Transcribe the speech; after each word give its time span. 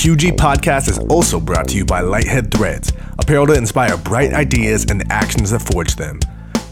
QG 0.00 0.38
podcast 0.38 0.88
is 0.88 0.98
also 1.10 1.38
brought 1.38 1.68
to 1.68 1.76
you 1.76 1.84
by 1.84 2.00
Lighthead 2.00 2.50
Threads, 2.50 2.90
apparel 3.18 3.46
to 3.48 3.52
inspire 3.52 3.98
bright 3.98 4.32
ideas 4.32 4.86
and 4.88 4.98
the 4.98 5.12
actions 5.12 5.50
that 5.50 5.60
forge 5.60 5.94
them. 5.96 6.18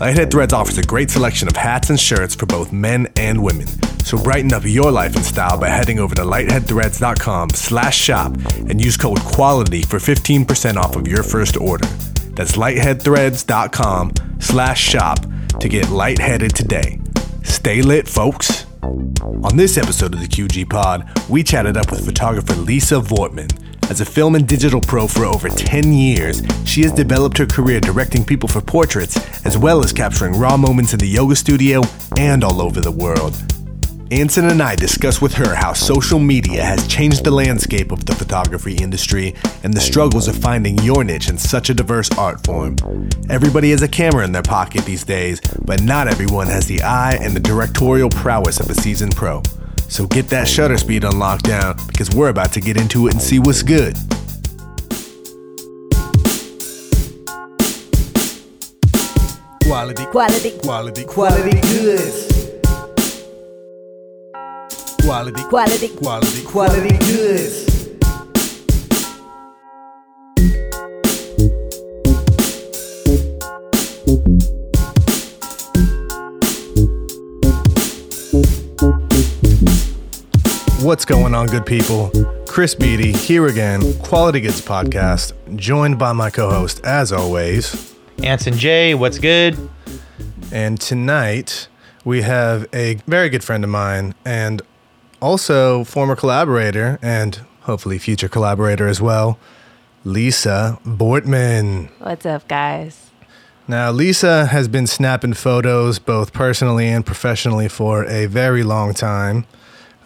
Lighthead 0.00 0.30
Threads 0.30 0.54
offers 0.54 0.79
a 0.79 0.82
great 0.82 1.11
selection 1.11 1.46
of 1.46 1.54
hats 1.54 1.91
and 1.91 2.01
shirts 2.01 2.35
for 2.35 2.46
both 2.46 2.72
men 2.72 3.06
and 3.17 3.43
women. 3.43 3.67
So 4.03 4.17
brighten 4.17 4.54
up 4.54 4.62
your 4.64 4.91
life 4.91 5.14
and 5.14 5.22
style 5.22 5.61
by 5.61 5.69
heading 5.69 5.99
over 5.99 6.14
to 6.14 6.22
lightheadthreads.com 6.22 7.51
slash 7.51 7.99
shop 7.99 8.35
and 8.67 8.83
use 8.83 8.96
code 8.96 9.19
QUALITY 9.19 9.83
for 9.83 9.99
15% 9.99 10.76
off 10.76 10.97
of 10.97 11.06
your 11.06 11.22
first 11.22 11.58
order. 11.58 11.87
That's 12.33 12.56
lightheadthreads.com 12.56 14.40
slash 14.40 14.81
shop 14.81 15.19
to 15.60 15.69
get 15.69 15.90
lightheaded 15.90 16.55
today. 16.56 16.98
Stay 17.42 17.83
lit, 17.83 18.09
folks. 18.09 18.65
On 18.83 19.56
this 19.56 19.77
episode 19.77 20.15
of 20.15 20.20
the 20.20 20.27
QG 20.27 20.69
Pod, 20.70 21.11
we 21.29 21.42
chatted 21.42 21.77
up 21.77 21.91
with 21.91 22.05
photographer 22.05 22.55
Lisa 22.55 22.97
Vortman. 22.97 23.51
As 23.91 24.01
a 24.01 24.05
film 24.05 24.34
and 24.34 24.47
digital 24.47 24.80
pro 24.80 25.07
for 25.07 25.25
over 25.25 25.48
10 25.48 25.93
years, 25.93 26.43
she 26.65 26.83
has 26.83 26.93
developed 26.93 27.38
her 27.38 27.47
career 27.47 27.80
directing 27.80 28.25
people 28.25 28.49
for 28.49 28.61
portraits, 28.61 29.16
as 29.45 29.57
well 29.57 29.83
as 29.83 29.93
capturing 29.93 30.38
raw 30.38 30.57
moments 30.57 30.93
in 30.93 30.99
the 30.99 31.09
yoga 31.09 31.35
studio 31.35 31.83
and 32.16 32.45
all 32.45 32.61
over 32.61 32.80
the 32.80 32.93
world. 32.93 33.35
Anson 34.11 34.47
and 34.48 34.62
I 34.62 34.75
discuss 34.75 35.21
with 35.21 35.35
her 35.35 35.55
how 35.55 35.75
social 35.75 36.19
media 36.19 36.65
has 36.65 36.87
changed 36.87 37.25
the 37.25 37.30
landscape 37.30 37.93
of 37.93 38.07
the 38.07 38.15
photography 38.15 38.75
industry 38.75 39.35
and 39.62 39.75
the 39.75 39.80
struggles 39.80 40.29
of 40.29 40.37
finding 40.37 40.79
your 40.79 41.05
niche 41.05 41.29
in 41.29 41.37
such 41.37 41.69
a 41.69 41.75
diverse 41.75 42.11
art 42.16 42.43
form. 42.43 42.77
Everybody 43.29 43.71
has 43.73 43.83
a 43.83 43.89
camera 43.89 44.25
in 44.25 44.33
their 44.33 44.43
pocket 44.43 44.87
these 44.87 45.05
days, 45.05 45.43
but 45.63 45.83
not 45.83 46.09
everyone 46.09 46.47
has 46.47 46.66
the 46.66 46.80
eye 46.80 47.19
and 47.21 47.37
the 47.37 47.41
directorial 47.41 48.09
prowess 48.09 48.61
of 48.61 48.71
a 48.71 48.75
seasoned 48.75 49.15
pro. 49.15 49.43
So 49.89 50.07
get 50.07 50.29
that 50.29 50.49
shutter 50.49 50.79
speed 50.79 51.05
on 51.05 51.13
lockdown 51.13 51.87
because 51.87 52.09
we're 52.11 52.30
about 52.30 52.55
to 52.55 52.63
get 52.63 52.79
into 52.79 53.09
it 53.09 53.13
and 53.13 53.21
see 53.21 53.38
what's 53.38 53.63
good. 53.63 53.95
Quality, 59.65 60.07
Quality, 60.07 60.59
quality, 60.60 61.04
quality 61.04 61.60
goods. 61.60 62.38
Quality, 65.08 65.42
quality, 65.44 65.88
quality, 65.88 66.44
quality 66.44 66.98
goods. 66.98 67.64
What's 80.82 81.06
going 81.06 81.34
on, 81.34 81.46
good 81.46 81.64
people? 81.64 82.10
Chris 82.46 82.74
Beatty 82.74 83.12
here 83.12 83.46
again, 83.46 83.94
Quality 84.00 84.42
Goods 84.42 84.60
Podcast, 84.60 85.32
joined 85.56 85.98
by 85.98 86.12
my 86.12 86.28
co 86.28 86.50
host, 86.50 86.84
as 86.84 87.12
always. 87.12 87.94
Anson 88.22 88.58
J, 88.58 88.94
what's 88.94 89.18
good? 89.18 89.56
And 90.52 90.78
tonight 90.78 91.68
we 92.04 92.20
have 92.20 92.68
a 92.74 92.96
very 93.06 93.30
good 93.30 93.42
friend 93.42 93.64
of 93.64 93.70
mine 93.70 94.14
and 94.26 94.60
also 95.20 95.84
former 95.84 96.16
collaborator 96.16 96.98
and 97.02 97.41
hopefully 97.62 97.98
future 97.98 98.28
collaborator 98.28 98.88
as 98.88 99.00
well, 99.00 99.38
Lisa 100.05 100.78
Vortman. 100.84 101.91
What's 101.98 102.27
up, 102.27 102.48
guys? 102.48 103.10
Now, 103.66 103.91
Lisa 103.91 104.47
has 104.47 104.66
been 104.66 104.86
snapping 104.86 105.34
photos 105.34 105.98
both 105.98 106.33
personally 106.33 106.88
and 106.88 107.05
professionally 107.05 107.69
for 107.69 108.05
a 108.06 108.25
very 108.27 108.62
long 108.62 108.94
time. 108.94 109.44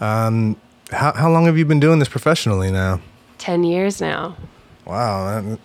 Um, 0.01 0.57
how, 0.91 1.13
how 1.13 1.31
long 1.31 1.47
have 1.47 1.57
you 1.57 1.65
been 1.65 1.79
doing 1.79 2.01
this 2.01 2.09
professionally 2.09 2.73
now? 2.73 3.01
10 3.39 3.63
years 3.63 4.01
now. 4.01 4.37
Wow, 4.85 5.41
that, 5.41 5.59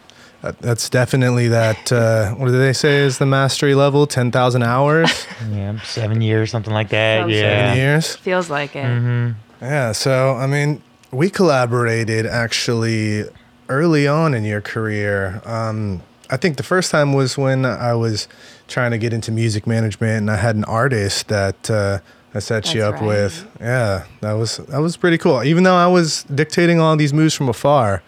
that, 0.44 0.60
that's 0.60 0.90
definitely 0.92 1.48
that. 1.48 1.92
Uh, 1.92 2.36
what 2.36 2.46
do 2.46 2.52
they 2.58 2.74
say 2.74 2.98
is 2.98 3.18
the 3.18 3.26
mastery 3.26 3.74
level? 3.74 4.06
10,000 4.06 4.62
hours? 4.64 5.26
Yeah, 5.52 5.80
seven 5.82 6.20
years, 6.22 6.50
something 6.50 6.74
like 6.74 6.90
that. 6.90 7.22
Sounds 7.22 7.32
yeah. 7.32 7.40
Seven 7.42 7.78
years? 7.78 8.16
Feels 8.16 8.50
like 8.50 8.76
it. 8.76 8.84
Mm-hmm. 8.84 9.32
Yeah, 9.62 9.92
so 9.92 10.36
I 10.36 10.48
mean, 10.48 10.82
we 11.12 11.30
collaborated 11.30 12.26
actually 12.26 13.26
early 13.70 14.08
on 14.08 14.34
in 14.34 14.44
your 14.44 14.62
career. 14.62 15.42
Um, 15.46 16.02
I 16.30 16.38
think 16.38 16.58
the 16.58 16.64
first 16.64 16.92
time 16.92 17.14
was 17.14 17.38
when 17.38 17.66
I 17.66 17.94
was 17.94 18.28
trying 18.68 18.92
to 18.92 18.98
get 18.98 19.14
into 19.14 19.32
music 19.32 19.66
management, 19.66 20.18
and 20.18 20.32
I 20.32 20.36
had 20.36 20.56
an 20.56 20.66
artist 20.66 21.30
that 21.30 21.70
uh, 21.70 22.00
I 22.34 22.40
set 22.40 22.74
you 22.74 22.84
up 22.84 22.96
right. 22.96 23.04
with. 23.04 23.48
Yeah, 23.60 24.06
that 24.22 24.34
was 24.34 24.58
that 24.58 24.80
was 24.80 24.98
pretty 24.98 25.18
cool. 25.18 25.44
Even 25.44 25.64
though 25.64 25.76
I 25.76 25.88
was 25.88 26.24
dictating 26.24 26.80
all 26.80 26.96
these 26.98 27.14
moves 27.14 27.34
from 27.34 27.50
afar, 27.50 28.04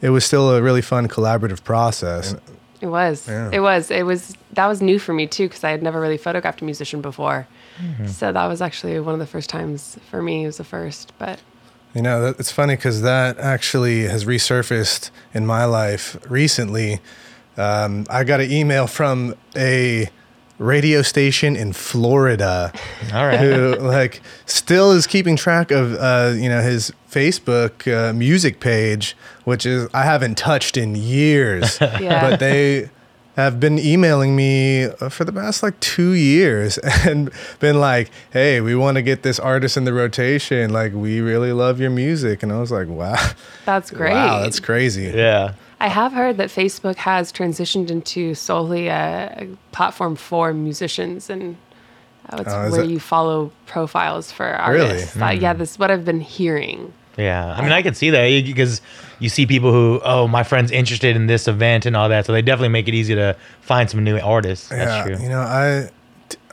it 0.00 0.10
was 0.10 0.24
still 0.24 0.50
a 0.50 0.60
really 0.60 0.82
fun 0.82 1.08
collaborative 1.08 1.62
process. 1.62 2.34
It 2.80 2.86
was. 2.86 3.28
Yeah. 3.28 3.50
It 3.52 3.60
was. 3.60 3.90
It 3.90 4.04
was. 4.04 4.36
That 4.52 4.66
was 4.66 4.82
new 4.82 4.98
for 4.98 5.12
me 5.12 5.26
too 5.26 5.48
because 5.48 5.64
I 5.64 5.70
had 5.70 5.82
never 5.82 6.00
really 6.00 6.18
photographed 6.18 6.62
a 6.62 6.64
musician 6.64 7.00
before. 7.00 7.46
So 8.06 8.32
that 8.32 8.46
was 8.46 8.60
actually 8.62 8.98
one 9.00 9.14
of 9.14 9.20
the 9.20 9.26
first 9.26 9.50
times 9.50 9.98
for 10.10 10.22
me. 10.22 10.44
It 10.44 10.46
was 10.46 10.56
the 10.58 10.64
first, 10.64 11.12
but 11.18 11.40
You 11.94 12.02
know, 12.02 12.34
it's 12.38 12.52
funny 12.52 12.76
because 12.76 13.02
that 13.02 13.38
actually 13.38 14.02
has 14.04 14.24
resurfaced 14.24 15.10
in 15.34 15.46
my 15.46 15.64
life 15.64 16.16
recently. 16.28 17.00
Um, 17.56 18.06
I 18.08 18.24
got 18.24 18.40
an 18.40 18.50
email 18.50 18.86
from 18.86 19.34
a 19.56 20.08
radio 20.58 21.02
station 21.02 21.56
in 21.56 21.72
Florida 21.72 22.70
All 23.14 23.26
right. 23.26 23.40
who, 23.40 23.74
like, 23.76 24.20
still 24.46 24.92
is 24.92 25.06
keeping 25.06 25.34
track 25.36 25.70
of, 25.70 25.94
uh, 25.94 26.32
you 26.36 26.48
know, 26.48 26.60
his 26.62 26.92
Facebook 27.10 27.90
uh, 27.92 28.12
music 28.12 28.60
page, 28.60 29.16
which 29.44 29.64
is 29.66 29.88
I 29.94 30.02
haven't 30.04 30.36
touched 30.36 30.76
in 30.76 30.94
years. 30.94 31.78
Yeah. 32.00 32.30
But 32.30 32.40
they 32.40 32.90
have 33.44 33.60
been 33.60 33.78
emailing 33.78 34.34
me 34.36 34.84
uh, 34.84 35.08
for 35.08 35.24
the 35.24 35.32
past 35.32 35.62
like 35.62 35.78
two 35.80 36.12
years 36.12 36.78
and 37.06 37.30
been 37.58 37.80
like, 37.80 38.10
hey, 38.32 38.60
we 38.60 38.74
want 38.74 38.96
to 38.96 39.02
get 39.02 39.22
this 39.22 39.38
artist 39.38 39.76
in 39.76 39.84
the 39.84 39.92
rotation. 39.92 40.72
Like, 40.72 40.92
we 40.94 41.20
really 41.20 41.52
love 41.52 41.80
your 41.80 41.90
music. 41.90 42.42
And 42.42 42.52
I 42.52 42.58
was 42.60 42.70
like, 42.70 42.88
wow. 42.88 43.16
that's 43.64 43.90
great. 44.00 44.12
Wow, 44.12 44.40
that's 44.42 44.60
crazy. 44.60 45.12
yeah. 45.14 45.54
I 45.82 45.88
have 45.88 46.12
heard 46.12 46.36
that 46.36 46.50
Facebook 46.50 46.96
has 46.96 47.32
transitioned 47.32 47.90
into 47.90 48.34
solely 48.34 48.88
a, 48.88 49.34
a 49.38 49.48
platform 49.72 50.14
for 50.14 50.52
musicians 50.52 51.30
and 51.30 51.56
uh, 52.28 52.36
it's 52.42 52.52
Oh, 52.52 52.70
where 52.70 52.82
it- 52.82 52.90
you 52.90 53.00
follow 53.00 53.50
profiles 53.66 54.30
for 54.30 54.44
Really? 54.68 54.80
artists. 54.90 55.16
Uh, 55.16 55.28
yeah, 55.30 55.54
this 55.54 55.70
is 55.72 55.78
what 55.78 55.90
I've 55.90 56.04
been 56.04 56.20
hearing. 56.20 56.92
Yeah. 57.20 57.54
I 57.56 57.62
mean, 57.62 57.72
I 57.72 57.82
can 57.82 57.94
see 57.94 58.10
that 58.10 58.44
because 58.44 58.80
you 59.18 59.28
see 59.28 59.46
people 59.46 59.70
who, 59.72 60.00
oh, 60.04 60.26
my 60.26 60.42
friend's 60.42 60.70
interested 60.70 61.14
in 61.16 61.26
this 61.26 61.46
event 61.46 61.86
and 61.86 61.96
all 61.96 62.08
that. 62.08 62.26
So 62.26 62.32
they 62.32 62.42
definitely 62.42 62.70
make 62.70 62.88
it 62.88 62.94
easy 62.94 63.14
to 63.14 63.36
find 63.60 63.88
some 63.90 64.02
new 64.02 64.18
artists. 64.18 64.68
That's 64.68 65.08
yeah, 65.08 65.14
true. 65.16 65.22
you 65.22 65.28
know, 65.28 65.40
I, 65.40 65.90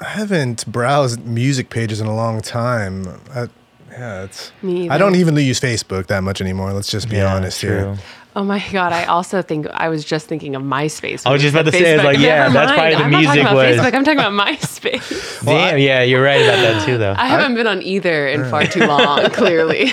I 0.01 0.07
haven't 0.09 0.65
browsed 0.71 1.25
music 1.25 1.69
pages 1.69 2.01
in 2.01 2.07
a 2.07 2.15
long 2.15 2.41
time. 2.41 3.07
I, 3.33 3.47
yeah, 3.91 4.23
it's. 4.25 4.51
Me 4.61 4.89
I 4.89 4.97
don't 4.97 5.15
even 5.15 5.35
use 5.37 5.59
Facebook 5.59 6.07
that 6.07 6.21
much 6.21 6.39
anymore. 6.41 6.71
Let's 6.73 6.91
just 6.91 7.09
be 7.09 7.15
Yeah, 7.17 7.33
honest 7.33 7.59
true. 7.61 7.69
here. 7.69 7.97
Oh 8.39 8.43
my 8.43 8.63
god! 8.71 8.93
I 8.93 9.05
also 9.05 9.41
think 9.41 9.65
I 9.73 9.89
was 9.89 10.05
just 10.05 10.27
thinking 10.27 10.53
of 10.55 10.61
MySpace. 10.61 11.25
I 11.25 11.31
was 11.33 11.41
just 11.41 11.55
about 11.55 11.65
said 11.73 11.79
to 11.79 11.83
say, 11.85 12.03
like, 12.03 12.19
yeah, 12.19 12.43
Never 12.43 12.53
that's 12.53 12.67
mind. 12.69 12.77
probably 12.77 12.95
the 12.95 13.03
I'm 13.03 13.09
not 13.11 13.17
music 13.17 13.27
talking 13.27 13.41
about 13.41 13.55
was- 13.55 13.77
Facebook. 13.77 13.93
I'm 13.95 14.03
talking 14.03 14.19
about 14.19 14.47
MySpace. 14.47 15.43
Damn. 15.45 15.77
Yeah, 15.79 16.03
you're 16.03 16.21
right 16.21 16.41
about 16.43 16.55
that 16.57 16.85
too, 16.85 16.99
though. 16.99 17.15
I 17.17 17.25
haven't 17.25 17.55
been 17.55 17.65
on 17.65 17.81
either 17.81 18.27
in 18.27 18.47
far 18.47 18.65
too 18.67 18.85
long. 18.85 19.27
Clearly, 19.31 19.85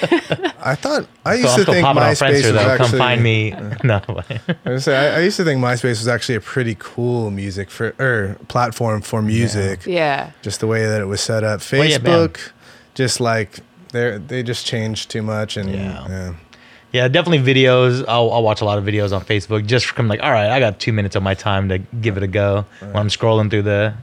I 0.61 0.75
thought 0.75 1.07
I 1.25 1.35
used 1.37 1.49
I'm 1.59 1.65
to 1.65 1.73
think 1.73 1.87
MySpace 1.87 2.33
was 2.33 2.53
though. 2.53 2.59
actually. 2.59 2.89
Come 2.91 2.99
find 2.99 3.23
me. 3.23 3.51
no. 3.85 4.03
I, 4.67 4.77
say, 4.77 4.95
I, 4.95 5.17
I 5.17 5.21
used 5.23 5.39
to 5.39 5.45
think 5.45 5.63
MySpace 5.63 6.01
was 6.01 6.09
actually 6.09 6.35
a 6.35 6.41
pretty 6.43 6.77
cool 6.79 7.31
music 7.31 7.71
for 7.71 7.95
or 7.99 8.37
platform 8.49 9.01
for 9.01 9.23
music. 9.23 9.87
yeah. 9.87 10.33
Just 10.43 10.61
the 10.61 10.67
way 10.67 10.85
that 10.85 11.01
it 11.01 11.07
was 11.07 11.23
set 11.23 11.45
up. 11.45 11.63
Well, 11.73 11.83
yeah. 11.87 11.97
Facebook, 11.97 12.51
just 12.93 13.21
like 13.21 13.61
they 13.93 14.19
they 14.19 14.43
just 14.43 14.67
changed 14.67 15.11
too 15.11 15.23
much 15.23 15.57
and 15.57 15.71
Yeah. 15.71 16.07
yeah. 16.11 16.35
Yeah, 16.95 17.09
definitely 17.09 17.55
videos. 17.55 18.05
I'll, 18.07 18.31
I'll 18.33 18.43
watch 18.45 18.61
a 18.61 18.65
lot 18.65 18.79
of 18.79 18.85
videos 18.85 19.13
on 19.13 19.23
Facebook 19.25 19.67
just 19.67 19.87
from 19.87 20.07
like, 20.07 20.23
all 20.23 20.31
right, 20.31 20.49
I 20.49 20.61
got 20.61 20.79
two 20.79 20.93
minutes 20.93 21.17
of 21.17 21.25
my 21.25 21.35
time 21.35 21.69
to 21.71 21.79
give 21.79 22.17
it 22.17 22.23
a 22.23 22.29
go 22.29 22.65
when 22.81 22.97
I'm 22.97 23.09
scrolling 23.09 23.51
through 23.51 23.63
the 23.63 23.95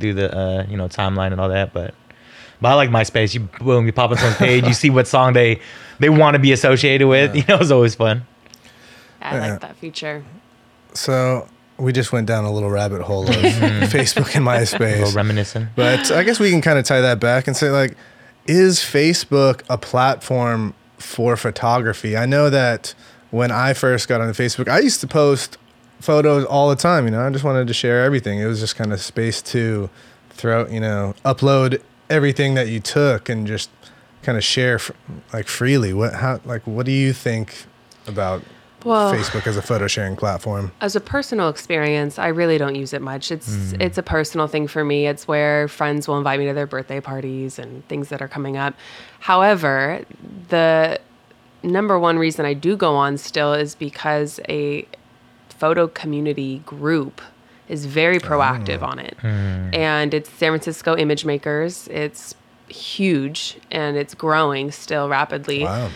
through 0.00 0.14
the 0.14 0.34
uh, 0.34 0.66
you 0.68 0.76
know 0.78 0.88
timeline 0.88 1.32
and 1.32 1.40
all 1.42 1.50
that. 1.50 1.74
But 1.74 1.94
but 2.62 2.68
I 2.70 2.74
like 2.74 2.88
MySpace. 2.88 3.34
You 3.34 3.40
boom, 3.60 3.84
you 3.84 3.92
pop 3.92 4.10
on 4.12 4.16
someone's 4.16 4.38
page, 4.38 4.66
you 4.66 4.72
see 4.72 4.88
what 4.88 5.06
song 5.06 5.34
they 5.34 5.60
they 5.98 6.08
want 6.08 6.36
to 6.36 6.38
be 6.38 6.52
associated 6.52 7.06
with. 7.06 7.36
You 7.36 7.44
know, 7.48 7.58
it's 7.58 7.70
always 7.70 7.94
fun. 7.94 8.26
I 9.20 9.34
Yeah. 9.36 9.50
like 9.52 9.60
that 9.60 9.76
feature. 9.76 10.24
So 10.94 11.46
we 11.76 11.92
just 11.92 12.12
went 12.12 12.26
down 12.26 12.44
a 12.46 12.50
little 12.50 12.70
rabbit 12.70 13.02
hole 13.02 13.28
of 13.28 13.36
Facebook 13.36 14.34
and 14.34 14.46
MySpace. 14.46 14.80
A 14.80 14.84
little 15.00 15.06
MySpace. 15.08 15.14
reminiscing. 15.14 15.68
But 15.76 16.10
I 16.10 16.22
guess 16.24 16.40
we 16.40 16.50
can 16.50 16.62
kind 16.62 16.78
of 16.78 16.86
tie 16.86 17.02
that 17.02 17.20
back 17.20 17.46
and 17.46 17.54
say 17.54 17.68
like, 17.70 17.94
is 18.46 18.78
Facebook 18.78 19.62
a 19.68 19.76
platform 19.76 20.72
for 20.98 21.36
photography? 21.36 22.16
I 22.16 22.26
know 22.26 22.50
that 22.50 22.94
when 23.30 23.50
I 23.50 23.74
first 23.74 24.08
got 24.08 24.20
on 24.20 24.28
Facebook, 24.30 24.68
I 24.68 24.80
used 24.80 25.00
to 25.00 25.06
post 25.06 25.58
photos 26.00 26.44
all 26.44 26.68
the 26.68 26.76
time. 26.76 27.04
You 27.04 27.10
know, 27.10 27.26
I 27.26 27.30
just 27.30 27.44
wanted 27.44 27.66
to 27.68 27.74
share 27.74 28.04
everything. 28.04 28.38
It 28.38 28.46
was 28.46 28.60
just 28.60 28.76
kind 28.76 28.92
of 28.92 29.00
space 29.00 29.42
to 29.42 29.90
throw, 30.30 30.66
you 30.68 30.80
know, 30.80 31.14
upload 31.24 31.82
everything 32.08 32.54
that 32.54 32.68
you 32.68 32.80
took 32.80 33.28
and 33.28 33.46
just 33.46 33.70
kind 34.22 34.38
of 34.38 34.44
share 34.44 34.80
like 35.32 35.48
freely. 35.48 35.92
What 35.92 36.14
how 36.14 36.40
like 36.44 36.66
what 36.66 36.86
do 36.86 36.92
you 36.92 37.12
think 37.12 37.66
about 38.06 38.42
Well- 38.84 39.12
Facebook 39.12 39.46
as 39.46 39.56
a 39.56 39.62
photo 39.62 39.86
sharing 39.86 40.14
platform? 40.16 40.72
as 40.80 40.94
a 40.96 41.00
personal 41.00 41.48
experience, 41.48 42.18
I 42.18 42.28
really 42.28 42.58
don't 42.58 42.74
use 42.74 42.92
it 42.92 43.02
much. 43.02 43.30
It's 43.32 43.48
Mm. 43.48 43.82
it's 43.82 43.98
a 43.98 44.02
personal 44.02 44.46
thing 44.46 44.68
for 44.68 44.84
me. 44.84 45.06
It's 45.06 45.26
where 45.26 45.66
friends 45.68 46.06
will 46.06 46.16
invite 46.18 46.38
me 46.38 46.46
to 46.46 46.52
their 46.54 46.66
birthday 46.66 47.00
parties 47.00 47.58
and 47.58 47.86
things 47.88 48.08
that 48.10 48.22
are 48.22 48.28
coming 48.28 48.56
up. 48.56 48.74
However, 49.20 50.00
the 50.48 50.98
number 51.62 51.98
one 51.98 52.18
reason 52.18 52.46
I 52.46 52.54
do 52.54 52.76
go 52.76 52.94
on 52.94 53.18
still 53.18 53.52
is 53.52 53.74
because 53.74 54.38
a 54.48 54.86
photo 55.48 55.88
community 55.88 56.62
group 56.64 57.20
is 57.68 57.84
very 57.86 58.18
proactive 58.20 58.82
on 58.82 58.98
it. 59.00 59.16
And 59.22 60.14
it's 60.14 60.30
San 60.30 60.52
Francisco 60.52 60.96
Image 60.96 61.24
Makers. 61.24 61.88
It's 61.90 62.34
huge 62.68 63.58
and 63.70 63.96
it's 63.96 64.14
growing 64.14 64.70
still 64.70 65.08
rapidly 65.08 65.64
Wow. 65.64 65.88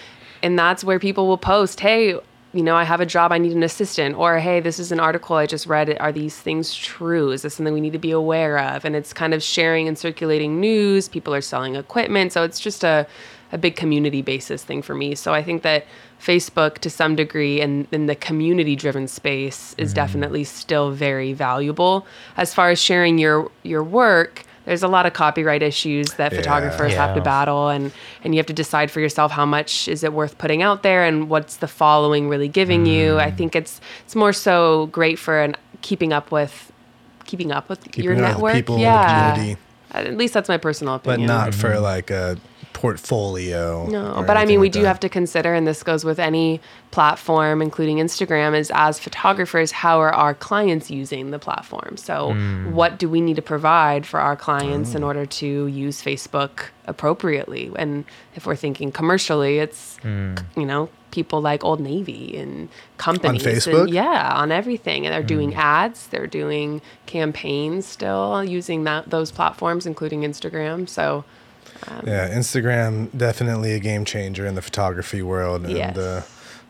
and 0.42 0.58
that's 0.58 0.82
where 0.82 0.98
people 0.98 1.28
will 1.28 1.36
post 1.38 1.80
hey 1.80 2.18
you 2.52 2.62
know 2.62 2.76
i 2.76 2.84
have 2.84 3.00
a 3.00 3.06
job 3.06 3.32
i 3.32 3.38
need 3.38 3.52
an 3.52 3.62
assistant 3.62 4.16
or 4.16 4.38
hey 4.38 4.60
this 4.60 4.78
is 4.78 4.92
an 4.92 5.00
article 5.00 5.36
i 5.36 5.46
just 5.46 5.66
read 5.66 5.96
are 6.00 6.12
these 6.12 6.36
things 6.38 6.74
true? 6.74 7.30
Is 7.30 7.42
this 7.42 7.54
something 7.54 7.74
we 7.74 7.80
need 7.80 7.92
to 7.92 7.98
be 7.98 8.10
aware 8.10 8.58
of? 8.58 8.84
And 8.84 8.94
it's 8.94 9.12
kind 9.12 9.34
of 9.34 9.42
sharing 9.42 9.88
and 9.88 9.98
circulating 9.98 10.60
news 10.60 11.08
people 11.08 11.34
are 11.34 11.40
selling 11.40 11.76
equipment 11.76 12.32
so 12.32 12.42
it's 12.42 12.60
just 12.60 12.84
a, 12.84 13.06
a 13.52 13.58
big 13.58 13.76
community 13.76 14.22
basis 14.22 14.64
thing 14.64 14.82
for 14.82 14.94
me. 14.94 15.14
So 15.14 15.32
i 15.32 15.42
think 15.42 15.62
that 15.62 15.86
facebook 16.20 16.78
to 16.78 16.90
some 16.90 17.16
degree 17.16 17.60
and 17.60 17.88
in 17.90 18.06
the 18.06 18.14
community 18.14 18.76
driven 18.76 19.08
space 19.08 19.74
is 19.76 19.90
mm-hmm. 19.90 19.96
definitely 19.96 20.44
still 20.44 20.90
very 20.90 21.32
valuable. 21.32 22.06
As 22.36 22.54
far 22.54 22.70
as 22.70 22.80
sharing 22.80 23.18
your 23.18 23.50
your 23.62 23.82
work 23.82 24.44
there's 24.64 24.82
a 24.82 24.88
lot 24.88 25.06
of 25.06 25.12
copyright 25.12 25.62
issues 25.62 26.12
that 26.14 26.32
Yeah. 26.32 26.38
photographers 26.38 26.94
have 26.94 27.14
to 27.14 27.20
battle 27.20 27.42
battle 27.42 27.68
and 27.68 27.92
and 28.22 28.34
you 28.34 28.38
have 28.38 28.46
to 28.46 28.52
decide 28.52 28.90
for 28.90 29.00
yourself 29.00 29.32
how 29.32 29.46
much 29.46 29.88
is 29.88 30.04
it 30.04 30.12
worth 30.12 30.38
putting 30.38 30.62
out 30.62 30.82
there 30.82 31.04
and 31.04 31.28
what's 31.28 31.56
the 31.56 31.68
following 31.68 32.28
really 32.28 32.48
giving 32.48 32.86
you 32.86 33.18
i 33.18 33.30
mm. 33.30 33.36
think 33.36 33.56
it's 33.56 33.80
it's 34.04 34.14
more 34.14 34.32
so 34.32 34.86
great 34.86 35.18
for 35.18 35.40
an 35.40 35.56
keeping 35.80 36.12
up 36.12 36.30
with 36.30 36.70
keeping 37.24 37.52
up 37.52 37.68
with 37.68 37.96
your 37.96 38.14
up 38.14 38.18
with 38.18 38.28
network 38.28 38.54
people 38.54 38.74
in 38.76 38.80
the 38.80 38.86
yeah 38.86 39.34
community. 39.34 39.60
at 39.92 40.16
least 40.16 40.34
that's 40.34 40.48
my 40.48 40.58
personal 40.58 40.94
opinion. 40.94 41.26
But 41.26 41.34
opinion 41.34 41.50
not 41.50 41.54
for 41.54 41.70
mm-hmm. 41.70 41.82
like 41.82 42.10
a 42.10 42.38
portfolio. 42.82 43.86
no, 43.86 44.24
but 44.26 44.36
I 44.36 44.44
mean, 44.44 44.58
we 44.58 44.66
like 44.66 44.72
do 44.72 44.82
that. 44.82 44.88
have 44.88 45.00
to 45.00 45.08
consider, 45.08 45.54
and 45.54 45.68
this 45.68 45.84
goes 45.84 46.04
with 46.04 46.18
any 46.18 46.60
platform, 46.90 47.62
including 47.62 47.98
Instagram, 47.98 48.58
is 48.58 48.72
as 48.74 48.98
photographers, 48.98 49.70
how 49.70 50.00
are 50.00 50.12
our 50.12 50.34
clients 50.34 50.90
using 50.90 51.30
the 51.30 51.38
platform? 51.38 51.96
So, 51.96 52.32
hmm. 52.32 52.72
what 52.72 52.98
do 52.98 53.08
we 53.08 53.20
need 53.20 53.36
to 53.36 53.42
provide 53.42 54.04
for 54.04 54.18
our 54.18 54.34
clients 54.34 54.96
in 54.96 55.04
oh. 55.04 55.06
order 55.06 55.24
to 55.24 55.68
use 55.68 56.02
Facebook 56.02 56.70
appropriately? 56.86 57.70
And 57.76 58.04
if 58.34 58.46
we're 58.46 58.56
thinking 58.56 58.90
commercially, 58.90 59.58
it's, 59.60 59.96
hmm. 59.98 60.34
you 60.56 60.66
know, 60.66 60.88
people 61.12 61.40
like 61.40 61.62
Old 61.62 61.78
Navy 61.78 62.36
and 62.36 62.68
companies. 62.96 63.46
and- 63.46 63.56
Facebook? 63.58 63.92
yeah, 63.92 64.32
on 64.34 64.50
everything. 64.50 65.06
And 65.06 65.14
they're 65.14 65.22
doing 65.22 65.52
hmm. 65.52 65.60
ads, 65.60 66.08
they're 66.08 66.26
doing 66.26 66.82
campaigns 67.06 67.86
still 67.86 68.42
using 68.42 68.82
that 68.84 69.08
those 69.08 69.30
platforms, 69.30 69.86
including 69.86 70.22
Instagram. 70.22 70.88
So, 70.88 71.24
Um, 71.88 72.02
yeah, 72.06 72.28
Instagram 72.34 73.16
definitely 73.16 73.72
a 73.72 73.80
game 73.80 74.04
changer 74.04 74.46
in 74.46 74.54
the 74.54 74.62
photography 74.62 75.22
world, 75.22 75.62
and 75.64 75.72
Yes. 75.76 75.96
uh, 75.96 76.22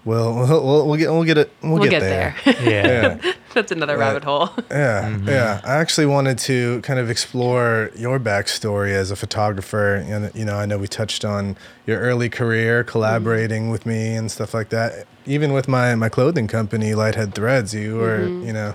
we'll, 0.05 0.35
we'll 0.35 0.65
we'll 0.65 0.87
we'll 0.87 0.97
get 0.97 1.11
we'll 1.11 1.25
get 1.25 1.39
it 1.39 1.53
we'll, 1.63 1.73
we'll 1.73 1.83
get, 1.83 1.91
get 1.91 2.01
there. 2.01 2.37
there. 2.45 3.19
Yeah. 3.23 3.33
That's 3.55 3.71
another 3.71 3.99
Right. 3.99 4.07
rabbit 4.07 4.25
hole. 4.25 4.49
Yeah, 4.71 5.11
mm-hmm. 5.11 5.29
yeah. 5.29 5.61
I 5.65 5.75
actually 5.75 6.07
wanted 6.07 6.39
to 6.39 6.81
kind 6.81 6.99
of 6.99 7.11
explore 7.11 7.91
your 7.95 8.19
backstory 8.19 8.93
as 8.93 9.11
a 9.11 9.17
photographer. 9.17 9.97
And 9.97 10.35
you 10.35 10.47
know, 10.47 10.57
I 10.57 10.65
know 10.65 10.79
we 10.79 10.89
touched 10.89 11.25
on 11.25 11.57
your 11.87 11.99
early 12.01 12.31
career, 12.31 12.83
collaborating 12.85 13.65
mm-hmm. 13.65 13.73
with 13.73 13.85
me 13.85 14.15
and 14.15 14.31
stuff 14.31 14.55
like 14.55 14.71
that. 14.71 15.07
Even 15.27 15.53
with 15.53 15.69
my 15.69 15.95
my 15.95 16.09
clothing 16.09 16.49
company, 16.49 16.93
Lighthead 16.95 17.35
Threads, 17.35 17.75
you 17.75 17.97
were, 17.97 18.21
mm-hmm. 18.21 18.47
you 18.47 18.53
know, 18.55 18.75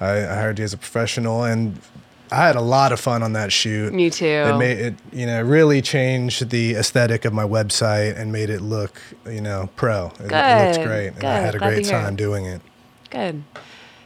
I, 0.00 0.26
I 0.26 0.34
hired 0.34 0.58
you 0.58 0.64
as 0.64 0.72
a 0.72 0.78
professional, 0.78 1.44
and 1.44 1.78
I 2.30 2.46
had 2.46 2.56
a 2.56 2.60
lot 2.60 2.92
of 2.92 3.00
fun 3.00 3.22
on 3.22 3.34
that 3.34 3.52
shoot. 3.52 3.92
Me 3.92 4.10
too. 4.10 4.24
It 4.24 4.56
made 4.56 4.78
it, 4.78 4.94
you 5.12 5.26
know, 5.26 5.42
really 5.42 5.82
changed 5.82 6.50
the 6.50 6.74
aesthetic 6.74 7.24
of 7.24 7.32
my 7.32 7.44
website 7.44 8.18
and 8.18 8.32
made 8.32 8.50
it 8.50 8.60
look, 8.60 9.00
you 9.26 9.40
know, 9.40 9.68
pro. 9.76 10.06
It, 10.06 10.20
it 10.20 10.22
looked 10.22 10.30
Good, 10.30 10.86
great, 10.86 11.08
and 11.08 11.24
I 11.24 11.38
had 11.38 11.54
a 11.54 11.58
Glad 11.58 11.68
great 11.68 11.86
it. 11.86 11.90
time 11.90 12.16
doing 12.16 12.46
it. 12.46 12.60
Good. 13.10 13.44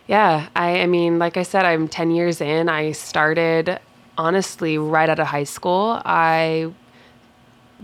Yeah, 0.06 0.48
I, 0.56 0.80
I 0.80 0.86
mean, 0.86 1.18
like 1.18 1.36
I 1.36 1.42
said, 1.42 1.64
I'm 1.64 1.86
10 1.86 2.10
years 2.10 2.40
in. 2.40 2.68
I 2.68 2.92
started 2.92 3.78
honestly 4.16 4.78
right 4.78 5.08
out 5.08 5.20
of 5.20 5.26
high 5.28 5.44
school. 5.44 6.00
I 6.04 6.72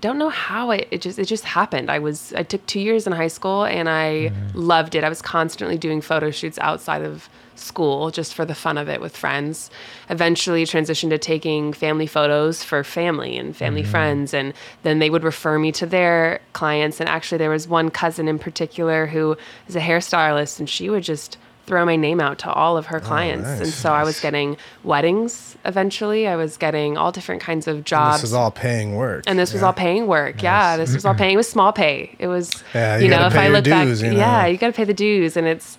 don't 0.01 0.19
know 0.19 0.31
how 0.31 0.71
it, 0.73 0.89
it 0.91 1.01
just 1.01 1.19
it 1.19 1.27
just 1.27 1.45
happened. 1.45 1.91
I 1.91 1.99
was 1.99 2.33
I 2.35 2.43
took 2.43 2.67
two 2.67 2.81
years 2.81 3.07
in 3.07 3.13
high 3.13 3.29
school 3.29 3.65
and 3.65 3.89
I 3.89 4.31
mm-hmm. 4.31 4.59
loved 4.59 4.95
it. 4.95 5.05
I 5.05 5.09
was 5.09 5.23
constantly 5.23 5.79
doing 5.79 6.01
photo 6.01 6.31
shoots 6.31 6.59
outside 6.59 7.03
of 7.03 7.29
school 7.57 8.11
just 8.11 8.35
for 8.35 8.45
the 8.45 8.55
fun 8.55 8.79
of 8.79 8.89
it 8.89 9.01
with 9.01 9.17
friends. 9.17 9.71
Eventually 10.11 10.65
transitioned 10.65 11.11
to 11.11 11.19
taking 11.19 11.73
family 11.73 12.07
photos 12.07 12.63
for 12.63 12.85
family 12.85 13.37
and 13.37 13.57
family 13.57 13.83
mm-hmm. 13.83 13.91
friends 13.91 14.35
and 14.35 14.53
then 14.83 14.99
they 14.99 15.11
would 15.11 15.25
refer 15.25 15.59
me 15.59 15.73
to 15.73 15.87
their 15.87 16.41
clients 16.53 17.01
and 17.01 17.09
actually 17.09 17.39
there 17.39 17.51
was 17.51 17.69
one 17.69 17.91
cousin 17.91 18.29
in 18.29 18.39
particular 18.39 19.07
who 19.07 19.37
is 19.69 19.77
a 19.77 19.81
hairstylist 19.81 20.59
and 20.59 20.69
she 20.69 20.91
would 20.91 21.03
just 21.03 21.39
throw 21.67 21.85
my 21.85 21.97
name 21.97 22.21
out 22.21 22.39
to 22.41 22.53
all 22.53 22.77
of 22.77 22.87
her 22.87 22.99
oh, 22.99 23.01
clients. 23.01 23.49
And 23.49 23.61
nice. 23.61 23.75
so 23.75 23.93
I 23.93 24.05
was 24.05 24.21
getting 24.21 24.57
weddings 24.83 25.57
eventually. 25.65 26.29
I 26.29 26.37
was 26.37 26.57
getting 26.57 26.97
all 26.97 27.11
different 27.11 27.41
kinds 27.41 27.67
of 27.67 27.77
And 27.77 27.87
jobs. 27.87 28.21
this 28.21 28.31
is 28.31 28.35
all 28.35 28.51
paying 28.51 28.97
work. 28.97 29.25
And 29.27 29.39
this 29.39 29.53
was 29.53 29.63
all 29.63 29.73
paying 29.73 30.07
work. 30.07 30.43
Yeah, 30.43 30.77
this 30.77 30.93
was 30.93 31.05
all 31.05 31.15
paying. 31.15 31.35
It 31.35 31.39
was 31.39 31.49
small 31.49 31.73
pay. 31.73 32.15
It 32.19 32.27
was, 32.27 32.63
Yeah, 32.75 32.99
you, 32.99 33.05
you 33.05 33.11
know, 33.11 33.27
if 33.27 33.35
I 33.35 33.49
look 33.49 33.65
dues, 33.65 34.03
back, 34.03 34.13
you 34.13 34.19
yeah, 34.19 34.47
you 34.47 34.59
got 34.59 34.69
to 34.69 34.73
pay 34.73 34.85
the 34.85 34.95
dues. 34.95 35.37
And 35.37 35.47
it's, 35.47 35.79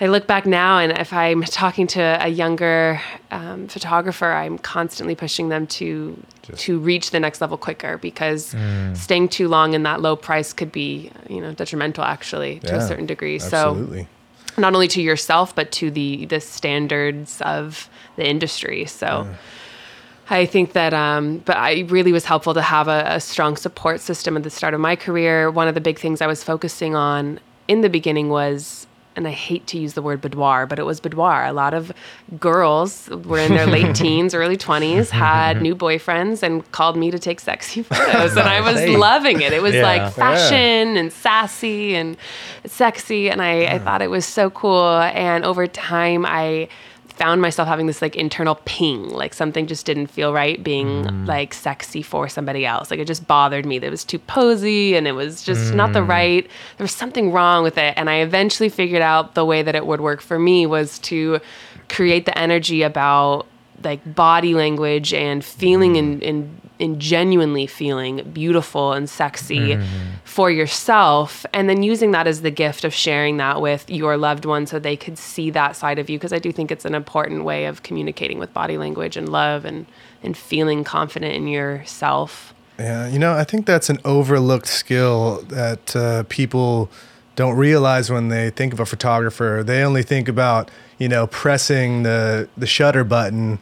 I 0.00 0.06
look 0.06 0.26
back 0.26 0.46
now, 0.46 0.78
and 0.78 0.92
if 0.98 1.12
I'm 1.12 1.42
talking 1.44 1.86
to 1.88 2.00
a 2.20 2.28
younger 2.28 3.00
um, 3.30 3.68
photographer, 3.68 4.32
I'm 4.32 4.58
constantly 4.58 5.14
pushing 5.14 5.48
them 5.48 5.66
to 5.78 6.16
to 6.56 6.78
reach 6.80 7.12
the 7.12 7.20
next 7.20 7.40
level 7.40 7.56
quicker 7.56 7.98
because 7.98 8.52
Mm. 8.54 8.96
staying 8.96 9.28
too 9.28 9.48
long 9.48 9.74
in 9.74 9.84
that 9.84 10.00
low 10.02 10.16
price 10.16 10.52
could 10.52 10.72
be, 10.72 11.10
you 11.28 11.40
know, 11.40 11.52
detrimental 11.52 12.02
actually 12.04 12.58
to 12.60 12.74
a 12.76 12.80
certain 12.88 13.06
degree. 13.06 13.38
So 13.38 13.74
not 14.58 14.74
only 14.74 14.88
to 14.88 15.00
yourself 15.00 15.54
but 15.54 15.70
to 15.72 15.90
the 15.90 16.26
the 16.26 16.40
standards 16.40 17.40
of 17.42 17.88
the 18.16 18.28
industry 18.28 18.84
so 18.84 19.26
I 20.30 20.46
think 20.46 20.72
that, 20.72 20.94
um, 20.94 21.38
but 21.44 21.56
I 21.56 21.80
really 21.88 22.12
was 22.12 22.24
helpful 22.24 22.54
to 22.54 22.62
have 22.62 22.88
a, 22.88 23.04
a 23.06 23.20
strong 23.20 23.56
support 23.56 24.00
system 24.00 24.36
at 24.36 24.42
the 24.44 24.50
start 24.50 24.72
of 24.72 24.80
my 24.80 24.96
career. 24.96 25.50
One 25.50 25.68
of 25.68 25.74
the 25.74 25.80
big 25.80 25.98
things 25.98 26.20
I 26.22 26.26
was 26.26 26.42
focusing 26.42 26.94
on 26.94 27.38
in 27.68 27.80
the 27.82 27.88
beginning 27.90 28.28
was, 28.30 28.86
and 29.14 29.28
I 29.28 29.30
hate 29.30 29.66
to 29.68 29.78
use 29.78 29.94
the 29.94 30.02
word 30.02 30.20
boudoir, 30.20 30.66
but 30.66 30.78
it 30.78 30.84
was 30.84 31.00
boudoir. 31.00 31.46
A 31.46 31.52
lot 31.52 31.74
of 31.74 31.92
girls 32.38 33.08
were 33.08 33.38
in 33.38 33.52
their 33.54 33.66
late 33.66 33.94
teens, 34.02 34.34
early 34.34 34.56
20s, 34.56 35.10
had 35.10 35.56
mm-hmm. 35.56 35.62
new 35.62 35.76
boyfriends 35.76 36.42
and 36.42 36.70
called 36.72 36.96
me 36.96 37.10
to 37.10 37.18
take 37.18 37.40
sexy 37.40 37.82
photos. 37.90 38.36
And 38.36 38.48
I 38.48 38.60
was 38.60 38.78
Hey. 38.78 38.96
loving 38.96 39.40
it. 39.42 39.52
It 39.52 39.62
was 39.62 39.74
Yeah. 39.74 39.82
like 39.82 40.12
fashion 40.14 40.96
and 40.96 41.12
sassy 41.12 41.94
and 41.94 42.16
sexy. 42.66 43.28
And 43.30 43.42
I, 43.42 43.66
I 43.74 43.78
thought 43.78 44.02
it 44.02 44.10
was 44.10 44.24
so 44.24 44.50
cool. 44.50 44.88
And 44.98 45.44
over 45.44 45.66
time, 45.66 46.24
I 46.26 46.68
found 47.12 47.40
myself 47.40 47.68
having 47.68 47.86
this 47.86 48.02
like 48.02 48.16
internal 48.16 48.56
ping, 48.64 49.08
like 49.10 49.34
something 49.34 49.66
just 49.66 49.86
didn't 49.86 50.08
feel 50.08 50.32
right 50.32 50.62
being 50.62 51.04
mm. 51.04 51.26
like 51.26 51.54
sexy 51.54 52.02
for 52.02 52.28
somebody 52.28 52.64
else. 52.66 52.90
Like 52.90 53.00
it 53.00 53.06
just 53.06 53.26
bothered 53.26 53.66
me. 53.66 53.78
That 53.78 53.86
it 53.86 53.90
was 53.90 54.04
too 54.04 54.18
posy 54.18 54.96
and 54.96 55.06
it 55.06 55.12
was 55.12 55.42
just 55.42 55.74
not 55.74 55.92
the 55.92 56.00
mm. 56.00 56.08
right. 56.08 56.50
There 56.78 56.84
was 56.84 56.92
something 56.92 57.30
wrong 57.30 57.62
with 57.62 57.78
it. 57.78 57.94
And 57.96 58.08
I 58.10 58.16
eventually 58.16 58.68
figured 58.68 59.02
out 59.02 59.34
the 59.34 59.44
way 59.44 59.62
that 59.62 59.74
it 59.74 59.86
would 59.86 60.00
work 60.00 60.20
for 60.20 60.38
me 60.38 60.66
was 60.66 60.98
to 61.00 61.40
create 61.88 62.24
the 62.24 62.36
energy 62.36 62.82
about 62.82 63.46
like 63.84 64.14
body 64.14 64.54
language 64.54 65.12
and 65.12 65.44
feeling 65.44 65.94
mm. 65.94 65.98
and, 65.98 66.22
and, 66.22 66.61
and 66.82 67.00
genuinely 67.00 67.66
feeling 67.66 68.28
beautiful 68.32 68.92
and 68.92 69.08
sexy 69.08 69.78
for 70.24 70.50
yourself 70.50 71.46
and 71.52 71.68
then 71.68 71.82
using 71.82 72.10
that 72.10 72.26
as 72.26 72.42
the 72.42 72.50
gift 72.50 72.84
of 72.84 72.92
sharing 72.92 73.36
that 73.38 73.60
with 73.60 73.88
your 73.88 74.16
loved 74.16 74.44
one 74.44 74.66
so 74.66 74.78
they 74.78 74.96
could 74.96 75.16
see 75.16 75.50
that 75.50 75.76
side 75.76 75.98
of 75.98 76.10
you 76.10 76.18
because 76.18 76.32
i 76.32 76.38
do 76.38 76.52
think 76.52 76.70
it's 76.70 76.84
an 76.84 76.94
important 76.94 77.44
way 77.44 77.66
of 77.66 77.82
communicating 77.82 78.38
with 78.38 78.52
body 78.52 78.76
language 78.76 79.16
and 79.16 79.28
love 79.28 79.64
and 79.64 79.86
and 80.22 80.36
feeling 80.36 80.84
confident 80.84 81.34
in 81.34 81.46
yourself 81.46 82.54
Yeah, 82.78 83.06
you 83.06 83.18
know, 83.18 83.34
I 83.34 83.44
think 83.44 83.66
that's 83.66 83.90
an 83.90 83.98
overlooked 84.04 84.66
skill 84.66 85.42
that 85.48 85.94
uh, 85.94 86.24
people 86.28 86.90
don't 87.36 87.56
realize 87.56 88.10
when 88.10 88.28
they 88.28 88.50
think 88.50 88.72
of 88.72 88.80
a 88.80 88.86
photographer. 88.86 89.62
They 89.64 89.82
only 89.84 90.02
think 90.02 90.28
about 90.28 90.70
you 91.02 91.08
know 91.08 91.26
pressing 91.26 92.02
the 92.08 92.48
the 92.62 92.66
shutter 92.76 93.04
button. 93.04 93.58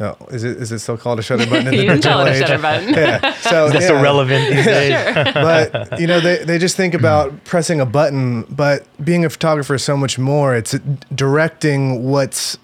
Oh, 0.00 0.16
is 0.36 0.42
it 0.44 0.56
is 0.62 0.70
it 0.72 0.80
still 0.80 0.96
called 0.96 1.18
a 1.18 1.22
shutter 1.22 1.46
button 1.52 1.68
in 1.68 1.74
the 1.76 1.82
Mm-hmm. 1.84 1.94
you 1.96 2.00
can 2.00 2.02
call 2.12 2.24
digital 2.24 2.26
it 2.26 2.28
a 2.28 2.34
age? 2.34 2.40
shutter 2.48 2.62
button 2.68 2.94
Yeah. 3.04 3.34
So 3.50 3.68
That's 3.70 3.88
yeah. 3.90 3.98
irrelevant 3.98 4.42
these 4.54 4.64
days. 4.64 4.92
Sure. 5.14 5.24
but 5.48 6.00
you 6.00 6.06
know 6.10 6.20
they, 6.20 6.36
they 6.48 6.58
just 6.58 6.76
think 6.76 6.94
about 6.94 7.26
pressing 7.44 7.80
a 7.80 7.86
button 7.86 8.42
but 8.64 8.78
being 9.04 9.24
a 9.24 9.30
photographer 9.30 9.74
is 9.74 9.84
so 9.84 9.96
much 9.96 10.18
more 10.18 10.54
it's 10.60 10.74
directing 11.14 12.04
what's 12.10 12.58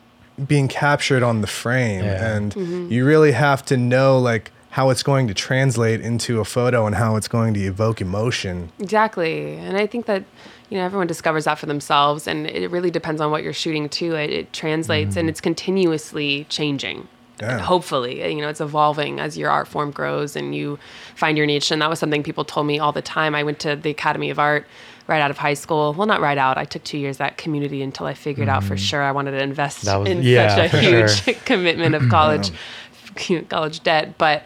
being 0.46 0.68
captured 0.68 1.22
on 1.22 1.40
the 1.40 1.46
frame 1.46 2.04
Yeah. 2.04 2.34
and 2.36 2.52
Mm-hmm. 2.54 2.92
you 2.92 3.04
really 3.06 3.32
have 3.32 3.64
to 3.66 3.76
know 3.76 4.18
like 4.18 4.50
how 4.70 4.90
it's 4.90 5.02
going 5.02 5.26
to 5.28 5.34
translate 5.34 6.00
into 6.02 6.40
a 6.40 6.44
photo 6.44 6.86
and 6.86 6.94
how 6.96 7.16
it's 7.16 7.28
going 7.28 7.54
to 7.54 7.60
evoke 7.60 8.02
emotion. 8.02 8.70
Exactly. 8.78 9.56
And 9.56 9.74
I 9.78 9.86
think 9.86 10.04
that, 10.04 10.22
you 10.70 10.76
know, 10.78 10.84
everyone 10.84 11.06
discovers 11.06 11.44
that 11.44 11.58
for 11.58 11.66
themselves 11.66 12.26
and 12.26 12.46
it 12.46 12.70
really 12.70 12.90
depends 12.90 13.20
on 13.20 13.30
what 13.30 13.42
you're 13.42 13.52
shooting 13.52 13.88
too. 13.88 14.14
It, 14.14 14.30
it 14.30 14.52
translates 14.52 15.16
and 15.16 15.28
it's 15.28 15.40
continuously 15.40 16.44
changing. 16.48 17.08
Hopefully, 17.60 18.22
uh, 18.22 18.28
you 18.28 18.40
know, 18.40 18.48
it's 18.48 18.62
evolving 18.62 19.20
as 19.20 19.36
your 19.36 19.50
art 19.50 19.68
form 19.68 19.90
grows 19.90 20.36
and 20.36 20.54
you 20.54 20.78
find 21.16 21.36
your 21.36 21.46
niche. 21.46 21.70
And 21.70 21.82
that 21.82 21.90
was 21.90 21.98
something 21.98 22.22
people 22.22 22.44
told 22.44 22.66
me 22.66 22.78
all 22.78 22.92
the 22.92 23.02
time. 23.02 23.34
I 23.34 23.42
went 23.42 23.58
to 23.60 23.76
the 23.76 23.90
Academy 23.90 24.30
of 24.30 24.38
Art 24.38 24.66
right 25.06 25.20
out 25.20 25.30
of 25.30 25.36
high 25.38 25.54
school. 25.54 25.92
Well, 25.92 26.06
not 26.06 26.22
right 26.22 26.38
out. 26.38 26.56
I 26.56 26.64
took 26.64 26.82
two 26.82 26.98
years 26.98 27.20
at 27.20 27.36
community 27.36 27.82
until 27.82 28.06
I 28.06 28.14
figured 28.14 28.48
out 28.48 28.64
for 28.64 28.76
sure 28.76 29.02
I 29.02 29.12
wanted 29.12 29.32
to 29.32 29.42
invest 29.42 29.84
was- 29.84 30.08
in 30.08 30.22
yeah, 30.22 30.56
such 30.56 30.72
a 30.72 30.78
huge 30.80 31.24
sure. 31.24 31.34
commitment 31.44 31.94
of 31.94 32.08
college, 32.08 32.50
college 33.48 33.82
debt. 33.82 34.16
But 34.16 34.42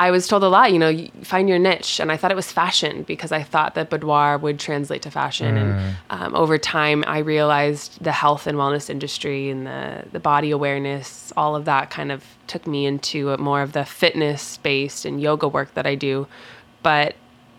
I 0.00 0.12
was 0.12 0.28
told 0.28 0.44
a 0.44 0.48
lot, 0.48 0.72
you 0.72 0.78
know, 0.78 0.88
you 0.88 1.10
find 1.22 1.48
your 1.48 1.58
niche. 1.58 1.98
And 1.98 2.12
I 2.12 2.16
thought 2.16 2.30
it 2.30 2.36
was 2.36 2.52
fashion 2.52 3.02
because 3.02 3.32
I 3.32 3.42
thought 3.42 3.74
that 3.74 3.90
boudoir 3.90 4.38
would 4.38 4.60
translate 4.60 5.02
to 5.02 5.10
fashion. 5.10 5.56
Mm. 5.56 5.58
And 5.58 5.96
um, 6.10 6.34
over 6.36 6.56
time, 6.56 7.02
I 7.06 7.18
realized 7.18 8.02
the 8.02 8.12
health 8.12 8.46
and 8.46 8.56
wellness 8.56 8.88
industry 8.88 9.50
and 9.50 9.66
the, 9.66 10.04
the 10.12 10.20
body 10.20 10.52
awareness, 10.52 11.32
all 11.36 11.56
of 11.56 11.64
that 11.64 11.90
kind 11.90 12.12
of 12.12 12.22
took 12.46 12.66
me 12.66 12.86
into 12.86 13.30
a, 13.30 13.38
more 13.38 13.60
of 13.60 13.72
the 13.72 13.84
fitness 13.84 14.58
based 14.58 15.04
and 15.04 15.20
yoga 15.20 15.48
work 15.48 15.74
that 15.74 15.86
I 15.86 15.96
do. 15.96 16.28
But 16.84 17.16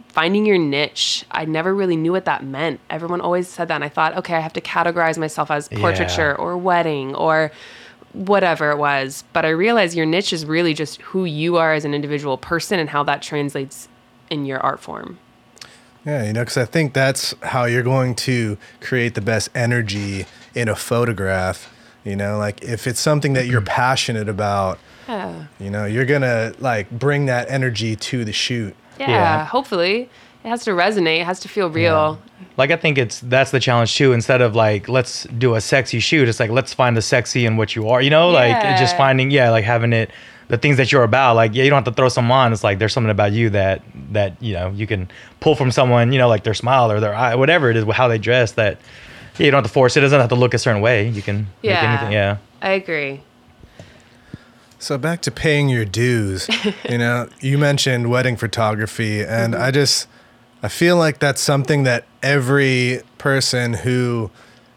finding 0.08 0.46
your 0.46 0.58
niche, 0.58 1.26
I 1.32 1.44
never 1.46 1.76
really 1.76 1.98
knew 1.98 2.14
what 2.14 2.26
that 2.26 2.44
meant. 2.44 2.80
Everyone 2.90 3.20
always 3.22 3.50
said 3.50 3.68
that. 3.68 3.76
And 3.76 3.84
I 3.84 3.90
thought, 3.90 4.16
okay, 4.18 4.36
I 4.36 4.40
have 4.40 4.54
to 4.54 4.62
categorize 4.62 5.18
myself 5.18 5.52
as 5.52 5.68
portraiture 5.68 6.36
Yeah. 6.38 6.44
or 6.44 6.58
wedding 6.58 7.16
or 7.16 7.52
whatever 8.14 8.72
it 8.72 8.78
was. 8.78 9.24
But 9.34 9.46
I 9.46 9.50
realized 9.50 9.96
your 9.96 10.06
niche 10.06 10.34
is 10.34 10.46
really 10.46 10.74
just 10.74 11.02
who 11.02 11.26
you 11.26 11.58
are 11.58 11.74
as 11.74 11.86
an 11.86 11.94
individual 11.94 12.38
person 12.38 12.80
and 12.80 12.90
how 12.90 13.04
that 13.04 13.22
translates 13.22 13.88
in 14.30 14.46
your 14.46 14.60
art 14.60 14.80
form. 14.80 15.20
Yeah, 16.06 16.26
you 16.26 16.34
know, 16.34 16.42
because 16.42 16.58
I 16.58 16.66
think 16.66 16.94
that's 16.94 17.36
how 17.44 17.66
you're 17.66 17.84
going 17.84 18.16
to 18.16 18.58
create 18.80 19.16
the 19.16 19.22
best 19.22 19.50
energy 19.54 20.26
in 20.56 20.70
a 20.70 20.76
photograph. 20.76 21.74
You 22.04 22.16
know, 22.16 22.38
like 22.38 22.64
if 22.64 22.88
it's 22.88 23.00
something 23.00 23.34
that 23.34 23.48
you're 23.48 23.62
mm-hmm. 23.62 23.68
passionate 23.68 24.30
about, 24.30 24.80
Yeah. 25.08 25.46
you 25.60 25.70
know, 25.70 25.86
you're 25.86 26.06
gonna 26.06 26.54
like 26.60 26.90
bring 26.90 27.26
that 27.26 27.50
energy 27.50 27.96
to 27.96 28.24
the 28.24 28.32
shoot. 28.32 28.76
Yeah. 29.00 29.10
Yeah. 29.10 29.46
Hopefully. 29.46 30.10
It 30.44 30.48
has 30.48 30.64
to 30.64 30.72
resonate. 30.72 31.22
It 31.22 31.26
has 31.26 31.42
to 31.42 31.50
feel 31.50 31.70
real. 31.70 32.20
Like 32.60 32.72
I 32.72 32.76
think 32.76 32.98
it's 32.98 33.22
that's 33.22 33.52
the 33.52 33.60
challenge 33.62 33.96
too. 33.96 34.12
Instead 34.12 34.42
of 34.42 34.54
like 34.54 34.90
let's 34.90 35.24
do 35.24 35.56
a 35.56 35.62
sexy 35.62 36.02
shoot, 36.02 36.28
it's 36.28 36.42
like 36.42 36.52
let's 36.52 36.74
find 36.74 36.96
the 36.98 37.02
sexy 37.02 37.46
in 37.46 37.56
what 37.56 37.74
you 37.74 37.88
are. 37.88 38.02
You 38.02 38.10
know, 38.10 38.30
like 38.30 38.78
just 38.78 38.98
finding 38.98 39.32
yeah, 39.32 39.50
like 39.50 39.64
having 39.64 39.94
it 39.94 40.12
the 40.50 40.58
things 40.58 40.76
that 40.76 40.92
you're 40.92 41.04
about. 41.04 41.38
Like 41.38 41.56
yeah, 41.56 41.64
you 41.64 41.70
don't 41.70 41.78
have 41.86 41.94
to 41.94 41.98
throw 41.98 42.10
someone 42.10 42.38
on. 42.38 42.52
It's 42.54 42.62
like 42.64 42.78
there's 42.78 42.92
something 42.92 43.10
about 43.12 43.32
you 43.32 43.50
that 43.52 43.82
that 44.12 44.44
you 44.44 44.54
know 44.54 44.72
you 44.72 44.86
can 44.88 45.10
pull 45.40 45.56
from 45.56 45.72
someone. 45.72 46.12
You 46.12 46.20
know, 46.20 46.28
like 46.28 46.44
their 46.44 46.54
smile 46.54 46.92
or 46.92 47.00
their 47.00 47.16
eye, 47.16 47.34
whatever 47.36 47.72
it 47.72 47.78
is, 47.78 47.86
how 47.94 48.10
they 48.10 48.18
dress. 48.18 48.52
That 48.52 48.78
yeah, 49.38 49.46
you 49.46 49.52
don't 49.52 49.64
have 49.64 49.72
to 49.72 49.74
force 49.74 49.96
it. 49.96 50.02
It 50.02 50.08
doesn't 50.08 50.20
have 50.20 50.30
to 50.30 50.36
look 50.36 50.54
a 50.54 50.60
certain 50.60 50.82
way. 50.82 51.08
You 51.08 51.22
can 51.22 51.48
Yeah. 51.62 51.76
make 51.76 51.90
anything. 51.92 52.12
Yeah. 52.12 52.38
I 52.62 52.72
agree. 52.72 53.22
So 54.80 54.98
back 54.98 55.22
to 55.22 55.32
paying 55.32 55.70
your 55.70 55.86
dues. 55.86 56.50
you 56.90 56.98
know, 56.98 57.30
you 57.40 57.58
mentioned 57.58 58.10
wedding 58.10 58.36
photography, 58.36 59.24
and 59.24 59.56
I 59.56 59.72
just 59.72 60.08
I 60.62 60.68
feel 60.68 60.98
like 60.98 61.20
that's 61.20 61.42
something 61.42 61.84
that 61.84 62.04
every 62.24 63.02
person 63.18 63.74
who 63.74 64.30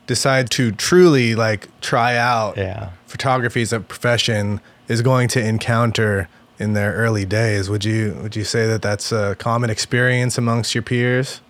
decides 0.06 0.50
to 0.50 0.72
truly 0.72 1.34
like 1.34 1.68
try 1.80 2.16
out 2.16 2.56
Yeah. 2.56 2.90
photography 3.06 3.62
as 3.62 3.72
a 3.72 3.80
profession 3.80 4.60
is 4.88 5.00
going 5.02 5.28
to 5.28 5.40
encounter 5.44 6.28
in 6.58 6.74
their 6.74 6.92
early 6.94 7.24
days. 7.24 7.70
Would 7.70 7.84
you 7.84 8.16
would 8.22 8.36
you 8.36 8.44
say 8.44 8.66
that 8.66 8.82
that's 8.82 9.12
a 9.12 9.36
common 9.38 9.70
experience 9.70 10.38
amongst 10.38 10.74
your 10.74 10.82
peers? 10.82 11.40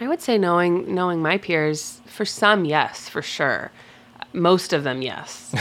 I 0.00 0.06
would 0.06 0.20
say 0.20 0.36
knowing 0.38 0.94
knowing 0.94 1.22
my 1.22 1.38
peers, 1.38 2.00
for 2.06 2.24
some, 2.24 2.64
yes, 2.64 3.08
for 3.08 3.22
sure. 3.22 3.70
Most 4.36 4.72
of 4.72 4.84
them, 4.84 5.00
yes. 5.00 5.50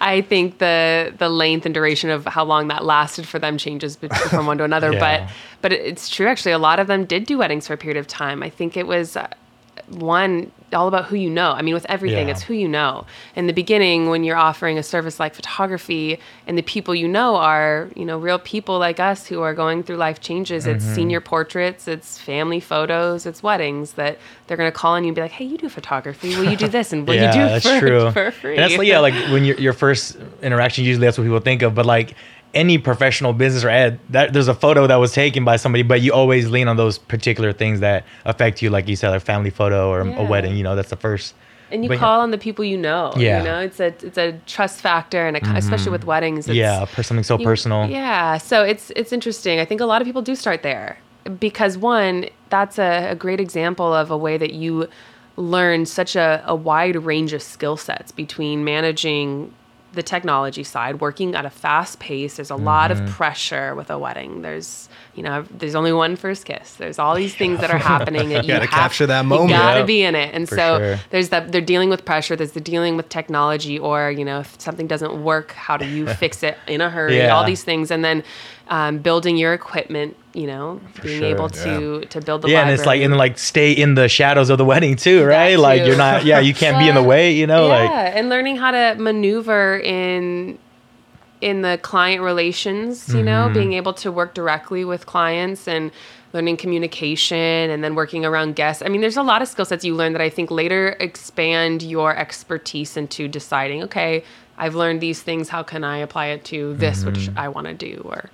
I 0.00 0.24
think 0.28 0.58
the 0.58 1.12
the 1.16 1.28
length 1.30 1.64
and 1.64 1.74
duration 1.74 2.10
of 2.10 2.26
how 2.26 2.44
long 2.44 2.68
that 2.68 2.84
lasted 2.84 3.26
for 3.26 3.38
them 3.38 3.56
changes 3.58 3.96
from 4.28 4.46
one 4.46 4.58
to 4.58 4.64
another. 4.64 4.84
Yeah. 4.92 5.00
But 5.00 5.32
but 5.62 5.72
it's 5.72 6.10
true 6.10 6.26
actually. 6.28 6.52
A 6.52 6.58
lot 6.58 6.78
of 6.78 6.86
them 6.86 7.06
did 7.06 7.24
do 7.24 7.38
weddings 7.38 7.66
for 7.66 7.72
a 7.72 7.76
period 7.78 7.96
of 7.98 8.06
time. 8.06 8.42
I 8.42 8.50
think 8.50 8.76
it 8.76 8.86
was. 8.86 9.16
Uh, 9.16 9.28
One 9.88 10.50
all 10.72 10.88
about 10.88 11.04
who 11.04 11.14
you 11.14 11.30
know. 11.30 11.52
I 11.52 11.62
mean, 11.62 11.72
with 11.74 11.86
everything, 11.88 12.26
Yeah. 12.26 12.32
it's 12.32 12.42
who 12.42 12.52
you 12.54 12.66
know. 12.66 13.06
In 13.36 13.46
the 13.46 13.52
beginning, 13.52 14.08
when 14.08 14.24
you're 14.24 14.36
offering 14.36 14.76
a 14.76 14.82
service 14.82 15.20
like 15.20 15.32
photography, 15.34 16.18
and 16.48 16.58
the 16.58 16.62
people 16.62 16.94
you 16.96 17.06
know 17.06 17.36
are, 17.36 17.88
you 17.94 18.04
know, 18.04 18.18
real 18.18 18.40
people 18.40 18.78
like 18.80 18.98
us 18.98 19.26
who 19.26 19.40
are 19.42 19.54
going 19.54 19.84
through 19.84 19.96
life 19.96 20.20
changes. 20.20 20.66
It's 20.66 20.84
Mm-hmm. 20.84 20.94
senior 20.94 21.20
portraits, 21.20 21.86
it's 21.86 22.18
family 22.18 22.58
photos, 22.60 23.24
it's 23.24 23.40
weddings 23.42 23.92
that 23.92 24.18
they're 24.46 24.56
gonna 24.56 24.72
call 24.72 24.94
on 24.94 25.04
you 25.04 25.08
and 25.10 25.14
be 25.14 25.20
like, 25.22 25.30
"Hey, 25.30 25.44
you 25.44 25.58
do 25.58 25.68
photography? 25.68 26.34
Will 26.36 26.50
you 26.50 26.56
do 26.56 26.66
this? 26.66 26.92
And 26.92 27.06
will 27.06 27.14
yeah, 27.22 27.26
you 27.26 27.32
do 27.32 27.38
that's 27.38 27.64
for, 27.68 27.78
true. 27.78 28.10
for 28.10 28.30
free?" 28.32 28.56
And 28.56 28.64
that's 28.64 28.76
like, 28.76 28.88
yeah, 28.88 28.98
like 28.98 29.14
when 29.32 29.44
your 29.44 29.56
your 29.58 29.72
first 29.74 30.16
interaction, 30.42 30.84
usually 30.84 31.06
that's 31.06 31.18
what 31.18 31.24
people 31.24 31.40
think 31.40 31.62
of. 31.62 31.74
But 31.76 31.86
like 31.86 32.14
any 32.54 32.78
professional 32.78 33.32
business 33.32 33.64
or 33.64 33.68
ad, 33.68 33.98
that 34.10 34.32
there's 34.32 34.48
a 34.48 34.54
photo 34.54 34.86
that 34.86 34.96
was 34.96 35.12
taken 35.12 35.44
by 35.44 35.56
somebody, 35.56 35.82
but 35.82 36.00
you 36.00 36.12
always 36.12 36.48
lean 36.48 36.68
on 36.68 36.76
those 36.76 36.98
particular 36.98 37.52
things 37.52 37.80
that 37.80 38.04
affect 38.24 38.62
you, 38.62 38.70
like 38.70 38.88
you 38.88 38.96
said, 38.96 39.12
a 39.14 39.20
family 39.20 39.50
photo 39.50 39.90
or 39.90 40.06
Yeah. 40.06 40.22
a 40.22 40.24
wedding. 40.24 40.56
You 40.56 40.62
know, 40.62 40.76
that's 40.76 40.90
the 40.90 40.96
first. 40.96 41.34
and 41.70 41.82
you 41.82 41.88
but- 41.88 41.98
call 41.98 42.20
on 42.20 42.30
the 42.30 42.38
people 42.38 42.64
you 42.64 42.76
know. 42.76 43.12
Yeah. 43.16 43.38
you 43.38 43.44
know, 43.44 43.58
it's 43.58 43.80
a 43.80 43.86
it's 43.86 44.18
a 44.18 44.38
trust 44.46 44.80
factor, 44.80 45.26
and 45.26 45.36
a, 45.36 45.40
ki- 45.40 45.50
especially 45.56 45.90
with 45.92 46.02
mm-hmm. 46.02 46.10
weddings. 46.10 46.46
It's, 46.46 46.56
yeah, 46.56 46.84
for 46.84 47.02
something 47.02 47.24
so 47.24 47.38
you- 47.38 47.44
personal. 47.44 47.88
Yeah, 47.90 48.38
so 48.38 48.62
it's 48.62 48.90
it's 48.94 49.12
interesting. 49.12 49.58
I 49.58 49.64
think 49.64 49.80
a 49.80 49.86
lot 49.86 50.00
of 50.00 50.06
people 50.06 50.22
do 50.22 50.34
start 50.36 50.62
there 50.62 50.98
because 51.40 51.76
one, 51.76 52.26
that's 52.50 52.78
a, 52.78 53.08
a 53.10 53.14
great 53.16 53.40
example 53.40 53.92
of 53.92 54.10
a 54.10 54.16
way 54.16 54.36
that 54.36 54.52
you 54.52 54.88
learn 55.36 55.84
such 55.86 56.14
a, 56.14 56.44
a 56.46 56.54
wide 56.54 56.94
range 56.96 57.32
of 57.32 57.42
skill 57.42 57.76
sets 57.76 58.12
between 58.12 58.62
managing 58.62 59.52
the 59.94 60.02
technology 60.02 60.64
side, 60.64 61.00
working 61.00 61.34
at 61.34 61.44
a 61.44 61.50
fast 61.50 61.98
pace. 62.00 62.36
There's 62.36 62.50
a 62.50 62.56
lot 62.56 62.90
Mm-hmm. 62.90 63.04
of 63.04 63.10
pressure 63.10 63.74
with 63.74 63.90
a 63.90 63.98
wedding. 63.98 64.42
There's 64.42 64.88
you 65.14 65.22
know, 65.22 65.44
there's 65.50 65.76
only 65.76 65.92
one 65.92 66.16
first 66.16 66.44
kiss. 66.44 66.74
There's 66.74 66.98
all 66.98 67.14
these 67.14 67.34
things 67.36 67.60
that 67.60 67.70
are 67.70 67.78
happening 67.78 68.30
that 68.30 68.42
you 68.46 68.48
Gotta 68.48 68.66
have, 68.66 68.70
capture 68.70 69.06
that 69.06 69.24
moment. 69.24 69.50
You 69.50 69.56
gotta 69.56 69.84
be 69.84 70.02
in 70.02 70.14
it, 70.16 70.34
and 70.34 70.48
for 70.48 70.56
so 70.56 70.78
sure. 70.78 70.98
there's 71.10 71.28
that 71.28 71.52
they're 71.52 71.60
dealing 71.60 71.88
with 71.88 72.04
pressure. 72.04 72.34
There's 72.34 72.52
the 72.52 72.60
dealing 72.60 72.96
with 72.96 73.08
technology, 73.08 73.78
or 73.78 74.10
you 74.10 74.24
know, 74.24 74.40
if 74.40 74.60
something 74.60 74.86
doesn't 74.88 75.22
work, 75.22 75.52
how 75.52 75.76
do 75.76 75.86
you 75.86 76.06
fix 76.08 76.42
it 76.42 76.58
in 76.66 76.80
a 76.80 76.90
hurry? 76.90 77.16
Yeah. 77.18 77.34
All 77.36 77.44
these 77.44 77.62
things, 77.62 77.90
and 77.92 78.04
then 78.04 78.24
um, 78.68 78.98
building 78.98 79.36
your 79.36 79.54
equipment. 79.54 80.16
You 80.34 80.48
know, 80.48 80.80
being 81.00 81.20
sure, 81.20 81.28
able 81.28 81.48
to 81.50 82.04
to 82.06 82.20
build 82.20 82.42
the 82.42 82.48
Yeah, 82.48 82.62
and 82.62 82.70
it's 82.70 82.80
like 82.80 82.98
library. 82.98 83.04
and 83.04 83.16
like 83.16 83.38
stay 83.38 83.70
in 83.70 83.94
the 83.94 84.08
shadows 84.08 84.50
of 84.50 84.58
the 84.58 84.64
wedding 84.64 84.96
too, 84.96 85.24
right? 85.24 85.56
Like 85.56 85.86
you're 85.86 85.96
not, 85.96 86.24
yeah, 86.24 86.40
you 86.40 86.52
can't 86.52 86.76
be 86.78 86.88
in 86.88 86.96
the 86.96 87.02
way, 87.14 87.30
you 87.32 87.46
know, 87.46 87.68
yeah, 87.68 87.74
like 87.84 87.90
and 88.16 88.28
learning 88.28 88.56
how 88.56 88.72
to 88.72 88.96
maneuver 88.98 89.78
in 89.78 90.58
in 91.40 91.62
the 91.62 91.78
client 91.82 92.20
relations, 92.22 93.14
you 93.14 93.22
know, 93.22 93.44
Mm-hmm. 93.44 93.54
being 93.54 93.72
able 93.74 93.92
to 93.94 94.10
work 94.10 94.34
directly 94.34 94.84
with 94.84 95.06
clients 95.06 95.68
and 95.68 95.92
learning 96.32 96.56
communication 96.56 97.36
and 97.70 97.84
then 97.84 97.94
working 97.94 98.24
around 98.24 98.56
guests. 98.56 98.82
I 98.82 98.88
mean, 98.88 99.02
there's 99.02 99.16
a 99.16 99.22
lot 99.22 99.40
of 99.40 99.46
skill 99.46 99.64
sets 99.64 99.84
you 99.84 99.94
learn 99.94 100.14
that 100.14 100.22
I 100.22 100.30
think 100.30 100.50
later 100.50 100.96
expand 100.98 101.82
your 101.82 102.16
expertise 102.16 102.96
into 102.96 103.28
deciding, 103.28 103.84
okay, 103.84 104.24
I've 104.58 104.74
learned 104.74 105.00
these 105.00 105.22
things, 105.22 105.48
how 105.50 105.62
can 105.62 105.84
I 105.84 105.98
apply 105.98 106.26
it 106.28 106.44
to 106.46 106.74
this 106.74 107.04
which 107.04 107.28
Mm-hmm. 107.28 107.38
I 107.38 107.48
want 107.48 107.66
to 107.68 107.74
do 107.74 108.02
or 108.04 108.30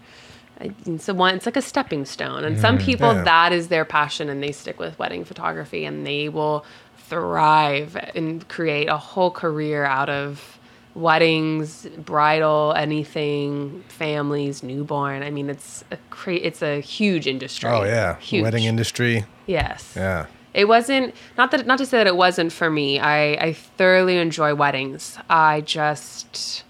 and 0.87 1.01
so 1.01 1.15
one, 1.15 1.35
it's 1.37 1.47
like 1.47 1.57
a 1.57 1.63
stepping 1.63 2.05
stone. 2.05 2.45
And 2.45 2.59
some 2.61 2.77
Mm-hmm. 2.77 2.85
people, 2.87 3.13
Yeah. 3.15 3.23
that 3.25 3.53
is 3.53 3.69
their 3.69 3.85
passion, 3.85 4.29
and 4.29 4.43
they 4.43 4.53
stick 4.53 4.79
with 4.79 4.99
wedding 4.99 5.25
photography, 5.25 5.85
and 5.85 6.07
they 6.07 6.29
will 6.29 6.65
thrive 7.09 7.97
and 8.15 8.47
create 8.49 8.89
a 8.89 8.97
whole 8.97 9.31
career 9.31 9.85
out 9.85 10.09
of 10.09 10.59
weddings, 10.95 11.87
bridal, 11.99 12.75
anything, 12.77 13.83
families, 13.89 14.63
newborn. 14.63 15.23
I 15.23 15.31
mean, 15.31 15.49
it's 15.51 15.85
a 15.91 15.97
cra- 16.11 16.35
it's 16.35 16.63
a 16.63 16.81
huge 16.81 17.27
industry. 17.27 17.69
Oh 17.71 17.85
yeah, 17.85 18.17
huge. 18.19 18.43
wedding 18.43 18.65
industry. 18.65 19.25
Yes. 19.47 19.93
Yeah. 19.97 20.27
It 20.53 20.67
wasn't 20.67 21.15
not 21.39 21.53
that 21.53 21.67
not 21.67 21.79
to 21.79 21.87
say 21.87 21.99
that 21.99 22.07
it 22.07 22.17
wasn't 22.17 22.53
for 22.53 22.71
me. 22.71 22.99
I 22.99 23.33
I 23.35 23.53
thoroughly 23.53 24.17
enjoy 24.19 24.55
weddings. 24.55 25.17
I 25.29 25.61
just 25.63 26.65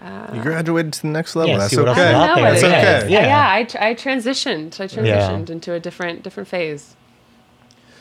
Uh, 0.00 0.30
you 0.34 0.42
graduated 0.42 0.92
to 0.92 1.02
the 1.02 1.08
next 1.08 1.36
level. 1.36 1.52
Yeah, 1.52 1.58
That's 1.58 1.70
see 1.70 1.78
what 1.78 1.88
okay. 1.88 2.10
is. 2.10 2.60
That's 2.60 2.62
Yeah. 2.62 2.68
okay. 2.68 3.12
Yeah. 3.12 3.26
yeah. 3.26 3.52
I, 3.52 3.64
tr- 3.64 3.78
I 3.78 3.94
transitioned. 3.94 4.78
I 4.80 4.86
transitioned 4.86 5.50
into 5.50 5.72
a 5.72 5.80
different 5.80 6.22
different 6.22 6.48
phase. 6.48 6.96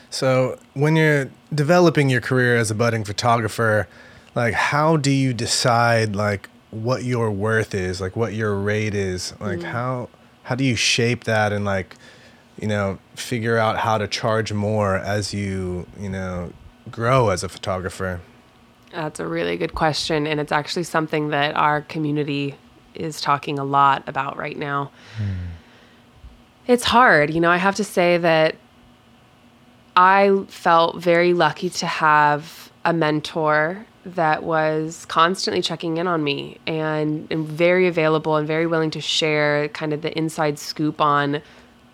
So 0.09 0.59
when 0.73 0.95
you're 0.95 1.29
developing 1.53 2.09
your 2.09 2.21
career 2.21 2.57
as 2.57 2.69
a 2.71 2.75
budding 2.75 3.03
photographer, 3.03 3.87
like 4.33 4.53
how 4.53 4.97
do 4.97 5.11
you 5.11 5.33
decide 5.33 6.15
like 6.15 6.49
what 6.71 7.03
your 7.03 7.31
worth 7.31 7.73
is, 7.73 8.01
like 8.01 8.15
what 8.15 8.33
your 8.33 8.55
rate 8.55 8.93
is? 8.93 9.33
Like 9.39 9.59
mm. 9.59 9.63
how 9.63 10.09
how 10.43 10.55
do 10.55 10.63
you 10.63 10.75
shape 10.75 11.23
that 11.23 11.53
and 11.53 11.65
like 11.65 11.95
you 12.61 12.67
know 12.67 12.99
figure 13.15 13.57
out 13.57 13.79
how 13.79 13.97
to 13.97 14.07
charge 14.07 14.51
more 14.53 14.95
as 14.95 15.33
you 15.33 15.87
you 15.99 16.09
know 16.09 16.51
grow 16.91 17.29
as 17.29 17.43
a 17.43 17.49
photographer? 17.49 18.21
That's 18.95 19.19
a 19.19 19.27
really 19.27 19.57
good 19.57 19.75
question, 19.75 20.25
and 20.25 20.39
it's 20.39 20.53
actually 20.53 20.83
something 20.83 21.27
that 21.29 21.57
our 21.57 21.81
community 21.81 22.55
is 22.93 23.19
talking 23.19 23.59
a 23.59 23.65
lot 23.65 24.03
about 24.07 24.37
right 24.37 24.57
now. 24.57 24.91
Hmm. 25.17 25.33
It's 26.65 26.85
hard, 26.85 27.33
you 27.33 27.41
know. 27.41 27.51
I 27.51 27.57
have 27.57 27.75
to 27.75 27.83
say 27.83 28.17
that 28.17 28.55
I 29.97 30.45
felt 30.47 31.01
very 31.01 31.33
lucky 31.33 31.69
to 31.71 31.85
have 31.85 32.71
a 32.85 32.93
mentor 32.93 33.85
that 34.05 34.43
was 34.43 35.05
constantly 35.05 35.61
checking 35.61 35.97
in 35.97 36.07
on 36.07 36.23
me 36.23 36.57
and, 36.65 37.27
and 37.29 37.45
very 37.45 37.87
available 37.87 38.37
and 38.37 38.47
very 38.47 38.65
willing 38.65 38.91
to 38.91 39.01
share 39.01 39.67
kind 39.69 39.91
of 39.91 40.03
the 40.03 40.17
inside 40.17 40.57
scoop 40.57 41.01
on 41.01 41.41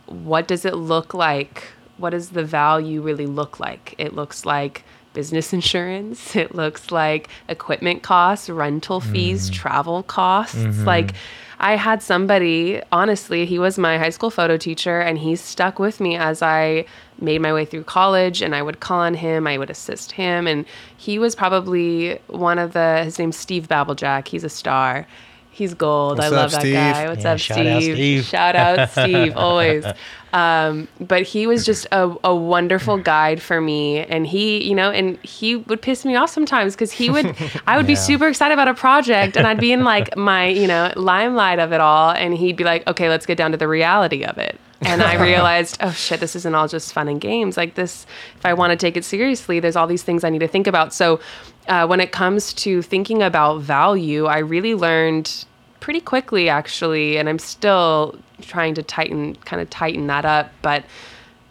what 0.06 0.48
does 0.48 0.66
it 0.66 0.76
look 0.76 1.16
like? 1.16 1.64
What 1.98 2.12
does 2.12 2.30
the 2.30 2.44
value 2.44 3.02
really 3.02 3.26
look 3.26 3.60
like? 3.60 3.96
It 3.98 4.14
looks 4.14 4.46
like 4.46 4.84
business 5.14 5.54
insurance. 5.54 6.36
It 6.42 6.56
looks 6.56 6.92
like 6.92 7.30
equipment 7.50 8.04
costs, 8.04 8.50
rental 8.50 9.00
fees, 9.00 9.50
mm. 9.50 9.54
travel 9.54 10.04
costs. 10.04 10.56
Mm-hmm. 10.56 10.86
Like 10.86 11.14
I 11.60 11.76
had 11.76 12.02
somebody, 12.02 12.82
honestly, 12.92 13.46
he 13.46 13.60
was 13.60 13.78
my 13.78 13.98
high 14.00 14.10
school 14.10 14.32
photo 14.32 14.58
teacher 14.58 15.00
and 15.00 15.18
he 15.20 15.36
stuck 15.36 15.78
with 15.78 16.00
me 16.00 16.16
as 16.16 16.42
I 16.42 16.86
made 17.20 17.40
my 17.42 17.54
way 17.54 17.66
through 17.66 17.84
college 17.84 18.42
and 18.42 18.56
I 18.56 18.64
would 18.64 18.80
call 18.80 19.00
on 19.02 19.14
him, 19.14 19.46
I 19.46 19.58
would 19.60 19.70
assist 19.70 20.12
him 20.14 20.48
and 20.48 20.66
he 20.98 21.20
was 21.20 21.36
probably 21.36 22.18
one 22.28 22.58
of 22.58 22.74
the 22.74 23.04
his 23.04 23.20
name's 23.20 23.38
Steve 23.38 23.68
Babblejack. 23.68 24.28
He's 24.28 24.44
a 24.44 24.50
star. 24.50 25.06
He's 25.52 25.74
gold. 25.76 26.18
What's 26.18 26.32
I 26.32 26.36
love 26.36 26.46
up, 26.46 26.52
that 26.52 26.62
Steve? 26.62 26.74
guy. 26.74 27.10
What's 27.10 27.24
Yeah, 27.24 27.32
up, 27.34 27.40
shout 27.40 27.68
out 27.68 27.82
Steve? 27.84 27.96
Steve. 27.96 28.24
Shout 28.24 28.56
out 28.56 28.90
Steve, 28.90 29.34
always. 29.36 29.86
Um, 30.34 30.88
but 31.00 31.24
he 31.24 31.46
was 31.46 31.66
just 31.66 31.88
a, 31.92 32.16
a 32.24 32.34
wonderful 32.34 32.98
guide 32.98 33.42
for 33.42 33.60
me. 33.60 34.00
And 34.00 34.26
he, 34.26 34.64
you 34.64 34.76
know, 34.76 34.90
and 34.92 35.18
he 35.24 35.58
would 35.58 35.82
piss 35.82 36.06
me 36.06 36.16
off 36.16 36.30
sometimes 36.30 36.74
because 36.74 36.92
he 36.92 37.10
would, 37.10 37.36
I 37.68 37.78
would 37.78 37.88
be 37.88 37.96
super 37.96 38.28
excited 38.28 38.54
about 38.54 38.68
a 38.68 38.74
project 38.74 39.36
and 39.36 39.46
I'd 39.46 39.60
be 39.60 39.72
in 39.72 39.84
like 39.84 40.16
my, 40.18 40.48
you 40.48 40.68
know, 40.68 40.92
limelight 40.96 41.60
of 41.60 41.74
it 41.74 41.82
all. 41.82 42.12
And 42.12 42.34
he'd 42.34 42.56
be 42.56 42.64
like, 42.64 42.88
okay, 42.88 43.10
let's 43.10 43.26
get 43.26 43.38
down 43.38 43.52
to 43.52 43.58
the 43.58 43.68
reality 43.68 44.24
of 44.24 44.38
it. 44.38 44.60
And 44.82 45.04
I 45.04 45.16
realized, 45.22 45.78
oh 45.82 45.92
shit, 45.92 46.20
this 46.20 46.36
isn't 46.36 46.56
all 46.56 46.68
just 46.68 46.94
fun 46.94 47.08
and 47.08 47.20
games. 47.20 47.58
Like 47.58 47.76
this, 47.76 48.06
if 48.38 48.46
I 48.46 48.54
want 48.54 48.72
to 48.72 48.78
take 48.78 48.96
it 48.96 49.04
seriously, 49.04 49.60
there's 49.60 49.76
all 49.76 49.88
these 49.88 50.04
things 50.04 50.24
I 50.24 50.30
need 50.30 50.40
to 50.40 50.48
think 50.48 50.66
about. 50.66 50.94
So 50.94 51.20
uh, 51.68 51.86
when 51.88 52.00
it 52.00 52.12
comes 52.12 52.54
to 52.54 52.82
thinking 52.82 53.22
about 53.22 53.62
value, 53.62 54.26
I 54.26 54.40
really 54.40 54.76
learned 54.76 55.46
pretty 55.82 56.00
quickly 56.00 56.48
actually 56.48 57.18
and 57.18 57.28
i'm 57.28 57.40
still 57.40 58.16
trying 58.42 58.74
to 58.76 58.84
tighten 58.84 59.36
kind 59.46 59.62
of 59.62 59.70
tighten 59.70 60.08
that 60.08 60.26
up 60.26 60.52
but 60.62 60.84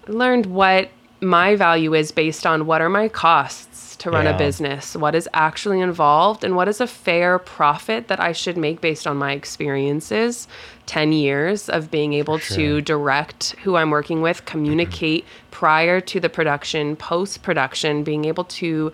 I 0.09 0.12
learned 0.12 0.47
what 0.47 0.90
my 1.20 1.54
value 1.56 1.94
is 1.94 2.12
based 2.12 2.47
on 2.47 2.66
what 2.66 2.80
are 2.80 2.88
my 2.88 3.09
costs 3.09 3.97
to 3.97 4.11
run 4.11 4.25
Yeah. 4.25 4.35
a 4.35 4.38
business 4.38 4.97
what 4.97 5.14
is 5.14 5.28
actually 5.35 5.80
involved 5.80 6.42
and 6.42 6.56
what 6.56 6.68
is 6.68 6.80
a 6.80 6.87
fair 6.87 7.38
profit 7.38 8.09
that 8.09 8.18
i 8.18 8.32
should 8.32 8.56
make 8.56 8.80
based 8.80 9.06
on 9.06 9.18
my 9.18 9.32
experiences 9.32 10.49
10 10.87 11.12
years 11.12 11.68
of 11.68 11.90
being 11.90 12.14
able 12.14 12.38
to 12.38 12.80
direct 12.80 13.50
who 13.62 13.76
i'm 13.76 13.90
working 13.90 14.23
with 14.23 14.44
communicate 14.47 15.25
mm-hmm. 15.25 15.50
prior 15.50 16.00
to 16.00 16.18
the 16.18 16.30
production 16.30 16.97
post 16.97 17.42
production 17.42 18.02
being 18.02 18.25
able 18.25 18.44
to 18.44 18.90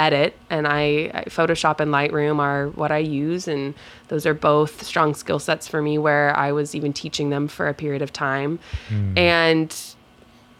edit 0.00 0.34
and 0.48 0.66
I, 0.66 1.10
I 1.12 1.24
Photoshop 1.28 1.78
and 1.78 1.90
Lightroom 1.92 2.38
are 2.40 2.68
what 2.70 2.90
I 2.90 2.98
use 2.98 3.46
and 3.46 3.74
those 4.08 4.24
are 4.24 4.34
both 4.34 4.82
strong 4.82 5.14
skill 5.14 5.38
sets 5.38 5.68
for 5.68 5.82
me 5.82 5.98
where 5.98 6.34
I 6.36 6.52
was 6.52 6.74
even 6.74 6.92
teaching 6.92 7.28
them 7.30 7.48
for 7.48 7.68
a 7.68 7.74
period 7.74 8.02
of 8.02 8.10
time. 8.12 8.58
Hmm. 8.88 9.18
And 9.18 9.76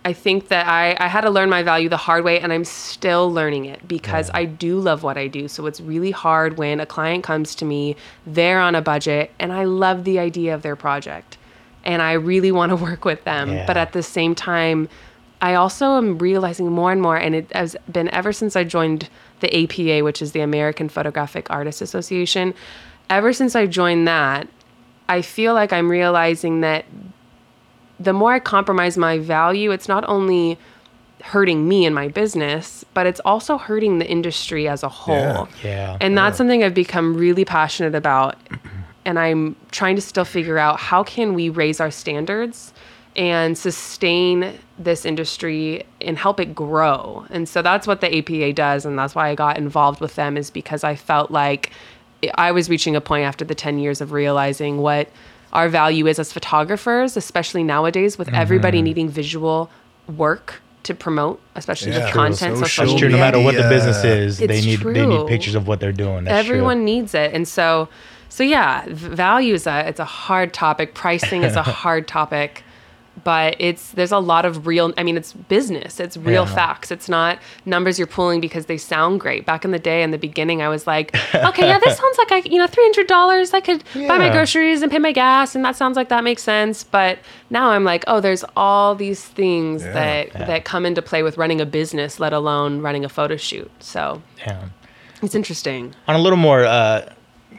I 0.04 0.12
think 0.14 0.49
that 0.49 0.66
I, 0.66 0.97
I 0.99 1.09
had 1.09 1.23
to 1.23 1.30
learn 1.30 1.50
my 1.50 1.62
value 1.62 1.88
the 1.88 1.97
hard 2.09 2.23
way 2.25 2.40
and 2.40 2.52
I'm 2.52 2.64
still 2.64 3.32
learning 3.32 3.64
it 3.66 3.87
because 3.87 4.28
Yeah. 4.28 4.38
I 4.40 4.44
do 4.47 4.78
love 4.78 5.02
what 5.02 5.16
I 5.16 5.26
do. 5.26 5.49
So 5.49 5.66
it's 5.66 5.80
really 5.80 6.11
hard 6.11 6.59
when 6.59 6.80
a 6.80 6.87
client 6.87 7.23
comes 7.25 7.54
to 7.56 7.64
me, 7.64 7.97
they're 8.26 8.61
on 8.61 8.75
a 8.75 8.82
budget 8.82 9.30
and 9.38 9.52
I 9.52 9.64
love 9.64 10.04
the 10.04 10.18
idea 10.18 10.54
of 10.54 10.62
their 10.62 10.76
project 10.76 11.38
and 11.85 12.02
I 12.02 12.12
really 12.12 12.52
want 12.52 12.70
to 12.70 12.76
work 12.76 13.04
with 13.06 13.25
them. 13.25 13.49
But 13.66 13.76
at 13.78 13.92
the 13.92 14.02
same 14.02 14.35
time, 14.35 14.88
I 15.42 15.54
also 15.54 15.97
am 15.97 16.18
realizing 16.18 16.70
more 16.70 16.92
and 16.92 17.00
more, 17.00 17.16
and 17.16 17.35
it 17.35 17.50
has 17.52 17.76
been 17.90 18.09
ever 18.11 18.32
since 18.32 18.56
I 18.56 18.64
joined 18.64 19.09
the 19.40 19.64
APA, 19.64 20.04
which 20.04 20.21
is 20.21 20.32
the 20.32 20.41
American 20.41 20.88
Photographic 20.88 21.50
Artists 21.50 21.80
Association. 21.80 22.54
Ever 23.08 23.32
since 23.32 23.56
I 23.56 23.67
joined 23.67 24.06
that, 24.06 24.49
I 25.08 25.23
feel 25.23 25.54
like 25.54 25.73
I'm 25.73 25.91
realizing 25.91 26.60
that 26.60 26.84
the 27.99 28.12
more 28.12 28.32
I 28.32 28.38
compromise 28.38 28.97
my 28.97 29.19
value, 29.19 29.71
it's 29.71 29.88
not 29.88 30.08
only 30.08 30.58
hurting 31.23 31.69
me 31.69 31.84
and 31.84 31.95
my 31.95 32.08
business, 32.08 32.84
but 32.95 33.06
it's 33.06 33.21
also 33.21 33.58
hurting 33.58 33.99
the 33.99 34.08
industry 34.08 34.69
as 34.69 34.82
a 34.82 34.88
whole. 34.88 35.14
Yeah. 35.17 35.47
Yeah. 35.62 35.99
And 36.00 36.17
that's 36.17 36.38
something 36.38 36.62
I've 36.62 36.75
become 36.75 37.14
really 37.14 37.45
passionate 37.45 37.95
about. 37.95 38.36
And 39.04 39.19
I'm 39.19 39.56
trying 39.71 39.97
to 39.97 40.02
still 40.02 40.25
figure 40.25 40.58
out 40.58 40.78
how 40.78 41.02
can 41.02 41.34
we 41.34 41.49
raise 41.49 41.80
our 41.80 41.91
standards 41.91 42.73
and 43.16 43.58
sustain 43.58 44.58
this 44.78 45.04
industry 45.04 45.84
and 46.00 46.16
help 46.16 46.38
it 46.38 46.54
grow. 46.54 47.26
And 47.30 47.49
so 47.49 47.60
that's 47.60 47.86
what 47.86 48.00
the 48.00 48.16
APA 48.18 48.52
does 48.52 48.86
and 48.86 48.99
that's 48.99 49.14
why 49.14 49.28
I 49.28 49.34
got 49.34 49.58
involved 49.58 50.00
with 50.00 50.14
them 50.14 50.36
is 50.36 50.50
because 50.50 50.84
I 50.84 50.94
felt 50.94 51.30
like 51.30 51.73
I 52.34 52.52
was 52.52 52.68
reaching 52.68 52.94
a 52.96 53.00
point 53.00 53.25
after 53.25 53.44
the 53.44 53.54
10 53.54 53.78
years 53.78 54.00
of 54.00 54.12
realizing 54.12 54.78
what 54.78 55.08
our 55.52 55.68
value 55.68 56.06
is 56.06 56.18
as 56.18 56.32
photographers, 56.32 57.16
especially 57.16 57.64
nowadays 57.64 58.16
with 58.16 58.32
everybody 58.32 58.78
mm-hmm. 58.78 58.84
needing 58.84 59.08
visual 59.08 59.70
work 60.16 60.60
to 60.84 60.94
promote, 60.94 61.40
especially 61.56 61.92
Yeah. 61.92 62.04
with 62.04 62.12
True. 62.12 62.23
content, 62.23 62.58
Social 62.58 62.86
social 62.86 62.94
media 62.94 63.08
No 63.10 63.18
matter 63.18 63.40
what 63.40 63.56
the 63.56 63.68
business 63.68 64.04
is, 64.04 64.38
they 64.38 64.44
It's 64.44 64.64
need 64.64 64.80
they 64.80 65.06
need 65.06 65.26
pictures 65.26 65.54
of 65.54 65.66
what 65.66 65.80
they're 65.80 65.92
doing. 65.92 66.25
That's 66.25 66.46
true. 66.46 66.54
everyone 66.56 66.84
needs 66.84 67.14
it 67.14 67.34
and 67.34 67.46
so 67.46 67.88
so 68.28 68.44
yeah 68.44 68.84
v- 68.86 69.08
value 69.08 69.54
is 69.54 69.66
a 69.66 69.86
it's 69.88 70.00
a 70.00 70.04
hard 70.04 70.54
topic 70.54 70.94
pricing 70.94 71.42
is 71.42 71.56
a 71.56 71.62
hard 71.82 72.06
topic 72.06 72.62
but 73.25 73.54
it's 73.58 73.90
there's 73.92 74.12
a 74.12 74.18
lot 74.18 74.46
of 74.46 74.66
real 74.66 74.94
i 74.96 75.02
mean 75.02 75.16
it's 75.16 75.32
business 75.34 76.00
it's 76.00 76.16
real 76.16 76.44
Yeah. 76.46 76.54
facts 76.54 76.90
it's 76.90 77.08
not 77.08 77.38
numbers 77.66 77.99
you're 77.99 78.06
pulling 78.06 78.40
because 78.40 78.64
they 78.66 78.78
sound 78.78 79.20
great 79.20 79.44
back 79.44 79.62
in 79.64 79.73
the 79.73 79.78
day 79.78 80.02
in 80.02 80.10
the 80.10 80.16
beginning 80.16 80.62
i 80.62 80.68
was 80.68 80.86
like 80.86 81.14
okay 81.34 81.66
yeah 81.66 81.78
this 81.80 81.99
sounds 82.02 82.16
like 82.18 82.32
i 82.32 82.38
you 82.49 82.56
know 82.56 82.66
$300 82.66 83.52
i 83.54 83.60
could 83.60 83.84
buy 84.08 84.16
my 84.16 84.30
groceries 84.30 84.80
and 84.80 84.90
pay 84.90 84.99
my 84.99 85.12
gas 85.12 85.54
and 85.54 85.62
that 85.64 85.76
sounds 85.76 85.96
like 85.96 86.08
that 86.08 86.25
makes 86.25 86.42
sense 86.42 86.82
but 86.84 87.18
now 87.50 87.70
i'm 87.70 87.84
like 87.84 88.04
oh 88.06 88.20
there's 88.20 88.44
all 88.56 88.94
these 88.94 89.23
things 89.25 89.82
Yeah. 89.82 89.92
that 89.92 90.26
Yeah. 90.28 90.44
that 90.46 90.64
come 90.64 90.86
into 90.86 91.02
play 91.02 91.23
with 91.23 91.36
running 91.36 91.60
a 91.60 91.66
business 91.66 92.20
let 92.20 92.32
alone 92.32 92.80
running 92.80 93.04
a 93.04 93.08
photo 93.08 93.36
shoot 93.36 93.70
so 93.80 94.23
Yeah. 94.46 94.68
it's 95.20 95.34
interesting 95.34 95.94
on 96.08 96.14
a 96.14 96.18
little 96.20 96.38
more 96.38 96.64
uh, 96.64 97.12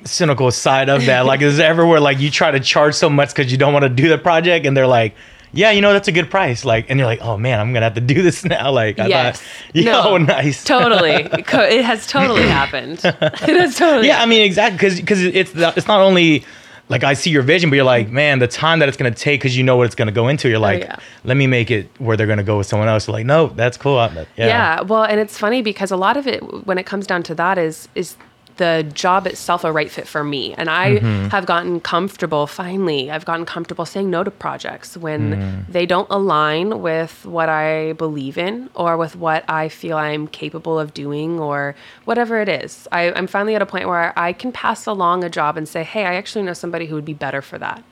cynical 0.05 0.49
side 0.49 0.89
of 0.89 1.05
that, 1.05 1.25
like 1.27 1.41
is 1.43 1.59
everywhere 1.59 1.99
like 1.99 2.19
you 2.19 2.31
try 2.31 2.49
to 2.49 2.59
charge 2.59 2.95
so 2.95 3.07
much 3.07 3.29
because 3.29 3.51
you 3.51 3.57
don't 3.59 3.71
want 3.73 3.83
to 3.83 3.89
do 3.89 4.09
the 4.09 4.17
project, 4.17 4.65
and 4.65 4.75
they're 4.75 4.87
like, 4.87 5.13
"Yeah, 5.53 5.71
you 5.71 5.81
know 5.81 5.93
that's 5.93 6.07
a 6.07 6.11
good 6.11 6.29
price," 6.29 6.63
like, 6.65 6.89
and 6.89 6.99
you're 6.99 7.07
like, 7.07 7.21
"Oh 7.21 7.37
man, 7.37 7.59
I'm 7.59 7.73
gonna 7.73 7.85
have 7.85 7.95
to 7.95 8.01
do 8.01 8.21
this 8.21 8.43
now." 8.55 8.71
Like, 8.71 8.99
I 8.99 9.07
Yes. 9.07 9.39
thought, 9.41 9.47
yeah, 9.73 9.91
No. 9.91 10.03
oh, 10.09 10.17
nice, 10.37 10.63
totally 10.63 11.11
It 11.11 11.83
has 11.83 12.07
totally 12.07 12.43
happened 12.47 13.01
it 13.03 13.57
has 13.59 13.75
totally 13.75 14.07
Yeah, 14.07 14.21
I 14.21 14.25
mean 14.25 14.41
exactly 14.41 14.77
because 14.77 14.99
because 14.99 15.21
it's 15.23 15.53
not- 15.55 15.77
it's 15.77 15.87
not 15.87 15.99
only 16.01 16.43
like 16.89 17.05
I 17.05 17.13
see 17.13 17.29
your 17.29 17.41
vision, 17.43 17.69
but 17.69 17.77
you're 17.77 17.85
like, 17.85 18.09
man, 18.09 18.39
the 18.39 18.47
time 18.49 18.79
that 18.79 18.89
it's 18.89 18.97
gonna 18.97 19.11
take 19.11 19.39
because 19.39 19.55
you 19.57 19.63
know 19.63 19.77
what 19.77 19.85
it's 19.85 19.95
gonna 19.95 20.11
go 20.11 20.27
into. 20.27 20.49
You're 20.49 20.57
oh, 20.57 20.61
like, 20.61 20.81
Oh, 20.81 20.85
yeah. 20.89 20.95
let 21.23 21.37
me 21.37 21.47
make 21.47 21.71
it 21.71 21.89
where 21.99 22.17
they're 22.17 22.27
gonna 22.27 22.43
go 22.43 22.57
with 22.57 22.67
someone 22.67 22.89
else. 22.89 23.07
You're 23.07 23.13
like, 23.13 23.25
no, 23.25 23.47
that's 23.47 23.77
cool. 23.77 23.95
Yeah, 23.95 24.25
yeah. 24.35 24.81
well 24.81 25.03
and 25.03 25.17
it's 25.19 25.37
funny 25.37 25.61
because 25.61 25.89
a 25.91 25.95
lot 25.97 26.17
of 26.17 26.27
it 26.27 26.39
when 26.67 26.77
it 26.77 26.85
comes 26.85 27.07
down 27.07 27.23
to 27.23 27.35
that 27.35 27.57
is 27.57 27.87
is 27.95 28.17
the 28.57 28.89
job 28.93 29.25
itself 29.27 29.63
a 29.63 29.71
right 29.71 29.89
fit 29.91 30.07
for 30.07 30.23
me 30.23 30.53
and 30.57 30.69
i 30.69 30.91
Mm-hmm. 30.95 31.27
have 31.29 31.45
gotten 31.45 31.79
comfortable 31.79 32.47
finally 32.47 33.09
i've 33.11 33.25
gotten 33.25 33.45
comfortable 33.45 33.85
saying 33.85 34.09
no 34.09 34.23
to 34.23 34.31
projects 34.31 34.97
when 34.97 35.21
Mm. 35.35 35.67
they 35.67 35.85
don't 35.85 36.07
align 36.09 36.81
with 36.81 37.25
what 37.25 37.49
i 37.49 37.93
believe 37.93 38.37
in 38.37 38.69
or 38.75 38.97
with 38.97 39.15
what 39.15 39.43
i 39.49 39.69
feel 39.69 39.97
i'm 39.97 40.27
capable 40.27 40.79
of 40.79 40.93
doing 40.93 41.39
or 41.39 41.75
whatever 42.05 42.41
it 42.41 42.49
is 42.49 42.87
I, 42.91 43.11
i'm 43.13 43.27
finally 43.27 43.55
at 43.55 43.61
a 43.61 43.65
point 43.65 43.87
where 43.87 44.17
i 44.17 44.33
can 44.33 44.51
pass 44.51 44.85
along 44.85 45.23
a 45.23 45.29
job 45.29 45.57
and 45.57 45.67
say 45.67 45.83
hey 45.83 46.05
i 46.05 46.15
actually 46.15 46.43
know 46.43 46.53
somebody 46.53 46.85
who 46.87 46.95
would 46.95 47.05
be 47.05 47.13
better 47.13 47.41
for 47.41 47.57
that 47.59 47.83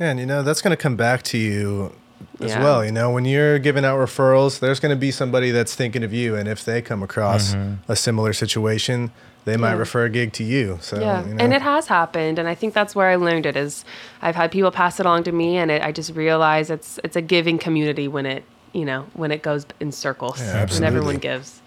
Yeah, 0.00 0.10
and 0.10 0.20
you 0.20 0.26
know 0.26 0.42
that's 0.42 0.62
going 0.62 0.70
to 0.76 0.82
come 0.82 0.96
back 0.96 1.22
to 1.24 1.38
you 1.38 1.92
as 2.40 2.50
Yeah. 2.50 2.62
well. 2.64 2.84
You 2.84 2.90
know, 2.92 3.10
when 3.12 3.24
you're 3.24 3.58
giving 3.60 3.84
out 3.84 3.96
referrals, 3.98 4.58
there's 4.58 4.80
going 4.80 4.90
to 4.90 4.96
be 5.06 5.10
somebody 5.12 5.50
that's 5.52 5.74
thinking 5.76 6.02
of 6.04 6.12
you, 6.12 6.34
and 6.38 6.48
if 6.48 6.64
they 6.64 6.82
come 6.82 7.00
across 7.02 7.54
a 7.88 7.94
similar 7.96 8.32
situation, 8.32 9.10
they 9.48 9.56
might 9.56 9.72
Yeah. 9.72 9.78
refer 9.86 10.04
a 10.04 10.10
gig 10.10 10.32
to 10.34 10.44
you. 10.44 10.78
So 10.80 11.00
yeah 11.00 11.26
you 11.26 11.34
know, 11.34 11.42
and 11.42 11.52
it 11.52 11.62
has 11.62 11.86
happened 11.88 12.38
and 12.38 12.46
i 12.48 12.54
think 12.54 12.74
that's 12.74 12.94
where 12.94 13.08
i 13.08 13.16
learned 13.16 13.46
it 13.46 13.56
is 13.56 13.84
i've 14.22 14.34
had 14.36 14.50
people 14.50 14.70
pass 14.70 15.00
it 15.00 15.06
along 15.06 15.22
to 15.24 15.32
me 15.32 15.56
and 15.56 15.70
it, 15.70 15.80
i 15.82 15.90
just 15.92 16.10
realize 16.14 16.70
it's 16.70 16.98
it's 17.04 17.16
a 17.16 17.22
giving 17.22 17.58
community 17.58 18.06
when 18.08 18.26
it 18.26 18.42
you 18.72 18.84
know 18.84 19.06
when 19.14 19.30
it 19.30 19.42
goes 19.42 19.64
in 19.80 19.90
circles 19.92 20.38
Yeah, 20.40 20.66
and 20.74 20.84
everyone 20.84 21.16
gives 21.16 21.60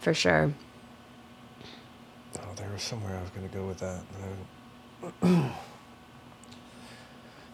for 0.00 0.14
sure 0.14 0.52
Oh, 2.38 2.52
there 2.56 2.68
was 2.72 2.82
somewhere 2.82 3.16
I 3.16 3.20
was 3.22 3.30
going 3.30 3.48
to 3.48 3.54
go 3.58 3.64
with 3.66 3.78
that. 3.78 4.02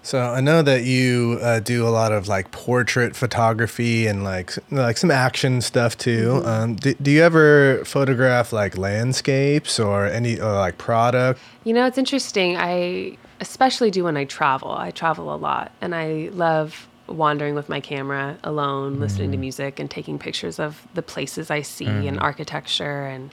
So 0.05 0.21
I 0.21 0.41
know 0.41 0.62
that 0.62 0.83
you 0.83 1.38
uh, 1.41 1.61
do 1.61 1.87
a 1.87 1.91
lot 1.91 2.11
of 2.11 2.27
like 2.27 2.51
portrait 2.51 3.15
photography 3.15 4.09
and 4.09 4.25
like 4.25 4.53
like 4.71 4.97
some 4.97 5.12
action 5.12 5.61
stuff 5.61 5.97
too. 5.97 6.43
Um, 6.45 6.75
do, 6.75 6.95
do 6.95 7.11
you 7.11 7.23
ever 7.23 7.85
photograph 7.85 8.53
like 8.53 8.77
landscapes 8.77 9.79
or 9.79 10.07
any 10.07 10.41
or 10.41 10.53
like 10.53 10.77
product? 10.77 11.41
You 11.65 11.73
know, 11.73 11.87
it's 11.87 11.99
interesting. 11.99 12.57
I 12.57 13.17
especially 13.41 13.91
do 13.91 14.05
when 14.05 14.17
I 14.17 14.25
travel. 14.25 14.73
I 14.73 14.91
travel 14.91 15.33
a 15.33 15.37
lot 15.37 15.73
and 15.81 15.95
I 15.95 16.31
love 16.33 16.88
wandering 17.07 17.55
with 17.55 17.69
my 17.69 17.81
camera 17.81 18.38
alone, 18.43 18.99
listening 18.99 19.31
to 19.33 19.37
music 19.37 19.79
and 19.79 19.91
taking 19.91 20.19
pictures 20.19 20.59
of 20.59 20.87
the 20.95 21.03
places 21.03 21.51
I 21.51 21.62
see 21.62 21.87
and 21.87 22.19
architecture 22.19 23.07
and 23.07 23.31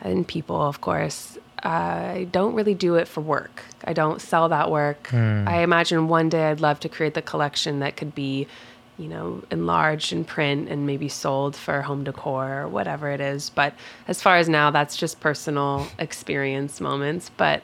and 0.00 0.26
people, 0.26 0.60
of 0.60 0.80
course. 0.80 1.38
I 1.62 2.28
don't 2.30 2.54
really 2.54 2.74
do 2.74 2.94
it 2.96 3.08
for 3.08 3.22
work. 3.22 3.62
I 3.84 3.92
don't 3.92 4.20
sell 4.20 4.48
that 4.50 4.70
work. 4.70 5.12
I 5.48 5.62
imagine 5.62 6.06
one 6.06 6.28
day 6.28 6.50
I'd 6.50 6.60
love 6.60 6.78
to 6.80 6.88
create 6.88 7.14
the 7.14 7.22
collection 7.22 7.80
that 7.80 7.96
could 7.96 8.14
be, 8.14 8.46
you 8.98 9.08
know, 9.08 9.42
enlarged 9.50 10.12
in 10.12 10.24
print 10.24 10.68
and 10.68 10.86
maybe 10.86 11.08
sold 11.08 11.56
for 11.56 11.82
home 11.82 12.04
decor 12.04 12.60
or 12.62 12.68
whatever 12.68 13.10
it 13.10 13.20
is. 13.20 13.50
But 13.50 13.74
as 14.06 14.22
far 14.22 14.36
as 14.36 14.48
now, 14.48 14.70
that's 14.70 14.96
just 14.96 15.18
personal 15.20 15.86
experience 15.98 16.80
moments. 16.80 17.30
But 17.36 17.62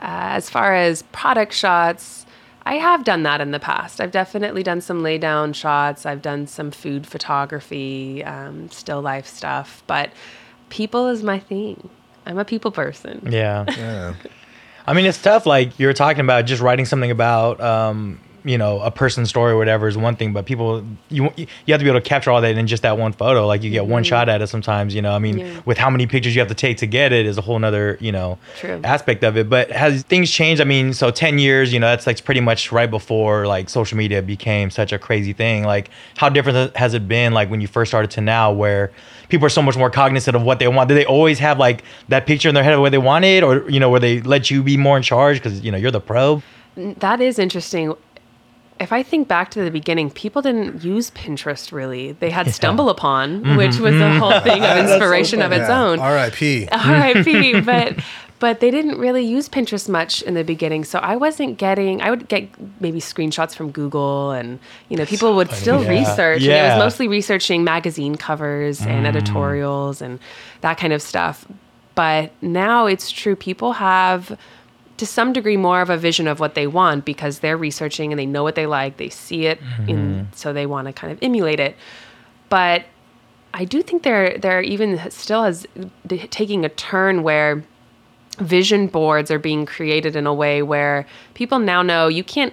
uh, 0.00 0.34
as 0.38 0.50
far 0.50 0.74
as 0.74 1.02
product 1.12 1.52
shots, 1.52 2.26
I 2.66 2.76
have 2.76 3.04
done 3.04 3.24
that 3.24 3.40
in 3.40 3.50
the 3.50 3.60
past. 3.60 4.00
I've 4.00 4.10
definitely 4.10 4.62
done 4.62 4.80
some 4.80 5.02
lay 5.02 5.18
down 5.18 5.52
shots. 5.52 6.06
I've 6.06 6.22
done 6.22 6.46
some 6.46 6.70
food 6.70 7.06
photography, 7.06 8.24
um, 8.24 8.70
still 8.70 9.02
life 9.02 9.26
stuff. 9.26 9.82
But 9.86 10.10
people 10.74 11.06
is 11.06 11.22
my 11.22 11.38
thing. 11.38 11.88
I'm 12.26 12.36
a 12.36 12.44
people 12.44 12.72
person. 12.72 13.28
Yeah. 13.30 13.64
Yeah. 13.68 14.14
I 14.86 14.92
mean, 14.92 15.06
it's 15.06 15.22
tough. 15.22 15.46
Like 15.46 15.78
you 15.78 15.86
were 15.86 15.92
talking 15.92 16.20
about, 16.20 16.46
just 16.46 16.60
writing 16.60 16.84
something 16.84 17.12
about, 17.12 17.60
um, 17.60 18.20
you 18.44 18.58
know, 18.58 18.80
a 18.80 18.90
person's 18.90 19.30
story 19.30 19.52
or 19.52 19.56
whatever 19.56 19.88
is 19.88 19.96
one 19.96 20.16
thing, 20.16 20.32
but 20.32 20.44
people, 20.44 20.84
you 21.08 21.32
you 21.36 21.46
have 21.68 21.80
to 21.80 21.84
be 21.84 21.88
able 21.88 22.00
to 22.00 22.06
capture 22.06 22.30
all 22.30 22.40
that 22.42 22.56
in 22.56 22.66
just 22.66 22.82
that 22.82 22.98
one 22.98 23.12
photo. 23.12 23.46
Like 23.46 23.62
you 23.62 23.70
get 23.70 23.86
one 23.86 24.02
mm-hmm. 24.02 24.08
shot 24.08 24.28
at 24.28 24.42
it 24.42 24.48
sometimes. 24.48 24.94
You 24.94 25.02
know, 25.02 25.12
I 25.12 25.18
mean, 25.18 25.38
Yeah. 25.38 25.60
with 25.64 25.78
how 25.78 25.88
many 25.88 26.06
pictures 26.06 26.34
you 26.34 26.40
have 26.40 26.48
to 26.48 26.54
take 26.54 26.76
to 26.78 26.86
get 26.86 27.12
it 27.12 27.24
is 27.24 27.38
a 27.38 27.40
whole 27.40 27.58
nother, 27.58 27.96
you 28.00 28.12
know, 28.12 28.38
True. 28.58 28.80
aspect 28.84 29.24
of 29.24 29.36
it. 29.36 29.48
But 29.48 29.70
has 29.70 30.02
things 30.02 30.30
changed? 30.30 30.60
I 30.60 30.64
mean, 30.64 30.92
so 30.92 31.10
ten 31.10 31.38
years, 31.38 31.72
you 31.72 31.80
know, 31.80 31.86
that's 31.86 32.06
like 32.06 32.22
pretty 32.24 32.40
much 32.40 32.70
right 32.70 32.90
before 32.90 33.46
like 33.46 33.70
social 33.70 33.96
media 33.96 34.20
became 34.20 34.70
such 34.70 34.92
a 34.92 34.98
crazy 34.98 35.32
thing. 35.32 35.64
Like, 35.64 35.90
how 36.16 36.28
different 36.28 36.76
has 36.76 36.92
it 36.92 37.08
been? 37.08 37.32
Like 37.32 37.50
when 37.50 37.60
you 37.60 37.66
first 37.66 37.90
started 37.90 38.10
to 38.12 38.20
now, 38.20 38.52
where 38.52 38.92
people 39.28 39.46
are 39.46 39.50
so 39.50 39.62
much 39.62 39.76
more 39.76 39.90
cognizant 39.90 40.36
of 40.36 40.42
what 40.42 40.58
they 40.58 40.68
want. 40.68 40.88
do 40.88 40.94
they 40.94 41.06
always 41.06 41.38
have 41.38 41.58
like 41.58 41.82
that 42.08 42.26
picture 42.26 42.48
in 42.48 42.54
their 42.54 42.64
head 42.64 42.74
of 42.74 42.80
what 42.80 42.92
they 42.92 42.98
wanted, 42.98 43.42
or 43.42 43.68
you 43.70 43.80
know, 43.80 43.90
where 43.90 44.00
they 44.00 44.20
let 44.20 44.50
you 44.50 44.62
be 44.62 44.76
more 44.76 44.96
in 44.96 45.02
charge 45.02 45.38
because 45.38 45.62
you 45.62 45.72
know 45.72 45.78
you're 45.78 45.90
the 45.90 46.00
pro? 46.00 46.42
That 46.76 47.20
is 47.20 47.38
interesting. 47.38 47.94
If 48.80 48.92
I 48.92 49.02
think 49.04 49.28
back 49.28 49.50
to 49.52 49.62
the 49.62 49.70
beginning, 49.70 50.10
people 50.10 50.42
didn't 50.42 50.82
use 50.82 51.10
Pinterest 51.12 51.70
really. 51.70 52.12
They 52.12 52.30
had 52.30 52.52
Stumble 52.52 52.88
Upon, 52.90 53.56
which 53.56 53.78
was 53.78 53.94
a 53.94 54.18
whole 54.18 54.40
thing 54.40 54.64
of 54.64 54.76
inspiration 54.90 55.42
of 55.42 55.52
its 55.52 55.68
Yeah. 55.68 55.80
own. 55.82 56.00
R.I.P. 56.00 56.68
R.I.P. 56.72 57.60
but 57.60 57.98
but 58.40 58.58
they 58.60 58.70
didn't 58.72 58.98
really 58.98 59.24
use 59.24 59.48
Pinterest 59.48 59.88
much 59.88 60.20
in 60.22 60.34
the 60.34 60.42
beginning, 60.42 60.84
so 60.84 60.98
I 60.98 61.14
wasn't 61.16 61.56
getting. 61.56 62.02
I 62.02 62.10
would 62.10 62.28
get 62.28 62.48
maybe 62.80 63.00
screenshots 63.00 63.54
from 63.54 63.70
Google, 63.70 64.32
and 64.32 64.58
you 64.88 64.96
know, 64.96 65.06
people 65.06 65.34
would 65.36 65.50
still 65.52 65.82
Yeah. 65.84 65.90
research. 65.90 66.42
And 66.42 66.50
it 66.52 66.74
was 66.74 66.78
mostly 66.84 67.06
researching 67.08 67.62
magazine 67.62 68.16
covers 68.16 68.84
and 68.84 69.06
editorials 69.06 70.02
and 70.02 70.18
that 70.62 70.78
kind 70.78 70.92
of 70.92 71.00
stuff. 71.00 71.46
But 71.94 72.32
now 72.42 72.86
it's 72.86 73.10
true. 73.12 73.36
People 73.36 73.74
have. 73.74 74.36
To 74.98 75.06
some 75.06 75.32
degree, 75.32 75.56
more 75.56 75.80
of 75.80 75.90
a 75.90 75.96
vision 75.96 76.28
of 76.28 76.38
what 76.38 76.54
they 76.54 76.66
want 76.66 77.04
because 77.04 77.40
they're 77.40 77.56
researching 77.56 78.12
and 78.12 78.18
they 78.18 78.26
know 78.26 78.42
what 78.44 78.54
they 78.54 78.66
like. 78.66 78.96
They 78.96 79.08
see 79.08 79.46
it, 79.46 79.58
in, 79.88 79.96
mm-hmm. 79.96 80.22
so 80.34 80.52
they 80.52 80.66
want 80.66 80.86
to 80.86 80.92
kind 80.92 81.12
of 81.12 81.18
emulate 81.20 81.58
it. 81.58 81.76
But 82.48 82.84
I 83.52 83.64
do 83.64 83.82
think 83.82 84.02
there 84.02 84.38
there 84.38 84.62
even 84.62 85.10
still 85.10 85.44
has 85.44 85.66
d- 86.06 86.26
taking 86.28 86.64
a 86.64 86.68
turn 86.68 87.22
where 87.22 87.64
vision 88.38 88.88
boards 88.88 89.30
are 89.30 89.38
being 89.38 89.64
created 89.64 90.16
in 90.16 90.26
a 90.26 90.34
way 90.34 90.62
where 90.62 91.06
people 91.34 91.58
now 91.58 91.82
know 91.82 92.08
you 92.08 92.24
can't 92.24 92.52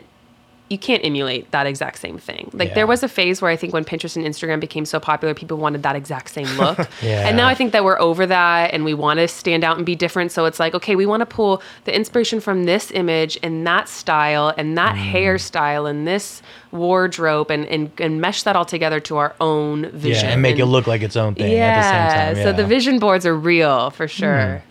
you 0.72 0.78
can't 0.78 1.04
emulate 1.06 1.52
that 1.52 1.68
exact 1.68 2.00
same 2.00 2.18
thing. 2.18 2.50
Like 2.54 2.70
Yeah. 2.70 2.74
there 2.76 2.88
was 2.88 3.04
a 3.04 3.08
phase 3.10 3.42
where 3.42 3.52
I 3.52 3.56
think 3.58 3.74
when 3.74 3.84
Pinterest 3.84 4.16
and 4.16 4.26
Instagram 4.26 4.60
became 4.60 4.86
so 4.86 5.00
popular, 5.00 5.34
people 5.34 5.58
wanted 5.58 5.84
that 5.84 5.96
exact 5.96 6.30
same 6.32 6.48
look. 6.58 6.80
Yeah. 7.02 7.28
And 7.28 7.36
now 7.38 7.48
I 7.48 7.54
think 7.56 7.74
that 7.74 7.84
we're 7.84 8.00
over 8.00 8.26
that 8.26 8.74
and 8.74 8.86
we 8.86 8.94
want 8.94 9.20
to 9.20 9.28
stand 9.28 9.64
out 9.64 9.76
and 9.78 9.86
be 9.86 9.96
different. 9.96 10.32
So 10.32 10.46
it's 10.46 10.60
like, 10.60 10.74
okay, 10.74 10.96
we 10.96 11.06
want 11.06 11.22
to 11.22 11.26
pull 11.26 11.62
the 11.84 11.94
inspiration 11.96 12.40
from 12.40 12.64
this 12.64 12.90
image 12.92 13.38
and 13.44 13.68
that 13.68 13.90
style 13.90 14.54
and 14.58 14.78
that 14.78 14.96
Mm. 14.96 15.12
hairstyle 15.12 15.90
and 15.90 16.08
this 16.08 16.42
wardrobe 16.72 17.52
and, 17.52 17.66
and, 17.68 17.92
and 18.00 18.22
mesh 18.22 18.44
that 18.44 18.56
all 18.56 18.66
together 18.66 19.00
to 19.02 19.18
our 19.18 19.36
own 19.42 19.90
vision. 19.92 20.26
Yeah, 20.26 20.34
and 20.34 20.42
make 20.42 20.58
it 20.58 20.66
look 20.66 20.88
like 20.88 21.02
its 21.02 21.16
own 21.16 21.36
thing 21.36 21.52
yeah, 21.52 21.66
at 21.66 21.76
the 21.76 21.84
same 21.84 22.18
time. 22.18 22.36
Yeah. 22.38 22.44
Hmm. 22.52 22.58
So 22.58 22.62
the 22.64 22.68
vision 22.68 23.00
boards 23.00 23.26
are 23.26 23.36
real 23.36 23.90
for 23.92 24.08
sure. 24.08 24.64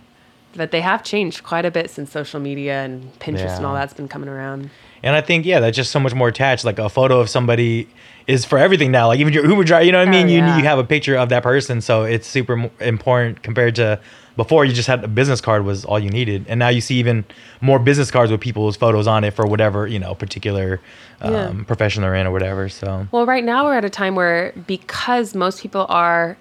But 0.56 0.72
they 0.72 0.80
have 0.80 1.04
changed 1.04 1.44
quite 1.44 1.64
a 1.64 1.70
bit 1.70 1.90
since 1.90 2.10
social 2.10 2.40
media 2.40 2.82
and 2.82 3.12
Pinterest 3.20 3.56
and 3.56 3.64
all 3.66 3.74
that's 3.74 3.94
been 3.94 4.08
coming 4.08 4.28
around. 4.28 4.70
And 5.02 5.16
I 5.16 5.20
think 5.20 5.46
yeah, 5.46 5.60
that's 5.60 5.76
just 5.76 5.90
so 5.90 6.00
much 6.00 6.14
more 6.14 6.28
attached. 6.28 6.64
Like 6.64 6.78
a 6.78 6.88
photo 6.88 7.20
of 7.20 7.28
somebody 7.30 7.88
is 8.26 8.44
for 8.44 8.58
everything 8.58 8.90
now. 8.92 9.08
Like 9.08 9.20
even 9.20 9.32
your 9.32 9.46
Uber 9.46 9.64
driver, 9.64 9.84
you 9.84 9.92
know 9.92 9.98
what 9.98 10.08
I 10.08 10.10
Oh, 10.10 10.12
mean? 10.18 10.28
You 10.28 10.38
yeah. 10.38 10.58
you 10.58 10.64
have 10.64 10.78
a 10.78 10.84
picture 10.84 11.16
of 11.16 11.28
that 11.30 11.42
person, 11.42 11.80
so 11.80 12.04
it's 12.04 12.26
super 12.26 12.70
important 12.80 13.42
compared 13.42 13.74
to 13.76 13.98
before. 14.36 14.64
You 14.64 14.72
just 14.72 14.88
had 14.88 15.02
a 15.02 15.08
business 15.08 15.40
card 15.40 15.64
was 15.64 15.84
all 15.84 15.98
you 15.98 16.10
needed, 16.10 16.44
and 16.48 16.58
now 16.58 16.68
you 16.68 16.80
see 16.80 16.96
even 16.96 17.24
more 17.60 17.78
business 17.78 18.10
cards 18.10 18.30
with 18.30 18.40
people's 18.40 18.76
photos 18.76 19.06
on 19.06 19.24
it 19.24 19.32
for 19.32 19.46
whatever 19.46 19.86
you 19.86 19.98
know 19.98 20.14
particular 20.14 20.80
um, 21.22 21.32
Yeah. 21.32 21.52
profession 21.66 22.02
they're 22.02 22.14
in 22.14 22.26
or 22.26 22.30
whatever. 22.30 22.68
So 22.68 23.06
Well, 23.10 23.26
right 23.26 23.44
now 23.44 23.64
we're 23.64 23.74
at 23.76 23.84
a 23.84 23.90
time 23.90 24.14
where 24.14 24.52
because 24.66 25.34
most 25.34 25.60
people 25.62 25.86
are 25.88 26.36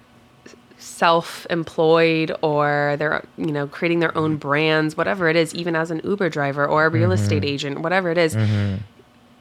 self-employed 0.80 2.32
or 2.42 2.96
they're 2.98 3.24
you 3.36 3.52
know 3.52 3.66
creating 3.66 4.00
their 4.00 4.16
own 4.16 4.36
brands 4.36 4.96
whatever 4.96 5.28
it 5.28 5.36
is 5.36 5.54
even 5.54 5.76
as 5.76 5.90
an 5.90 6.00
uber 6.04 6.28
driver 6.28 6.66
or 6.66 6.86
a 6.86 6.88
real 6.88 7.10
mm-hmm. 7.10 7.22
estate 7.22 7.44
agent 7.44 7.80
whatever 7.80 8.10
it 8.10 8.18
is, 8.18 8.34
mm-hmm. 8.34 8.76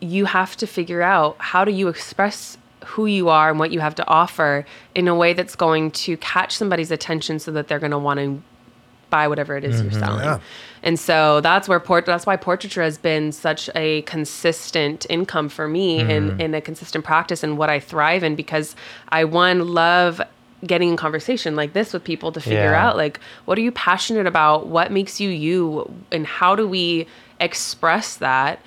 you 0.01 0.25
have 0.25 0.55
to 0.57 0.67
figure 0.67 1.01
out 1.01 1.35
how 1.39 1.63
do 1.63 1.71
you 1.71 1.87
express 1.87 2.57
who 2.85 3.05
you 3.05 3.29
are 3.29 3.49
and 3.49 3.59
what 3.59 3.71
you 3.71 3.79
have 3.79 3.95
to 3.95 4.07
offer 4.07 4.65
in 4.95 5.07
a 5.07 5.15
way 5.15 5.33
that's 5.33 5.55
going 5.55 5.91
to 5.91 6.17
catch 6.17 6.55
somebody's 6.55 6.91
attention 6.91 7.39
so 7.39 7.51
that 7.51 7.67
they're 7.67 7.79
going 7.79 7.91
to 7.91 7.99
want 7.99 8.19
to 8.19 8.41
buy 9.09 9.27
whatever 9.27 9.57
it 9.57 9.63
is 9.63 9.81
you're 9.81 9.89
mm-hmm. 9.89 9.99
selling. 9.99 10.23
Yeah. 10.23 10.39
And 10.83 10.99
so 10.99 11.41
that's 11.41 11.67
where 11.67 11.79
port 11.79 12.05
that's 12.05 12.25
why 12.25 12.35
portraiture 12.35 12.83
has 12.83 12.97
been 12.97 13.31
such 13.31 13.69
a 13.75 14.03
consistent 14.03 15.05
income 15.09 15.49
for 15.49 15.67
me 15.67 15.99
and, 15.99 16.41
and 16.41 16.55
a 16.55 16.61
consistent 16.61 17.03
practice 17.03 17.43
and 17.43 17.57
what 17.57 17.69
I 17.69 17.79
thrive 17.79 18.23
in 18.23 18.35
because 18.35 18.75
I 19.09 19.25
one 19.25 19.67
love 19.67 20.21
getting 20.65 20.89
in 20.89 20.97
conversation 20.97 21.55
like 21.55 21.73
this 21.73 21.93
with 21.93 22.03
people 22.03 22.31
to 22.31 22.41
figure 22.41 22.71
Yeah. 22.71 22.87
out 22.87 22.97
like 22.97 23.19
what 23.45 23.57
are 23.57 23.61
you 23.61 23.71
passionate 23.71 24.27
about? 24.27 24.67
What 24.67 24.91
makes 24.91 25.19
you 25.19 25.29
you 25.29 25.91
and 26.11 26.25
how 26.25 26.55
do 26.55 26.67
we 26.67 27.07
express 27.39 28.15
that 28.17 28.59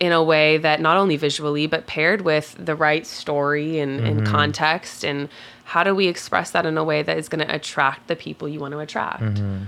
in 0.00 0.12
a 0.12 0.22
way 0.22 0.58
that 0.58 0.80
not 0.80 0.96
only 0.96 1.16
visually 1.16 1.66
but 1.66 1.86
paired 1.86 2.20
with 2.20 2.54
the 2.58 2.74
right 2.74 3.06
story 3.06 3.80
and, 3.80 4.00
and 4.00 4.20
mm-hmm. 4.20 4.32
context 4.32 5.04
and 5.04 5.28
how 5.64 5.82
do 5.82 5.94
we 5.94 6.06
express 6.06 6.50
that 6.52 6.64
in 6.64 6.78
a 6.78 6.84
way 6.84 7.02
that 7.02 7.16
is 7.18 7.28
going 7.28 7.44
to 7.44 7.54
attract 7.54 8.06
the 8.08 8.16
people 8.16 8.48
you 8.48 8.60
want 8.60 8.72
to 8.72 8.78
attract 8.78 9.22
mm-hmm. 9.22 9.64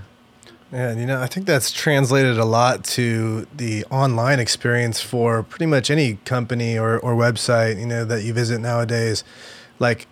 Yeah, 0.73 0.91
and 0.91 1.01
you 1.01 1.07
know, 1.07 1.21
I 1.21 1.27
think 1.27 1.47
that's 1.47 1.73
translated 1.73 2.39
a 2.39 2.45
lot 2.45 2.85
to 2.85 3.47
the 3.57 3.85
online 3.87 4.39
experience 4.39 5.01
for 5.01 5.43
pretty 5.43 5.67
much 5.67 5.91
any 5.91 6.15
company 6.25 6.79
or, 6.79 6.99
or 7.01 7.15
website, 7.15 7.81
you 7.81 7.87
know, 7.87 8.05
that 8.05 8.23
you 8.23 8.33
visit 8.33 8.61
nowadays. 8.61 9.25
Like 9.81 10.07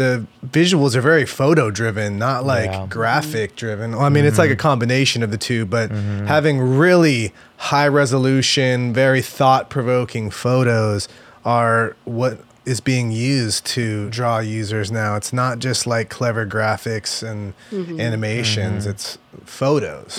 the 0.00 0.26
visuals 0.46 0.94
are 0.94 1.02
very 1.02 1.26
photo 1.26 1.70
driven, 1.70 2.18
not 2.18 2.46
like 2.46 2.70
mm-hmm. 2.70 2.80
Yeah. 2.80 2.86
graphic 2.86 3.54
driven. 3.54 3.92
Well, 3.92 4.00
I 4.00 4.08
mean, 4.08 4.24
it's 4.24 4.38
like 4.38 4.48
a 4.48 4.54
mm-hmm. 4.54 4.60
combination 4.60 5.22
of 5.22 5.30
the 5.30 5.36
two, 5.36 5.66
but 5.66 5.90
mm-hmm. 5.90 6.24
having 6.24 6.58
really 6.58 7.34
high 7.58 7.86
resolution, 7.86 8.94
very 8.94 9.20
thought 9.20 9.68
provoking 9.68 10.30
photos 10.30 11.06
are 11.44 11.96
what 12.06 12.38
is 12.64 12.80
being 12.80 13.10
used 13.10 13.66
to 13.66 14.08
draw 14.08 14.38
users 14.38 14.90
now. 14.90 15.16
It's 15.16 15.34
not 15.34 15.58
just 15.58 15.86
like 15.86 16.08
clever 16.08 16.46
graphics 16.46 17.22
and 17.22 17.52
animations, 18.00 18.86
it's 18.86 19.18
photos. 19.44 20.16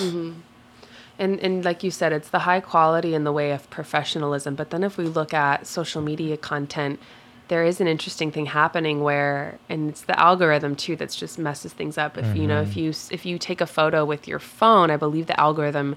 And 1.18 1.40
and 1.40 1.64
like 1.64 1.82
you 1.82 1.90
said, 1.90 2.12
it's 2.12 2.30
the 2.30 2.40
high 2.40 2.60
quality 2.60 3.14
in 3.14 3.24
the 3.24 3.32
way 3.32 3.50
of 3.50 3.68
professionalism. 3.68 4.54
But 4.54 4.70
then 4.70 4.84
if 4.84 4.96
we 4.96 5.06
look 5.06 5.34
at 5.34 5.66
social 5.66 6.02
media 6.02 6.36
content, 6.36 7.00
there 7.48 7.64
is 7.64 7.80
an 7.80 7.86
interesting 7.86 8.30
thing 8.30 8.46
happening 8.46 9.02
where, 9.02 9.58
and 9.68 9.90
it's 9.90 10.02
the 10.02 10.18
algorithm 10.18 10.74
too 10.76 10.96
that's 10.96 11.16
just 11.16 11.38
messes 11.38 11.72
things 11.72 11.98
up. 11.98 12.16
If 12.16 12.36
you 12.36 12.46
know, 12.46 12.62
if 12.62 12.70
mm-hmm. 12.70 12.78
you 12.80 12.88
if 13.10 13.26
you 13.26 13.38
take 13.38 13.60
a 13.60 13.66
photo 13.66 14.04
with 14.04 14.26
your 14.26 14.38
phone, 14.38 14.90
I 14.90 14.96
believe 14.96 15.26
the 15.26 15.38
algorithm 15.38 15.96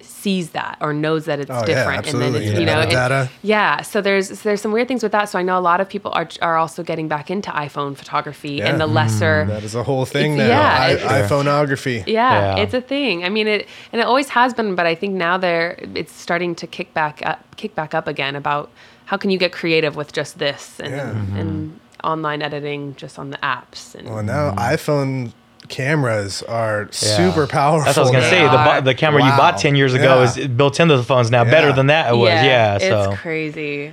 sees 0.00 0.50
that 0.50 0.76
or 0.80 0.92
knows 0.92 1.24
that 1.26 1.38
it's 1.40 1.50
Oh, 1.50 1.60
yeah, 1.60 1.64
different 1.64 2.06
and 2.08 2.20
then 2.20 2.34
it's 2.34 2.52
Yeah, 2.52 2.58
you 2.58 2.66
know 2.66 2.80
it- 2.80 3.30
yeah 3.42 3.82
so 3.82 4.00
there's 4.00 4.28
so 4.28 4.48
there's 4.48 4.60
some 4.60 4.72
weird 4.72 4.88
things 4.88 5.02
with 5.02 5.12
that 5.12 5.28
so 5.28 5.38
i 5.38 5.42
know 5.42 5.56
a 5.56 5.60
lot 5.60 5.80
of 5.80 5.88
people 5.88 6.10
are, 6.12 6.28
are 6.40 6.56
also 6.56 6.82
getting 6.82 7.06
back 7.08 7.30
into 7.30 7.50
iphone 7.52 7.96
photography 7.96 8.54
Yeah. 8.54 8.68
and 8.68 8.80
the 8.80 8.86
mm, 8.88 8.94
lesser 8.94 9.44
That 9.46 9.62
is 9.62 9.74
a 9.74 9.82
whole 9.84 10.04
thing 10.04 10.36
now. 10.36 10.46
yeah, 10.48 10.76
I, 10.80 10.90
it's- 10.92 11.30
iPhoneography. 11.30 12.04
yeah, 12.06 12.56
Yeah. 12.56 12.62
it's 12.62 12.74
a 12.74 12.80
thing. 12.80 13.24
I 13.24 13.28
mean, 13.28 13.46
it 13.46 13.68
and 13.92 14.00
it 14.00 14.04
always 14.04 14.28
has 14.30 14.54
been, 14.54 14.74
but 14.74 14.86
I 14.86 14.94
think 14.94 15.14
now 15.14 15.38
they're 15.38 15.76
it's 15.94 16.12
starting 16.12 16.54
to 16.56 16.66
kick 16.66 16.92
back 16.94 17.22
up, 17.24 17.40
kick 17.56 17.74
back 17.74 17.94
up 17.94 18.06
again 18.08 18.34
about 18.36 18.70
how 19.06 19.16
can 19.16 19.30
you 19.30 19.38
get 19.38 19.52
creative 19.52 19.96
with 19.96 20.12
just 20.12 20.38
this 20.38 20.78
and 20.80 20.92
Yeah. 20.94 21.10
Mm-hmm. 21.10 21.36
and 21.36 21.80
online 22.04 22.42
editing 22.42 22.94
just 22.96 23.18
on 23.18 23.30
the 23.30 23.36
apps 23.38 23.94
and 23.94 24.08
Well, 24.08 24.22
now 24.22 24.50
mm-hmm. 24.50 24.58
iPhone 24.58 25.32
cameras 25.68 26.42
are 26.44 26.88
super 26.90 27.46
powerful. 27.46 27.84
That's 27.84 27.96
what 27.96 28.02
I 28.06 28.10
was 28.10 28.10
gonna 28.10 28.22
They 28.24 28.30
say. 28.30 28.42
The, 28.42 28.48
are. 28.48 28.80
bu- 28.80 28.84
the 28.84 28.94
camera 28.94 29.22
you 29.24 29.30
bought 29.30 29.58
ten 29.58 29.74
years 29.76 29.94
ago 29.94 30.18
Yeah. 30.22 30.24
is 30.42 30.48
built 30.48 30.80
into 30.80 30.96
the 30.96 31.02
phones 31.04 31.30
now, 31.30 31.44
Yeah. 31.44 31.50
better 31.50 31.72
than 31.72 31.86
that 31.86 32.12
it 32.12 32.16
was. 32.16 32.28
Yeah, 32.30 32.74
it's 32.76 32.84
so 32.84 33.14
crazy. 33.16 33.92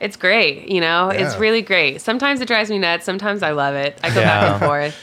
It's 0.00 0.16
great, 0.16 0.68
you 0.68 0.80
know. 0.80 1.10
It's 1.10 1.36
really 1.36 1.60
great. 1.60 2.00
Sometimes 2.00 2.40
it 2.40 2.46
drives 2.48 2.70
me 2.70 2.78
nuts. 2.78 3.04
Sometimes 3.04 3.42
I 3.42 3.50
love 3.50 3.74
it. 3.74 3.98
I 4.02 4.08
go 4.08 4.22
back 4.22 4.52
and 4.52 4.60
forth. 4.64 4.96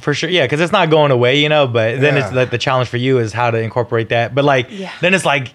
for 0.00 0.14
sure, 0.14 0.30
yeah, 0.30 0.44
because 0.44 0.60
it's 0.60 0.72
not 0.72 0.90
going 0.90 1.10
away, 1.10 1.40
you 1.40 1.48
know. 1.48 1.66
But 1.66 2.00
then 2.00 2.16
it's 2.16 2.32
like 2.32 2.50
the 2.50 2.58
challenge 2.58 2.88
for 2.88 2.96
you 2.96 3.18
is 3.18 3.32
how 3.32 3.50
to 3.50 3.58
incorporate 3.58 4.10
that. 4.10 4.32
But 4.34 4.44
like, 4.44 4.68
Yeah. 4.70 4.92
then 5.00 5.12
it's 5.12 5.24
like 5.24 5.54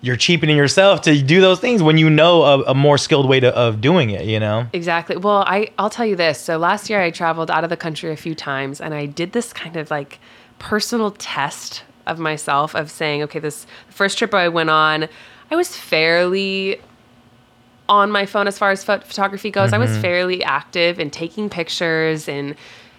you're 0.00 0.16
cheapening 0.16 0.56
yourself 0.56 1.00
to 1.02 1.22
do 1.22 1.40
those 1.40 1.58
things 1.58 1.82
when 1.82 1.98
you 1.98 2.10
know 2.10 2.42
a, 2.42 2.62
a 2.64 2.74
more 2.74 2.98
skilled 2.98 3.28
way 3.28 3.40
to, 3.40 3.54
of 3.56 3.80
doing 3.80 4.10
it. 4.10 4.24
You 4.26 4.40
know. 4.40 4.66
Exactly. 4.72 5.16
Well, 5.16 5.44
I 5.46 5.70
I'll 5.78 5.90
tell 5.90 6.06
you 6.06 6.16
this. 6.16 6.40
So 6.40 6.58
last 6.58 6.90
year 6.90 7.00
I 7.00 7.10
traveled 7.10 7.50
out 7.50 7.64
of 7.64 7.70
the 7.70 7.76
country 7.76 8.12
a 8.12 8.16
few 8.16 8.34
times 8.34 8.80
and 8.80 8.94
I 8.94 9.06
did 9.06 9.32
this 9.32 9.52
kind 9.52 9.76
of 9.76 9.90
like 9.90 10.18
personal 10.58 11.10
test 11.12 11.82
of 12.06 12.18
myself 12.18 12.74
of 12.74 12.90
saying, 12.90 13.22
okay, 13.24 13.38
this 13.38 13.66
first 13.88 14.18
trip 14.18 14.32
I 14.32 14.48
went 14.48 14.70
on, 14.70 15.08
I 15.50 15.56
was 15.56 15.76
fairly 15.76 16.80
on 17.88 18.10
my 18.10 18.26
phone 18.26 18.48
as 18.48 18.58
far 18.58 18.70
as 18.70 18.82
pho- 18.84 19.00
photography 19.00 19.50
goes. 19.50 19.72
I 19.72 19.78
was 19.78 19.90
mm-hmm. 19.90 20.00
fairly 20.00 20.44
active 20.44 20.98
in 20.98 21.10
taking 21.10 21.48
pictures 21.48 22.28
and 22.28 22.56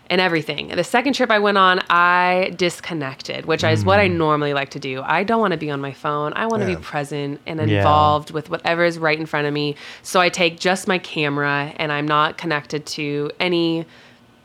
and 0.10 0.22
everything. 0.22 0.70
The 0.70 0.84
second 0.84 1.13
trip 1.13 1.30
I 1.30 1.39
went 1.39 1.58
on, 1.58 1.82
I 1.89 2.54
disconnected, 2.56 3.46
which 3.46 3.63
is 3.63 3.84
what 3.84 4.00
I 4.00 4.08
hmm. 4.08 4.17
normally 4.17 4.54
like 4.54 4.70
to 4.70 4.80
do. 4.80 5.02
I 5.02 5.24
don't 5.24 5.41
want 5.41 5.52
to 5.52 5.58
be 5.58 5.70
on 5.70 5.82
my 5.82 5.91
phone. 5.91 6.34
I 6.36 6.48
want 6.48 6.63
to 6.63 6.70
Yeah. 6.70 6.76
be 6.76 6.82
present 6.82 7.41
and 7.46 7.60
Yeah. 7.60 7.78
involved 7.78 8.32
with 8.32 8.50
whatever 8.50 8.86
is 8.86 8.98
right 8.98 9.20
in 9.20 9.26
front 9.26 9.48
of 9.48 9.54
me. 9.54 9.76
So 10.04 10.20
I 10.22 10.30
take 10.30 10.60
just 10.60 10.88
my 10.88 10.98
camera 10.98 11.74
and 11.76 11.91
I'm 11.91 12.08
not 12.08 12.38
connected 12.38 12.86
to 12.86 13.32
any 13.39 13.86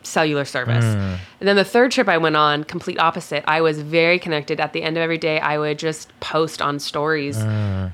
cellular 0.02 0.44
service. 0.44 0.84
Hmm. 0.84 1.14
And 1.38 1.48
then 1.48 1.54
the 1.54 1.64
third 1.64 1.92
trip 1.92 2.08
I 2.08 2.18
went 2.18 2.34
on, 2.34 2.64
complete 2.64 2.98
opposite. 2.98 3.44
I 3.46 3.60
was 3.60 3.80
very 3.80 4.18
connected. 4.18 4.60
At 4.60 4.72
the 4.72 4.82
end 4.82 4.96
of 4.96 5.02
every 5.02 5.18
day, 5.18 5.38
I 5.38 5.58
would 5.58 5.78
just 5.78 6.08
post 6.18 6.60
on 6.60 6.80
stories 6.80 7.40
hmm. 7.40 7.86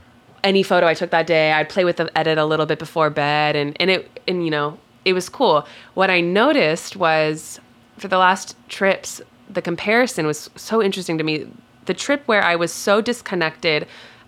any 0.43 0.63
photo 0.63 0.87
I 0.87 0.95
took 0.95 1.11
that 1.11 1.27
day. 1.27 1.53
I'd 1.53 1.69
play 1.69 1.85
with 1.85 1.97
the 1.97 2.17
edit 2.17 2.39
a 2.39 2.47
little 2.47 2.65
bit 2.65 2.79
before 2.79 3.11
bed, 3.11 3.57
and 3.57 3.77
and 3.79 3.91
it 3.91 4.21
and 4.27 4.43
you 4.43 4.51
know 4.51 4.79
it 5.05 5.13
was 5.13 5.29
cool. 5.29 5.67
What 5.95 6.11
I 6.11 6.21
noticed 6.21 6.97
was 6.97 7.61
for 7.99 8.09
the 8.09 8.19
last 8.19 8.57
trips, 8.69 9.21
the 9.49 9.63
comparison 9.63 10.27
was 10.27 10.51
so 10.57 10.83
interesting 10.83 11.19
to 11.19 11.25
me. 11.25 11.47
The 11.87 11.95
trip 11.95 12.23
where 12.27 12.43
I 12.43 12.57
was 12.57 12.73
so 12.73 13.01
disconnected, 13.01 13.87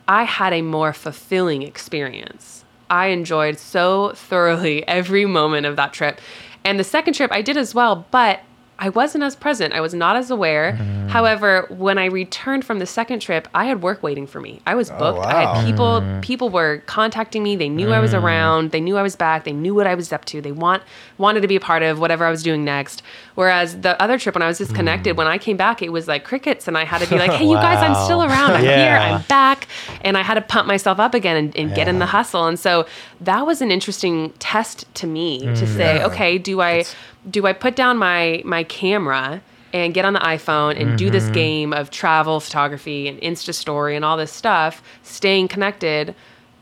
I 0.09 0.25
had 0.25 0.53
a 0.53 0.63
more 0.63 0.93
fulfilling 0.93 1.63
experience. 1.63 2.65
I 2.89 3.09
enjoyed 3.09 3.59
so 3.59 4.13
thoroughly 4.15 4.87
every 4.89 5.27
moment 5.27 5.67
of 5.67 5.77
that 5.77 5.93
trip. 5.93 6.21
And 6.65 6.79
the 6.79 6.85
second 6.85 7.15
trip 7.15 7.33
I 7.33 7.43
did 7.43 7.57
as 7.57 7.75
well, 7.75 8.07
but 8.11 8.41
I 8.81 8.89
wasn't 8.89 9.23
as 9.25 9.37
present. 9.37 9.75
I 9.75 9.81
was 9.81 9.93
not 9.95 10.17
as 10.17 10.31
aware. 10.31 10.73
Mm-hmm. 10.73 11.09
However, 11.09 11.67
when 11.69 11.99
I 11.99 12.07
returned 12.07 12.65
from 12.65 12.79
the 12.79 12.87
second 12.87 13.21
trip, 13.21 13.47
I 13.55 13.67
had 13.67 13.83
work 13.83 14.03
waiting 14.03 14.27
for 14.27 14.41
me. 14.41 14.63
I 14.67 14.75
was 14.75 14.89
booked. 14.91 15.19
I 15.27 15.45
wow. 15.45 15.55
had 15.55 15.67
people 15.67 16.01
Mm. 16.01 16.23
people 16.23 16.49
were 16.51 16.79
contacting 16.87 17.43
me. 17.43 17.57
They 17.57 17.69
knew 17.69 17.91
I 17.93 18.01
was 18.01 18.15
around. 18.15 18.71
They 18.71 18.81
knew 18.81 18.97
I 18.97 19.03
was 19.03 19.17
back. 19.17 19.45
They 19.45 19.53
knew 19.53 19.75
what 19.75 19.87
I 19.87 19.95
was 19.95 20.13
up 20.13 20.25
to. 20.27 20.41
They 20.41 20.53
want 20.53 20.83
wanted 21.19 21.41
to 21.43 21.49
be 21.49 21.57
a 21.57 21.61
part 21.61 21.83
of 21.83 21.99
whatever 22.01 22.25
I 22.25 22.31
was 22.31 22.43
doing 22.43 22.65
next. 22.65 23.03
Whereas 23.35 23.81
the 23.81 24.01
other 24.03 24.19
trip 24.19 24.35
when 24.35 24.43
I 24.43 24.47
was 24.47 24.59
disconnected, 24.59 25.17
when 25.17 25.27
I 25.27 25.37
came 25.39 25.57
back, 25.57 25.83
it 25.83 25.93
was 25.93 26.09
like 26.09 26.25
crickets 26.25 26.67
and 26.69 26.79
I 26.79 26.85
had 26.85 27.01
to 27.03 27.09
be 27.09 27.19
like, 27.19 27.33
"Hey, 27.41 27.47
you 27.47 27.55
guys, 27.57 27.79
I'm 27.83 27.95
Mm. 27.95 28.05
Still 28.05 28.23
around. 28.23 28.53
I'm 28.53 28.63
here. 28.65 28.97
I'm 28.97 29.23
back." 29.23 29.67
And 30.03 30.17
I 30.17 30.23
had 30.23 30.35
to 30.35 30.41
pump 30.43 30.67
myself 30.67 30.99
up 30.99 31.13
again 31.15 31.37
and, 31.37 31.57
and 31.57 31.75
get 31.75 31.87
in 31.89 31.99
the 31.99 32.07
hustle. 32.07 32.47
And 32.47 32.59
so 32.59 32.87
that 33.21 33.45
was 33.47 33.61
an 33.61 33.71
interesting 33.71 34.31
test 34.39 34.87
to 34.95 35.07
me 35.07 35.41
to 35.41 35.67
say, 35.67 35.97
Yeah. 35.97 36.07
"Okay, 36.07 36.39
do 36.39 36.61
I 36.61 36.85
do 37.29 37.47
I 37.47 37.53
put 37.53 37.77
down 37.77 37.99
my 37.99 38.43
my 38.45 38.65
camera 38.65 39.43
and 39.73 39.95
get 39.95 40.05
on 40.05 40.15
the 40.15 40.21
iPhone 40.21 40.81
and 40.81 40.99
do 40.99 41.11
this 41.11 41.25
Mm-hmm. 41.25 41.33
game 41.33 41.73
of 41.73 41.91
travel 41.91 42.41
photography 42.41 43.07
and 43.09 43.21
Insta 43.21 43.55
story 43.55 43.95
and 43.95 44.05
all 44.05 44.17
this 44.17 44.33
stuff, 44.33 44.83
staying 45.05 45.47
connected, 45.49 46.15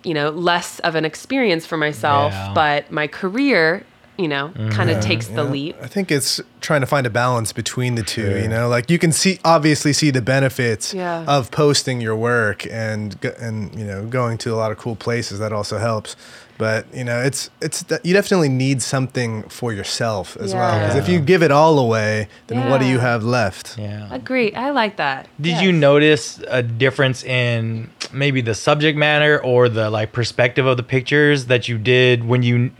you 0.04 0.12
know, 0.12 0.28
less 0.30 0.78
of 0.80 0.94
an 0.94 1.04
experience 1.06 1.64
for 1.64 1.76
myself, 1.78 2.32
Yeah. 2.34 2.52
but 2.54 2.90
my 2.92 3.06
career, 3.06 3.82
you 4.18 4.28
know, 4.28 4.50
kind 4.72 4.90
of 4.90 5.00
takes 5.00 5.28
the 5.28 5.44
Yeah. 5.44 5.50
leap. 5.50 5.76
I 5.82 5.86
think 5.86 6.10
it's 6.10 6.38
trying 6.60 6.80
to 6.82 6.86
find 6.86 7.06
a 7.06 7.10
balance 7.10 7.52
between 7.52 7.94
the 7.94 8.02
two. 8.02 8.36
You 8.42 8.48
know, 8.48 8.68
like 8.68 8.90
you 8.90 8.98
can 8.98 9.12
see 9.12 9.38
obviously 9.44 9.92
see 9.94 10.10
the 10.10 10.20
benefits 10.20 10.92
Yeah. 10.92 11.24
of 11.26 11.50
posting 11.50 12.00
your 12.02 12.16
work 12.16 12.66
and 12.70 13.16
and 13.40 13.74
you 13.78 13.86
know 13.86 14.04
going 14.04 14.36
to 14.38 14.52
a 14.52 14.56
lot 14.56 14.70
of 14.70 14.76
cool 14.76 14.96
places. 14.96 15.38
That 15.38 15.52
also 15.52 15.78
helps. 15.78 16.14
But 16.58 16.92
you 16.92 17.04
know, 17.04 17.22
it's 17.22 17.50
it's 17.62 17.84
you 18.02 18.12
definitely 18.12 18.48
need 18.48 18.82
something 18.82 19.44
for 19.44 19.72
yourself 19.72 20.36
as 20.38 20.52
well. 20.52 20.78
Because 20.80 20.96
if 20.96 21.08
you 21.08 21.20
give 21.20 21.42
it 21.44 21.52
all 21.52 21.78
away, 21.78 22.28
then 22.48 22.68
what 22.68 22.80
do 22.80 22.86
you 22.86 22.98
have 22.98 23.22
left? 23.22 23.78
Yeah. 23.78 24.08
Agree. 24.12 24.52
I 24.54 24.70
like 24.70 24.96
that. 24.96 25.28
Did 25.40 25.50
Yes. 25.50 25.62
you 25.62 25.72
notice 25.72 26.42
a 26.48 26.62
difference 26.62 27.22
in 27.22 27.90
maybe 28.12 28.40
the 28.40 28.54
subject 28.54 28.98
matter 28.98 29.42
or 29.42 29.68
the 29.68 29.88
like 29.88 30.10
perspective 30.12 30.66
of 30.66 30.76
the 30.76 30.82
pictures 30.82 31.46
that 31.46 31.68
you 31.68 31.78
did 31.78 32.24
when 32.26 32.42
you 32.42 32.72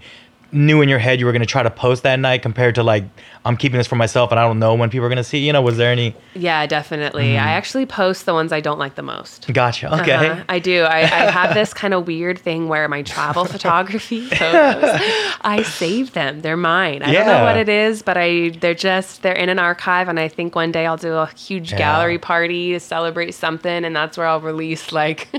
knew 0.51 0.81
in 0.83 0.89
your 0.89 0.99
head 0.99 1.21
you 1.21 1.27
were 1.27 1.33
going 1.33 1.41
to 1.43 1.47
try 1.47 1.63
to 1.63 1.71
post 1.71 2.03
that 2.03 2.19
night 2.19 2.43
compared 2.43 2.75
to 2.75 2.83
like 2.83 3.05
I'm 3.45 3.57
keeping 3.57 3.79
this 3.79 3.87
for 3.87 3.97
myself 3.97 4.31
and 4.31 4.39
I 4.39 4.45
don't 4.47 4.59
know 4.59 4.75
when 4.75 4.91
people 4.91 5.07
are 5.07 5.09
going 5.09 5.17
to 5.19 5.25
see, 5.25 5.39
you 5.39 5.53
know, 5.53 5.63
was 5.63 5.77
there 5.77 5.91
any 5.93 6.15
Yeah, 6.35 6.67
definitely. 6.67 7.29
Mm-hmm. 7.29 7.47
I 7.47 7.53
actually 7.53 7.87
post 7.87 8.27
the 8.27 8.33
ones 8.35 8.53
I 8.53 8.61
don't 8.61 8.79
like 8.79 8.95
the 8.97 9.03
most. 9.03 9.51
gotcha. 9.53 10.01
Okay. 10.01 10.13
Uh-huh, 10.13 10.45
I 10.49 10.59
do. 10.59 10.83
I, 10.83 10.99
I 11.01 11.31
have 11.31 11.55
this 11.55 11.73
kind 11.73 11.95
of 11.95 12.07
weird 12.07 12.39
thing 12.39 12.69
where 12.69 12.87
my 12.89 13.03
travel 13.03 13.45
photography 13.55 14.27
photos, 14.27 15.01
I 15.43 15.63
save 15.65 16.13
them. 16.13 16.41
They're 16.43 16.57
mine. 16.57 17.03
I 17.03 17.13
don't 17.13 17.27
know 17.27 17.45
what 17.45 17.57
it 17.57 17.69
is, 17.69 18.03
but 18.03 18.17
I 18.17 18.51
they're 18.61 18.75
just 18.75 19.23
they're 19.23 19.33
in 19.35 19.49
an 19.49 19.59
archive, 19.59 20.09
and 20.09 20.19
I 20.21 20.29
think 20.29 20.55
one 20.55 20.73
day 20.73 20.87
I'll 20.87 20.97
do 20.97 21.15
a 21.15 21.27
huge 21.27 21.73
Yeah. 21.73 21.79
gallery 21.79 22.19
party 22.19 22.73
to 22.73 22.81
celebrate 22.81 23.33
something, 23.33 23.85
and 23.85 23.95
that's 23.95 24.17
where 24.19 24.27
I'll 24.27 24.41
release 24.41 24.93
like. 24.93 25.29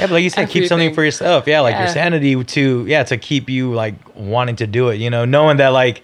Yeah, 0.00 0.06
but 0.06 0.10
like 0.10 0.24
you 0.24 0.30
said, 0.30 0.48
keep 0.48 0.66
something 0.66 0.92
for 0.92 1.04
yourself. 1.04 1.46
Yeah, 1.46 1.60
like 1.60 1.78
your 1.78 1.86
sanity 1.86 2.42
to 2.42 2.84
yeah 2.88 3.04
to 3.04 3.16
keep 3.16 3.48
you 3.48 3.72
like 3.72 3.94
wanting 4.16 4.56
to 4.56 4.66
do 4.66 4.88
it. 4.88 4.96
You 4.96 5.08
know, 5.08 5.24
knowing 5.24 5.58
that 5.58 5.68
like 5.68 6.02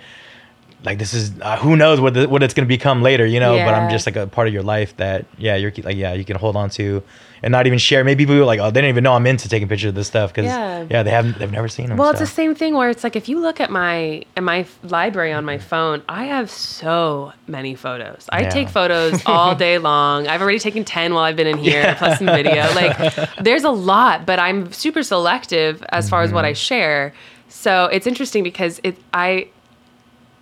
like 0.85 0.99
this 0.99 1.15
is 1.15 1.33
uh, 1.41 1.57
who 1.57 1.77
knows 1.77 2.01
what 2.01 2.15
the, 2.15 2.29
what 2.29 2.43
it's 2.43 2.55
gonna 2.55 2.67
become 2.69 3.03
later. 3.03 3.25
You 3.27 3.41
know, 3.41 3.57
but 3.57 3.75
I'm 3.75 3.89
just 3.91 4.07
like 4.07 4.17
a 4.17 4.27
part 4.27 4.49
of 4.49 4.55
your 4.55 4.63
life 4.63 4.97
that 4.99 5.25
yeah 5.39 5.57
you're 5.57 5.73
like 5.83 5.97
yeah 5.97 6.13
you 6.13 6.25
can 6.25 6.37
hold 6.37 6.57
on 6.57 6.71
to 6.71 7.03
and 7.43 7.53
not 7.53 7.67
even 7.67 7.79
share. 7.79 8.05
Maybe 8.05 8.25
people 8.25 8.41
are 8.41 8.45
like 8.45 8.61
oh 8.61 8.71
they 8.71 8.81
don't 8.81 8.89
even 8.91 9.05
know 9.05 9.15
I'm 9.15 9.27
into 9.27 9.49
taking 9.49 9.69
pictures 9.69 9.89
of 9.91 9.95
this 9.95 10.07
stuff 10.07 10.31
because 10.33 10.47
Yeah. 10.47 10.87
yeah. 10.91 11.03
they 11.03 11.11
haven't 11.11 11.39
they've 11.39 11.51
never 11.51 11.69
seen 11.69 11.89
them. 11.89 11.99
Well, 11.99 12.11
it's 12.11 12.21
the 12.21 12.27
same 12.27 12.55
thing 12.55 12.75
where 12.75 12.91
it's 12.91 13.03
like 13.05 13.17
if 13.17 13.29
you 13.29 13.41
look 13.41 13.61
at 13.61 13.71
my 13.71 14.25
at 14.37 14.43
my 14.43 14.67
library 14.83 15.33
on 15.33 15.45
my 15.45 15.59
phone, 15.59 16.03
I 16.09 16.25
have 16.27 16.51
so 16.51 17.33
many 17.47 17.75
photos. 17.75 18.27
I 18.33 18.43
Yeah. 18.43 18.49
take 18.51 18.69
photos 18.69 19.23
all 19.27 19.55
day 19.67 19.79
long. 19.79 20.27
I've 20.29 20.43
already 20.43 20.59
taken 20.59 20.85
ten 20.85 21.15
while 21.15 21.25
I've 21.25 21.37
been 21.37 21.47
in 21.47 21.59
here, 21.59 21.95
plus 21.99 22.19
some 22.19 22.27
video. 22.29 22.73
Like, 22.75 22.97
there's 23.41 23.65
a 23.65 23.71
lot, 23.71 24.27
but 24.27 24.39
I'm 24.39 24.73
super 24.73 25.03
selective 25.03 25.83
as 25.91 26.09
far 26.09 26.23
as 26.23 26.33
what 26.33 26.45
I 26.45 26.53
Mm-hmm. 26.53 26.57
share. 26.57 27.15
So 27.49 27.87
it's 27.87 28.07
interesting 28.07 28.43
because 28.43 28.81
it 28.83 28.97
I 29.13 29.49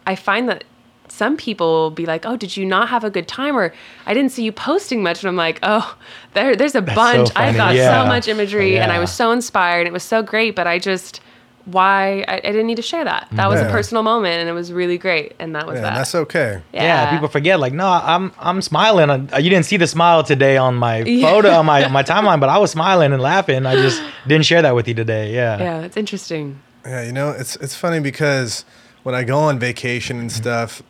I 0.06 0.14
find 0.16 0.48
that 0.48 0.64
some 1.08 1.36
people 1.36 1.66
will 1.66 1.90
be 1.90 2.06
like, 2.06 2.24
"Oh, 2.24 2.36
did 2.36 2.56
you 2.56 2.64
not 2.64 2.88
have 2.88 3.04
a 3.04 3.10
good 3.10 3.28
time?" 3.28 3.56
Or 3.56 3.72
"I 4.06 4.14
didn't 4.14 4.32
see 4.32 4.44
you 4.44 4.52
posting 4.52 5.02
much," 5.02 5.22
and 5.22 5.28
I'm 5.28 5.36
like, 5.36 5.58
"Oh, 5.62 5.96
there, 6.34 6.56
there's 6.56 6.74
a 6.74 6.86
so 6.86 6.94
bunch. 6.94 7.28
I've 7.36 7.56
got 7.56 7.74
Yeah. 7.74 8.02
so 8.02 8.08
much 8.08 8.28
imagery, 8.28 8.78
and 8.78 8.90
I 8.90 8.98
was 8.98 9.12
so 9.12 9.30
inspired. 9.32 9.86
It 9.86 9.92
was 9.92 10.02
so 10.02 10.22
great, 10.22 10.56
but 10.56 10.66
I 10.66 10.78
just 10.78 11.20
why 11.64 12.24
I, 12.26 12.34
I 12.38 12.40
didn't 12.40 12.66
need 12.66 12.74
to 12.76 12.82
share 12.82 13.04
that. 13.04 13.28
That 13.32 13.48
was 13.48 13.60
a 13.60 13.66
personal 13.70 14.02
moment, 14.02 14.40
and 14.40 14.48
it 14.48 14.52
was 14.52 14.72
really 14.72 14.98
great, 14.98 15.34
and 15.38 15.54
that 15.54 15.64
was 15.66 15.76
Yeah, 15.76 15.82
that. 15.82 15.94
that's 15.94 16.14
okay. 16.14 16.60
yeah. 16.72 17.10
people 17.12 17.28
forget 17.28 17.60
like 17.60 17.72
no 17.72 17.86
I'm 17.88 18.32
I'm 18.40 18.60
smiling. 18.62 19.08
Uh, 19.10 19.36
You 19.38 19.50
didn't 19.50 19.66
see 19.66 19.76
the 19.76 19.86
smile 19.86 20.24
today 20.24 20.56
on 20.56 20.74
my 20.74 21.04
photo 21.22 21.50
on 21.50 21.66
my 21.66 21.84
on 21.84 21.92
my 21.92 22.02
timeline, 22.02 22.40
but 22.40 22.48
I 22.48 22.58
was 22.58 22.70
smiling 22.72 23.12
and 23.12 23.22
laughing. 23.22 23.64
I 23.66 23.74
just 23.76 24.02
didn't 24.26 24.46
share 24.46 24.62
that 24.62 24.74
with 24.74 24.88
you 24.88 24.94
today. 24.94 25.32
Yeah. 25.34 25.58
yeah, 25.58 25.80
it's 25.82 25.96
interesting. 25.96 26.58
Yeah, 26.84 27.02
you 27.04 27.12
know, 27.12 27.30
it's 27.30 27.54
it's 27.56 27.76
funny 27.76 28.00
because 28.00 28.64
when 29.02 29.14
I 29.14 29.24
go 29.24 29.38
on 29.38 29.58
vacation 29.58 30.18
and 30.18 30.30
mm-hmm. 30.30 30.42
stuff, 30.42 30.82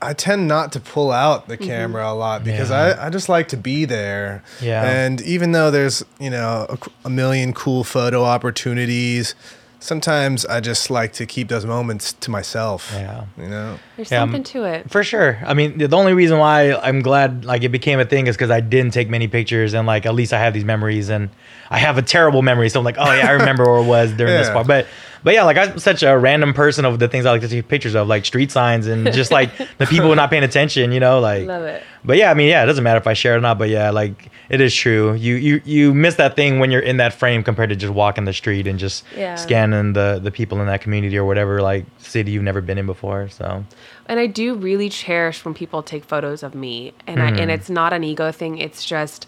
I 0.00 0.12
tend 0.12 0.46
not 0.46 0.72
to 0.72 0.80
pull 0.80 1.10
out 1.10 1.48
the 1.48 1.56
mm-hmm. 1.56 1.66
camera 1.66 2.10
a 2.10 2.14
lot 2.14 2.44
because 2.44 2.70
Yeah. 2.70 2.96
I, 3.00 3.06
I 3.06 3.10
just 3.10 3.28
like 3.28 3.48
to 3.48 3.56
be 3.56 3.84
there. 3.84 4.42
Yeah. 4.60 4.84
And 4.84 5.20
even 5.22 5.52
though 5.52 5.70
there's, 5.70 6.04
you 6.20 6.30
know, 6.30 6.66
a, 6.68 7.06
a 7.06 7.10
million 7.10 7.52
cool 7.52 7.82
photo 7.82 8.22
opportunities, 8.22 9.34
sometimes 9.80 10.44
I 10.46 10.60
just 10.60 10.90
like 10.90 11.12
to 11.14 11.26
keep 11.26 11.48
those 11.48 11.64
moments 11.64 12.12
to 12.14 12.30
myself. 12.30 12.90
Yeah. 12.92 13.24
You 13.38 13.48
know? 13.48 13.78
There's 13.96 14.10
Yeah, 14.10 14.20
something 14.20 14.42
to 14.44 14.64
it. 14.64 14.90
For 14.90 15.02
sure. 15.02 15.38
I 15.44 15.54
mean, 15.54 15.78
the 15.78 15.96
only 15.96 16.12
reason 16.12 16.38
why 16.38 16.74
I'm 16.74 17.00
glad 17.00 17.44
like 17.44 17.62
it 17.62 17.70
became 17.70 17.98
a 17.98 18.04
thing 18.04 18.26
is 18.26 18.36
because 18.36 18.50
I 18.50 18.60
didn't 18.60 18.92
take 18.92 19.08
many 19.08 19.28
pictures 19.28 19.74
and 19.74 19.86
like 19.86 20.04
at 20.04 20.14
least 20.14 20.32
I 20.32 20.38
have 20.40 20.52
these 20.52 20.64
memories 20.64 21.08
and 21.08 21.30
I 21.70 21.78
have 21.78 21.96
a 21.96 22.02
terrible 22.02 22.42
memory. 22.42 22.68
So 22.68 22.80
I'm 22.80 22.84
like, 22.84 22.98
oh 22.98 23.12
yeah, 23.12 23.28
I 23.28 23.32
remember 23.32 23.64
where 23.64 23.82
it 23.82 23.86
was 23.86 24.12
during 24.12 24.34
this 24.34 24.50
part. 24.56 24.66
But 24.66 24.86
but 25.26 25.34
yeah, 25.34 25.42
like 25.42 25.56
I'm 25.56 25.76
such 25.80 26.04
a 26.04 26.16
random 26.16 26.54
person 26.54 26.84
of 26.84 27.00
the 27.00 27.08
things 27.08 27.26
I 27.26 27.32
like 27.32 27.40
to 27.40 27.48
take 27.48 27.66
pictures 27.66 27.96
of, 27.96 28.06
like 28.06 28.24
street 28.24 28.52
signs 28.52 28.86
and 28.86 29.12
just 29.12 29.32
like 29.32 29.50
the 29.78 29.86
people 29.86 30.14
not 30.14 30.30
paying 30.30 30.44
attention, 30.44 30.92
you 30.92 31.00
know, 31.00 31.18
like 31.18 31.48
Love 31.48 31.64
it. 31.64 31.82
But 32.04 32.16
yeah, 32.16 32.30
I 32.30 32.34
mean, 32.34 32.48
yeah, 32.48 32.62
it 32.62 32.66
doesn't 32.66 32.84
matter 32.84 32.98
if 33.00 33.08
I 33.08 33.14
share 33.14 33.34
it 33.34 33.38
or 33.38 33.40
not. 33.40 33.58
But 33.58 33.68
yeah, 33.68 33.90
like 33.90 34.30
it 34.48 34.60
is 34.60 34.72
true. 34.72 35.14
You 35.14 35.34
you 35.34 35.60
you 35.64 35.92
miss 35.92 36.14
that 36.14 36.36
thing 36.36 36.60
when 36.60 36.70
you're 36.70 36.80
in 36.92 36.98
that 36.98 37.12
frame 37.12 37.42
compared 37.42 37.70
to 37.70 37.76
just 37.76 37.92
walking 37.92 38.24
the 38.24 38.32
street 38.32 38.68
and 38.68 38.78
just 38.78 39.02
Yeah. 39.16 39.34
scanning 39.34 39.94
the 39.94 40.20
the 40.22 40.30
people 40.30 40.60
in 40.60 40.68
that 40.68 40.80
community 40.80 41.18
or 41.18 41.24
whatever 41.24 41.60
like 41.60 41.84
city 41.98 42.30
you've 42.30 42.44
never 42.44 42.60
been 42.60 42.78
in 42.78 42.86
before. 42.86 43.28
So 43.28 43.64
And 44.06 44.20
I 44.20 44.28
do 44.28 44.54
really 44.54 44.88
cherish 44.88 45.44
when 45.44 45.54
people 45.54 45.82
take 45.82 46.04
photos 46.04 46.44
of 46.44 46.54
me. 46.54 46.92
And 47.08 47.18
Mm-hmm. 47.18 47.40
and 47.40 47.50
it's 47.50 47.68
not 47.68 47.92
an 47.92 48.04
ego 48.04 48.30
thing. 48.30 48.58
It's 48.58 48.84
just 48.84 49.26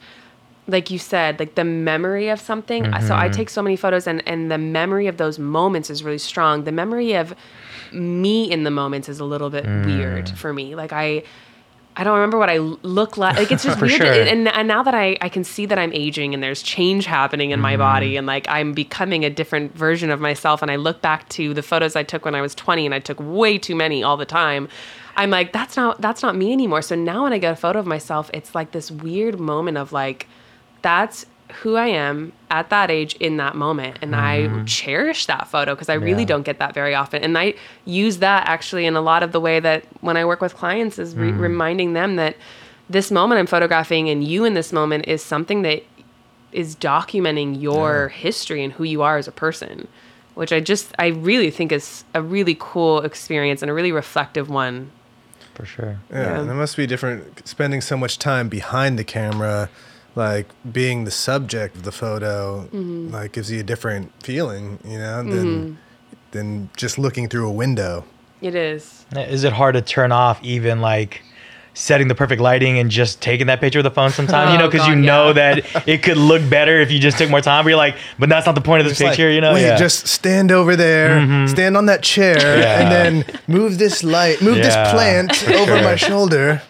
like 0.69 0.91
you 0.91 0.99
said, 0.99 1.41
like 1.41 1.55
the 1.55 1.65
memory 1.65 2.29
of 2.29 2.39
something. 2.41 2.85
So 2.85 2.91
Mm-hmm. 2.91 3.13
I 3.13 3.29
take 3.31 3.49
so 3.51 3.63
many 3.63 3.77
photos 3.77 4.07
and 4.07 4.23
and 4.27 4.51
the 4.51 4.59
memory 4.59 5.07
of 5.09 5.17
those 5.17 5.39
moments 5.39 5.89
is 5.91 6.05
really 6.05 6.19
strong. 6.19 6.65
The 6.65 6.73
memory 6.73 7.15
of 7.15 7.35
me 7.93 8.51
in 8.51 8.65
the 8.65 8.71
moments 8.71 9.09
is 9.09 9.19
a 9.21 9.25
little 9.25 9.51
bit 9.51 9.65
Mm. 9.65 9.87
weird 9.87 10.29
for 10.31 10.53
me. 10.53 10.75
Like 10.75 10.93
I 10.93 11.23
I 12.01 12.05
don't 12.05 12.15
remember 12.15 12.39
what 12.39 12.49
I 12.49 12.59
look 12.59 13.17
like. 13.17 13.37
Like 13.37 13.51
it's 13.51 13.65
just 13.69 13.81
weird. 13.81 13.93
sure. 13.93 14.13
And, 14.13 14.47
and 14.47 14.69
now 14.69 14.85
that 14.85 14.95
I, 14.95 15.17
I 15.21 15.29
can 15.29 15.43
see 15.43 15.67
that 15.67 15.81
I'm 15.81 15.93
aging 15.93 16.33
and 16.33 16.41
there's 16.41 16.63
change 16.63 17.07
happening 17.07 17.51
in 17.51 17.59
my 17.61 17.73
Mm-hmm. 17.73 17.81
body 17.81 18.17
and 18.17 18.25
like 18.27 18.47
I'm 18.49 18.73
becoming 18.73 19.25
a 19.25 19.31
different 19.31 19.75
version 19.75 20.11
of 20.11 20.21
myself. 20.21 20.63
And 20.63 20.71
I 20.71 20.77
look 20.77 21.01
back 21.01 21.29
to 21.31 21.55
the 21.55 21.63
photos 21.63 21.97
I 21.97 22.05
took 22.05 22.25
when 22.25 22.37
I 22.37 22.41
was 22.41 22.55
20 22.55 22.85
and 22.87 22.95
I 22.95 23.01
took 23.01 23.19
way 23.19 23.59
too 23.59 23.75
many 23.75 24.03
all 24.05 24.17
the 24.17 24.27
time. 24.27 24.69
I'm 25.17 25.31
like, 25.31 25.53
that's 25.53 25.77
not 25.77 26.01
that's 26.01 26.23
not 26.23 26.37
me 26.37 26.53
anymore. 26.53 26.83
So 26.83 26.95
now 26.95 27.25
when 27.25 27.33
I 27.33 27.39
get 27.39 27.53
a 27.53 27.57
photo 27.57 27.81
of 27.81 27.87
myself, 27.87 28.31
it's 28.33 28.55
like 28.55 28.71
this 28.71 28.91
weird 28.93 29.41
moment 29.41 29.77
of 29.77 29.91
like, 29.93 30.29
that's 30.83 31.27
who 31.63 31.77
I 31.77 31.87
am 31.87 32.33
at 32.51 32.69
that 32.71 32.91
age 32.91 33.15
in 33.15 33.39
that 33.39 33.57
moment. 33.57 33.99
And 34.03 34.15
I 34.15 34.65
cherish 34.65 35.25
that 35.27 35.49
photo 35.49 35.75
because 35.75 35.89
I 35.89 35.95
really 35.95 36.11
Mm-hmm. 36.13 36.21
Yeah. 36.21 36.27
don't 36.27 36.43
get 36.43 36.59
that 36.59 36.75
very 36.75 36.95
often. 36.95 37.23
And 37.23 37.39
I 37.39 37.55
use 37.87 38.19
that 38.19 38.47
actually 38.47 38.85
in 38.85 38.97
a 38.97 39.01
lot 39.01 39.23
of 39.23 39.33
the 39.33 39.41
way 39.41 39.59
that 39.61 39.85
when 40.03 40.17
I 40.19 40.25
work 40.27 40.41
with 40.43 40.55
clients 40.55 40.99
is 40.99 41.15
re- 41.17 41.31
reminding 41.33 41.95
them 41.95 42.17
that 42.17 42.37
this 42.91 43.11
moment 43.11 43.39
I'm 43.39 43.47
photographing 43.47 44.09
and 44.11 44.23
you 44.23 44.45
in 44.45 44.53
this 44.55 44.73
moment 44.73 45.07
is 45.09 45.23
something 45.23 45.63
that 45.63 45.85
is 46.53 46.77
documenting 46.77 47.61
your 47.61 48.09
history 48.09 48.63
and 48.63 48.73
who 48.75 48.85
you 48.85 49.01
are 49.03 49.17
as 49.17 49.27
a 49.29 49.33
person, 49.33 49.89
which 50.35 50.53
I 50.53 50.61
just, 50.61 50.95
I 50.99 51.09
really 51.09 51.51
think 51.51 51.73
is 51.73 52.05
a 52.15 52.21
really 52.23 52.57
cool 52.59 53.01
experience 53.01 53.63
and 53.63 53.71
a 53.71 53.75
really 53.75 53.93
reflective 53.93 54.49
one. 54.51 54.91
for 55.55 55.65
sure. 55.67 55.99
Yeah, 56.11 56.23
Yeah. 56.23 56.41
and 56.41 56.51
it 56.51 56.55
must 56.55 56.77
be 56.77 56.87
different 56.87 57.47
spending 57.49 57.81
so 57.81 57.97
much 57.97 58.19
time 58.19 58.49
behind 58.49 58.99
the 58.99 59.05
camera, 59.05 59.69
like 60.19 60.49
being 60.71 61.05
the 61.05 61.11
subject 61.11 61.77
of 61.77 61.85
the 61.85 61.93
photo, 61.93 62.69
Mm-hmm. 62.73 63.11
like 63.15 63.33
gives 63.33 63.51
you 63.51 63.61
a 63.61 63.63
different 63.63 64.13
feeling, 64.23 64.79
you 64.85 64.99
know, 64.99 65.23
than 65.23 65.79
than 66.33 66.69
just 66.77 66.99
looking 66.99 67.29
through 67.29 67.49
a 67.49 67.53
window. 67.53 68.05
It 68.43 68.55
is. 68.55 69.07
Is 69.17 69.45
it 69.45 69.53
hard 69.55 69.75
to 69.77 69.83
turn 69.83 70.13
off 70.13 70.39
even 70.45 70.81
like 70.81 71.23
setting 71.75 72.09
the 72.09 72.15
perfect 72.15 72.41
lighting 72.43 72.79
and 72.81 72.91
just 72.91 73.21
taking 73.23 73.47
that 73.47 73.61
picture 73.61 73.79
with 73.79 73.85
the 73.85 73.91
phone 73.91 74.11
sometimes? 74.11 74.53
you 74.53 74.59
know, 74.63 74.67
Oh, 74.67 74.71
because 74.71 74.87
you 74.89 74.95
God, 74.97 75.01
know 75.05 75.27
yeah. 75.29 75.33
that 75.55 75.89
it 75.89 76.03
could 76.03 76.17
look 76.19 76.43
better 76.51 76.81
if 76.81 76.91
you 76.91 76.99
just 76.99 77.17
took 77.19 77.31
more 77.31 77.41
time. 77.41 77.65
But 77.65 77.71
you're 77.71 77.79
like, 77.79 77.97
but 78.19 78.29
that's 78.29 78.47
not 78.47 78.55
the 78.57 78.61
point 78.61 78.81
of 78.81 78.85
this 78.87 78.93
It's 78.95 79.01
like, 79.01 79.11
picture, 79.13 79.31
you 79.31 79.41
know? 79.41 79.55
Wait, 79.55 79.63
yeah. 79.63 79.77
just 79.77 80.07
stand 80.09 80.51
over 80.53 80.77
there, 80.77 81.47
stand 81.49 81.77
on 81.77 81.87
that 81.87 82.03
chair, 82.03 82.37
Yeah. 82.59 82.81
and 82.81 82.93
then 82.93 83.41
move 83.47 83.79
this 83.79 84.03
light, 84.05 84.43
move 84.43 84.57
Yeah, 84.59 84.65
this 84.65 84.93
plant 84.93 85.49
over 85.51 85.77
sure. 85.79 85.83
my 85.83 85.97
shoulder. 85.97 86.63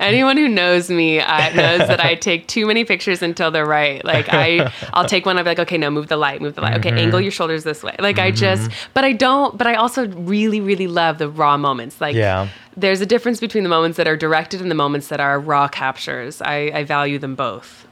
Anyone 0.00 0.36
who 0.36 0.48
knows 0.48 0.90
me 0.90 1.20
uh, 1.20 1.54
knows 1.54 1.86
that 1.88 2.00
I 2.00 2.14
take 2.28 2.46
too 2.48 2.66
many 2.66 2.84
pictures 2.84 3.22
until 3.22 3.50
they're 3.50 3.66
right. 3.66 4.04
Like 4.04 4.26
I, 4.30 4.72
I'll 4.92 5.04
take 5.06 5.26
one. 5.26 5.38
I'll 5.38 5.44
be 5.44 5.50
like, 5.50 5.58
okay, 5.60 5.78
no, 5.78 5.90
move 5.90 6.08
the 6.08 6.16
light, 6.16 6.40
move 6.40 6.54
the 6.54 6.60
light. 6.60 6.76
Okay, 6.78 6.90
Mm-hmm. 6.90 6.98
angle 6.98 7.20
your 7.20 7.30
shoulders 7.32 7.64
this 7.64 7.82
way. 7.82 7.94
Like 7.98 8.18
I 8.18 8.30
just, 8.30 8.70
but 8.94 9.04
I 9.04 9.12
don't. 9.12 9.56
But 9.56 9.66
I 9.66 9.74
also 9.74 10.08
really, 10.08 10.60
really 10.60 10.86
love 10.86 11.18
the 11.18 11.28
raw 11.28 11.56
moments. 11.56 12.00
Like 12.00 12.14
Yeah. 12.16 12.48
there's 12.76 13.00
a 13.00 13.06
difference 13.06 13.40
between 13.40 13.62
the 13.64 13.70
moments 13.70 13.96
that 13.96 14.06
are 14.08 14.16
directed 14.16 14.60
and 14.60 14.70
the 14.70 14.74
moments 14.74 15.08
that 15.08 15.20
are 15.20 15.38
raw 15.40 15.68
captures. 15.68 16.42
I, 16.42 16.70
I 16.74 16.84
value 16.84 17.18
them 17.18 17.34
both. 17.34 17.86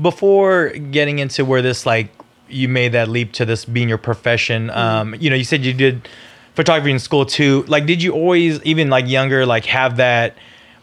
before 0.00 0.70
getting 0.70 1.18
into 1.18 1.44
where 1.44 1.62
this 1.62 1.86
like 1.86 2.10
you 2.48 2.68
made 2.68 2.92
that 2.92 3.08
leap 3.08 3.32
to 3.34 3.44
this 3.44 3.64
being 3.64 3.88
your 3.88 3.98
profession 3.98 4.70
um 4.70 5.14
you 5.20 5.30
know 5.30 5.36
you 5.36 5.44
said 5.44 5.64
you 5.64 5.72
did 5.72 6.08
photography 6.54 6.90
in 6.90 6.98
school 6.98 7.24
too 7.26 7.64
like 7.68 7.86
did 7.86 8.02
you 8.02 8.12
always 8.12 8.62
even 8.64 8.88
like 8.90 9.06
younger 9.06 9.46
like 9.46 9.64
have 9.66 9.96
that 9.98 10.34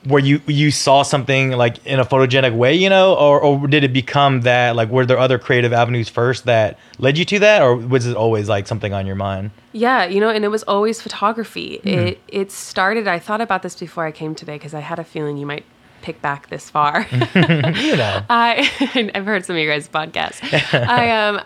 where 0.07 0.21
you 0.23 0.39
you 0.47 0.71
saw 0.71 1.01
something 1.03 1.51
like 1.51 1.85
in 1.85 1.99
a 1.99 2.05
photogenic 2.05 2.55
way 2.55 2.73
you 2.73 2.89
know 2.89 3.13
or, 3.15 3.39
or 3.41 3.67
did 3.67 3.83
it 3.83 3.91
become 3.93 4.41
that 4.41 4.75
like 4.75 4.89
were 4.89 5.05
there 5.05 5.17
other 5.19 5.37
creative 5.39 5.73
avenues 5.73 6.07
first 6.09 6.45
that 6.45 6.77
led 6.99 7.17
you 7.17 7.25
to 7.25 7.39
that 7.39 7.61
or 7.61 7.75
was 7.75 8.05
it 8.05 8.15
always 8.15 8.47
like 8.47 8.67
something 8.67 8.93
on 8.93 9.05
your 9.05 9.15
mind 9.15 9.51
Yeah, 9.73 10.05
you 10.05 10.19
know, 10.19 10.29
and 10.29 10.43
it 10.43 10.47
was 10.49 10.63
always 10.63 11.01
photography. 11.01 11.81
It 11.83 12.19
it 12.27 12.51
started. 12.51 13.07
I 13.07 13.19
thought 13.19 13.41
about 13.41 13.61
this 13.61 13.75
before 13.75 14.05
I 14.05 14.11
came 14.11 14.33
today 14.35 14.55
because 14.57 14.73
I 14.73 14.79
had 14.81 14.97
a 14.99 15.03
feeling 15.03 15.37
you 15.37 15.45
might 15.45 15.65
pick 16.01 16.21
back 16.21 16.49
this 16.49 16.69
far. 16.69 17.05
you 17.11 17.95
know 17.97 18.15
I 18.29 19.11
I've 19.15 19.25
heard 19.25 19.45
some 19.45 19.55
of 19.55 19.61
your 19.61 19.71
guys' 19.73 19.87
podcasts. 19.89 20.39
I 20.73 21.03
um 21.27 21.41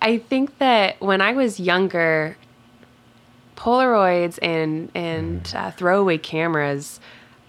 I 0.00 0.18
think 0.18 0.56
that 0.58 1.00
when 1.00 1.20
I 1.20 1.32
was 1.32 1.58
younger, 1.58 2.36
Polaroids 3.56 4.38
and 4.42 4.90
and 4.94 5.42
Mm. 5.44 5.54
uh, 5.54 5.70
throwaway 5.72 6.18
cameras. 6.18 7.00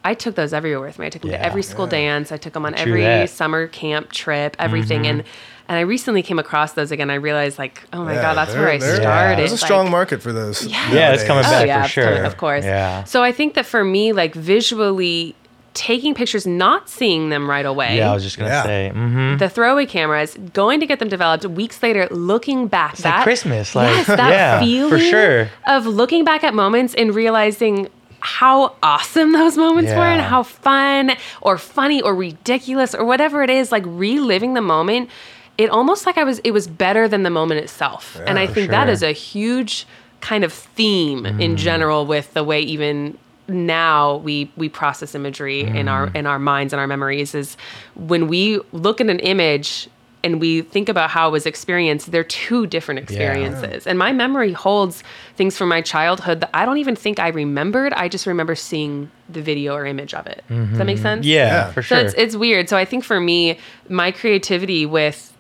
I 0.10 0.14
took 0.14 0.36
those 0.36 0.54
everywhere 0.54 0.88
with 0.88 0.98
me. 1.00 1.06
I 1.08 1.10
took 1.10 1.22
them 1.24 1.32
Yeah. 1.32 1.38
to 1.40 1.46
every 1.46 1.64
school 1.64 1.88
dance. 1.88 2.32
I 2.32 2.38
took 2.38 2.54
them 2.54 2.66
on 2.66 2.74
True 2.74 2.82
every 2.82 3.02
that. 3.04 3.30
summer 3.30 3.68
camp 3.68 4.12
trip, 4.12 4.56
everything. 4.60 5.06
And 5.06 5.24
and 5.70 5.78
I 5.78 5.82
recently 5.82 6.24
came 6.24 6.40
across 6.40 6.72
those 6.74 6.92
again. 6.94 7.10
I 7.10 7.16
realized 7.16 7.60
like, 7.60 7.84
oh 7.92 8.06
my 8.06 8.14
Yeah, 8.14 8.22
god, 8.22 8.36
that's 8.38 8.54
where 8.56 8.70
I 8.70 8.78
there- 8.78 8.96
started. 9.02 9.38
There's 9.40 9.52
a 9.52 9.56
Like- 9.56 9.66
strong 9.66 9.92
market 9.92 10.22
for 10.22 10.32
those. 10.32 10.66
Yeah. 10.66 10.92
Yeah, 10.94 11.14
it's 11.14 11.26
coming 11.26 11.44
back. 11.44 11.62
Oh 11.62 11.66
yeah, 11.66 11.82
for 11.82 11.86
it's 11.88 11.96
coming, 11.96 12.16
sure. 12.20 12.24
of 12.26 12.38
course. 12.38 12.64
Yeah. 12.64 13.04
So 13.04 13.22
I 13.22 13.34
think 13.34 13.54
that 13.56 13.66
for 13.66 13.84
me, 13.84 14.14
like 14.14 14.34
visually 14.34 15.36
taking 15.74 16.16
pictures, 16.16 16.48
not 16.48 16.90
seeing 16.90 17.30
them 17.30 17.48
right 17.48 17.66
away. 17.66 17.98
yeah 17.98 18.10
i 18.10 18.14
was 18.16 18.24
just 18.24 18.36
gonna 18.40 18.50
Yeah. 18.50 18.64
say 18.64 18.92
mm-hmm. 18.96 19.38
the 19.38 19.48
throwaway 19.48 19.86
cameras, 19.86 20.36
going 20.54 20.80
to 20.80 20.88
get 20.88 20.98
them 21.00 21.08
developed 21.08 21.46
weeks 21.46 21.84
later, 21.84 22.08
looking 22.10 22.68
back. 22.68 22.94
It's 22.94 23.06
like 23.06 23.22
Christmas, 23.24 23.76
like, 23.76 23.90
yes, 23.96 24.08
that 24.08 24.64
yeah, 24.66 24.90
for 24.90 24.98
sure. 25.00 25.50
of 25.68 25.86
looking 25.86 26.24
back 26.24 26.44
at 26.44 26.54
moments 26.56 26.96
and 26.96 27.14
realizing 27.14 27.90
how 28.28 28.76
awesome 28.84 29.32
those 29.40 29.56
moments 29.58 29.92
were 29.92 30.02
and 30.16 30.22
how 30.22 30.44
fun 30.44 31.12
or 31.42 31.58
funny 31.58 32.02
or 32.02 32.14
ridiculous 32.14 32.94
or 32.94 33.06
whatever 33.06 33.42
it 33.44 33.50
is, 33.50 33.72
like 33.72 33.84
reliving 33.86 34.54
the 34.54 34.62
moment. 34.62 35.10
It 35.58 35.70
almost 35.70 36.06
like 36.06 36.18
I 36.18 36.24
was, 36.24 36.40
it 36.40 36.52
was 36.52 36.68
better 36.68 37.08
than 37.08 37.24
the 37.24 37.30
moment 37.30 37.62
itself. 37.62 38.20
and 38.28 38.38
I 38.38 38.46
think 38.46 38.70
that 38.70 38.86
sure. 38.86 38.94
is 38.94 39.02
a 39.04 39.12
huge 39.12 39.88
kind 40.22 40.44
of 40.44 40.52
theme 40.52 41.26
in 41.26 41.56
Mm. 41.56 41.58
general 41.58 42.06
with 42.06 42.34
the 42.34 42.44
way 42.44 42.60
even 42.62 43.18
now 43.48 44.18
we 44.18 44.52
we 44.58 44.68
process 44.68 45.16
imagery 45.16 45.62
in 45.62 45.88
our 45.88 46.08
Mm. 46.08 46.16
in 46.16 46.26
our 46.28 46.40
minds 46.40 46.74
and 46.74 46.80
our 46.82 46.88
memories 46.88 47.34
is 47.34 47.56
when 47.96 48.28
we 48.28 48.60
look 48.74 49.00
at 49.00 49.08
an 49.10 49.20
image 49.20 49.88
and 50.24 50.42
we 50.42 50.62
think 50.64 50.90
about 50.90 51.10
how 51.12 51.28
it 51.28 51.32
was 51.32 51.46
experienced 51.46 52.12
they're 52.12 52.24
two 52.24 52.66
different 52.68 53.00
experiences 53.00 53.86
and 53.88 53.98
my 54.00 54.12
memory 54.12 54.52
holds 54.52 55.04
things 55.36 55.56
from 55.58 55.70
my 55.70 55.82
childhood 55.82 56.42
that 56.42 56.50
i 56.54 56.66
don't 56.66 56.80
even 56.80 56.96
think 56.96 57.20
i 57.20 57.28
remembered 57.30 57.94
i 57.94 58.08
just 58.10 58.26
remember 58.26 58.56
seeing 58.56 59.10
the 59.30 59.42
video 59.42 59.74
or 59.76 59.86
image 59.86 60.14
of 60.14 60.26
it 60.26 60.44
does 60.50 60.78
that 60.78 60.86
make 60.86 60.98
sense 60.98 61.26
Mm-hmm. 61.26 61.32
yeah, 61.34 61.48
Yeah. 61.68 61.72
for 61.72 61.82
so 61.84 61.96
sure 61.96 62.06
it's, 62.06 62.14
it's 62.18 62.36
weird. 62.36 62.68
So 62.70 62.76
I 62.78 62.86
think 62.86 63.04
for 63.04 63.20
me, 63.20 63.60
my 63.90 64.12
creativity 64.12 64.86
with 64.86 65.34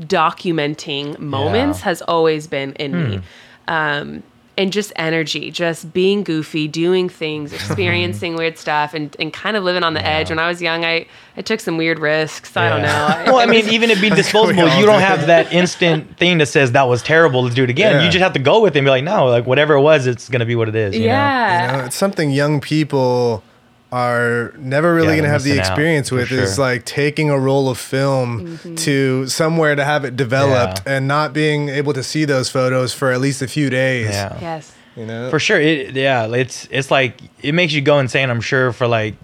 documenting 0.00 1.18
moments 1.18 1.78
Yeah. 1.80 1.84
has 1.84 2.02
always 2.02 2.46
been 2.46 2.72
in 2.74 2.92
me. 3.10 3.20
Um, 3.68 4.22
and 4.58 4.70
just 4.72 4.92
energy, 4.96 5.50
just 5.50 5.92
being 5.94 6.22
goofy, 6.22 6.68
doing 6.68 7.08
things, 7.08 7.52
experiencing 7.54 8.36
weird 8.36 8.58
stuff, 8.58 8.92
and, 8.92 9.16
and 9.18 9.32
kind 9.32 9.56
of 9.56 9.64
living 9.64 9.82
on 9.82 9.94
the 9.94 10.06
edge. 10.06 10.28
When 10.28 10.38
I 10.38 10.46
was 10.48 10.60
young, 10.60 10.84
I, 10.84 11.06
I 11.36 11.42
took 11.42 11.58
some 11.60 11.78
weird 11.78 11.98
risks. 11.98 12.54
I 12.56 12.68
don't 12.68 12.82
know. 12.82 12.88
I- 13.08 13.24
well, 13.24 13.38
I 13.38 13.46
mean, 13.52 13.68
even 13.70 13.90
it 13.90 14.00
being 14.00 14.14
disposable, 14.14 14.68
you 14.78 14.84
don't 14.84 15.00
have 15.00 15.26
that 15.26 15.52
instant 15.52 16.18
thing 16.18 16.38
that 16.38 16.46
says 16.46 16.72
that 16.72 16.82
was 16.88 17.02
terrible. 17.02 17.42
Let's 17.42 17.54
do 17.54 17.64
it 17.64 17.70
again. 17.70 17.96
Yeah. 17.96 18.04
You 18.04 18.10
just 18.10 18.22
have 18.22 18.34
to 18.34 18.38
go 18.40 18.60
with 18.60 18.76
it 18.76 18.80
and 18.80 18.86
be 18.86 18.90
like, 18.90 19.04
no, 19.04 19.26
like 19.26 19.46
whatever 19.46 19.74
it 19.74 19.80
was, 19.80 20.06
it's 20.06 20.28
gonna 20.28 20.44
be 20.46 20.54
what 20.54 20.68
it 20.68 20.74
is. 20.74 20.94
You 20.94 21.00
Know? 21.00 21.06
yeah. 21.06 21.72
You 21.72 21.78
know, 21.78 21.84
it's 21.86 21.96
something 21.96 22.30
young 22.30 22.60
people 22.60 23.42
are 23.92 24.52
never 24.56 24.94
really 24.94 25.08
Yeah, 25.08 25.12
going 25.16 25.24
to 25.24 25.28
have 25.28 25.42
the 25.42 25.50
missing 25.50 25.60
out, 25.60 25.66
experience 25.68 26.08
for 26.08 26.14
with 26.16 26.32
is 26.32 26.58
like 26.58 26.84
taking 26.86 27.28
a 27.30 27.38
roll 27.38 27.68
of 27.68 27.78
film 27.78 28.22
Mm-hmm. 28.56 28.74
to 28.76 29.26
somewhere 29.28 29.74
to 29.76 29.84
have 29.84 30.04
it 30.06 30.16
developed 30.16 30.80
Yeah. 30.86 30.94
and 30.96 31.06
not 31.06 31.32
being 31.34 31.68
able 31.68 31.92
to 31.92 32.02
see 32.02 32.24
those 32.24 32.48
photos 32.48 32.94
for 32.94 33.12
at 33.12 33.20
least 33.20 33.42
a 33.42 33.46
few 33.46 33.68
days. 33.68 34.08
Yeah. 34.10 34.38
Yes. 34.40 34.72
You 34.96 35.04
know? 35.06 35.28
For 35.30 35.38
sure. 35.38 35.60
It 35.60 35.94
yeah, 35.94 36.26
it's 36.34 36.66
it's 36.70 36.90
like 36.90 37.20
it 37.42 37.52
makes 37.52 37.72
you 37.74 37.82
go 37.82 37.98
insane, 37.98 38.30
I'm 38.30 38.40
sure, 38.40 38.72
for 38.72 38.86
like 38.88 39.14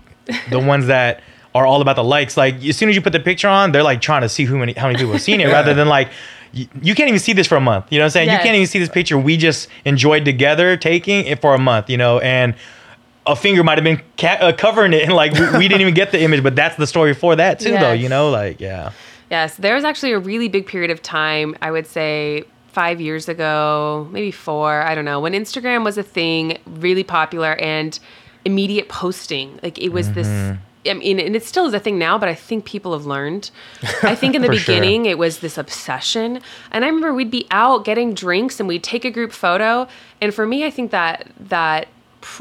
the 0.50 0.58
ones 0.58 0.86
that 0.94 1.22
are 1.54 1.66
all 1.66 1.80
about 1.80 1.96
the 1.96 2.04
likes. 2.04 2.36
Like 2.36 2.62
as 2.64 2.76
soon 2.76 2.90
as 2.90 2.94
you 2.94 3.00
put 3.02 3.12
the 3.14 3.20
picture 3.20 3.48
on, 3.48 3.72
they're 3.72 3.82
like 3.82 4.00
trying 4.02 4.22
to 4.22 4.28
see 4.28 4.44
who 4.44 4.58
many 4.58 4.74
how 4.74 4.86
many 4.86 4.98
people 4.98 5.12
have 5.12 5.22
seen 5.22 5.40
it, 5.40 5.46
rather 5.58 5.72
than 5.74 5.88
like 5.88 6.08
you, 6.52 6.66
you 6.82 6.94
can't 6.94 7.08
even 7.08 7.20
see 7.20 7.32
this 7.34 7.46
for 7.46 7.56
a 7.56 7.60
month. 7.60 7.86
You 7.90 7.98
know 7.98 8.04
what 8.04 8.08
I'm 8.08 8.10
saying? 8.12 8.30
You 8.30 8.38
can't 8.38 8.54
even 8.54 8.66
see 8.66 8.78
this 8.78 8.88
picture 8.90 9.18
we 9.18 9.36
just 9.38 9.68
enjoyed 9.86 10.24
together 10.26 10.76
taking 10.76 11.26
it 11.26 11.40
for 11.40 11.54
a 11.54 11.58
month. 11.58 11.88
You 11.90 11.96
know, 11.98 12.18
and 12.20 12.54
a 13.28 13.36
finger 13.36 13.62
might 13.62 13.78
have 13.78 13.84
been 13.84 14.00
ca- 14.16 14.38
uh, 14.40 14.52
covering 14.52 14.92
it, 14.92 15.02
and 15.02 15.12
like 15.12 15.32
we, 15.32 15.58
we 15.58 15.68
didn't 15.68 15.82
even 15.82 15.94
get 15.94 16.10
the 16.12 16.20
image, 16.20 16.42
but 16.42 16.56
that's 16.56 16.76
the 16.76 16.86
story 16.86 17.14
for 17.14 17.36
that 17.36 17.60
too, 17.60 17.72
though. 17.72 17.92
You 17.92 18.08
know, 18.08 18.30
like 18.30 18.60
yeah, 18.60 18.92
Yes, 19.30 19.56
there 19.56 19.74
was 19.74 19.84
actually 19.84 20.12
a 20.12 20.18
really 20.18 20.48
big 20.48 20.66
period 20.66 20.90
of 20.90 21.02
time, 21.02 21.54
I 21.60 21.70
would 21.70 21.86
say 21.86 22.44
five 22.72 23.00
years 23.00 23.28
ago, 23.28 24.08
maybe 24.12 24.30
four, 24.30 24.82
I 24.82 24.94
don't 24.94 25.04
know, 25.04 25.20
when 25.20 25.32
Instagram 25.32 25.84
was 25.84 25.98
a 25.98 26.02
thing, 26.02 26.58
really 26.66 27.04
popular 27.04 27.54
and 27.56 27.98
immediate 28.44 28.88
posting. 28.88 29.58
Like 29.62 29.78
it 29.78 29.90
was 29.90 30.12
this. 30.12 30.56
I 30.86 30.94
mean, 30.94 31.18
and 31.18 31.36
it 31.36 31.44
still 31.44 31.66
is 31.66 31.74
a 31.74 31.80
thing 31.80 31.98
now, 31.98 32.16
but 32.18 32.28
I 32.30 32.34
think 32.34 32.64
people 32.64 32.92
have 32.92 33.04
learned. 33.04 33.50
I 34.02 34.14
think 34.14 34.34
in 34.34 34.42
the 34.42 34.48
For 34.48 34.54
sure. 34.56 34.74
beginning 34.76 35.04
it 35.06 35.18
was 35.18 35.40
this 35.40 35.58
obsession, 35.58 36.40
and 36.70 36.84
I 36.84 36.88
remember 36.88 37.12
we'd 37.12 37.30
be 37.30 37.46
out 37.50 37.84
getting 37.84 38.14
drinks 38.14 38.58
and 38.60 38.68
we'd 38.68 38.84
take 38.84 39.04
a 39.04 39.10
group 39.10 39.32
photo. 39.32 39.88
And 40.20 40.32
for 40.32 40.46
me, 40.46 40.64
I 40.64 40.70
think 40.70 40.90
that 40.92 41.30
that 41.40 41.88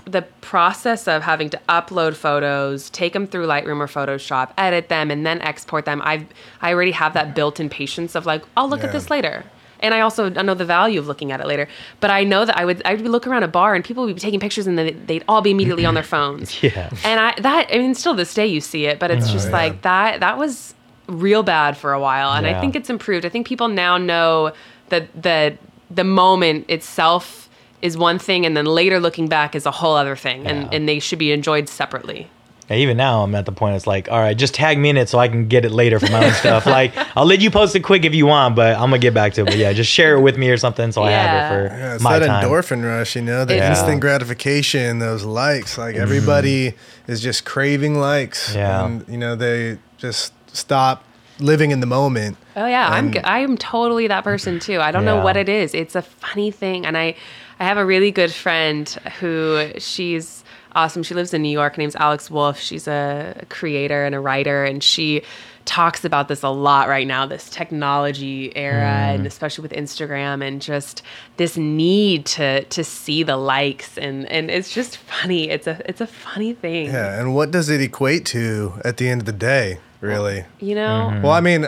the 0.05 0.21
process 0.41 1.07
of 1.07 1.23
having 1.23 1.49
to 1.51 1.59
upload 1.69 2.15
photos, 2.15 2.89
take 2.89 3.13
them 3.13 3.27
through 3.27 3.47
Lightroom 3.47 3.79
or 3.79 3.87
Photoshop, 3.87 4.51
edit 4.57 4.89
them, 4.89 5.11
and 5.11 5.25
then 5.25 5.41
export 5.41 5.85
them, 5.85 6.01
I've 6.03 6.25
I 6.61 6.73
already 6.73 6.91
have 6.91 7.13
that 7.13 7.35
built-in 7.35 7.69
patience 7.69 8.15
of 8.15 8.25
like, 8.25 8.43
I'll 8.55 8.69
look 8.69 8.79
Yeah. 8.81 8.87
at 8.87 8.91
this 8.93 9.09
later. 9.09 9.43
And 9.79 9.93
I 9.93 9.99
also 10.01 10.25
I 10.33 10.41
know 10.41 10.55
the 10.55 10.65
value 10.65 10.99
of 10.99 11.05
looking 11.07 11.31
at 11.31 11.39
it 11.39 11.45
later. 11.45 11.67
But 11.99 12.09
I 12.09 12.23
know 12.23 12.45
that 12.45 12.57
I 12.57 12.65
would 12.65 12.81
I 12.83 12.93
would 12.95 13.03
be 13.03 13.09
look 13.09 13.27
around 13.27 13.43
a 13.43 13.47
bar 13.47 13.75
and 13.75 13.85
people 13.85 14.05
would 14.05 14.15
be 14.15 14.19
taking 14.19 14.39
pictures 14.39 14.65
and 14.65 14.75
then 14.77 15.03
they'd 15.05 15.23
all 15.27 15.41
be 15.41 15.51
immediately 15.51 15.85
on 15.85 15.93
their 15.93 16.03
phones. 16.15 16.61
Yeah. 16.63 16.89
And 17.03 17.19
I 17.19 17.39
that 17.41 17.67
I 17.71 17.77
mean 17.77 17.93
still 17.93 18.15
this 18.15 18.33
day 18.33 18.47
you 18.47 18.59
see 18.59 18.85
it, 18.87 18.97
but 18.97 19.11
it's 19.11 19.29
oh, 19.29 19.33
just 19.33 19.47
yeah. 19.47 19.53
like 19.53 19.81
that 19.83 20.19
that 20.21 20.37
was 20.39 20.73
real 21.07 21.43
bad 21.43 21.77
for 21.77 21.93
a 21.93 21.99
while. 21.99 22.31
And 22.33 22.47
I 22.47 22.59
think 22.59 22.75
it's 22.75 22.89
improved. 22.89 23.23
I 23.25 23.29
think 23.29 23.45
people 23.47 23.67
now 23.67 23.97
know 23.99 24.51
that 24.89 25.09
the 25.21 25.57
the 25.91 26.03
moment 26.03 26.65
itself 26.69 27.46
is 27.81 27.97
one 27.97 28.17
thing 28.19 28.45
and 28.45 28.55
then 28.57 28.65
later 28.65 28.99
looking 28.99 29.27
back 29.27 29.55
is 29.55 29.65
a 29.65 29.71
whole 29.71 29.95
other 29.95 30.15
thing 30.15 30.43
Yeah. 30.43 30.49
and, 30.51 30.73
and 30.73 30.89
they 30.89 30.99
should 30.99 31.19
be 31.19 31.31
enjoyed 31.31 31.69
separately. 31.69 32.29
And 32.69 32.79
even 32.81 32.97
now, 32.97 33.23
I'm 33.23 33.33
at 33.33 33.45
the 33.45 33.53
point. 33.53 33.77
It's 33.77 33.87
like, 33.87 34.11
all 34.11 34.19
right, 34.19 34.35
just 34.37 34.53
tag 34.53 34.77
me 34.77 34.89
in 34.89 34.97
it 34.97 35.07
so 35.07 35.17
I 35.19 35.29
can 35.29 35.47
get 35.47 35.63
it 35.63 35.71
later 35.71 36.01
for 36.01 36.11
my 36.11 36.25
own 36.25 36.33
stuff. 36.33 36.65
Like, 36.77 36.91
I'll 37.15 37.25
let 37.25 37.39
you 37.39 37.49
post 37.49 37.73
it 37.77 37.79
quick 37.79 38.03
if 38.03 38.13
you 38.13 38.25
want, 38.25 38.57
but 38.57 38.73
I'm 38.75 38.89
gonna 38.89 38.97
get 38.99 39.13
back 39.13 39.31
to 39.35 39.41
it. 39.43 39.45
But 39.45 39.55
yeah, 39.55 39.71
just 39.71 39.89
share 39.89 40.15
it 40.17 40.21
with 40.21 40.37
me 40.37 40.49
or 40.49 40.57
something 40.57 40.91
so 40.91 41.01
I 41.03 41.11
have 41.11 41.29
it 41.29 41.37
Yeah, 41.37 41.49
for 41.89 41.93
it's 41.95 42.03
my 42.03 42.19
that 42.19 42.27
time. 42.27 42.43
endorphin 42.43 42.83
rush, 42.83 43.15
you 43.15 43.21
know, 43.21 43.45
the 43.45 43.55
Yeah. 43.55 43.69
instant 43.69 44.01
gratification, 44.01 44.99
those 44.99 45.23
likes. 45.23 45.77
Like 45.77 45.93
mm-hmm. 45.95 46.03
everybody 46.03 46.73
is 47.07 47.21
just 47.21 47.45
craving 47.45 47.99
likes. 47.99 48.53
Yeah. 48.53 48.85
And, 48.85 49.05
you 49.07 49.17
know, 49.17 49.35
they 49.37 49.77
just 49.97 50.33
stop 50.53 51.05
living 51.39 51.71
in 51.71 51.79
the 51.79 51.85
moment. 51.87 52.35
Oh 52.57 52.65
yeah, 52.65 52.89
I'm 52.89 53.05
And- 53.05 53.13
g- 53.13 53.21
I'm 53.23 53.57
totally 53.57 54.07
that 54.07 54.25
person 54.25 54.59
too. 54.59 54.81
I 54.81 54.91
don't 54.91 55.05
know 55.05 55.23
what 55.23 55.37
it 55.37 55.47
is. 55.47 55.73
It's 55.73 55.95
a 55.95 56.01
funny 56.01 56.51
thing, 56.51 56.85
and 56.85 56.97
I 56.97 57.15
I 57.59 57.63
have 57.65 57.77
a 57.77 57.85
really 57.85 58.11
good 58.11 58.31
friend 58.33 58.87
who 59.19 59.71
she's 59.79 60.43
awesome. 60.75 61.01
She 61.03 61.13
lives 61.15 61.33
in 61.33 61.41
New 61.41 61.49
York. 61.49 61.75
Her 61.75 61.81
name's 61.81 61.95
Alex 61.95 62.29
Wolf. 62.29 62.59
She's 62.59 62.87
a 62.87 63.45
creator 63.49 64.05
and 64.05 64.13
a 64.13 64.19
writer, 64.19 64.63
and 64.63 64.83
she 64.83 65.23
talks 65.65 66.05
about 66.05 66.27
this 66.29 66.43
a 66.43 66.49
lot 66.49 66.87
right 66.87 67.05
now. 67.07 67.25
This 67.25 67.49
technology 67.49 68.55
era, 68.55 68.85
Mm. 68.85 69.15
and 69.15 69.27
especially 69.27 69.63
with 69.63 69.71
Instagram, 69.73 70.45
and 70.45 70.61
just 70.61 71.01
this 71.37 71.57
need 71.57 72.25
to 72.27 72.63
to 72.65 72.83
see 72.83 73.23
the 73.23 73.37
likes, 73.37 73.97
and 73.97 74.25
and 74.31 74.51
it's 74.51 74.71
just 74.71 74.97
funny. 74.97 75.49
It's 75.49 75.67
a 75.67 75.81
it's 75.89 75.99
a 75.99 76.07
funny 76.07 76.53
thing. 76.53 76.85
Yeah. 76.87 77.19
And 77.19 77.33
what 77.35 77.49
does 77.51 77.69
it 77.69 77.81
equate 77.81 78.25
to 78.27 78.73
at 78.85 78.97
the 78.97 79.09
end 79.09 79.21
of 79.21 79.25
the 79.25 79.33
day, 79.33 79.79
really? 79.99 80.45
You 80.59 80.75
know. 80.75 81.09
Mm-hmm. 81.11 81.21
Well, 81.23 81.33
I 81.33 81.41
mean, 81.41 81.67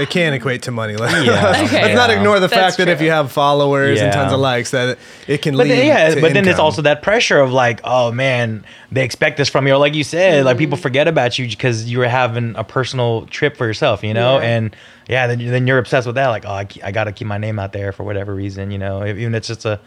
it 0.00 0.10
can 0.10 0.32
equate 0.32 0.62
to 0.62 0.70
money. 0.70 0.96
Like, 1.00 1.24
Yeah. 1.24 1.50
let's 1.50 1.72
Okay. 1.72 1.94
not 1.94 2.10
ignore 2.10 2.40
the 2.40 2.46
That's 2.48 2.60
fact 2.60 2.76
that 2.78 2.88
if 2.88 3.00
you 3.00 3.10
have 3.10 3.30
followers 3.32 4.00
and 4.00 4.12
tons 4.12 4.32
of 4.32 4.40
likes, 4.40 4.70
that 4.72 4.98
it 5.28 5.42
can 5.42 5.56
But 5.56 5.66
lead. 5.66 5.70
then, 5.78 5.86
yeah, 5.86 6.14
to 6.14 6.20
but 6.20 6.32
then 6.32 6.48
it's 6.48 6.58
also 6.58 6.82
that 6.82 7.02
pressure 7.02 7.38
of 7.40 7.52
like, 7.52 7.80
oh 7.84 8.10
man, 8.12 8.64
they 8.90 9.04
expect 9.04 9.36
this 9.36 9.48
from 9.48 9.66
you. 9.66 9.74
Or 9.74 9.78
like 9.78 9.94
you 9.94 10.04
said, 10.04 10.44
like 10.44 10.54
Mm-hmm. 10.54 10.58
people 10.58 10.78
forget 10.78 11.08
about 11.08 11.38
you 11.38 11.46
because 11.48 11.90
you 11.90 11.98
were 11.98 12.08
having 12.08 12.54
a 12.56 12.64
personal 12.64 13.26
trip 13.26 13.56
for 13.56 13.66
yourself, 13.66 14.02
you 14.02 14.14
know? 14.14 14.38
Yeah. 14.38 14.44
And 14.46 14.76
yeah, 15.08 15.26
then, 15.26 15.38
then 15.38 15.66
you're 15.66 15.78
obsessed 15.78 16.06
with 16.06 16.16
that. 16.16 16.28
Like, 16.28 16.44
oh, 16.46 16.50
I, 16.52 16.66
I 16.84 16.92
got 16.92 17.04
to 17.04 17.12
keep 17.12 17.26
my 17.26 17.38
name 17.38 17.58
out 17.58 17.72
there 17.72 17.92
for 17.92 18.04
whatever 18.04 18.34
reason, 18.34 18.70
you 18.70 18.78
know? 18.78 19.04
Even 19.06 19.34
if 19.34 19.38
it's 19.38 19.48
just 19.48 19.64
a, 19.64 19.80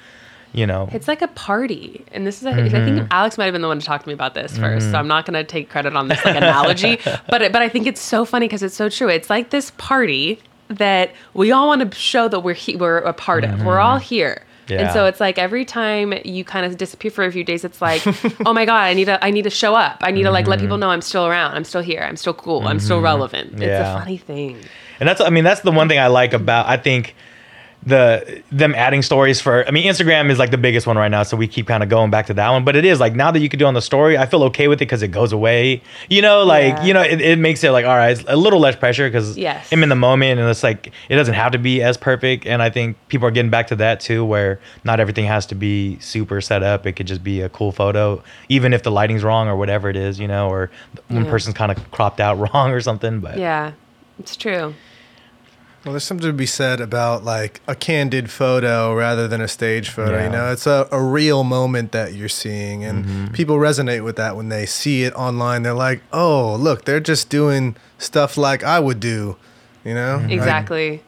you 0.54 0.66
know, 0.68 0.88
It's 0.92 1.08
like 1.08 1.22
a 1.22 1.28
party, 1.30 2.06
and 2.12 2.26
this 2.28 2.40
is. 2.42 2.46
A, 2.46 2.52
I 2.52 2.54
Mm-hmm. 2.54 2.96
think 2.98 3.08
Alex 3.12 3.38
might 3.38 3.46
have 3.46 3.54
been 3.54 3.62
the 3.62 3.68
one 3.68 3.80
to 3.80 3.86
talk 3.86 4.02
to 4.04 4.08
me 4.08 4.14
about 4.14 4.34
this 4.36 4.58
first, 4.58 4.92
so 4.92 4.98
I'm 4.98 5.08
not 5.08 5.26
going 5.26 5.34
to 5.34 5.44
take 5.44 5.70
credit 5.70 5.96
on 5.96 6.08
this 6.08 6.24
like 6.24 6.36
analogy. 6.36 7.00
but 7.30 7.42
it- 7.42 7.52
but 7.52 7.62
I 7.62 7.70
think 7.70 7.88
it's 7.88 8.02
so 8.02 8.24
funny 8.26 8.48
because 8.48 8.64
it's 8.64 8.76
so 8.76 8.88
true. 8.90 9.10
It's 9.10 9.30
like 9.30 9.50
this 9.50 9.72
party 9.78 10.40
that 10.70 11.12
we 11.34 11.52
all 11.52 11.68
want 11.68 11.92
to 11.92 11.98
show 11.98 12.28
that 12.28 12.40
we're 12.42 12.54
he, 12.54 12.76
we're 12.76 13.00
a 13.00 13.14
part 13.14 13.44
of. 13.44 13.64
We're 13.66 13.80
all 13.80 13.98
here. 13.98 14.44
And 14.70 14.80
Mm-hmm. 14.80 14.94
So 14.94 15.06
it's 15.08 15.20
like 15.20 15.38
every 15.38 15.66
time 15.66 16.14
you 16.24 16.46
kind 16.46 16.66
of 16.66 16.78
disappear 16.78 17.12
for 17.12 17.26
a 17.26 17.32
few 17.34 17.44
days, 17.44 17.66
it's 17.66 17.82
like, 17.82 18.02
oh 18.46 18.54
my 18.54 18.64
god, 18.64 18.84
I 18.86 18.94
need 18.94 19.06
to 19.06 19.22
I 19.24 19.30
need 19.30 19.42
to 19.44 19.50
show 19.50 19.76
up. 19.76 19.98
I 20.02 20.12
need 20.12 20.24
to 20.24 20.32
like 20.32 20.48
let 20.48 20.60
people 20.60 20.78
know 20.78 20.90
I'm 20.90 21.02
still 21.02 21.28
around. 21.28 21.54
I'm 21.56 21.66
still 21.66 21.82
here. 21.82 22.00
I'm 22.02 22.16
still 22.16 22.34
cool. 22.34 22.66
I'm 22.66 22.80
still 22.80 23.02
relevant. 23.02 23.54
It's 23.56 23.62
Mm-hmm. 23.64 23.98
A 23.98 24.00
funny 24.00 24.18
thing. 24.18 24.58
And 25.02 25.10
that's 25.10 25.20
I 25.20 25.30
mean 25.32 25.44
that's 25.44 25.62
the 25.62 25.72
one 25.72 25.90
thing 25.90 26.00
I 26.00 26.08
like 26.08 26.32
about 26.32 26.68
I 26.68 26.78
think 26.78 27.14
the 27.86 28.42
them 28.52 28.74
adding 28.76 29.02
stories 29.02 29.42
for 29.42 29.68
I 29.68 29.72
mean 29.72 29.86
Instagram 29.92 30.30
is 30.30 30.40
like 30.40 30.52
the 30.52 30.58
biggest 30.58 30.88
one 30.88 30.98
right 30.98 31.10
now 31.12 31.24
so 31.24 31.36
we 31.36 31.48
keep 31.48 31.68
kind 31.68 31.84
of 31.84 31.90
going 31.90 32.12
back 32.12 32.28
to 32.28 32.34
that 32.36 32.50
one 32.50 32.64
but 32.64 32.76
it 32.76 32.86
is 32.86 33.00
like 33.00 33.14
now 33.14 33.30
that 33.32 33.40
you 33.40 33.50
can 33.50 33.60
do 33.60 33.66
on 33.66 33.74
the 33.74 33.82
story 33.82 34.18
I 34.18 34.26
feel 34.26 34.44
okay 34.46 34.68
with 34.70 34.78
it 34.78 34.86
because 34.86 35.04
it 35.04 35.10
goes 35.10 35.34
away 35.34 35.82
you 36.10 36.22
know 36.22 36.44
like 36.44 36.76
Yeah. 36.76 36.84
you 36.86 36.94
know 36.94 37.02
it, 37.02 37.20
it 37.20 37.40
makes 37.40 37.64
it 37.64 37.72
like 37.72 37.86
all 37.86 37.96
right 37.96 38.12
it's 38.18 38.24
a 38.28 38.38
little 38.38 38.60
less 38.60 38.76
pressure 38.78 39.08
because 39.10 39.38
Yes. 39.38 39.68
I'm 39.72 39.84
in 39.84 39.90
the 39.90 39.96
moment 39.96 40.40
and 40.40 40.50
it's 40.50 40.64
like 40.64 40.94
it 41.10 41.16
doesn't 41.16 41.34
have 41.34 41.52
to 41.52 41.58
be 41.58 41.82
as 41.82 41.98
perfect 41.98 42.46
and 42.46 42.62
I 42.62 42.70
think 42.70 42.96
people 43.10 43.28
are 43.28 43.32
getting 43.32 43.52
back 43.52 43.68
to 43.68 43.76
that 43.78 44.00
too 44.00 44.24
where 44.24 44.60
not 44.86 45.00
everything 45.00 45.26
has 45.26 45.46
to 45.48 45.56
be 45.56 46.00
super 46.00 46.40
set 46.42 46.64
up 46.64 46.86
it 46.86 46.94
could 46.94 47.08
just 47.08 47.24
be 47.24 47.42
a 47.42 47.50
cool 47.50 47.72
photo 47.74 48.24
even 48.50 48.74
if 48.74 48.84
the 48.84 48.92
lighting's 48.92 49.24
wrong 49.24 49.48
or 49.50 49.56
whatever 49.58 49.90
it 49.90 49.96
is 49.98 50.20
you 50.20 50.28
know 50.28 50.48
or 50.50 50.72
one 51.10 51.26
Yeah. 51.26 51.30
person's 51.32 51.56
kind 51.56 51.72
of 51.72 51.92
cropped 51.92 52.22
out 52.22 52.38
wrong 52.54 52.72
or 52.72 52.80
something 52.80 53.20
but 53.20 53.38
Yeah, 53.38 53.72
it's 54.20 54.38
true. 54.38 54.74
Well, 55.84 55.92
there's 55.92 56.06
something 56.06 56.28
to 56.28 56.34
be 56.34 56.46
said 56.46 56.80
about 56.80 57.26
like 57.26 57.60
a 57.68 57.76
candid 57.76 58.32
photo 58.32 58.96
rather 58.96 59.28
than 59.28 59.42
a 59.42 59.50
stage 59.50 59.90
photo. 59.90 60.14
Yeah. 60.18 60.24
You 60.26 60.30
know, 60.30 60.52
it's 60.54 60.66
a, 60.66 60.88
a 60.92 61.02
real 61.02 61.44
moment 61.44 61.92
that 61.92 62.14
you're 62.14 62.30
seeing, 62.30 62.86
and 62.86 63.04
Mm-hmm. 63.04 63.34
people 63.34 63.58
resonate 63.58 64.04
with 64.04 64.16
that 64.16 64.38
when 64.38 64.48
they 64.48 64.66
see 64.66 65.04
it 65.04 65.14
online. 65.14 65.64
They're 65.64 65.74
like, 65.74 66.02
"Oh, 66.14 66.56
look, 66.56 66.86
they're 66.86 67.02
just 67.02 67.30
doing 67.30 67.76
stuff 67.98 68.38
like 68.38 68.64
I 68.64 68.80
would 68.80 69.02
do." 69.02 69.36
You 69.84 69.94
know, 69.94 70.18
Mm-hmm. 70.20 70.30
Like, 70.30 70.32
Exactly. 70.38 71.04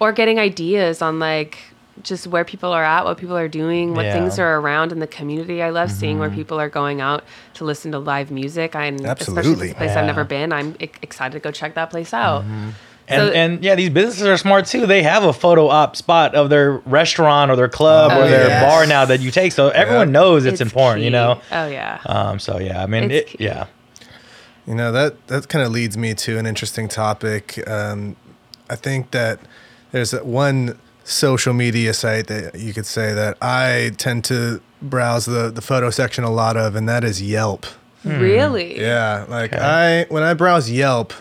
or 0.00 0.12
getting 0.12 0.38
ideas 0.38 1.02
on 1.02 1.18
like 1.18 1.58
just 2.02 2.26
where 2.26 2.44
people 2.46 2.72
are 2.72 2.82
at, 2.82 3.04
what 3.04 3.18
people 3.18 3.36
are 3.36 3.46
doing, 3.48 3.94
what 3.94 4.06
Yeah. 4.06 4.14
things 4.14 4.38
are 4.38 4.58
around 4.58 4.92
in 4.92 5.00
the 5.00 5.06
community. 5.06 5.62
I 5.62 5.68
love 5.68 5.90
seeing 5.92 6.18
where 6.18 6.30
people 6.30 6.58
are 6.58 6.70
going 6.70 7.02
out 7.02 7.22
to 7.54 7.64
listen 7.64 7.92
to 7.92 7.98
live 7.98 8.30
music. 8.30 8.74
I'm 8.74 8.94
especially 8.94 9.10
Absolutely. 9.10 9.66
it's 9.68 9.74
a 9.74 9.76
place 9.76 9.90
Yeah. 9.90 10.00
I've 10.00 10.06
never 10.06 10.24
been. 10.24 10.50
I'm 10.54 10.74
e- 10.80 10.88
excited 11.02 11.34
to 11.34 11.40
go 11.40 11.50
check 11.50 11.74
that 11.74 11.90
place 11.90 12.14
out. 12.14 12.44
And, 13.08 13.28
So- 13.28 13.32
and 13.34 13.64
yeah, 13.64 13.74
these 13.74 13.90
businesses 13.90 14.26
are 14.26 14.36
smart 14.36 14.66
too. 14.66 14.86
They 14.86 15.02
have 15.02 15.24
a 15.24 15.32
photo 15.32 15.68
op 15.68 15.96
spot 15.96 16.34
of 16.34 16.50
their 16.50 16.72
restaurant 16.86 17.50
or 17.50 17.56
their 17.56 17.68
club 17.68 18.12
Oh, 18.14 18.22
or 18.22 18.28
their 18.28 18.48
yes. 18.48 18.62
bar 18.62 18.86
now 18.86 19.04
that 19.04 19.20
you 19.20 19.30
take. 19.30 19.52
So 19.52 19.68
everyone 19.70 20.12
knows 20.12 20.44
it's, 20.44 20.60
important, 20.60 21.04
you 21.04 21.10
know. 21.10 21.40
Oh 21.50 21.66
yeah. 21.66 22.00
Um, 22.06 22.38
so 22.38 22.58
yeah, 22.58 22.82
I 22.82 22.86
mean, 22.86 23.10
it, 23.10 23.38
yeah, 23.40 23.66
You 24.66 24.74
know 24.76 24.92
that 24.92 25.26
that 25.26 25.48
kind 25.48 25.64
of 25.64 25.72
leads 25.72 25.96
me 25.98 26.14
to 26.14 26.38
an 26.38 26.46
interesting 26.46 26.88
topic. 26.88 27.58
Um, 27.68 28.16
I 28.70 28.76
think 28.76 29.10
that 29.10 29.40
there's 29.90 30.12
one 30.22 30.78
social 31.04 31.52
media 31.52 31.92
site 31.92 32.28
that 32.28 32.54
you 32.54 32.72
could 32.72 32.86
say 32.86 33.12
that 33.12 33.36
I 33.42 33.90
tend 33.98 34.22
to 34.26 34.60
browse 34.80 35.26
the 35.26 35.50
the 35.50 35.60
photo 35.60 35.90
section 35.90 36.22
a 36.24 36.30
lot 36.30 36.56
of, 36.56 36.76
and 36.76 36.88
that 36.88 37.02
is 37.04 37.20
Yelp. 37.20 37.66
really? 38.04 38.80
Yeah, 38.80 39.24
like 39.28 39.52
Okay. 39.52 39.62
I 39.62 40.04
when 40.08 40.22
I 40.22 40.34
browse 40.34 40.70
Yelp, 40.70 41.12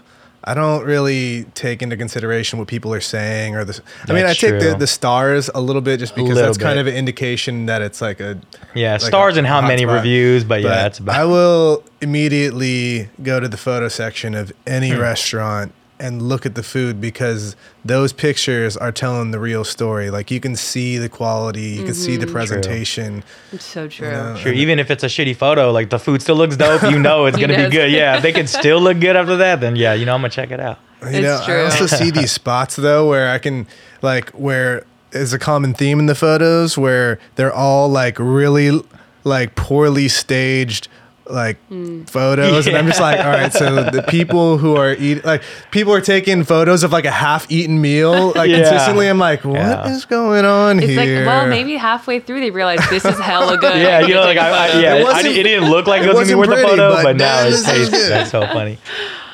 I 0.43 0.53
don't 0.55 0.83
really 0.85 1.43
take 1.53 1.83
into 1.83 1.95
consideration 1.95 2.57
what 2.57 2.67
people 2.67 2.91
are 2.93 3.01
saying 3.01 3.55
or 3.55 3.63
the. 3.63 3.79
I 4.07 4.13
mean, 4.13 4.25
I 4.25 4.33
take 4.33 4.53
the, 4.59 4.69
true. 4.71 4.73
the 4.75 4.87
stars 4.87 5.49
a 5.53 5.61
little 5.61 5.83
bit 5.83 5.99
just 5.99 6.15
because 6.15 6.35
that's 6.35 6.57
kind 6.57 6.79
of 6.79 6.87
an 6.87 6.95
indication 6.95 7.67
that 7.67 7.81
it's 7.83 8.01
like 8.01 8.19
a 8.19 8.39
yeah. 8.73 8.93
like 8.93 9.01
stars 9.01 9.35
a 9.35 9.39
and 9.39 9.47
how 9.47 9.61
many 9.61 9.83
spot. 9.83 9.95
reviews, 9.97 10.43
but, 10.43 10.61
yeah, 10.61 10.69
But 10.69 10.75
that's 10.75 10.99
about. 10.99 11.15
I 11.15 11.25
will 11.25 11.83
immediately 12.01 13.09
go 13.21 13.39
to 13.39 13.47
the 13.47 13.57
photo 13.57 13.87
section 13.87 14.33
of 14.35 14.51
any 14.65 14.89
Hmm. 14.91 14.99
restaurant 14.99 15.73
and 16.01 16.21
look 16.21 16.45
at 16.45 16.55
the 16.55 16.63
food 16.63 16.99
because 16.99 17.55
those 17.85 18.11
pictures 18.11 18.75
are 18.75 18.91
telling 18.91 19.31
the 19.31 19.39
real 19.39 19.63
story. 19.63 20.09
Like 20.09 20.31
you 20.31 20.39
can 20.39 20.55
see 20.55 20.97
the 20.97 21.07
quality, 21.07 21.61
you 21.77 21.83
can 21.85 21.93
see 21.93 22.17
the 22.17 22.25
Mm-hmm. 22.25 22.33
presentation. 22.33 23.23
It's 23.53 23.63
so 23.65 23.87
true. 23.87 24.09
know, 24.11 24.35
Sure, 24.35 24.51
even 24.51 24.79
if 24.79 24.89
it's 24.91 25.03
a 25.03 25.07
shitty 25.07 25.35
photo, 25.35 25.71
like 25.71 25.89
the 25.91 25.99
food 25.99 26.21
still 26.21 26.35
looks 26.35 26.57
dope, 26.57 26.81
you 26.83 26.97
know 26.99 27.25
it's 27.27 27.37
gonna 27.41 27.53
know 27.53 27.57
be 27.57 27.61
it's- 27.63 27.71
good. 27.71 27.91
Yeah, 27.91 28.17
if 28.17 28.23
they 28.23 28.31
can 28.33 28.47
still 28.47 28.81
look 28.81 28.99
good 28.99 29.15
after 29.15 29.37
that, 29.37 29.61
then 29.61 29.75
yeah, 29.75 29.93
you 29.93 30.05
know 30.05 30.15
I'm 30.15 30.21
gonna 30.21 30.29
check 30.31 30.51
it 30.51 30.59
out. 30.59 30.79
You 31.03 31.07
It's 31.09 31.47
know, 31.47 31.53
I 31.55 31.63
also 31.63 31.85
see 31.87 32.09
these 32.11 32.31
spots 32.41 32.75
though 32.75 33.07
where 33.07 33.29
I 33.31 33.37
can 33.39 33.67
like 34.01 34.31
where 34.31 34.83
is 35.11 35.33
a 35.33 35.39
common 35.39 35.73
theme 35.73 35.99
in 35.99 36.05
the 36.07 36.15
photos 36.15 36.77
where 36.77 37.19
they're 37.35 37.53
all 37.53 37.89
like 37.89 38.17
really 38.19 38.81
like 39.23 39.55
poorly 39.55 40.07
staged 40.07 40.87
like 41.31 41.57
hmm. 41.67 42.03
photos, 42.03 42.67
and 42.67 42.77
I'm 42.77 42.87
just 42.87 42.99
like, 42.99 43.19
all 43.19 43.31
right. 43.31 43.51
So 43.53 43.83
the 43.89 44.03
people 44.03 44.57
who 44.57 44.75
are 44.75 44.93
eating, 44.93 45.23
like, 45.23 45.43
people 45.71 45.93
are 45.93 46.01
taking 46.01 46.43
photos 46.43 46.83
of 46.83 46.91
like 46.91 47.05
a 47.05 47.11
half-eaten 47.11 47.79
meal, 47.81 48.31
like 48.35 48.49
Yeah. 48.49 48.57
consistently. 48.57 49.07
I'm 49.07 49.17
like, 49.19 49.43
what 49.45 49.59
is 49.87 50.03
Yeah. 50.03 50.09
going 50.09 50.45
on 50.45 50.79
It's 50.79 50.87
here? 50.87 51.25
like, 51.25 51.27
well, 51.27 51.47
maybe 51.47 51.75
halfway 51.77 52.19
through 52.19 52.41
they 52.41 52.51
realize 52.51 52.79
this 52.89 53.05
is 53.05 53.19
hella 53.19 53.57
good. 53.57 53.75
Yeah, 53.77 54.01
you 54.01 54.13
know, 54.13 54.21
like 54.21 54.37
I, 54.37 54.49
I 54.49 54.79
yeah, 54.79 54.95
It 54.95 55.01
I, 55.01 55.03
wasn't- 55.03 55.23
didn't- 55.23 55.39
it 55.39 55.43
didn't 55.43 55.69
look 55.69 55.87
like 55.87 56.01
it, 56.01 56.05
it 56.05 56.13
was 56.13 56.15
gonna 56.17 56.27
be 56.27 56.35
worth 56.35 56.49
wasn't 56.49 56.67
the 56.67 56.77
photo, 56.77 56.93
but 56.95 57.03
but, 57.03 57.15
now 57.17 57.35
man, 57.43 57.47
it's 57.47 57.63
this 57.63 57.65
tastes. 57.65 57.89
good. 57.91 58.11
That's 58.11 58.31
so 58.31 58.41
funny. 58.47 58.77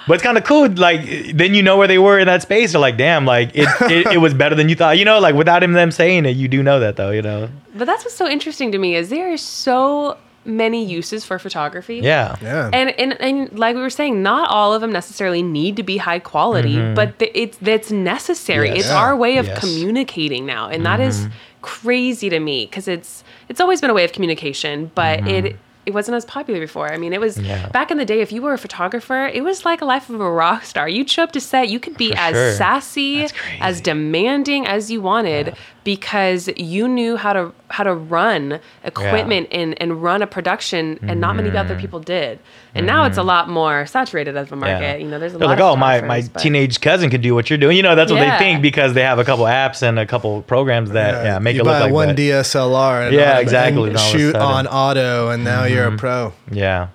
But 0.08 0.14
it's 0.14 0.24
kind 0.24 0.38
of 0.38 0.45
cool. 0.45 0.70
Like 0.70 1.02
then 1.36 1.54
you 1.54 1.62
know 1.62 1.76
where 1.78 1.88
they 1.88 1.98
were 2.00 2.18
in 2.18 2.28
that 2.28 2.41
space. 2.41 2.72
They're 2.72 2.80
like, 2.80 2.95
damn, 2.98 3.26
like 3.26 3.52
it, 3.54 3.68
it, 3.91 4.14
it 4.14 4.18
was 4.20 4.34
better 4.34 4.56
than 4.56 4.70
you 4.70 4.76
thought. 4.76 4.98
You 4.98 5.04
know, 5.04 5.20
like 5.20 5.36
without 5.36 5.62
him 5.64 5.74
them 5.74 5.91
saying 5.91 6.26
it, 6.26 6.38
you 6.38 6.48
do 6.48 6.64
know 6.64 6.80
that 6.80 6.95
though. 6.95 7.12
You 7.12 7.22
know. 7.22 7.50
But 7.76 7.86
that's 7.86 8.06
what's 8.06 8.16
so 8.16 8.28
interesting 8.28 8.72
to 8.72 8.78
me 8.78 8.95
is 8.95 9.10
there 9.10 9.32
are 9.34 9.38
so 9.38 10.18
many 10.48 10.84
uses 10.84 11.26
for 11.26 11.38
photography. 11.38 11.98
Yeah. 11.98 12.36
yeah. 12.41 12.70
And, 12.74 12.89
and 13.00 13.20
and 13.22 13.60
like 13.60 13.76
we 13.76 13.82
were 13.82 13.89
saying, 13.89 14.24
not 14.24 14.50
all 14.50 14.74
of 14.74 14.82
them 14.82 14.91
necessarily 14.91 15.43
need 15.43 15.76
to 15.76 15.84
be 15.84 15.98
high 15.98 16.20
quality, 16.20 16.76
mm-hmm. 16.78 16.95
but 16.95 17.20
th- 17.20 17.32
it's 17.36 17.58
that's 17.58 17.91
necessary. 17.91 18.70
Yes. 18.70 18.78
It's 18.80 18.88
Yeah. 18.88 18.98
our 18.98 19.16
way 19.16 19.38
of 19.38 19.48
Yes. 19.48 19.60
communicating 19.60 20.45
now, 20.45 20.70
and 20.70 20.86
that 20.86 21.00
is 21.00 21.22
mm-hmm. 21.22 21.32
crazy 21.62 22.30
to 22.30 22.39
me 22.39 22.66
because 22.66 22.88
it's 22.88 23.24
it's 23.50 23.60
always 23.62 23.82
been 23.82 23.89
a 23.89 23.93
way 23.93 24.06
of 24.06 24.12
communication, 24.14 24.89
but 24.95 25.20
it 25.28 25.45
mm-hmm. 25.45 25.58
it 25.86 25.93
wasn't 25.93 26.16
as 26.16 26.26
popular 26.26 26.60
before. 26.60 26.91
I 26.91 26.98
mean, 26.98 27.14
it 27.14 27.22
was 27.22 27.38
Yeah. 27.38 27.70
back 27.70 27.91
in 27.91 27.98
the 27.98 28.06
day. 28.06 28.20
If 28.22 28.32
you 28.32 28.41
were 28.41 28.54
a 28.54 28.58
photographer, 28.58 29.28
it 29.28 29.43
was 29.43 29.64
like 29.66 29.82
a 29.82 29.86
life 29.86 30.10
of 30.10 30.20
a 30.20 30.32
rock 30.32 30.64
star. 30.64 30.89
You'd 30.89 31.10
show 31.10 31.24
up 31.24 31.32
to 31.34 31.39
set, 31.39 31.70
you 31.70 31.80
could 31.80 31.98
be 31.98 32.12
For 32.12 32.18
as 32.18 32.34
sure. 32.36 32.52
sassy, 32.54 33.28
as 33.62 33.80
demanding 33.82 34.68
as 34.68 34.91
you 34.91 35.02
wanted 35.02 35.56
because 35.88 36.49
you 36.57 36.85
knew 36.85 37.15
how 37.15 37.31
to 37.31 37.53
how 37.69 37.85
to 37.85 37.93
run 37.93 38.59
equipment 38.83 39.47
and 39.53 39.81
and 39.81 40.03
run 40.03 40.21
a 40.21 40.27
production, 40.27 40.99
and 41.01 41.21
not 41.21 41.38
many 41.38 41.49
other 41.55 41.79
people 41.79 42.01
did. 42.01 42.39
And 42.75 42.85
now 42.85 43.05
it's 43.05 43.17
a 43.17 43.23
lot 43.23 43.47
more 43.47 43.85
saturated 43.85 44.35
as 44.35 44.51
a 44.51 44.57
market. 44.57 44.73
Mm-hmm. 44.73 44.83
Yeah. 44.83 44.95
You 44.97 45.07
know, 45.09 45.17
there's 45.17 45.33
a 45.33 45.38
They're 45.38 45.47
lot 45.47 45.53
like, 45.59 45.63
of 45.63 45.71
oh, 45.71 45.75
my, 45.77 46.01
my 46.01 46.21
but- 46.23 46.41
teenage 46.41 46.81
cousin 46.81 47.09
could 47.09 47.21
do 47.21 47.33
what 47.33 47.49
you're 47.49 47.57
doing. 47.57 47.77
You 47.77 47.83
know, 47.83 47.95
that's 47.95 48.11
what 48.11 48.19
Yeah. 48.21 48.38
they 48.38 48.43
think 48.43 48.61
because 48.61 48.95
they 48.95 49.01
have 49.01 49.17
a 49.17 49.23
couple 49.23 49.45
apps 49.45 49.81
and 49.81 49.97
a 49.97 50.05
couple 50.05 50.41
programs 50.41 50.89
that 50.91 51.23
yeah, 51.23 51.39
make 51.39 51.55
you 51.55 51.61
it 51.61 51.63
buy 51.63 51.75
look 51.79 51.83
like 51.85 51.93
one 51.93 52.07
that. 52.09 52.17
DSLR. 52.17 53.05
And 53.07 53.15
Yeah, 53.15 53.39
exactly, 53.39 53.83
and 53.83 53.91
and 53.91 53.97
all 53.97 54.09
of 54.09 54.13
a 54.13 54.17
shoot 54.17 54.35
on 54.35 54.67
auto, 54.67 55.29
and 55.29 55.45
now 55.45 55.63
you're 55.63 55.85
a 55.88 55.95
pro. 55.95 56.33
Yeah. 56.51 56.89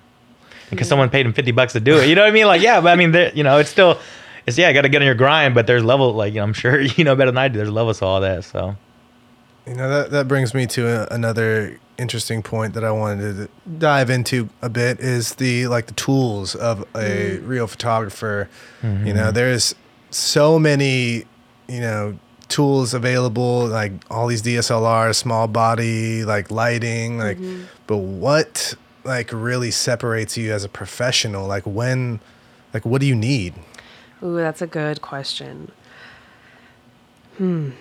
Because 0.69 0.87
someone 0.87 1.09
paid 1.09 1.25
him 1.25 1.33
50 1.33 1.51
bucks 1.51 1.73
to 1.73 1.79
do 1.79 1.97
it. 1.97 2.07
You 2.09 2.13
know 2.15 2.21
what 2.21 2.29
I 2.29 2.31
mean? 2.33 2.45
Like, 2.45 2.61
yeah, 2.61 2.79
but 2.79 2.89
I 2.89 2.95
mean, 2.95 3.11
there- 3.11 3.31
you 3.33 3.43
know, 3.43 3.57
it's 3.57 3.71
still, 3.71 3.97
it's, 4.45 4.57
yeah, 4.57 4.69
I 4.69 4.73
got 4.73 4.81
to 4.81 4.89
get 4.89 5.01
on 5.01 5.05
your 5.05 5.15
grind, 5.15 5.55
but 5.55 5.67
there's 5.67 5.83
level, 5.83 6.13
like, 6.13 6.35
I'm 6.35 6.53
sure 6.53 6.79
you 6.81 7.03
know 7.03 7.15
better 7.15 7.31
than 7.31 7.37
I 7.37 7.47
do. 7.47 7.57
There's 7.57 7.69
levels 7.69 7.99
to 7.99 8.05
all 8.05 8.21
that. 8.21 8.43
So, 8.43 8.75
You 9.67 9.75
know 9.75 9.89
that 9.89 10.11
that 10.11 10.27
brings 10.27 10.53
me 10.53 10.67
to 10.67 10.87
a, 10.87 11.07
another 11.13 11.79
interesting 11.97 12.41
point 12.41 12.73
that 12.73 12.83
I 12.83 12.91
wanted 12.91 13.35
to 13.35 13.49
dive 13.77 14.09
into 14.09 14.49
a 14.61 14.69
bit 14.69 14.99
is 14.99 15.35
the 15.35 15.67
like 15.67 15.85
the 15.87 15.93
tools 15.93 16.55
of 16.55 16.81
a 16.81 16.83
mm-hmm. 17.37 17.47
real 17.47 17.67
photographer. 17.67 18.49
You 18.81 18.89
know, 18.89 18.97
mm-hmm. 18.97 19.33
there's 19.33 19.75
so 20.09 20.59
many, 20.59 21.25
you 21.67 21.79
know, 21.79 22.17
tools 22.49 22.93
available 22.93 23.65
like 23.67 23.91
all 24.11 24.27
these 24.27 24.41
DSLRs, 24.41 25.15
small 25.15 25.47
body, 25.47 26.23
like 26.23 26.51
lighting, 26.51 27.17
like 27.17 27.37
mm-hmm. 27.37 27.63
but 27.87 27.97
what 27.97 28.75
like 29.03 29.31
really 29.33 29.71
separates 29.71 30.37
you 30.37 30.51
as 30.51 30.63
a 30.63 30.69
professional? 30.69 31.47
Like 31.47 31.63
when 31.63 32.19
like 32.73 32.85
what 32.85 33.01
do 33.01 33.07
you 33.07 33.15
need? 33.15 33.53
Ooh, 34.23 34.35
that's 34.35 34.61
a 34.61 34.67
good 34.67 35.01
question. 35.01 35.71
Hmm. 37.37 37.71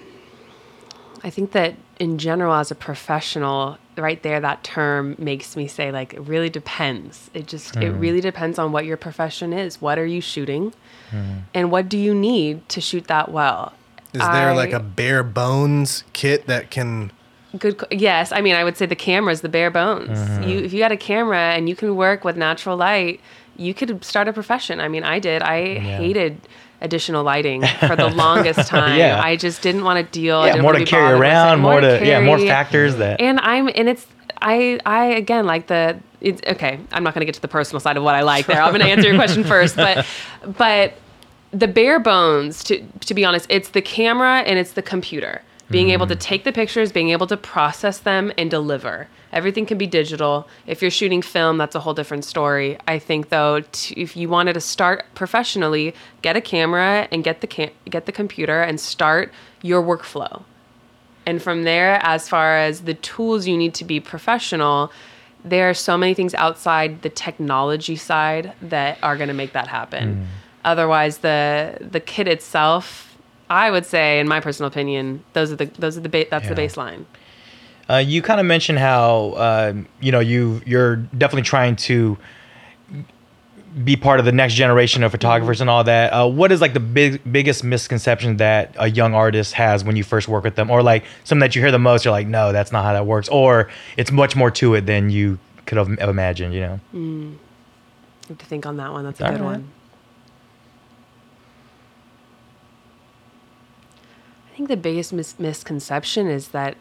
I 1.24 1.30
think 1.30 1.52
that 1.52 1.76
in 2.00 2.18
general, 2.18 2.52
as 2.54 2.70
a 2.70 2.74
professional, 2.74 3.78
right 3.96 4.20
there, 4.22 4.40
that 4.40 4.64
term 4.64 5.14
makes 5.18 5.56
me 5.56 5.68
say, 5.68 5.92
like, 5.92 6.14
it 6.14 6.20
really 6.20 6.50
depends. 6.50 7.30
It 7.32 7.46
just, 7.46 7.76
it 7.76 7.92
hmm. 7.92 8.00
really 8.00 8.20
depends 8.20 8.58
on 8.58 8.72
what 8.72 8.84
your 8.86 8.96
profession 8.96 9.52
is. 9.52 9.80
What 9.80 9.98
are 9.98 10.06
you 10.06 10.20
shooting? 10.20 10.74
Hmm. 11.10 11.38
And 11.54 11.70
what 11.70 11.88
do 11.88 11.96
you 11.96 12.14
need 12.14 12.68
to 12.70 12.80
shoot 12.80 13.06
that 13.06 13.30
well? 13.30 13.72
Is 14.12 14.20
there 14.20 14.54
like 14.54 14.72
a 14.72 14.80
bare 14.80 15.22
bones 15.22 16.04
kit 16.12 16.46
that 16.46 16.70
can 16.70 17.12
Good. 17.58 17.84
Yes, 17.90 18.32
I 18.32 18.40
mean, 18.40 18.54
I 18.54 18.64
would 18.64 18.78
say 18.78 18.86
the 18.86 18.96
camera 18.96 19.32
is 19.32 19.42
the 19.42 19.48
bare 19.48 19.70
bones. 19.70 20.18
Mm-hmm. 20.18 20.42
You, 20.48 20.58
if 20.60 20.72
you 20.72 20.78
got 20.78 20.92
a 20.92 20.96
camera 20.96 21.38
and 21.38 21.68
you 21.68 21.76
can 21.76 21.96
work 21.96 22.24
with 22.24 22.36
natural 22.36 22.78
light, 22.78 23.20
you 23.56 23.74
could 23.74 24.04
start 24.04 24.28
a 24.28 24.32
profession. 24.32 24.80
I 24.80 24.88
mean, 24.88 25.04
I 25.04 25.18
did. 25.18 25.42
I 25.42 25.78
hated 25.78 26.40
additional 26.80 27.22
lighting 27.22 27.64
for 27.86 27.96
the 27.96 28.08
longest 28.08 28.68
time. 28.68 28.98
Yeah. 28.98 29.20
I 29.22 29.36
just 29.36 29.62
didn't 29.62 29.84
want 29.84 30.04
to 30.04 30.12
deal. 30.12 30.46
Yeah, 30.46 30.56
more 30.56 30.72
wanna 30.72 30.84
carry 30.84 31.02
bothered 31.02 31.18
with 31.20 31.26
it. 31.26 31.30
around, 31.30 31.60
more 31.60 31.80
to, 31.80 32.06
yeah, 32.06 32.20
more 32.20 32.38
factors 32.38 32.96
that, 32.96 33.20
And 33.20 33.38
I'm, 33.40 33.68
and 33.68 33.88
it's, 33.88 34.06
I, 34.40 34.80
I 34.84 35.04
again 35.06 35.46
like 35.46 35.68
the. 35.68 35.98
It's 36.20 36.40
okay. 36.46 36.78
I'm 36.92 37.02
not 37.02 37.14
going 37.14 37.22
to 37.22 37.24
get 37.26 37.34
to 37.34 37.40
the 37.40 37.48
personal 37.48 37.80
side 37.80 37.96
of 37.96 38.04
what 38.04 38.14
I 38.14 38.22
like 38.22 38.46
there. 38.46 38.62
I'm 38.62 38.70
going 38.70 38.80
to 38.80 38.88
answer 38.88 39.08
your 39.08 39.16
question 39.16 39.42
first, 39.42 39.74
but, 39.74 40.06
but 40.56 40.94
the 41.52 41.68
bare 41.68 42.00
bones 42.00 42.64
to 42.64 42.82
to 43.00 43.12
be 43.14 43.24
honest 43.24 43.46
it's 43.50 43.70
the 43.70 43.82
camera 43.82 44.38
and 44.40 44.58
it's 44.58 44.72
the 44.72 44.82
computer 44.82 45.42
being 45.72 45.90
able 45.90 46.06
to 46.06 46.14
mm. 46.14 46.20
take 46.20 46.44
the 46.44 46.52
pictures 46.52 46.92
being 46.92 47.10
able 47.10 47.26
to 47.26 47.36
process 47.36 47.98
them 47.98 48.32
and 48.38 48.50
deliver. 48.50 49.08
Everything 49.32 49.66
can 49.66 49.78
be 49.78 49.86
digital. 49.86 50.46
If 50.66 50.82
you're 50.82 50.90
shooting 50.90 51.22
film 51.22 51.58
that's 51.58 51.74
a 51.74 51.80
whole 51.80 51.94
different 51.94 52.24
story. 52.24 52.78
I 52.86 52.98
think 52.98 53.30
though 53.30 53.62
t- 53.72 54.00
if 54.00 54.16
you 54.16 54.28
wanted 54.28 54.52
to 54.52 54.60
start 54.60 55.06
professionally 55.14 55.94
get 56.20 56.36
a 56.36 56.40
camera 56.40 57.08
and 57.10 57.24
get 57.24 57.40
the 57.40 57.46
cam- 57.46 57.70
get 57.88 58.06
the 58.06 58.12
computer 58.12 58.62
and 58.62 58.78
start 58.78 59.32
your 59.62 59.82
workflow. 59.82 60.42
And 61.26 61.42
from 61.42 61.64
there 61.64 61.98
as 62.02 62.28
far 62.28 62.56
as 62.58 62.82
the 62.82 62.94
tools 62.94 63.46
you 63.46 63.56
need 63.56 63.74
to 63.74 63.84
be 63.84 63.98
professional 64.00 64.92
there 65.44 65.68
are 65.68 65.74
so 65.74 65.98
many 65.98 66.14
things 66.14 66.34
outside 66.34 67.02
the 67.02 67.08
technology 67.08 67.96
side 67.96 68.52
that 68.62 68.96
are 69.02 69.16
going 69.16 69.28
to 69.28 69.34
make 69.34 69.52
that 69.54 69.66
happen. 69.66 70.16
Mm. 70.16 70.26
Otherwise 70.64 71.18
the 71.18 71.78
the 71.80 71.98
kit 71.98 72.28
itself 72.28 73.11
i 73.52 73.70
would 73.70 73.86
say 73.86 74.18
in 74.20 74.26
my 74.26 74.40
personal 74.40 74.68
opinion 74.68 75.22
those 75.34 75.52
are 75.52 75.56
the 75.56 75.66
those 75.78 75.96
are 75.96 76.00
the 76.00 76.08
ba- 76.08 76.26
that's 76.30 76.48
the 76.48 76.54
baseline 76.54 77.04
Uh, 77.90 77.96
you 78.12 78.22
kind 78.22 78.40
of 78.40 78.46
mentioned 78.46 78.78
how 78.78 79.32
uh, 79.46 79.72
you 80.00 80.12
know 80.14 80.20
you 80.32 80.60
you're 80.64 80.96
definitely 81.20 81.42
trying 81.54 81.74
to 81.76 82.16
be 83.84 83.96
part 83.96 84.18
of 84.20 84.26
the 84.26 84.32
next 84.32 84.54
generation 84.54 85.02
of 85.02 85.10
photographers 85.10 85.60
and 85.62 85.68
all 85.70 85.82
that. 85.84 86.12
Uh, 86.12 86.28
what 86.28 86.52
is 86.52 86.60
like 86.60 86.74
the 86.74 86.80
big 86.80 87.20
biggest 87.32 87.64
misconception 87.64 88.36
that 88.36 88.74
a 88.78 88.88
young 88.90 89.14
artist 89.14 89.54
has 89.54 89.82
when 89.82 89.96
you 89.96 90.04
first 90.04 90.28
work 90.28 90.44
with 90.44 90.54
them, 90.56 90.70
or 90.70 90.82
like 90.82 91.04
something 91.24 91.40
that 91.40 91.54
you 91.56 91.62
hear 91.62 91.70
the 91.72 91.78
most? 91.78 92.04
You're 92.04 92.12
like, 92.12 92.26
no, 92.28 92.52
that's 92.52 92.70
not 92.70 92.84
how 92.84 92.92
that 92.92 93.06
works, 93.06 93.28
or 93.28 93.68
it's 93.96 94.12
much 94.12 94.36
more 94.36 94.50
to 94.52 94.74
it 94.74 94.86
than 94.86 95.10
you 95.10 95.38
could 95.66 95.78
have 95.78 95.88
imagined. 96.00 96.52
You 96.54 96.60
know? 96.60 96.80
I 96.94 98.28
have 98.28 98.38
to 98.38 98.46
think 98.46 98.66
on 98.66 98.76
that 98.76 98.92
one 98.92 99.04
that's 99.04 99.20
a 99.20 99.24
All 99.24 99.32
good 99.32 99.40
right. 99.40 99.46
one 99.58 99.68
think 104.66 104.68
the 104.68 104.76
biggest 104.76 105.12
mis- 105.12 105.38
misconception 105.38 106.28
is 106.28 106.48
that 106.48 106.76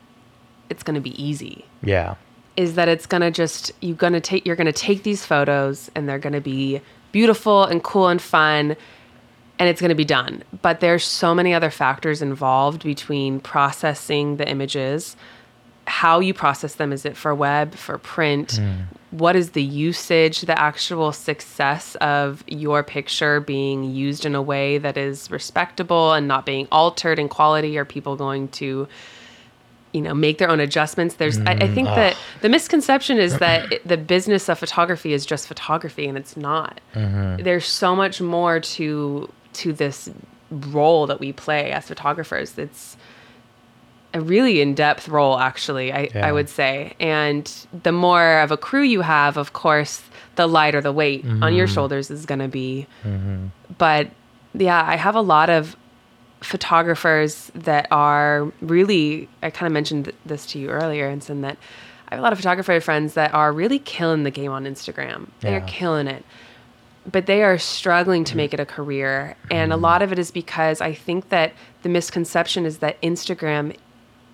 it's 0.69 0.83
going 0.83 0.95
to 0.95 1.01
be 1.01 1.21
easy 1.21 1.65
Yeah. 1.83 2.15
is 2.57 2.75
that 2.75 2.87
it's 2.87 3.05
gonna 3.05 3.31
just 3.31 3.71
you're 3.81 3.95
gonna 3.95 4.21
take 4.21 4.45
you're 4.45 4.55
gonna 4.55 4.71
take 4.73 5.03
these 5.03 5.25
photos 5.25 5.89
and 5.95 6.07
they're 6.07 6.19
gonna 6.19 6.41
be 6.41 6.81
beautiful 7.11 7.63
and 7.63 7.81
cool 7.83 8.07
and 8.09 8.21
fun 8.21 8.75
and 9.59 9.69
it's 9.69 9.79
gonna 9.81 9.95
be 9.95 10.05
done. 10.05 10.43
But 10.61 10.79
there's 10.79 11.03
so 11.03 11.33
many 11.35 11.53
other 11.53 11.69
factors 11.71 12.21
involved 12.21 12.83
between 12.83 13.39
processing 13.39 14.37
the 14.37 14.47
images, 14.47 15.15
how 15.87 16.19
you 16.19 16.33
process 16.33 16.75
them. 16.75 16.91
Is 16.93 17.05
it 17.05 17.15
for 17.17 17.33
web, 17.35 17.73
for 17.75 17.97
print? 17.97 18.53
Hmm. 18.57 18.81
What 19.11 19.35
is 19.35 19.51
the 19.51 19.63
usage, 19.63 20.41
the 20.41 20.57
actual 20.57 21.11
success 21.11 21.95
of 21.95 22.43
your 22.47 22.81
picture 22.81 23.39
being 23.39 23.83
used 23.83 24.25
in 24.25 24.35
a 24.35 24.41
way 24.41 24.77
that 24.77 24.97
is 24.97 25.29
respectable 25.29 26.13
and 26.13 26.27
not 26.27 26.45
being 26.45 26.67
altered 26.71 27.19
in 27.19 27.29
quality? 27.29 27.77
Are 27.77 27.85
people 27.85 28.15
going 28.15 28.47
to 28.49 28.87
you 29.93 30.01
know 30.01 30.13
make 30.13 30.37
their 30.37 30.49
own 30.49 30.59
adjustments? 30.59 31.15
There's 31.15 31.37
I, 31.39 31.51
I 31.51 31.55
mm, 31.55 31.73
think 31.73 31.89
ah. 31.89 31.95
that 31.95 32.17
the 32.41 32.49
misconception 32.49 33.17
is 33.17 33.37
that 33.39 33.71
it, 33.71 33.87
the 33.87 33.97
business 33.97 34.49
of 34.49 34.57
photography 34.57 35.13
is 35.13 35.25
just 35.25 35.47
photography 35.47 36.07
and 36.07 36.17
it's 36.17 36.37
not. 36.37 36.79
Mm-hmm. 36.93 37.43
There's 37.43 37.65
so 37.65 37.95
much 37.95 38.21
more 38.21 38.59
to 38.59 39.31
to 39.53 39.73
this 39.73 40.09
role 40.49 41.07
that 41.07 41.19
we 41.19 41.31
play 41.33 41.71
as 41.71 41.87
photographers. 41.87 42.57
It's 42.57 42.97
a 44.13 44.21
really 44.21 44.61
in-depth 44.61 45.07
role 45.07 45.37
actually 45.39 45.91
I, 45.91 46.09
Yeah. 46.13 46.27
I 46.27 46.31
would 46.31 46.49
say. 46.49 46.93
And 46.99 47.49
the 47.83 47.91
more 47.91 48.39
of 48.39 48.51
a 48.51 48.57
crew 48.57 48.83
you 48.83 49.01
have 49.01 49.37
of 49.37 49.53
course 49.53 50.03
the 50.35 50.47
lighter 50.47 50.81
the 50.81 50.91
weight 50.91 51.25
on 51.25 51.53
your 51.53 51.67
mm-hmm. 51.67 51.73
shoulders 51.73 52.09
is 52.09 52.25
going 52.25 52.39
to 52.39 52.47
be 52.47 52.87
mm-hmm. 53.03 53.47
but 53.77 54.09
yeah 54.53 54.83
i 54.87 54.95
have 54.95 55.15
a 55.15 55.21
lot 55.21 55.49
of 55.49 55.75
photographers 56.41 57.51
that 57.53 57.87
are 57.91 58.51
really 58.61 59.29
i 59.43 59.49
kind 59.49 59.67
of 59.67 59.73
mentioned 59.73 60.11
this 60.25 60.45
to 60.45 60.59
you 60.59 60.69
earlier 60.69 61.07
and 61.07 61.21
said 61.23 61.43
that 61.43 61.57
i 62.09 62.15
have 62.15 62.19
a 62.19 62.23
lot 62.23 62.33
of 62.33 62.39
photographer 62.39 62.79
friends 62.79 63.13
that 63.13 63.33
are 63.33 63.51
really 63.51 63.79
killing 63.79 64.23
the 64.23 64.31
game 64.31 64.51
on 64.51 64.65
instagram. 64.65 65.27
They're 65.41 65.59
Yeah. 65.59 65.65
killing 65.67 66.07
it. 66.07 66.25
But 67.11 67.25
they 67.25 67.43
are 67.43 67.57
struggling 67.57 68.23
to 68.25 68.31
mm-hmm. 68.31 68.37
make 68.37 68.53
it 68.53 68.59
a 68.59 68.65
career. 68.65 69.35
And 69.49 69.73
a 69.73 69.77
lot 69.77 70.01
of 70.01 70.11
it 70.11 70.19
is 70.19 70.31
because 70.31 70.81
i 70.81 70.93
think 70.93 71.29
that 71.29 71.53
the 71.83 71.89
misconception 71.89 72.65
is 72.65 72.77
that 72.79 73.01
instagram 73.01 73.75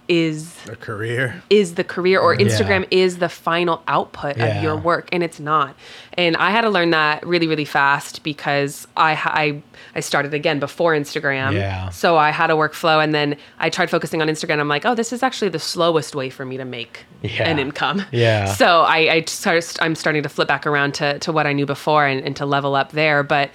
is 0.08 0.56
A 0.70 0.76
career. 0.76 1.44
is 1.50 1.76
the 1.76 1.84
career 1.84 2.20
or 2.20 2.34
Yeah. 2.34 2.46
Instagram 2.48 2.86
is 2.92 3.18
the 3.18 3.30
final 3.30 3.82
output 3.88 4.38
Yeah. 4.38 4.46
of 4.58 4.64
your 4.64 4.76
work 4.78 5.10
and 5.12 5.24
it's 5.24 5.40
not. 5.40 5.76
And 6.14 6.36
I 6.38 6.52
had 6.52 6.62
to 6.62 6.70
learn 6.70 6.92
that 6.92 7.26
really 7.26 7.48
really 7.48 7.66
fast 7.66 8.24
because 8.24 8.88
I 8.98 9.12
I 9.14 9.62
I 9.96 10.00
started 10.00 10.34
again 10.34 10.60
before 10.60 10.94
Instagram. 10.96 11.54
Yeah. 11.54 11.90
So 11.90 12.18
I 12.18 12.32
had 12.32 12.50
a 12.50 12.54
workflow 12.54 13.04
and 13.04 13.14
then 13.14 13.36
I 13.60 13.70
tried 13.70 13.90
focusing 13.90 14.22
on 14.22 14.28
Instagram. 14.28 14.60
I'm 14.60 14.68
like, 14.68 14.86
"Oh, 14.86 14.96
this 14.96 15.12
is 15.14 15.24
actually 15.24 15.50
the 15.50 15.60
slowest 15.60 16.16
way 16.16 16.30
for 16.30 16.46
me 16.46 16.58
to 16.58 16.66
make 16.66 17.06
Yeah. 17.22 17.50
an 17.50 17.60
income." 17.60 18.06
Yeah. 18.12 18.46
So 18.58 18.82
I 18.82 18.98
I 19.12 19.24
start, 19.28 19.78
I'm 19.82 19.96
starting 19.96 20.24
to 20.24 20.30
flip 20.30 20.48
back 20.48 20.66
around 20.66 20.94
to 20.96 21.20
to 21.20 21.32
what 21.32 21.46
I 21.48 21.54
knew 21.54 21.66
before 21.66 22.06
and, 22.06 22.24
and 22.26 22.36
to 22.38 22.46
level 22.46 22.76
up 22.76 22.92
there, 22.94 23.24
but 23.24 23.50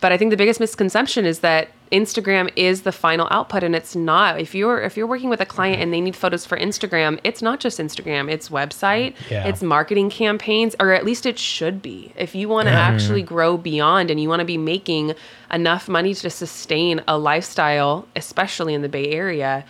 but 0.00 0.12
I 0.12 0.16
think 0.18 0.30
the 0.30 0.36
biggest 0.36 0.60
misconception 0.60 1.24
is 1.24 1.38
that 1.40 1.68
Instagram 1.92 2.50
is 2.56 2.82
the 2.82 2.92
final 2.92 3.28
output 3.30 3.62
and 3.62 3.74
it's 3.74 3.94
not. 3.94 4.40
If 4.40 4.54
you're 4.54 4.80
if 4.80 4.96
you're 4.96 5.06
working 5.06 5.30
with 5.30 5.40
a 5.40 5.46
client 5.46 5.80
and 5.80 5.92
they 5.92 6.00
need 6.00 6.16
photos 6.16 6.44
for 6.44 6.58
Instagram, 6.58 7.20
it's 7.24 7.42
not 7.42 7.60
just 7.60 7.78
Instagram, 7.78 8.30
it's 8.30 8.48
website, 8.48 9.14
Yeah. 9.30 9.46
it's 9.46 9.62
marketing 9.62 10.10
campaigns 10.10 10.74
or 10.80 10.92
at 10.92 11.04
least 11.04 11.26
it 11.26 11.38
should 11.38 11.80
be. 11.82 12.12
If 12.16 12.34
you 12.34 12.48
want 12.48 12.66
to 12.66 12.72
mm-hmm. 12.74 12.94
actually 12.94 13.22
grow 13.22 13.56
beyond 13.56 14.10
and 14.10 14.20
you 14.20 14.28
want 14.28 14.40
to 14.40 14.46
be 14.46 14.58
making 14.58 15.14
enough 15.52 15.88
money 15.88 16.12
to 16.14 16.30
sustain 16.30 17.02
a 17.06 17.16
lifestyle, 17.18 18.06
especially 18.16 18.74
in 18.74 18.82
the 18.82 18.88
Bay 18.88 19.10
Area, 19.10 19.64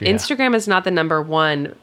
Yeah. 0.00 0.12
Instagram 0.12 0.54
is 0.54 0.66
not 0.66 0.84
the 0.84 0.90
number 0.90 1.22
one 1.22 1.74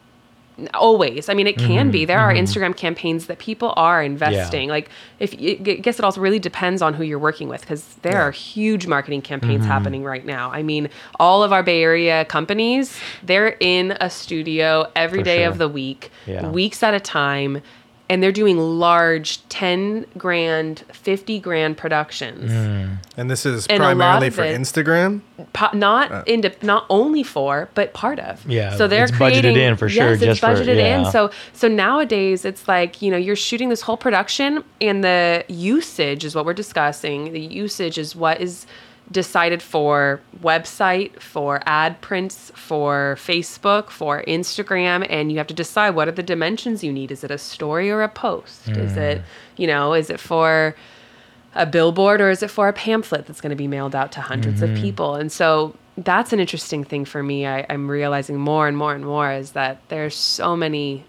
always. 0.74 1.28
I 1.28 1.34
mean 1.34 1.46
it 1.46 1.56
can 1.58 1.90
be. 1.90 2.00
Mm-hmm. 2.00 2.06
There 2.08 2.18
are 2.18 2.32
mm-hmm. 2.32 2.44
instagram 2.44 2.76
campaigns 2.76 3.26
that 3.26 3.38
people 3.38 3.72
are 3.76 4.02
investing. 4.02 4.68
Like 4.68 4.90
if 5.18 5.34
i 5.34 5.54
guess 5.54 5.98
it 5.98 6.04
also 6.04 6.20
really 6.20 6.38
depends 6.38 6.82
on 6.82 6.94
who 6.94 7.04
you're 7.04 7.18
working 7.18 7.48
with 7.48 7.60
because 7.62 7.84
there 8.02 8.20
are 8.20 8.30
huge 8.30 8.86
marketing 8.86 9.22
campaigns 9.22 9.62
mm-hmm. 9.62 9.70
happening 9.70 10.04
right 10.04 10.24
now. 10.24 10.50
I 10.50 10.62
mean 10.62 10.88
all 11.18 11.42
of 11.42 11.52
our 11.52 11.62
bay 11.62 11.82
area 11.82 12.24
companies 12.24 12.98
they're 13.22 13.56
in 13.60 13.92
a 14.00 14.10
studio 14.10 14.90
every 14.96 15.20
For 15.20 15.24
day 15.24 15.38
sure. 15.42 15.50
of 15.50 15.58
the 15.58 15.68
week 15.68 16.10
Yeah. 16.26 16.48
weeks 16.48 16.82
at 16.82 16.94
a 16.94 17.00
time 17.00 17.62
and 18.12 18.22
they're 18.22 18.30
doing 18.30 18.58
large 18.58 19.40
10 19.48 20.04
grand 20.18 20.80
50 20.92 21.38
grand 21.40 21.78
productions. 21.78 22.50
Mm. 22.52 22.98
And 23.16 23.30
this 23.30 23.46
is 23.46 23.66
And 23.68 23.78
primarily 23.78 24.28
for 24.28 24.44
it- 24.44 24.54
Instagram. 24.60 25.22
po- 25.54 25.70
not 25.72 26.28
into 26.28 26.52
not 26.60 26.84
only 26.90 27.22
for 27.22 27.70
but 27.74 27.94
part 27.94 28.18
of. 28.18 28.44
Yeah, 28.46 28.76
so 28.76 28.86
they're 28.86 29.04
it's 29.04 29.12
budgeted 29.12 29.56
in 29.56 29.76
for 29.76 29.88
sure, 29.88 30.10
yes, 30.10 30.20
just 30.20 30.30
it's 30.30 30.40
for- 30.40 30.48
budgeted 30.48 30.76
in. 30.76 31.10
so 31.10 31.30
so 31.54 31.68
nowadays 31.68 32.44
it's 32.44 32.68
like 32.68 33.00
you 33.00 33.10
know 33.10 33.16
you're 33.16 33.34
shooting 33.48 33.70
this 33.70 33.80
whole 33.80 33.96
production 33.96 34.62
and 34.82 35.02
the 35.02 35.42
usage 35.48 36.22
is 36.26 36.34
what 36.34 36.44
we're 36.44 36.52
discussing. 36.52 37.32
The 37.32 37.40
usage 37.40 37.96
is 37.96 38.14
what 38.14 38.40
is 38.42 38.66
decided 39.12 39.60
for 39.62 40.20
website 40.42 41.20
for 41.20 41.60
ad 41.66 42.00
prints 42.00 42.50
for 42.54 43.16
facebook 43.18 43.90
for 43.90 44.22
instagram 44.24 45.06
and 45.10 45.30
you 45.30 45.38
have 45.38 45.46
to 45.46 45.54
decide 45.54 45.90
what 45.90 46.08
are 46.08 46.12
the 46.12 46.22
dimensions 46.22 46.82
you 46.82 46.92
need 46.92 47.10
is 47.10 47.22
it 47.22 47.30
a 47.30 47.38
story 47.38 47.90
or 47.90 48.02
a 48.02 48.08
post 48.08 48.68
is 48.68 48.96
it 48.96 49.18
Mm. 49.18 49.22
you 49.58 49.66
know 49.66 49.92
is 49.94 50.08
it 50.10 50.18
for 50.18 50.74
a 51.54 51.66
billboard 51.66 52.20
or 52.20 52.30
is 52.30 52.42
it 52.42 52.50
for 52.50 52.66
a 52.68 52.72
pamphlet 52.72 53.26
that's 53.26 53.40
going 53.42 53.50
to 53.50 53.56
be 53.56 53.68
mailed 53.68 53.94
out 53.94 54.10
to 54.12 54.20
100s 54.20 54.44
Mm-hmm. 54.54 54.64
of 54.64 54.74
people 54.76 55.14
and 55.14 55.30
so 55.30 55.76
that's 55.98 56.32
an 56.32 56.40
interesting 56.40 56.82
thing 56.82 57.04
for 57.04 57.22
me 57.22 57.46
I, 57.46 57.66
i'm 57.68 57.90
realizing 57.90 58.38
more 58.38 58.66
and 58.66 58.76
more 58.76 58.94
and 58.94 59.04
more 59.04 59.30
is 59.30 59.52
that 59.52 59.80
there's 59.88 60.16
so 60.16 60.56
many 60.56 61.04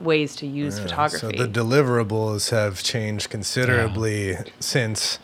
ways 0.00 0.36
to 0.36 0.46
use 0.46 0.78
photography 0.78 1.36
So 1.36 1.44
the 1.44 1.48
deliverables 1.48 2.50
have 2.50 2.82
changed 2.82 3.28
considerably 3.30 4.36
since, 4.58 5.18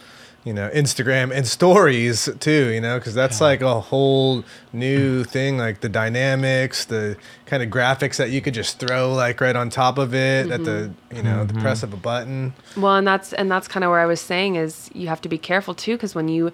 you 0.47 0.55
know, 0.55 0.71
Instagram 0.73 1.33
and 1.35 1.45
stories 1.45 2.29
too, 2.39 2.71
you 2.73 2.81
know, 2.81 2.99
because 2.99 3.15
that's 3.15 3.41
like 3.41 3.63
a 3.63 3.81
whole 3.81 4.45
new 4.73 5.25
thing, 5.25 5.59
like 5.59 5.81
the 5.81 5.89
dynamics, 5.89 6.85
the 6.85 7.17
kind 7.47 7.65
of 7.65 7.69
graphics 7.69 8.17
that 8.17 8.31
you 8.31 8.41
could 8.41 8.55
just 8.55 8.79
throw 8.79 9.13
like 9.13 9.41
right 9.41 9.57
on 9.57 9.69
top 9.71 9.99
of 9.99 10.15
it 10.15 10.49
at 10.53 10.63
the, 10.65 10.71
Mm-hmm. 11.11 11.17
you 11.17 11.23
know, 11.25 11.45
the 11.45 11.55
press 11.55 11.83
of 11.83 11.93
a 11.93 11.97
button. 11.97 12.55
Well, 12.77 12.95
and 12.95 13.07
that's 13.07 13.33
and 13.33 13.51
that's 13.51 13.67
kind 13.67 13.83
of 13.83 13.91
where 13.91 13.99
I 14.01 14.07
was 14.07 14.21
saying 14.21 14.55
is 14.55 14.89
you 14.95 15.09
have 15.09 15.21
to 15.23 15.29
be 15.29 15.37
careful 15.39 15.75
too 15.75 15.97
because 15.97 16.15
when 16.15 16.29
you, 16.29 16.53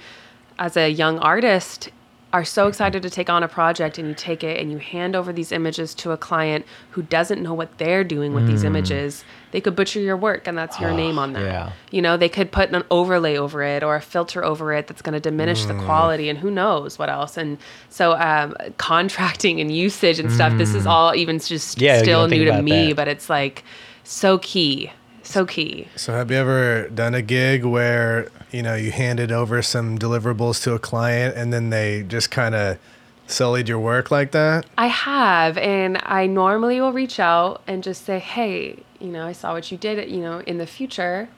as 0.59 0.76
a 0.76 0.88
young 0.88 1.18
artist, 1.18 1.90
are 2.32 2.44
so 2.44 2.66
excited 2.66 3.02
to 3.02 3.10
take 3.10 3.28
on 3.28 3.42
a 3.42 3.48
project 3.48 3.98
and 3.98 4.08
you 4.08 4.14
take 4.14 4.42
it 4.42 4.58
and 4.58 4.72
you 4.72 4.78
hand 4.78 5.14
over 5.14 5.32
these 5.32 5.52
images 5.52 5.94
to 5.94 6.12
a 6.12 6.16
client 6.16 6.64
who 6.92 7.02
doesn't 7.02 7.42
know 7.42 7.52
what 7.52 7.76
they're 7.76 8.04
doing 8.04 8.32
with 8.32 8.46
these 8.46 8.64
images, 8.64 9.22
they 9.50 9.60
could 9.60 9.76
butcher 9.76 10.00
your 10.00 10.16
work 10.16 10.46
and 10.46 10.56
that's 10.56 10.80
your 10.80 10.92
name 10.92 11.18
on 11.18 11.34
that. 11.34 11.42
yeah. 11.42 11.72
You 11.90 12.00
know, 12.00 12.16
they 12.16 12.30
could 12.30 12.50
put 12.50 12.70
an 12.72 12.84
overlay 12.90 13.36
over 13.36 13.62
it 13.62 13.82
or 13.82 13.96
a 13.96 14.00
filter 14.00 14.42
over 14.42 14.72
it 14.72 14.86
that's 14.86 15.02
going 15.02 15.12
to 15.12 15.20
diminish 15.20 15.66
the 15.66 15.74
quality 15.74 16.30
and 16.30 16.38
who 16.38 16.50
knows 16.50 16.98
what 16.98 17.10
else. 17.10 17.36
And 17.36 17.58
so, 17.90 18.12
um, 18.12 18.56
contracting 18.78 19.60
and 19.60 19.70
usage 19.74 20.18
and 20.18 20.32
stuff, 20.32 20.56
this 20.56 20.74
is 20.74 20.86
all 20.86 21.14
even 21.14 21.38
just 21.38 21.80
Yeah, 21.80 21.98
still 22.02 22.28
new 22.28 22.46
to 22.46 22.62
me, 22.62 22.88
that. 22.88 22.96
but 22.96 23.08
it's 23.08 23.28
like 23.28 23.62
so 24.04 24.38
key. 24.38 24.90
So 25.32 25.46
key. 25.46 25.88
So 25.96 26.12
have 26.12 26.30
you 26.30 26.36
ever 26.36 26.90
done 26.90 27.14
a 27.14 27.22
gig 27.22 27.64
where, 27.64 28.28
you 28.50 28.62
know, 28.62 28.74
you 28.74 28.90
handed 28.90 29.32
over 29.32 29.62
some 29.62 29.98
deliverables 29.98 30.62
to 30.64 30.74
a 30.74 30.78
client 30.78 31.34
and 31.38 31.50
then 31.50 31.70
they 31.70 32.02
just 32.02 32.30
kind 32.30 32.54
of 32.54 32.78
sullied 33.26 33.66
your 33.66 33.78
work 33.78 34.10
like 34.10 34.32
that? 34.32 34.66
I 34.76 34.88
have, 34.88 35.56
and 35.56 35.98
I 36.02 36.26
normally 36.26 36.82
will 36.82 36.92
reach 36.92 37.18
out 37.18 37.62
and 37.66 37.82
just 37.82 38.04
say, 38.04 38.18
"Hey, 38.18 38.82
you 39.00 39.08
know, 39.08 39.26
I 39.26 39.32
saw 39.32 39.54
what 39.54 39.72
you 39.72 39.78
did. 39.78 40.10
You 40.10 40.20
know, 40.20 40.40
in 40.40 40.58
the 40.58 40.66
future, 40.66 41.30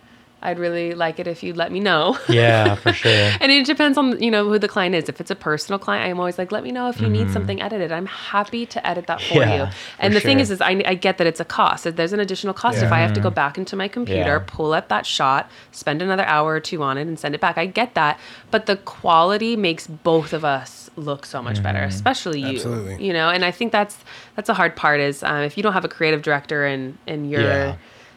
I'd 0.45 0.59
really 0.59 0.95
like 0.95 1.18
it 1.18 1.26
if 1.26 1.42
you'd 1.42 1.57
let 1.57 1.72
me 1.72 1.80
know." 1.80 2.18
Yeah, 2.28 2.74
for 2.76 2.92
sure. 2.92 3.30
and 3.40 3.51
it 3.51 3.64
depends 3.66 3.97
on 3.99 4.20
you 4.22 4.30
know 4.30 4.45
who 4.49 4.59
the 4.59 4.68
client 4.68 4.95
is. 4.95 5.09
If 5.09 5.20
it's 5.20 5.30
a 5.30 5.34
personal 5.36 5.78
client, 5.78 6.09
I'm 6.09 6.18
always 6.18 6.38
like, 6.38 6.53
"Let 6.53 6.62
me 6.64 6.70
know 6.72 6.88
if 6.88 7.01
you 7.01 7.09
need 7.09 7.30
something 7.30 7.61
edited. 7.62 7.90
I'm 7.92 8.07
happy 8.07 8.66
to 8.66 8.86
edit 8.86 9.07
that 9.07 9.20
for 9.20 9.34
Mm-hmm. 9.34 9.40
Yeah, 9.51 9.66
you." 9.66 9.72
for 9.72 10.03
And 10.03 10.14
the 10.14 10.20
thing 10.20 10.40
is, 10.40 10.51
is 10.51 10.61
I, 10.61 10.82
I 10.86 10.95
get 10.95 11.18
that 11.18 11.26
it's 11.26 11.40
a 11.40 11.45
cost. 11.45 11.84
There's 11.97 12.12
an 12.12 12.20
additional 12.20 12.55
cost 12.55 12.78
if 12.82 12.92
I 12.92 13.01
have 13.01 13.12
to 13.14 13.20
go 13.20 13.30
back 13.30 13.59
into 13.59 13.76
my 13.76 13.88
computer, 13.88 14.20
Yeah. 14.38 14.45
pull 14.47 14.72
up 14.74 14.88
that 14.88 15.07
shot, 15.07 15.51
spend 15.72 16.03
another 16.03 16.24
hour 16.24 16.53
or 16.55 16.61
two 16.61 16.82
on 16.82 16.99
it, 16.99 17.07
and 17.07 17.18
send 17.18 17.34
it 17.34 17.40
back. 17.40 17.57
I 17.59 17.66
get 17.66 17.95
that, 17.95 18.18
but 18.51 18.66
the 18.66 18.76
quality 18.76 19.57
makes 19.57 19.86
both 19.86 20.32
of 20.32 20.45
us 20.45 20.90
look 20.97 21.26
so 21.26 21.42
much 21.42 21.62
better, 21.62 21.78
Mm-hmm. 21.80 21.88
especially 21.88 22.40
you. 22.40 22.47
Absolutely. 22.57 23.05
You 23.07 23.12
know, 23.12 23.28
and 23.30 23.45
I 23.45 23.51
think 23.51 23.72
that's 23.72 23.97
that's 24.36 24.49
a 24.49 24.55
hard 24.55 24.76
part 24.76 25.01
is 25.01 25.22
um, 25.22 25.42
if 25.42 25.57
you 25.57 25.62
don't 25.62 25.72
have 25.72 25.84
a 25.84 25.88
creative 25.88 26.22
director 26.22 26.64
and, 26.66 26.99
in 27.07 27.24
your 27.28 27.42
Yeah. 27.42 27.76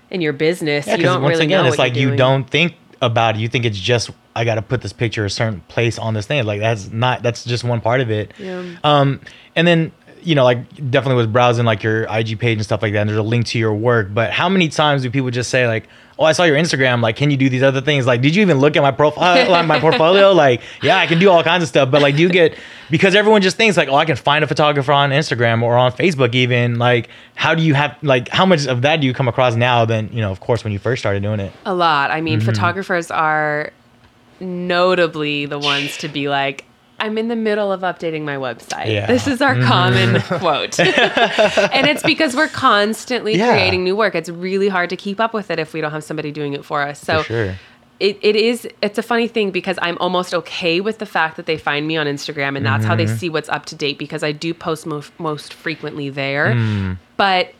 In 0.10 0.22
your 0.22 0.34
business, 0.34 0.88
Yeah, 0.88 0.96
you 0.96 1.04
don't 1.04 1.22
once 1.22 1.34
really 1.34 1.46
again, 1.46 1.64
know 1.64 1.70
it's 1.70 1.78
like 1.80 1.96
you 1.96 2.08
doing. 2.08 2.18
don't 2.18 2.50
think 2.50 2.76
about 3.02 3.36
it. 3.36 3.40
You 3.40 3.48
think 3.48 3.66
it's 3.66 3.78
just 3.80 4.10
I 4.36 4.46
got 4.46 4.56
to 4.56 4.62
put 4.62 4.82
this 4.82 4.94
picture 4.94 5.26
a 5.26 5.30
certain 5.30 5.62
place 5.68 5.98
on 5.98 6.14
this 6.14 6.26
thing. 6.28 6.44
Like 6.46 6.60
that's 6.60 6.90
not. 6.92 7.24
That's 7.24 7.44
just 7.44 7.64
one 7.64 7.82
part 7.82 8.02
of 8.02 8.12
it. 8.12 8.34
Yeah. 8.38 8.64
Um, 8.84 9.20
and 9.56 9.68
then 9.68 9.92
you 10.22 10.36
know, 10.36 10.44
like 10.44 10.70
definitely 10.92 11.16
was 11.16 11.28
browsing 11.28 11.66
like 11.66 11.84
your 11.84 12.04
IG 12.04 12.40
page 12.40 12.58
and 12.58 12.64
stuff 12.66 12.82
like 12.82 12.94
that. 12.94 13.02
And 13.02 13.10
there's 13.10 13.20
a 13.20 13.24
link 13.24 13.46
to 13.48 13.60
your 13.60 13.74
work. 13.74 14.14
But 14.14 14.32
how 14.32 14.50
many 14.50 14.68
times 14.68 15.04
do 15.04 15.10
people 15.12 15.30
just 15.32 15.50
say 15.50 15.68
like, 15.68 15.88
"Oh, 16.20 16.24
I 16.26 16.32
saw 16.32 16.44
your 16.44 16.58
Instagram. 16.58 17.02
Like, 17.02 17.16
can 17.16 17.30
you 17.32 17.38
do 17.38 17.50
these 17.50 17.64
other 17.64 17.82
things? 17.82 18.06
Like, 18.06 18.22
did 18.22 18.36
you 18.36 18.42
even 18.42 18.60
look 18.60 18.76
at 18.76 18.82
my 18.82 18.92
profile, 18.92 19.50
like 19.50 19.66
my 19.66 19.80
portfolio? 19.80 20.32
Like, 20.48 20.62
yeah, 20.82 20.98
I 20.98 21.08
can 21.08 21.20
do 21.20 21.30
all 21.30 21.44
kinds 21.44 21.64
of 21.64 21.70
stuff. 21.70 21.90
But 21.92 22.02
like, 22.02 22.16
do 22.16 22.22
you 22.22 22.30
get 22.30 22.58
because 22.90 23.16
everyone 23.16 23.42
just 23.42 23.58
thinks 23.58 23.76
like, 23.78 23.90
oh, 23.90 23.96
I 23.96 24.06
can 24.06 24.16
find 24.16 24.44
a 24.44 24.48
photographer 24.48 24.92
on 24.94 25.10
Instagram 25.12 25.62
or 25.62 25.76
on 25.78 25.92
Facebook 25.92 26.34
even. 26.36 26.80
Like, 26.80 27.10
how 27.36 27.54
do 27.56 27.62
you 27.64 27.74
have 27.74 27.98
like 28.02 28.30
how 28.30 28.46
much 28.46 28.66
of 28.68 28.82
that 28.84 29.02
do 29.02 29.08
you 29.08 29.14
come 29.14 29.28
across 29.28 29.56
now 29.56 29.86
than 29.86 30.10
you 30.14 30.22
know, 30.22 30.32
of 30.32 30.40
course, 30.40 30.64
when 30.64 30.72
you 30.74 30.80
first 30.80 31.02
started 31.02 31.22
doing 31.24 31.40
it? 31.40 31.52
A 31.66 31.74
lot. 31.74 32.12
I 32.12 32.16
Mm-hmm. 32.18 32.24
mean, 32.26 32.40
photographers 32.42 33.12
are 33.12 33.72
notably 34.40 35.46
the 35.46 35.60
ones 35.60 35.98
to 35.98 36.08
be 36.08 36.30
like, 36.30 36.66
I'm 37.00 37.18
in 37.18 37.28
the 37.28 37.36
middle 37.36 37.72
of 37.72 37.82
updating 37.82 38.24
my 38.24 38.36
website. 38.38 38.88
Yeah. 38.88 39.04
Mm-hmm. 39.04 39.12
This 39.14 39.28
is 39.28 39.42
our 39.42 39.56
common 39.62 40.22
quote. 40.40 40.80
and 40.80 41.88
it's 41.88 42.04
because 42.04 42.36
we're 42.36 42.48
constantly 42.48 43.36
Yeah. 43.38 43.52
creating 43.54 43.84
new 43.84 43.96
work. 43.96 44.16
It's 44.16 44.30
really 44.30 44.68
hard 44.68 44.90
to 44.90 44.96
keep 44.98 45.20
up 45.20 45.34
with 45.34 45.52
it 45.52 45.60
if 45.60 45.74
we 45.74 45.82
don't 45.82 45.92
have 45.92 46.04
somebody 46.04 46.32
doing 46.32 46.54
it 46.54 46.66
for 46.66 46.82
us. 46.82 47.00
So 47.00 47.20
For 47.20 47.24
sure. 47.26 47.56
it, 48.00 48.18
it 48.22 48.36
is 48.36 48.68
it's 48.82 48.98
a 48.98 49.04
funny 49.04 49.28
thing 49.28 49.52
because 49.52 49.78
I'm 49.82 49.98
almost 50.00 50.34
okay 50.34 50.82
with 50.82 50.98
the 50.98 51.06
fact 51.06 51.38
that 51.38 51.46
they 51.46 51.58
find 51.58 51.88
me 51.88 51.98
on 51.98 52.08
Instagram 52.08 52.58
and 52.58 52.66
that's 52.66 52.84
how 52.86 52.96
they 52.96 53.06
Mm-hmm. 53.06 53.16
see 53.18 53.30
what's 53.30 53.50
up 53.50 53.66
to 53.68 53.76
date 53.76 53.98
because 54.00 54.24
I 54.24 54.32
do 54.32 54.54
post 54.54 54.86
most 54.88 55.12
most 55.20 55.54
frequently 55.54 56.10
there. 56.10 56.54
Mm. 56.54 56.98
But 57.16 57.54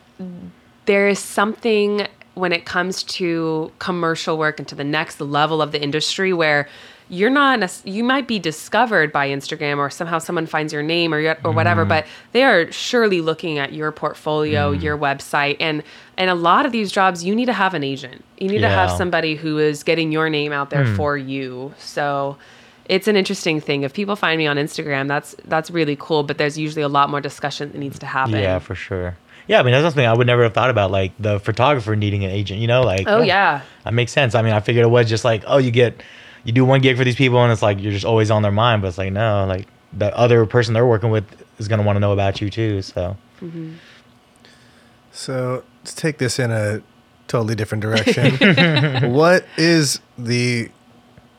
there 0.86 1.08
is 1.08 1.18
something 1.18 2.06
when 2.34 2.52
it 2.52 2.64
comes 2.64 3.02
to 3.04 3.70
commercial 3.78 4.38
work 4.38 4.58
and 4.58 4.66
to 4.68 4.74
the 4.74 4.84
next 4.84 5.20
level 5.20 5.60
of 5.60 5.72
the 5.72 5.82
industry 5.82 6.32
where 6.32 6.68
you're 7.10 7.30
not 7.30 7.80
you 7.84 8.04
might 8.04 8.26
be 8.28 8.38
discovered 8.38 9.10
by 9.12 9.28
Instagram 9.28 9.78
or 9.78 9.88
somehow 9.90 10.18
someone 10.18 10.46
finds 10.46 10.72
your 10.72 10.82
name 10.82 11.14
or 11.14 11.20
your- 11.20 11.38
or 11.44 11.52
whatever 11.52 11.84
Mm. 11.84 11.88
but 11.88 12.06
they 12.32 12.42
are 12.44 12.70
surely 12.70 13.20
looking 13.20 13.58
at 13.58 13.72
your 13.72 13.90
portfolio 13.92 14.70
your 14.72 14.96
website 14.98 15.56
and 15.60 15.82
and 16.16 16.28
a 16.30 16.34
lot 16.34 16.66
of 16.66 16.72
these 16.72 16.92
jobs 16.92 17.24
you 17.24 17.34
need 17.34 17.46
to 17.46 17.52
have 17.52 17.72
an 17.74 17.82
agent 17.84 18.24
you 18.38 18.48
need 18.48 18.60
to 18.60 18.68
have 18.68 18.90
somebody 18.90 19.36
who 19.36 19.58
is 19.58 19.82
getting 19.82 20.12
your 20.12 20.28
name 20.28 20.52
out 20.52 20.70
there 20.70 20.84
for 20.96 21.16
you 21.16 21.72
so 21.78 22.36
it's 22.86 23.06
an 23.08 23.16
interesting 23.16 23.60
thing 23.60 23.82
if 23.82 23.92
people 23.92 24.16
find 24.16 24.38
me 24.38 24.46
on 24.46 24.56
Instagram 24.56 25.08
that's 25.08 25.34
that's 25.46 25.70
really 25.70 25.96
cool 25.96 26.22
but 26.24 26.36
there's 26.38 26.58
usually 26.58 26.82
a 26.82 26.88
lot 26.88 27.08
more 27.10 27.20
discussion 27.20 27.70
that 27.72 27.78
needs 27.78 27.98
to 27.98 28.06
happen 28.06 28.34
Yeah, 28.34 28.58
for 28.58 28.74
sure. 28.74 29.16
Yeah, 29.46 29.60
I 29.60 29.62
mean 29.62 29.72
that's 29.72 29.84
something 29.84 30.04
I 30.06 30.12
would 30.12 30.26
never 30.26 30.42
have 30.42 30.52
thought 30.52 30.68
about, 30.68 30.90
like 30.90 31.12
the 31.18 31.40
photographer 31.40 31.96
needing 31.96 32.22
an 32.22 32.30
agent. 32.30 32.60
You 32.60 32.66
know, 32.66 32.82
like 32.82 33.04
oh 33.06 33.22
yeah 33.22 33.62
that 33.84 33.94
makes 33.94 34.12
sense. 34.12 34.34
I 34.34 34.42
mean, 34.42 34.52
I 34.52 34.60
figured 34.60 34.84
it 34.84 34.88
was 34.90 35.08
just 35.08 35.24
like, 35.24 35.42
oh, 35.46 35.56
you 35.56 35.70
get, 35.70 36.02
you 36.48 36.52
do 36.52 36.64
one 36.64 36.80
gig 36.80 36.96
for 36.96 37.04
these 37.04 37.14
people, 37.14 37.42
and 37.42 37.52
it's 37.52 37.60
like 37.60 37.78
you're 37.78 37.92
just 37.92 38.06
always 38.06 38.30
on 38.30 38.40
their 38.40 38.50
mind. 38.50 38.80
But 38.80 38.88
it's 38.88 38.96
like 38.96 39.12
no, 39.12 39.44
like 39.44 39.68
the 39.92 40.16
other 40.16 40.46
person 40.46 40.72
they're 40.72 40.86
working 40.86 41.10
with 41.10 41.26
is 41.58 41.68
gonna 41.68 41.82
want 41.82 41.96
to 41.96 42.00
know 42.00 42.12
about 42.12 42.40
you 42.40 42.48
too. 42.48 42.80
So 42.80 43.18
mm-hmm. 43.42 43.74
So 45.12 45.62
let's 45.82 45.92
take 45.92 46.16
this 46.16 46.38
in 46.38 46.50
a 46.50 46.80
totally 47.26 47.54
different 47.54 47.82
direction. 47.82 49.12
what 49.12 49.44
is 49.58 50.00
the 50.16 50.70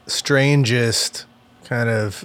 strangest 0.06 1.26
kind 1.64 1.90
of 1.90 2.24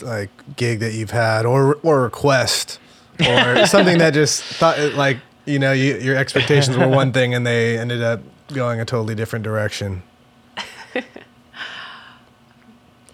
like 0.00 0.30
gig 0.56 0.80
that 0.80 0.94
you've 0.94 1.10
had, 1.10 1.44
or 1.44 1.74
or 1.82 2.00
request, 2.00 2.80
or 3.20 3.66
something 3.66 3.98
that 3.98 4.14
just 4.14 4.42
thought 4.42 4.78
like 4.94 5.18
you 5.44 5.58
know 5.58 5.72
you, 5.72 5.98
your 5.98 6.16
expectations 6.16 6.74
were 6.74 6.88
one 6.88 7.12
thing 7.18 7.34
and 7.34 7.46
they 7.46 7.76
ended 7.76 8.00
up 8.00 8.22
going 8.48 8.80
a 8.80 8.86
totally 8.86 9.14
different 9.14 9.42
direction? 9.42 10.02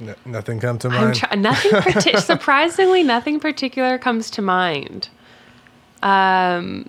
No, 0.00 0.14
nothing 0.24 0.60
come 0.60 0.78
to 0.78 0.88
mind. 0.90 1.16
try- 1.16 1.34
nothing 1.34 1.72
parti- 1.72 2.16
surprisingly 2.18 3.02
nothing 3.02 3.40
particular 3.40 3.98
comes 3.98 4.30
to 4.30 4.42
mind. 4.42 5.08
Um, 6.02 6.88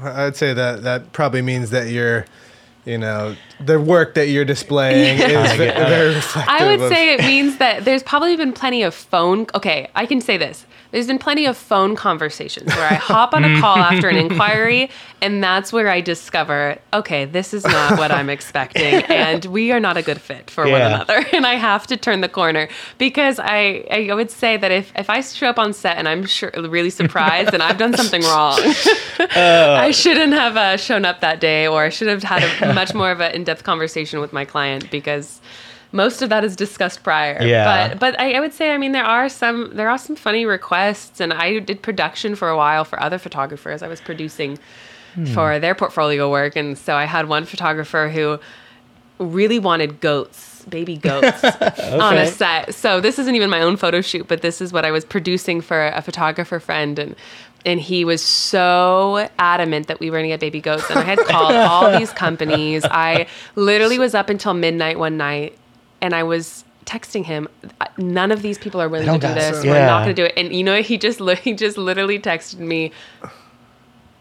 I'd 0.00 0.36
say 0.36 0.52
that 0.52 0.82
that 0.82 1.12
probably 1.12 1.42
means 1.42 1.70
that 1.70 1.88
you're, 1.88 2.24
you 2.84 2.98
know, 2.98 3.34
the 3.58 3.80
work 3.80 4.14
that 4.14 4.28
you're 4.28 4.44
displaying 4.44 5.18
is 5.20 5.34
I 5.36 5.56
ve- 5.56 5.64
get- 5.64 5.76
uh, 5.76 5.88
very 5.88 6.14
reflective. 6.14 6.54
I 6.54 6.64
would 6.66 6.80
of- 6.82 6.92
say 6.92 7.14
it 7.14 7.20
means 7.20 7.58
that 7.58 7.84
there's 7.84 8.02
probably 8.02 8.36
been 8.36 8.52
plenty 8.52 8.82
of 8.82 8.94
phone. 8.94 9.46
Okay, 9.54 9.88
I 9.96 10.06
can 10.06 10.20
say 10.20 10.36
this. 10.36 10.66
There's 10.90 11.06
been 11.06 11.18
plenty 11.18 11.46
of 11.46 11.56
phone 11.56 11.96
conversations 11.96 12.74
where 12.74 12.90
I 12.90 12.94
hop 12.94 13.34
on 13.34 13.44
a 13.44 13.60
call 13.60 13.76
after 13.76 14.08
an 14.08 14.16
inquiry, 14.16 14.90
and 15.20 15.42
that's 15.42 15.72
where 15.72 15.88
I 15.88 16.00
discover, 16.00 16.78
okay, 16.92 17.24
this 17.24 17.52
is 17.52 17.64
not 17.64 17.98
what 17.98 18.10
I'm 18.10 18.30
expecting, 18.30 19.02
and 19.08 19.44
we 19.46 19.72
are 19.72 19.80
not 19.80 19.96
a 19.96 20.02
good 20.02 20.20
fit 20.20 20.50
for 20.50 20.64
one 20.68 20.80
another, 20.80 21.24
and 21.32 21.46
I 21.46 21.54
have 21.54 21.86
to 21.88 21.96
turn 21.96 22.20
the 22.20 22.28
corner. 22.28 22.68
Because 22.98 23.38
I 23.38 23.86
I 23.90 24.14
would 24.14 24.30
say 24.30 24.56
that 24.56 24.70
if 24.70 24.92
if 24.96 25.10
I 25.10 25.20
show 25.20 25.48
up 25.48 25.58
on 25.58 25.72
set 25.72 25.96
and 25.98 26.08
I'm 26.08 26.24
sure 26.26 26.50
really 26.54 26.90
surprised, 26.90 27.52
and 27.54 27.62
I've 27.62 27.78
done 27.78 27.94
something 27.94 28.22
wrong. 28.32 28.58
I 29.18 29.90
shouldn't 29.90 30.32
have 30.32 30.56
uh, 30.56 30.76
shown 30.76 31.04
up 31.04 31.20
that 31.20 31.40
day, 31.40 31.66
or 31.66 31.84
I 31.84 31.88
should 31.88 32.08
have 32.08 32.22
had 32.22 32.42
a 32.62 32.74
much 32.74 32.94
more 32.94 33.10
of 33.10 33.20
an 33.20 33.32
in-depth 33.32 33.64
conversation 33.64 34.20
with 34.20 34.32
my 34.32 34.44
client 34.44 34.90
because 34.90 35.40
most 35.96 36.22
of 36.22 36.28
that 36.28 36.44
is 36.44 36.54
discussed 36.54 37.02
prior. 37.02 37.42
Yeah. 37.42 37.88
But 37.88 37.98
but 37.98 38.20
I, 38.20 38.34
I 38.34 38.40
would 38.40 38.52
say, 38.52 38.72
I 38.72 38.78
mean, 38.78 38.92
there 38.92 39.04
are 39.04 39.28
some 39.28 39.74
there 39.74 39.88
are 39.88 39.98
some 39.98 40.14
funny 40.14 40.44
requests, 40.44 41.20
and 41.20 41.32
I 41.32 41.58
did 41.58 41.82
production 41.82 42.36
for 42.36 42.48
a 42.48 42.56
while 42.56 42.84
for 42.84 43.02
other 43.02 43.18
photographers. 43.18 43.82
I 43.82 43.88
was 43.88 44.00
producing 44.00 44.58
hmm. 45.14 45.24
for 45.26 45.58
their 45.58 45.74
portfolio 45.74 46.30
work, 46.30 46.54
and 46.54 46.78
so 46.78 46.94
I 46.94 47.06
had 47.06 47.28
one 47.28 47.44
photographer 47.44 48.08
who 48.08 48.38
really 49.18 49.58
wanted 49.58 50.00
goats, 50.00 50.64
baby 50.68 50.96
goats, 50.96 51.42
on 51.92 52.16
a 52.16 52.26
set. 52.26 52.74
So 52.74 53.00
this 53.00 53.18
isn't 53.18 53.34
even 53.34 53.50
my 53.50 53.62
own 53.62 53.76
photo 53.76 54.00
shoot, 54.00 54.28
but 54.28 54.42
this 54.42 54.60
is 54.60 54.72
what 54.72 54.84
I 54.84 54.90
was 54.90 55.04
producing 55.04 55.60
for 55.60 55.88
a 55.88 56.02
photographer 56.02 56.60
friend, 56.60 56.98
and 56.98 57.16
and 57.64 57.80
he 57.80 58.04
was 58.04 58.22
so 58.22 59.28
adamant 59.38 59.88
that 59.88 59.98
we 59.98 60.08
were 60.08 60.18
gonna 60.18 60.28
get 60.28 60.40
baby 60.40 60.60
goats, 60.60 60.88
and 60.88 60.98
I 60.98 61.02
had 61.02 61.18
called 61.18 61.52
all 61.52 61.98
these 61.98 62.12
companies. 62.24 62.84
I 62.84 63.26
literally 63.56 63.98
was 63.98 64.14
up 64.14 64.30
until 64.30 64.54
midnight 64.54 64.98
one 64.98 65.16
night, 65.16 65.58
and 66.00 66.14
I 66.14 66.22
was 66.22 66.64
texting 66.84 67.24
him 67.24 67.48
none 67.98 68.30
of 68.30 68.42
these 68.42 68.58
people 68.58 68.80
are 68.80 68.88
willing 68.88 69.20
to 69.20 69.26
do 69.26 69.34
this. 69.34 69.64
we're 69.64 69.86
not 69.86 70.04
going 70.04 70.14
to 70.14 70.22
do 70.22 70.24
it. 70.24 70.34
And 70.36 70.54
you 70.54 70.62
know 70.62 70.82
he 70.82 70.98
just 70.98 71.20
li- 71.20 71.36
he 71.42 71.52
just 71.52 71.76
literally 71.76 72.18
texted 72.18 72.58
me 72.58 72.92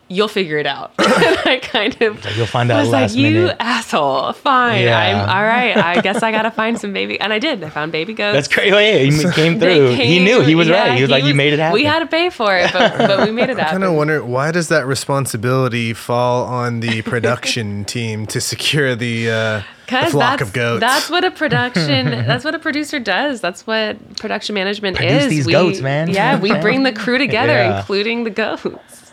you'll 0.08 0.28
figure 0.28 0.58
it 0.60 0.68
out 0.68 0.91
i 0.99 1.60
kind 1.64 1.99
of 2.01 2.24
you'll 2.38 2.45
find 2.45 2.72
out 2.72 2.78
I 2.78 2.82
was 2.82 2.89
like, 2.91 3.01
last 3.01 3.16
you 3.16 3.32
minute. 3.32 3.58
asshole. 3.60 4.34
Fine. 4.34 4.84
Yeah. 4.84 4.99
I'm 4.99 5.30
all 5.30 5.43
right. 5.43 5.76
I 5.78 6.01
guess 6.08 6.22
I 6.22 6.32
gotta 6.32 6.51
find 6.51 6.80
some 6.80 6.93
baby. 6.93 7.20
And 7.20 7.34
I 7.34 7.39
did. 7.39 7.64
I 7.64 7.70
found 7.70 7.91
baby 7.91 8.14
goats. 8.14 8.36
That's 8.36 8.47
crazy. 8.47 9.16
He 9.16 9.32
came 9.34 9.58
They 9.60 9.76
through. 9.78 9.95
he 9.95 10.20
knew. 10.20 10.41
He 10.41 10.53
was 10.56 10.68
yeah, 10.68 10.89
right. 10.89 10.95
He 10.95 11.01
was 11.01 11.10
like, 11.10 11.24
"You 11.24 11.34
made 11.34 11.53
it 11.53 11.60
happen." 11.60 11.74
We 11.74 11.86
had 11.86 11.99
to 11.99 12.08
pay 12.08 12.30
for 12.30 12.56
it, 12.56 12.72
but, 12.72 12.97
but 12.99 13.26
we 13.26 13.32
made 13.32 13.43
it 13.49 13.58
happen. 13.58 13.60
I 13.60 13.64
happen. 13.64 13.82
kind 13.82 13.84
of 13.91 13.93
wonder 13.97 14.24
why 14.24 14.51
does 14.51 14.68
that 14.70 14.86
responsibility 14.86 15.93
fall 15.93 16.45
on 16.45 16.82
the 16.82 17.01
production 17.01 17.84
team 17.86 18.26
to 18.28 18.39
secure 18.41 18.95
the, 18.95 19.30
uh, 19.32 19.62
Because 19.86 20.12
flock 20.12 20.39
that's, 20.39 20.49
of 20.49 20.53
goats? 20.53 20.80
that's 20.82 21.10
what 21.10 21.24
a 21.24 21.32
production, 21.32 22.10
that's 22.28 22.43
what 22.45 22.53
a 22.56 22.60
producer 22.60 22.99
does. 22.99 23.41
That's 23.41 23.66
what 23.66 24.18
production 24.18 24.53
management 24.56 24.97
Produce 24.97 25.24
is. 25.24 25.30
these 25.30 25.45
we, 25.47 25.51
goats, 25.53 25.82
man. 25.82 26.10
Yeah, 26.10 26.39
we 26.39 26.53
bring 26.60 26.84
the 26.84 26.93
crew 26.93 27.18
together, 27.18 27.53
Yeah. 27.53 27.80
including 27.80 28.24
the 28.24 28.30
goats. 28.30 29.05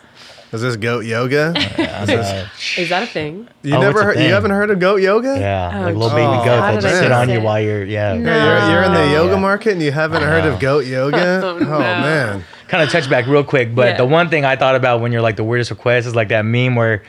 Is 0.53 0.61
this 0.61 0.75
goat 0.75 1.05
yoga? 1.05 1.53
Uh, 1.93 2.47
Is 2.77 2.89
that 2.89 3.03
a 3.03 3.05
thing? 3.07 3.47
You 3.61 3.75
Oh, 3.75 3.81
never 3.81 3.99
it's 3.99 4.01
a 4.01 4.03
heard, 4.05 4.17
you 4.27 4.33
haven't 4.33 4.51
heard 4.51 4.69
of 4.71 4.79
goat 4.79 4.97
yoga? 5.01 5.37
yeah, 5.39 5.71
Oh, 5.73 5.81
like 5.85 5.93
little 5.95 6.09
geez. 6.09 6.15
baby 6.15 6.25
Oh, 6.27 6.45
goats 6.45 6.61
that 6.61 6.71
did 6.75 6.81
just 6.81 6.99
sit 6.99 7.11
on 7.11 7.29
you 7.29 7.41
while 7.41 7.59
you're 7.61 7.83
yeah. 7.85 8.13
No. 8.13 8.31
You're, 8.31 8.71
you're 8.73 8.83
in 8.83 8.93
the 8.93 8.99
Oh. 9.01 9.13
yoga 9.23 9.33
Yeah. 9.35 9.39
market 9.39 9.73
and 9.73 9.81
you 9.81 9.91
haven't 9.91 10.21
heard 10.21 10.45
of 10.45 10.59
goat 10.59 10.85
yoga? 10.85 11.41
Oh, 11.43 11.55
Oh, 11.55 11.59
no. 11.59 11.79
man. 11.79 12.43
kind 12.67 12.83
of 12.83 12.89
touch 12.89 13.09
back 13.09 13.25
real 13.27 13.43
quick, 13.43 13.73
but 13.73 13.87
Yeah. 13.87 13.97
the 13.97 14.05
one 14.05 14.29
thing 14.29 14.43
I 14.45 14.55
thought 14.55 14.75
about 14.75 14.99
when 15.01 15.11
you're 15.11 15.21
like 15.21 15.35
the 15.37 15.43
weirdest 15.43 15.71
request 15.71 16.07
is 16.07 16.15
like 16.15 16.29
that 16.29 16.43
meme 16.43 16.75
where 16.75 17.03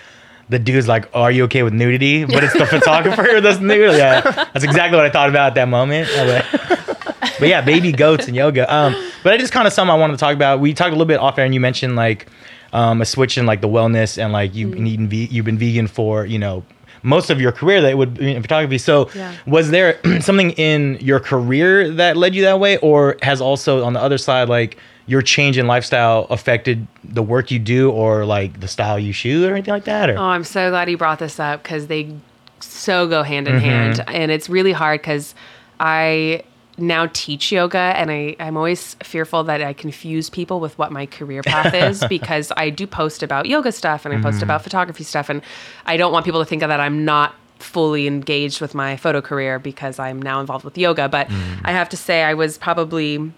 the 0.51 0.59
dude's 0.59 0.87
like, 0.87 1.09
"Are 1.15 1.31
you 1.31 1.45
okay 1.45 1.63
with 1.63 1.73
nudity?" 1.73 2.25
But 2.25 2.45
it's 2.45 2.53
the 2.53 2.67
photographer 2.77 3.41
that's 3.41 3.61
nude. 3.61 3.97
Yeah, 3.97 4.21
that's 4.21 4.63
exactly 4.65 4.97
what 4.97 5.07
I 5.07 5.11
thought 5.11 5.31
about 5.31 5.49
at 5.49 5.55
that 5.55 5.69
moment. 5.69 6.09
I 6.17 6.25
was 6.25 6.35
like- 6.35 7.39
but 7.39 7.49
yeah, 7.49 7.63
baby 7.63 7.91
goats 7.93 8.27
and 8.27 8.37
yoga. 8.37 8.73
Um, 8.73 8.95
but 9.23 9.33
I 9.33 9.39
just 9.39 9.53
kind 9.53 9.67
of 9.67 9.73
something 9.73 9.91
I 9.93 9.97
wanted 9.99 10.13
to 10.15 10.19
talk 10.19 10.35
about. 10.35 10.61
We 10.61 10.75
talked 10.75 10.91
a 10.91 10.93
little 10.93 11.07
bit 11.07 11.19
off 11.19 11.39
air, 11.39 11.45
and 11.47 11.55
you 11.55 11.61
mentioned 11.61 11.97
like 11.97 12.27
um, 12.75 13.01
a 13.01 13.05
switch 13.07 13.39
in 13.39 13.47
like 13.47 13.61
the 13.63 13.69
wellness 13.69 14.23
and 14.23 14.33
like 14.33 14.55
you've 14.55 14.73
been 14.73 14.87
eating, 14.87 15.09
ve- 15.09 15.29
you've 15.31 15.47
been 15.47 15.57
vegan 15.59 15.87
for 15.87 16.27
you 16.27 16.39
know 16.39 16.63
most 17.03 17.29
of 17.31 17.39
your 17.41 17.53
career 17.53 17.81
that 17.83 17.97
would 17.99 18.15
be 18.15 18.35
in 18.35 18.41
photography. 18.43 18.79
So 18.79 19.11
Yeah. 19.15 19.35
was 19.47 19.71
there 19.71 19.99
something 20.21 20.51
in 20.53 20.99
your 21.01 21.21
career 21.21 21.91
that 21.93 22.17
led 22.17 22.35
you 22.35 22.43
that 22.43 22.59
way, 22.61 22.77
or 22.79 23.17
has 23.23 23.41
also 23.41 23.85
on 23.85 23.93
the 23.95 24.01
other 24.03 24.19
side 24.19 24.49
like 24.49 24.77
your 25.07 25.21
change 25.21 25.59
in 25.59 25.67
lifestyle 25.67 26.27
affected 26.31 26.87
the 27.05 27.23
work 27.23 27.51
you 27.51 27.59
do 27.59 27.91
or 27.91 28.25
like 28.25 28.61
the 28.61 28.69
style 28.69 28.99
you 28.99 29.13
shoot 29.13 29.45
or 29.47 29.53
anything 29.53 29.75
like 29.75 29.85
that? 29.85 30.09
Or 30.11 30.17
Oh, 30.19 30.23
I'm 30.23 30.45
so 30.45 30.71
glad 30.71 30.89
you 30.91 30.97
brought 30.97 31.19
this 31.19 31.39
up 31.39 31.63
because 31.63 31.89
they 31.89 32.09
so 32.61 33.07
go 33.07 33.23
hand 33.23 33.47
Mm-hmm. 33.47 33.57
in 33.57 33.63
hand, 33.63 34.05
and 34.09 34.31
it's 34.33 34.49
really 34.49 34.73
hard 34.73 35.01
because 35.03 35.35
I 35.79 36.43
now 36.77 37.09
teach 37.13 37.53
yoga, 37.53 37.79
and 37.79 38.11
I 38.11 38.37
I'm 38.41 38.57
always 38.57 38.95
fearful 39.03 39.45
that 39.45 39.63
I 39.63 39.73
confuse 39.73 40.31
people 40.31 40.61
with 40.61 40.77
what 40.79 40.91
my 40.93 41.07
career 41.07 41.43
path 41.43 41.73
is 41.89 42.05
because 42.09 42.53
I 42.57 42.71
do 42.71 42.87
post 42.87 43.23
about 43.23 43.47
yoga 43.47 43.73
stuff 43.73 44.05
and 44.05 44.15
I 44.15 44.21
post 44.21 44.43
about 44.43 44.63
photography 44.63 45.05
stuff, 45.05 45.29
and 45.29 45.43
I 45.87 45.97
don't 45.97 46.13
want 46.13 46.25
people 46.25 46.41
to 46.41 46.47
think 46.47 46.61
that 46.61 46.81
I'm 46.81 47.05
not 47.05 47.35
fully 47.61 48.07
engaged 48.07 48.61
with 48.61 48.75
my 48.75 48.97
photo 48.97 49.21
career 49.23 49.59
because 49.59 49.99
I'm 49.99 50.21
now 50.21 50.41
involved 50.41 50.65
with 50.65 50.77
yoga. 50.77 51.09
But 51.09 51.29
Mm. 51.29 51.61
I 51.65 51.73
have 51.73 51.89
to 51.91 51.97
say, 51.97 52.23
I 52.23 52.35
was 52.35 52.59
probably 52.59 53.33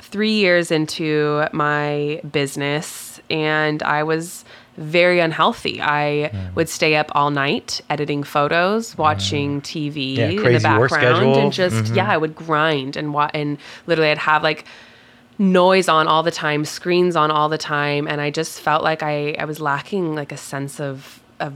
three 0.00 0.32
years 0.32 0.70
into 0.70 1.44
my 1.52 2.20
business 2.30 3.20
and 3.28 3.82
I 3.82 4.04
was 4.04 4.44
very 4.78 5.20
unhealthy. 5.20 5.80
I 5.80 6.30
would 6.54 6.68
stay 6.68 6.96
up 6.96 7.10
all 7.14 7.30
night 7.30 7.80
editing 7.90 8.22
photos, 8.22 8.96
watching 8.96 9.60
TV 9.60 10.16
Yeah, 10.16 10.28
in 10.30 10.52
the 10.52 10.60
background, 10.60 11.36
and 11.36 11.52
just 11.52 11.94
yeah, 11.94 12.10
I 12.10 12.16
would 12.16 12.34
grind 12.34 12.96
and 12.96 13.12
wa- 13.12 13.30
and 13.34 13.58
literally 13.86 14.10
I'd 14.10 14.18
have 14.18 14.42
like 14.42 14.64
noise 15.38 15.88
on 15.88 16.08
all 16.08 16.22
the 16.22 16.30
time, 16.30 16.64
screens 16.64 17.16
on 17.16 17.30
all 17.30 17.48
the 17.48 17.58
time, 17.58 18.08
and 18.08 18.20
I 18.20 18.30
just 18.30 18.60
felt 18.60 18.82
like 18.82 19.02
I 19.02 19.34
I 19.38 19.44
was 19.44 19.60
lacking 19.60 20.14
like 20.14 20.32
a 20.32 20.36
sense 20.36 20.80
of 20.80 21.20
of 21.40 21.54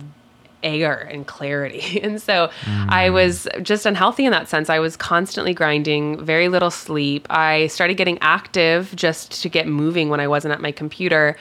air 0.62 1.08
and 1.10 1.26
clarity. 1.26 2.00
And 2.04 2.22
so 2.22 2.50
I 2.88 3.10
was 3.10 3.48
just 3.62 3.84
unhealthy 3.86 4.24
in 4.24 4.30
that 4.32 4.48
sense. 4.48 4.70
I 4.70 4.78
was 4.78 4.96
constantly 4.96 5.54
grinding, 5.54 6.24
very 6.24 6.48
little 6.48 6.70
sleep. 6.70 7.26
I 7.30 7.66
started 7.68 7.96
getting 7.96 8.18
active 8.20 8.92
just 8.94 9.42
to 9.42 9.48
get 9.48 9.66
moving 9.66 10.08
when 10.08 10.20
I 10.20 10.28
wasn't 10.28 10.54
at 10.54 10.60
my 10.60 10.70
computer. 10.72 11.36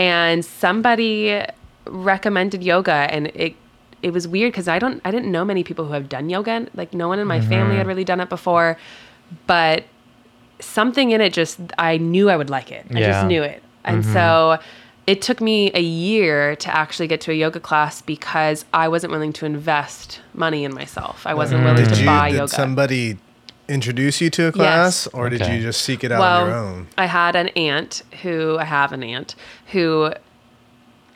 And 0.00 0.42
somebody 0.42 1.44
recommended 1.84 2.64
yoga 2.64 2.92
and 2.92 3.26
it 3.34 3.54
it 4.02 4.14
was 4.14 4.26
weird 4.26 4.50
because 4.50 4.66
I 4.66 4.78
don't 4.78 5.02
I 5.04 5.10
didn't 5.10 5.30
know 5.30 5.44
many 5.44 5.62
people 5.62 5.84
who 5.84 5.92
have 5.92 6.08
done 6.08 6.30
yoga. 6.30 6.68
Like 6.74 6.94
no 6.94 7.06
one 7.06 7.18
in 7.18 7.26
my 7.26 7.38
mm-hmm. 7.38 7.50
family 7.50 7.76
had 7.76 7.86
really 7.86 8.04
done 8.04 8.18
it 8.18 8.30
before. 8.30 8.78
But 9.46 9.84
something 10.58 11.10
in 11.10 11.20
it 11.20 11.34
just 11.34 11.60
I 11.76 11.98
knew 11.98 12.30
I 12.30 12.38
would 12.38 12.48
like 12.48 12.72
it. 12.72 12.86
I 12.90 13.00
just 13.00 13.26
knew 13.26 13.42
it. 13.42 13.62
And 13.84 14.02
mm-hmm. 14.02 14.12
so 14.14 14.58
it 15.06 15.20
took 15.20 15.42
me 15.42 15.70
a 15.74 15.82
year 15.82 16.56
to 16.56 16.74
actually 16.74 17.06
get 17.06 17.20
to 17.22 17.30
a 17.30 17.34
yoga 17.34 17.60
class 17.60 18.00
because 18.00 18.64
I 18.72 18.88
wasn't 18.88 19.12
willing 19.12 19.34
to 19.34 19.44
invest 19.44 20.20
money 20.32 20.64
in 20.64 20.72
myself. 20.72 21.26
I 21.26 21.34
wasn't 21.34 21.60
mm. 21.60 21.64
willing 21.64 21.84
Did 21.84 21.94
to 21.94 22.00
you, 22.00 22.06
buy 22.06 22.30
did 22.30 22.38
yoga. 22.38 22.48
somebody 22.48 23.18
introduce 23.70 24.20
you 24.20 24.30
to 24.30 24.48
a 24.48 24.52
class 24.52 25.06
or 25.08 25.28
did 25.30 25.46
you 25.46 25.60
just 25.60 25.82
seek 25.82 26.04
it 26.04 26.12
out 26.12 26.20
well, 26.20 26.42
on 26.42 26.48
your 26.48 26.56
own? 26.56 26.88
I 26.98 27.06
had 27.06 27.36
an 27.36 27.48
aunt 27.48 28.02
who 28.22 28.58
I 28.58 28.64
have 28.64 28.92
an 28.92 29.02
aunt 29.02 29.34
who 29.66 30.12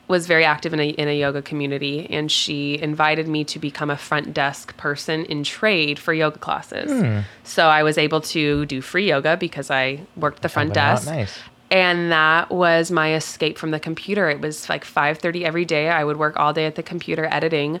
was 0.07 0.27
very 0.27 0.45
active 0.45 0.73
in 0.73 0.79
a 0.79 0.89
in 0.89 1.07
a 1.07 1.17
yoga 1.17 1.41
community 1.41 2.07
and 2.09 2.31
she 2.31 2.79
invited 2.81 3.27
me 3.27 3.43
to 3.43 3.59
become 3.59 3.89
a 3.89 3.97
front 3.97 4.33
desk 4.33 4.75
person 4.77 5.25
in 5.25 5.43
trade 5.43 5.97
for 5.99 6.13
yoga 6.13 6.37
classes. 6.37 6.91
Hmm. 6.91 7.19
So 7.43 7.67
I 7.67 7.83
was 7.83 7.97
able 7.97 8.21
to 8.21 8.65
do 8.65 8.81
free 8.81 9.09
yoga 9.09 9.35
because 9.37 9.71
I 9.71 10.01
worked 10.15 10.41
the 10.41 10.49
front 10.49 10.75
Helping 10.75 10.91
out, 10.91 10.95
desk. 10.97 11.07
nice. 11.07 11.39
And 11.71 12.11
that 12.11 12.51
was 12.51 12.91
my 12.91 13.15
escape 13.15 13.57
from 13.57 13.71
the 13.71 13.79
computer. 13.79 14.29
It 14.29 14.39
was 14.39 14.69
like 14.69 14.85
5:30 14.85 15.43
every 15.43 15.65
day. 15.65 15.89
I 15.89 16.03
would 16.03 16.17
work 16.17 16.37
all 16.37 16.53
day 16.53 16.67
at 16.67 16.75
the 16.75 16.83
computer 16.83 17.27
editing 17.31 17.79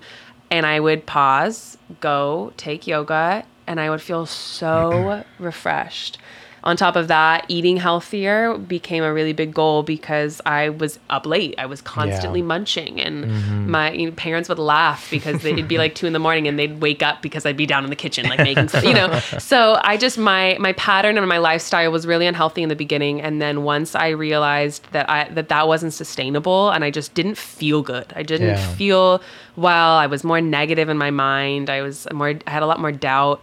and 0.51 0.65
I 0.65 0.79
would 0.79 1.05
pause, 1.05 1.77
go 2.01 2.53
take 2.57 2.87
yoga, 2.87 3.45
and 3.67 3.79
I 3.79 3.89
would 3.89 4.01
feel 4.01 4.25
so 4.25 5.23
refreshed. 5.39 6.17
On 6.65 6.75
top 6.75 6.95
of 6.95 7.07
that, 7.09 7.45
eating 7.47 7.77
healthier 7.77 8.57
became 8.57 9.03
a 9.03 9.13
really 9.13 9.33
big 9.33 9.53
goal 9.53 9.83
because 9.83 10.41
I 10.47 10.69
was 10.69 10.97
up 11.11 11.27
late. 11.27 11.53
I 11.59 11.67
was 11.67 11.79
constantly 11.81 12.39
Yeah. 12.39 12.47
munching, 12.47 12.99
and 12.99 13.25
mm-hmm. 13.25 13.69
my 13.69 13.91
you 13.91 14.07
know, 14.07 14.11
parents 14.15 14.49
would 14.49 14.57
laugh 14.57 15.07
because 15.11 15.43
they- 15.43 15.51
it'd 15.53 15.67
be 15.67 15.77
like 15.77 15.93
two 15.93 16.07
in 16.07 16.13
the 16.13 16.19
morning, 16.19 16.47
and 16.47 16.57
they'd 16.57 16.81
wake 16.81 17.03
up 17.03 17.21
because 17.21 17.45
I'd 17.45 17.55
be 17.55 17.67
down 17.67 17.83
in 17.83 17.91
the 17.91 17.95
kitchen 17.95 18.27
like 18.27 18.39
making 18.39 18.67
stuff, 18.69 18.83
you 18.83 18.93
know. 18.95 19.19
So 19.39 19.79
I 19.83 19.95
just 19.97 20.17
my 20.17 20.57
my 20.59 20.73
pattern 20.73 21.17
and 21.19 21.27
my 21.29 21.37
lifestyle 21.37 21.91
was 21.91 22.07
really 22.07 22.25
unhealthy 22.25 22.63
in 22.63 22.69
the 22.69 22.75
beginning, 22.75 23.21
and 23.21 23.39
then 23.41 23.63
once 23.63 23.93
I 23.93 24.09
realized 24.09 24.91
that 24.91 25.07
I 25.09 25.29
that 25.29 25.49
that 25.49 25.67
wasn't 25.67 25.93
sustainable, 25.93 26.71
and 26.71 26.83
I 26.83 26.89
just 26.89 27.13
didn't 27.13 27.37
feel 27.37 27.83
good. 27.83 28.11
I 28.15 28.23
didn't 28.23 28.47
Yeah. 28.57 28.73
feel 28.75 29.21
well. 29.55 29.97
I 29.97 30.07
was 30.07 30.23
more 30.23 30.41
negative 30.41 30.89
in 30.89 30.97
my 30.97 31.11
mind. 31.11 31.69
I 31.69 31.81
was 31.83 32.07
more. 32.11 32.33
I 32.47 32.49
had 32.49 32.63
a 32.63 32.65
lot 32.65 32.79
more 32.79 32.91
doubt. 32.91 33.41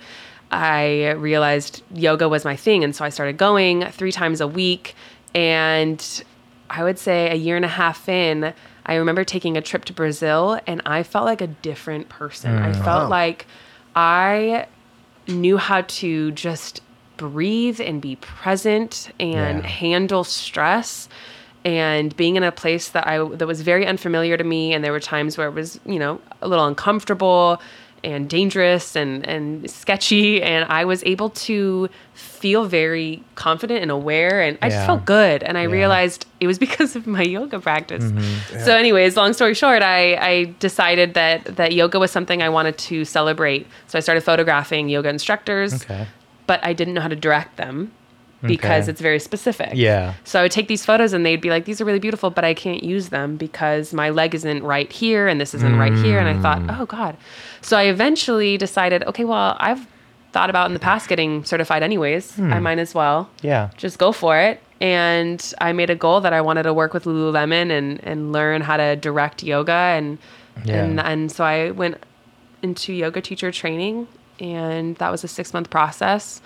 I 0.53 1.13
realized 1.13 1.83
yoga 1.95 2.29
was 2.29 2.45
my 2.45 2.57
thing. 2.57 2.85
And 2.85 2.95
so 2.95 3.05
I 3.05 3.09
started 3.09 3.39
going 3.39 3.87
three 3.91 4.13
times 4.13 4.41
a 4.41 4.47
week. 4.47 4.95
And 5.35 6.23
I 6.69 6.85
would 6.85 6.99
say 6.99 7.31
a 7.31 7.35
year 7.35 7.57
and 7.57 7.65
a 7.65 7.69
half 7.69 8.09
in, 8.09 8.53
I 8.85 8.95
remember 8.97 9.25
taking 9.25 9.57
a 9.57 9.63
trip 9.63 9.85
to 9.87 9.93
Brazil 9.93 10.61
and 10.67 10.83
I 10.85 11.03
felt 11.03 11.25
like 11.25 11.41
a 11.41 11.47
different 11.47 12.09
person. 12.09 12.55
I 12.57 12.73
mm. 12.73 12.85
felt 12.85 13.05
Wow. 13.05 13.09
like 13.09 13.47
I 13.97 14.67
knew 15.27 15.57
how 15.57 15.83
to 15.83 16.33
just 16.33 16.83
breathe 17.17 17.81
and 17.81 18.01
be 18.03 18.17
present 18.17 19.11
and 19.21 19.63
Yeah. 19.63 19.67
handle 19.67 20.25
stress 20.25 21.09
and 21.65 22.17
being 22.17 22.35
in 22.37 22.43
a 22.43 22.51
place 22.51 22.89
that 22.89 23.07
I 23.07 23.23
that 23.23 23.47
was 23.47 23.61
very 23.61 23.87
unfamiliar 23.87 24.37
to 24.37 24.43
me 24.45 24.73
and 24.75 24.83
there 24.83 24.91
were 24.91 24.99
times 25.01 25.39
where 25.39 25.47
it 25.47 25.55
was, 25.55 25.79
you 25.87 25.99
know, 26.01 26.21
a 26.41 26.49
little 26.49 26.67
uncomfortable 26.67 27.61
and 28.05 28.29
dangerous 28.29 28.97
and 28.97 29.27
and 29.29 29.71
sketchy 29.71 30.43
and 30.43 30.65
I 30.71 30.85
was 30.85 31.03
able 31.05 31.31
to 31.31 31.89
feel 32.15 32.65
very 32.65 33.23
confident 33.37 33.81
and 33.83 33.91
aware 33.91 34.41
and 34.41 34.59
I 34.61 34.69
just 34.71 34.87
felt 34.87 35.05
good 35.05 35.43
and 35.43 35.57
I 35.57 35.63
Yeah. 35.63 35.73
realized 35.73 36.27
it 36.41 36.47
was 36.49 36.59
because 36.67 36.97
of 36.97 37.07
my 37.07 37.23
yoga 37.23 37.61
practice. 37.61 38.05
Mm-hmm. 38.05 38.59
So 38.65 38.77
anyways, 38.77 39.17
long 39.17 39.33
story 39.33 39.55
short, 39.55 39.83
I 39.83 40.15
I 40.33 40.55
decided 40.59 41.15
that 41.15 41.45
that 41.57 41.73
yoga 41.73 41.99
was 41.99 42.11
something 42.11 42.43
I 42.43 42.49
wanted 42.49 42.77
to 42.91 43.05
celebrate. 43.05 43.67
So 43.87 43.99
I 43.99 44.01
started 44.01 44.23
photographing 44.25 44.89
yoga 44.89 45.09
instructors 45.09 45.73
Okay. 45.85 46.07
but 46.47 46.59
I 46.65 46.73
didn't 46.73 46.95
know 46.95 47.01
how 47.03 47.09
to 47.09 47.17
direct 47.29 47.57
them 47.57 47.93
because 48.43 48.85
Okay. 48.85 48.91
it's 48.91 49.01
very 49.01 49.19
specific. 49.19 49.71
Yeah. 49.75 50.15
So 50.25 50.41
I 50.41 50.43
would 50.43 50.53
take 50.53 50.69
these 50.69 50.85
photos 50.85 51.13
and 51.13 51.25
they'd 51.25 51.41
be 51.41 51.51
like, 51.51 51.65
these 51.65 51.81
are 51.81 51.85
really 51.85 51.99
beautiful, 52.01 52.31
but 52.31 52.45
I 52.45 52.55
can't 52.55 52.83
use 52.83 53.09
them 53.11 53.37
because 53.37 53.93
my 53.95 54.11
leg 54.11 54.35
isn't 54.35 54.63
right 54.63 54.91
here 54.91 55.29
and 55.29 55.41
this 55.41 55.55
isn't 55.55 55.77
right 55.79 55.95
here. 55.95 56.19
And 56.19 56.29
I 56.29 56.41
thought, 56.43 56.59
Mm. 56.61 56.81
oh 56.81 56.87
God. 56.87 57.17
So 57.61 57.77
I 57.77 57.85
eventually 57.85 58.59
decided, 58.59 59.05
okay, 59.05 59.25
well, 59.25 59.57
I've 59.61 59.87
thought 60.33 60.51
about 60.51 60.67
in 60.67 60.73
the 60.75 60.81
past 60.81 61.09
getting 61.09 61.45
certified 61.45 61.83
anyways. 61.83 62.35
Hmm. 62.37 62.53
I 62.53 62.59
might 62.59 62.79
as 62.79 62.95
well 62.95 63.29
Yeah. 63.43 63.69
just 63.77 63.99
go 63.99 64.13
for 64.13 64.39
it. 64.39 64.61
And 64.81 65.41
I 65.61 65.73
made 65.73 65.91
a 65.91 65.95
goal 65.95 66.21
that 66.23 66.33
I 66.33 66.41
wanted 66.41 66.65
to 66.65 66.73
work 66.75 66.93
with 66.95 67.05
Lululemon 67.05 67.71
and, 67.71 68.01
and 68.03 68.33
learn 68.33 68.63
how 68.63 68.77
to 68.79 68.97
direct 68.97 69.43
yoga. 69.45 69.73
And, 69.73 70.19
Yeah. 70.65 70.83
and, 70.83 70.99
and 71.01 71.31
so 71.31 71.45
I 71.45 71.71
went 71.71 71.99
into 72.63 72.93
yoga 72.93 73.21
teacher 73.21 73.53
training 73.53 74.09
and 74.41 74.97
that 74.97 75.11
was 75.11 75.23
a 75.23 75.29
six 75.29 75.53
month 75.53 75.69
process. 75.71 76.41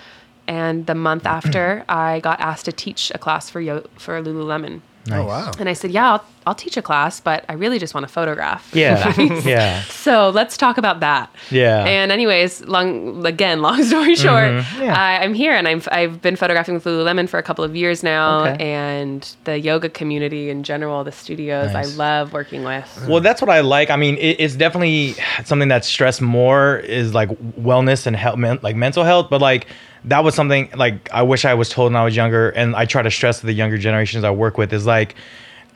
And 0.48 0.86
the 0.86 0.94
month 0.94 1.26
after, 1.26 1.84
I 1.88 2.20
got 2.20 2.38
asked 2.40 2.64
to 2.66 2.72
teach 2.72 3.10
a 3.14 3.18
class 3.18 3.50
for 3.50 3.60
yo- 3.60 3.86
for 3.98 4.20
Lululemon. 4.22 4.80
Oh 5.10 5.24
wow. 5.24 5.50
And 5.58 5.68
I 5.68 5.72
said, 5.72 5.90
"Yeah, 5.90 6.12
I'll, 6.12 6.24
I'll 6.46 6.54
teach 6.54 6.76
a 6.76 6.82
class, 6.82 7.18
but 7.20 7.44
I 7.48 7.54
really 7.54 7.78
just 7.78 7.92
want 7.94 8.06
to 8.06 8.12
photograph." 8.12 8.70
Yeah. 8.72 9.12
yeah. 9.44 9.82
So 9.84 10.30
let's 10.30 10.56
talk 10.56 10.78
about 10.78 11.00
that. 11.00 11.28
Yeah. 11.50 11.84
And 11.84 12.12
anyways, 12.12 12.62
long 12.66 13.26
again, 13.26 13.60
long 13.68 13.82
story 13.84 14.14
short, 14.14 14.44
Mhm. 14.52 14.80
Yeah. 14.80 14.94
I, 14.94 15.22
I'm 15.24 15.34
here 15.34 15.52
and 15.52 15.66
I've 15.66 15.88
I've 15.90 16.22
been 16.22 16.36
photographing 16.36 16.74
with 16.74 16.84
Lululemon 16.84 17.28
for 17.28 17.38
a 17.38 17.42
couple 17.42 17.64
of 17.64 17.74
years 17.74 18.02
now, 18.02 18.44
Okay. 18.46 18.72
and 18.72 19.36
the 19.44 19.58
yoga 19.58 19.88
community 19.88 20.48
in 20.50 20.62
general, 20.62 21.02
the 21.04 21.12
studios, 21.12 21.72
Nice. 21.72 21.92
I 21.94 21.96
love 21.96 22.32
working 22.32 22.62
with. 22.64 23.06
Well, 23.08 23.20
that's 23.20 23.40
what 23.42 23.50
I 23.50 23.60
like. 23.60 23.90
I 23.90 23.96
mean, 23.96 24.16
it, 24.16 24.36
it's 24.40 24.54
definitely 24.54 25.14
something 25.44 25.68
that's 25.68 25.88
stressed 25.88 26.22
more 26.22 26.78
is 26.78 27.12
like 27.14 27.28
wellness 27.60 28.06
and 28.06 28.14
health, 28.16 28.38
men, 28.38 28.58
like 28.62 28.76
mental 28.76 29.02
health. 29.04 29.28
But 29.30 29.40
like 29.40 29.66
that 30.04 30.22
was 30.22 30.34
something 30.36 30.70
like 30.76 31.10
I 31.12 31.22
wish 31.22 31.44
I 31.44 31.54
was 31.54 31.68
told 31.68 31.92
when 31.92 32.00
I 32.00 32.04
was 32.04 32.14
younger, 32.14 32.50
and 32.50 32.76
I 32.76 32.84
try 32.84 33.02
to 33.02 33.10
stress 33.10 33.40
to 33.40 33.46
the 33.46 33.52
younger 33.52 33.78
generations 33.78 34.22
I 34.22 34.30
work 34.30 34.56
with 34.58 34.72
is 34.72 34.86
like. 34.86 35.16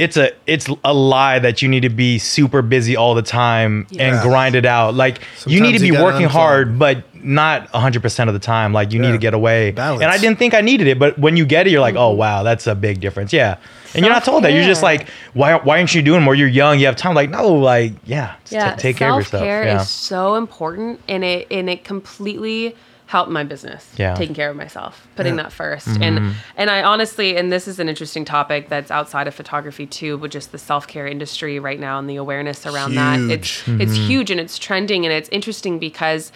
It's 0.00 0.16
a 0.16 0.30
it's 0.46 0.68
a 0.84 0.94
lie 0.94 1.38
that 1.38 1.62
you 1.62 1.68
need 1.68 1.80
to 1.80 1.88
be 1.90 2.18
super 2.18 2.62
busy 2.62 2.96
all 2.96 3.14
the 3.14 3.22
time 3.22 3.86
Yeah. 3.90 4.14
and 4.14 4.22
grind 4.22 4.54
it 4.54 4.64
out. 4.66 4.94
Like 4.94 5.20
you 5.46 5.60
need 5.60 5.72
to 5.72 5.80
be 5.80 5.92
working 5.92 6.26
hard, 6.26 6.78
but 6.78 7.04
not 7.22 7.70
100% 7.72 8.28
of 8.28 8.32
the 8.34 8.40
time. 8.40 8.72
Like 8.72 8.92
you 8.92 8.98
need 8.98 9.12
to 9.12 9.18
get 9.18 9.34
away. 9.34 9.72
Balance. 9.72 10.02
And 10.02 10.10
I 10.10 10.16
didn't 10.16 10.38
think 10.38 10.54
I 10.54 10.62
needed 10.62 10.86
it, 10.86 10.98
but 10.98 11.18
when 11.18 11.36
you 11.36 11.44
get 11.44 11.66
it, 11.66 11.70
you're 11.70 11.80
like, 11.82 11.96
oh 11.96 12.12
wow, 12.12 12.42
that's 12.42 12.66
a 12.66 12.74
big 12.74 13.00
difference. 13.00 13.32
Yeah. 13.32 13.58
And 13.94 14.04
you're 14.04 14.14
not 14.14 14.24
told 14.24 14.44
that. 14.44 14.52
You're 14.52 14.64
just 14.64 14.82
like, 14.82 15.08
why 15.34 15.54
why 15.56 15.78
aren't 15.78 15.94
you 15.94 16.00
doing 16.02 16.22
more? 16.22 16.34
You're 16.34 16.48
young, 16.48 16.78
you 16.78 16.86
have 16.86 16.96
time. 16.96 17.14
Like, 17.14 17.28
no, 17.30 17.52
like, 17.54 17.92
yeah, 18.04 18.34
just 18.44 18.52
yeah, 18.52 18.70
ta- 18.70 18.76
take 18.76 18.96
care 18.96 19.10
of 19.10 19.16
yourself. 19.18 19.40
Self-care 19.42 19.64
Yeah. 19.64 19.80
is 19.82 19.88
so 19.88 20.36
important, 20.36 21.00
and 21.08 21.24
it 21.24 21.46
and 21.50 21.68
it 21.68 21.84
completely 21.84 22.74
helped 23.10 23.30
my 23.30 23.42
business. 23.44 23.82
Yeah. 23.96 24.10
Mm-hmm. 24.10 24.18
taking 24.20 24.34
care 24.36 24.50
of 24.50 24.56
myself, 24.56 25.06
putting 25.16 25.36
that 25.36 25.50
1st 25.50 26.00
and 26.00 26.34
and 26.56 26.70
I 26.70 26.82
honestly, 26.82 27.36
and 27.36 27.50
this 27.52 27.66
is 27.66 27.78
an 27.80 27.88
interesting 27.88 28.24
topic 28.24 28.68
that's 28.68 28.90
outside 28.90 29.26
of 29.26 29.34
photography 29.34 29.86
too, 29.86 30.16
but 30.18 30.30
just 30.30 30.52
the 30.52 30.58
self-care 30.58 31.06
industry 31.08 31.58
right 31.58 31.80
now 31.80 31.98
and 31.98 32.08
the 32.08 32.16
awareness 32.16 32.66
around 32.66 32.94
that. 32.94 33.18
It's 33.34 33.66
it's 33.82 33.92
Mm-hmm. 33.94 34.08
huge 34.10 34.30
and 34.30 34.40
it's 34.40 34.58
trending 34.58 35.04
and 35.06 35.12
it's 35.12 35.28
interesting 35.30 35.78
because 35.78 36.30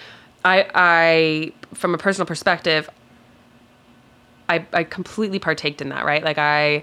I 0.45 0.57
I 0.75 1.53
from 1.75 1.95
a 1.95 1.99
personal 1.99 2.27
perspective, 2.27 2.91
I 4.49 4.67
I 4.73 4.83
completely 4.85 5.39
partaked 5.39 5.81
in 5.81 5.89
that. 5.91 6.05
Right, 6.05 6.25
like 6.25 6.39
I. 6.39 6.83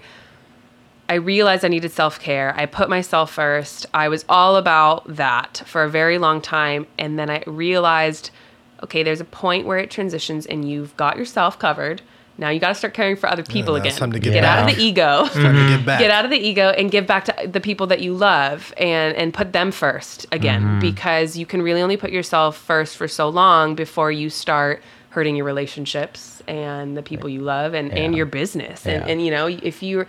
I 1.08 1.16
realized 1.16 1.62
I 1.62 1.68
needed 1.68 1.92
self 1.92 2.18
care. 2.20 2.54
I 2.56 2.64
put 2.64 2.88
myself 2.88 3.30
first. 3.32 3.84
I 3.92 4.08
was 4.08 4.24
all 4.30 4.56
about 4.56 5.16
that 5.16 5.62
for 5.66 5.82
a 5.84 5.90
very 5.90 6.16
long 6.16 6.40
time. 6.40 6.86
And 6.96 7.18
then 7.18 7.28
I 7.28 7.42
realized 7.46 8.30
okay, 8.82 9.02
there's 9.02 9.20
a 9.20 9.24
point 9.24 9.66
where 9.66 9.78
it 9.78 9.90
transitions 9.90 10.46
and 10.46 10.68
you've 10.68 10.96
got 10.96 11.16
yourself 11.16 11.58
covered. 11.58 12.02
Now 12.38 12.48
you 12.48 12.60
got 12.60 12.68
to 12.68 12.74
start 12.74 12.94
caring 12.94 13.16
for 13.16 13.28
other 13.28 13.42
people 13.42 13.74
now 13.74 13.78
it's 13.78 13.86
again. 13.88 13.98
time 13.98 14.12
to 14.12 14.18
get 14.18 14.32
get 14.32 14.44
out 14.44 14.68
of 14.68 14.74
the 14.74 14.82
ego. 14.82 15.26
Time 15.26 15.30
to 15.32 15.38
mm-hmm. 15.38 15.76
get 15.76 15.86
back. 15.86 16.00
Get 16.00 16.10
out 16.10 16.24
of 16.24 16.30
the 16.30 16.38
ego 16.38 16.70
and 16.70 16.90
give 16.90 17.06
back 17.06 17.26
to 17.26 17.46
the 17.46 17.60
people 17.60 17.86
that 17.88 18.00
you 18.00 18.14
love 18.14 18.72
and 18.78 19.14
and 19.16 19.34
put 19.34 19.52
them 19.52 19.70
first 19.70 20.26
again 20.32 20.62
mm-hmm. 20.62 20.80
because 20.80 21.36
you 21.36 21.44
can 21.44 21.62
really 21.62 21.82
only 21.82 21.96
put 21.96 22.10
yourself 22.10 22.56
first 22.56 22.96
for 22.96 23.06
so 23.06 23.28
long 23.28 23.74
before 23.74 24.10
you 24.10 24.30
start 24.30 24.82
hurting 25.10 25.36
your 25.36 25.44
relationships 25.44 26.42
and 26.48 26.96
the 26.96 27.02
people 27.02 27.28
you 27.28 27.42
love 27.42 27.74
and, 27.74 27.92
and 27.92 28.16
your 28.16 28.24
business. 28.24 28.86
And 28.86 29.04
Yeah. 29.04 29.12
and 29.12 29.24
you 29.24 29.30
know, 29.30 29.46
if 29.46 29.82
you're 29.82 30.06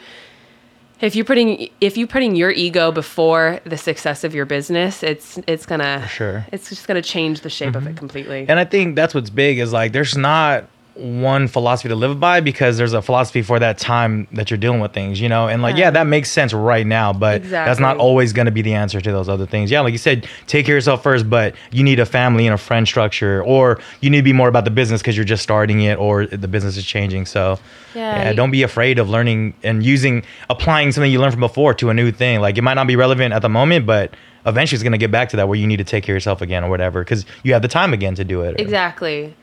if 1.04 1.16
you're 1.16 1.26
putting 1.26 1.70
if 1.82 1.97
you're 1.97 2.08
putting 2.08 2.36
your 2.36 2.49
ego 2.51 2.91
before 2.91 3.60
the 3.66 3.78
success 3.78 4.24
of 4.24 4.34
your 4.34 4.45
business, 4.45 5.04
it's 5.04 5.38
it's 5.47 5.66
gonna 5.66 5.99
For 6.04 6.08
sure. 6.08 6.34
Mm-hmm. 6.34 6.56
it's 6.56 6.70
just 6.70 6.88
gonna 6.88 7.01
change 7.01 7.41
the 7.41 7.49
shape 7.49 7.76
of 7.76 7.86
it 7.86 7.97
completely. 7.97 8.45
And 8.47 8.58
I 8.60 8.66
think 8.66 8.95
that's 8.95 9.14
what's 9.14 9.30
big 9.30 9.60
is 9.60 9.74
like 9.74 9.91
there's 9.91 10.16
not 10.16 10.66
one 10.96 11.48
philosophy 11.48 11.89
to 11.89 11.96
live 11.96 12.20
by 12.20 12.39
because 12.39 12.78
there's 12.78 12.94
a 12.94 13.02
philosophy 13.02 13.41
for 13.41 13.58
that 13.58 13.80
time 13.80 14.28
that 14.32 14.52
you're 14.52 14.60
dealing 14.60 14.80
with 14.80 14.94
things, 14.94 15.20
you 15.20 15.28
know? 15.28 15.48
And 15.48 15.62
like, 15.64 15.76
yeah, 15.76 15.86
Yeah. 15.86 15.91
that 15.91 16.08
makes 16.08 16.30
sense 16.30 16.54
right 16.54 16.86
now, 16.86 17.12
but 17.14 17.44
that's 17.50 17.80
not 17.80 17.98
always 17.98 18.32
going 18.32 18.46
to 18.46 18.52
be 18.52 18.62
the 18.62 18.76
answer 18.76 19.02
to 19.02 19.12
those 19.12 19.28
other 19.28 19.46
things. 19.48 19.72
Yeah, 19.72 19.82
like 19.82 19.91
you 19.91 19.98
said, 19.98 20.28
take 20.46 20.66
care 20.68 20.76
of 20.76 20.78
yourself 20.78 21.02
first, 21.02 21.30
but 21.30 21.56
you 21.72 21.84
need 21.84 22.00
a 22.00 22.06
family 22.06 22.46
and 22.46 22.54
a 22.54 22.58
friend 22.60 22.88
structure, 22.88 23.44
or 23.44 23.80
you 24.02 24.10
need 24.12 24.18
to 24.20 24.24
be 24.24 24.34
more 24.34 24.48
about 24.50 24.66
the 24.66 24.72
business 24.72 25.02
because 25.02 25.16
you're 25.18 25.26
just 25.26 25.41
starting 25.41 25.82
it 25.82 25.98
or 25.98 26.28
the 26.28 26.48
business 26.48 26.78
is 26.78 26.86
changing. 26.86 27.26
So, 27.26 27.58
Yeah, 27.96 28.16
yeah, 28.24 28.30
you- 28.30 28.36
don't 28.36 28.52
be 28.52 28.62
afraid 28.64 29.00
of 29.00 29.10
learning 29.10 29.56
and 29.64 29.84
using, 29.84 30.24
applying 30.50 30.91
something 30.91 31.12
you 31.12 31.20
learned 31.20 31.34
from 31.34 31.41
before 31.41 31.74
to 31.76 31.89
a 31.89 31.94
new 31.94 32.12
thing. 32.12 32.39
Like, 32.39 32.58
it 32.58 32.62
might 32.62 32.76
not 32.76 32.86
be 32.88 32.96
relevant 32.96 33.34
at 33.34 33.41
the 33.41 33.50
moment, 33.50 33.86
but 33.88 34.14
eventually 34.46 34.76
it's 34.76 34.84
going 34.84 34.91
to 34.91 34.98
get 35.00 35.10
back 35.12 35.30
to 35.30 35.38
that 35.38 35.48
where 35.48 35.58
you 35.58 35.66
need 35.66 35.78
to 35.78 35.84
take 35.84 36.04
care 36.04 36.14
of 36.14 36.18
yourself 36.18 36.41
again 36.41 36.64
or 36.64 36.70
whatever 36.70 37.02
because 37.02 37.26
you 37.44 37.54
have 37.54 37.62
the 37.64 37.68
time 37.68 37.94
again 37.94 38.14
to 38.16 38.24
do 38.24 38.41
it. 38.41 38.60
Exactly. 38.60 39.34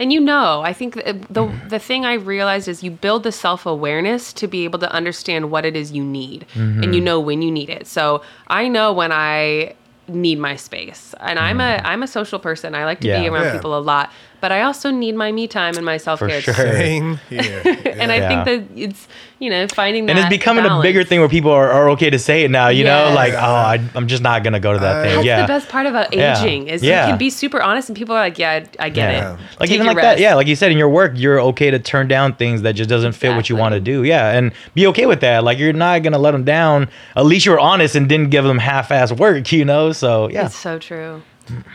And 0.00 0.10
you 0.14 0.18
know, 0.18 0.62
I 0.62 0.72
think 0.72 0.94
the 0.94 1.12
the, 1.28 1.44
mm-hmm. 1.44 1.68
the 1.68 1.78
thing 1.78 2.06
I 2.06 2.14
realized 2.14 2.66
is 2.68 2.82
you 2.82 2.90
build 2.90 3.22
the 3.22 3.32
self 3.32 3.66
awareness 3.66 4.32
to 4.32 4.48
be 4.48 4.64
able 4.64 4.78
to 4.78 4.90
understand 4.90 5.50
what 5.50 5.66
it 5.66 5.76
is 5.76 5.92
you 5.92 6.02
need, 6.02 6.46
and 6.54 6.86
you 6.86 6.90
mm-hmm. 6.90 7.04
know 7.04 7.20
when 7.20 7.42
you 7.42 7.50
need 7.50 7.68
it. 7.68 7.86
So 7.86 8.22
I 8.48 8.66
know 8.66 8.94
when 8.94 9.12
I 9.12 9.74
need 10.08 10.38
my 10.38 10.56
space, 10.56 11.14
and 11.20 11.38
I'm 11.38 11.60
a 11.60 11.64
mm-hmm. 11.64 11.86
I'm 11.86 12.02
a 12.02 12.08
social 12.08 12.38
person. 12.38 12.74
I 12.74 12.86
like 12.86 13.00
to 13.02 13.08
be 13.08 13.28
around 13.28 13.44
Yeah. 13.44 13.52
people 13.52 13.76
a 13.76 13.84
lot, 13.92 14.10
but 14.40 14.52
I 14.52 14.62
also 14.62 14.90
need 14.90 15.14
my 15.14 15.32
me 15.32 15.46
time 15.46 15.76
and 15.76 15.84
my 15.84 15.96
self 15.96 16.20
care. 16.20 16.40
sure. 16.40 16.54
Same 16.54 17.16
here. 17.28 17.62
And 18.00 18.10
I 18.10 18.16
Yeah. 18.16 18.44
think 18.44 18.44
that 18.72 18.78
it's 18.78 19.08
you 19.38 19.50
know 19.50 19.66
finding 19.68 20.06
that 20.06 20.10
and 20.16 20.18
it's 20.20 20.28
becoming 20.28 20.64
a 20.64 20.80
bigger 20.82 21.04
thing 21.04 21.20
where 21.20 21.28
people 21.28 21.50
are, 21.50 21.70
are 21.70 21.90
okay 21.90 22.08
to 22.10 22.18
say 22.18 22.44
it 22.44 22.50
now, 22.50 22.68
you 22.68 22.84
know? 22.84 23.12
Like, 23.14 23.34
oh, 23.34 23.38
I, 23.38 23.78
I'm 23.94 24.06
just 24.08 24.22
not 24.22 24.42
going 24.42 24.52
to 24.54 24.60
go 24.60 24.72
to 24.72 24.78
that 24.78 24.96
Uh, 24.96 25.02
thing. 25.02 25.14
That's 25.16 25.26
yeah. 25.26 25.42
the 25.42 25.46
best 25.48 25.68
part 25.68 25.86
about 25.86 26.14
Yeah. 26.14 26.38
aging 26.40 26.68
is 26.68 26.82
Yeah. 26.82 27.04
you 27.06 27.10
can 27.12 27.18
be 27.18 27.30
super 27.30 27.60
honest, 27.62 27.88
and 27.88 27.96
people 27.96 28.14
are 28.14 28.20
like, 28.20 28.38
"Yeah, 28.38 28.64
I 28.78 28.88
get 28.88 29.12
Yeah. 29.12 29.34
it." 29.34 29.38
Like 29.60 29.68
Take 29.68 29.70
even 29.76 29.86
your 29.86 29.94
like 29.94 30.02
that, 30.02 30.18
yeah. 30.18 30.34
Like 30.34 30.46
you 30.46 30.56
said 30.56 30.70
in 30.72 30.78
your 30.78 30.88
work, 30.88 31.12
you're 31.16 31.40
okay 31.40 31.70
to 31.70 31.78
turn 31.78 32.08
down 32.08 32.34
things 32.34 32.62
that 32.62 32.72
just 32.74 32.88
doesn't 32.90 33.12
fit 33.12 33.34
what 33.34 33.48
you 33.50 33.56
want 33.56 33.74
to 33.74 33.80
do. 33.80 34.02
Yeah, 34.04 34.30
and 34.32 34.52
be 34.74 34.86
okay 34.88 35.06
with 35.06 35.20
that. 35.20 35.44
Like 35.44 35.58
you're 35.58 35.72
not 35.72 36.02
gonna 36.02 36.18
let 36.18 36.32
them 36.32 36.44
down. 36.44 36.88
At 37.16 37.24
least 37.26 37.44
you 37.46 37.52
were 37.52 37.60
honest 37.60 37.94
and 37.96 38.08
didn't 38.08 38.30
give 38.30 38.44
them 38.44 38.58
half-ass 38.58 39.12
work, 39.12 39.50
you 39.52 39.64
know. 39.64 39.92
So 39.92 40.28
yeah, 40.30 40.46
It's 40.46 40.56
so 40.56 40.78
true. 40.78 41.22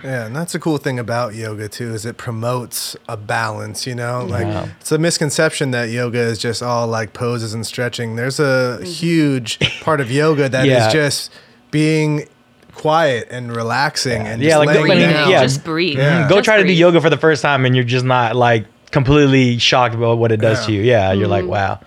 Yeah, 0.04 0.26
and 0.26 0.36
that's 0.36 0.54
the 0.54 0.60
cool 0.60 0.78
thing 0.78 1.00
about 1.00 1.36
yoga 1.36 1.68
too 1.68 1.94
is 1.94 2.06
it 2.06 2.18
promotes 2.18 2.96
a 3.10 3.18
balance, 3.18 3.86
you 3.88 3.96
know? 3.96 4.26
Like 4.26 4.46
Yeah. 4.48 4.68
it's 4.80 4.92
a 4.92 4.98
misconception 4.98 5.72
that 5.72 5.90
yoga 5.90 6.20
is 6.20 6.38
just 6.38 6.62
all 6.64 6.88
like 6.88 7.14
poses 7.14 7.54
and 7.54 7.66
stretching. 7.66 8.16
There's 8.16 8.40
a 8.40 8.84
huge 8.84 9.60
part 9.82 10.02
of 10.02 10.12
yoga 10.12 10.50
that 10.50 10.66
is 10.66 10.72
Yeah. 10.72 10.90
just 10.92 11.32
being 11.72 12.28
quiet 12.74 13.28
and 13.32 13.56
relaxing 13.56 14.22
and 14.28 14.42
Yeah, 14.42 14.50
just 14.50 14.60
like, 14.60 14.68
letting 14.68 14.92
I 14.92 14.96
mean, 14.96 15.10
down. 15.10 15.30
yeah. 15.30 15.44
Just 15.44 15.64
breathe. 15.64 15.98
Yeah. 15.98 16.28
Go 16.28 16.36
Just 16.36 16.46
try 16.46 16.58
to 16.58 16.64
do 16.68 16.74
yoga 16.74 17.00
for 17.02 17.10
the 17.10 17.18
first 17.18 17.42
time 17.42 17.66
and 17.66 17.76
you're 17.76 17.86
just 17.86 18.06
not 18.06 18.36
like 18.36 18.66
completely 18.92 19.58
shocked 19.58 19.96
about 19.96 20.18
what 20.18 20.32
it 20.32 20.38
does 20.42 20.60
Yeah. 20.62 20.66
to 20.68 20.72
you. 20.74 20.82
Yeah, 20.82 21.12
you're 21.14 21.24
Mm-hmm. 21.24 21.32
like, 21.32 21.46
wow. 21.48 21.80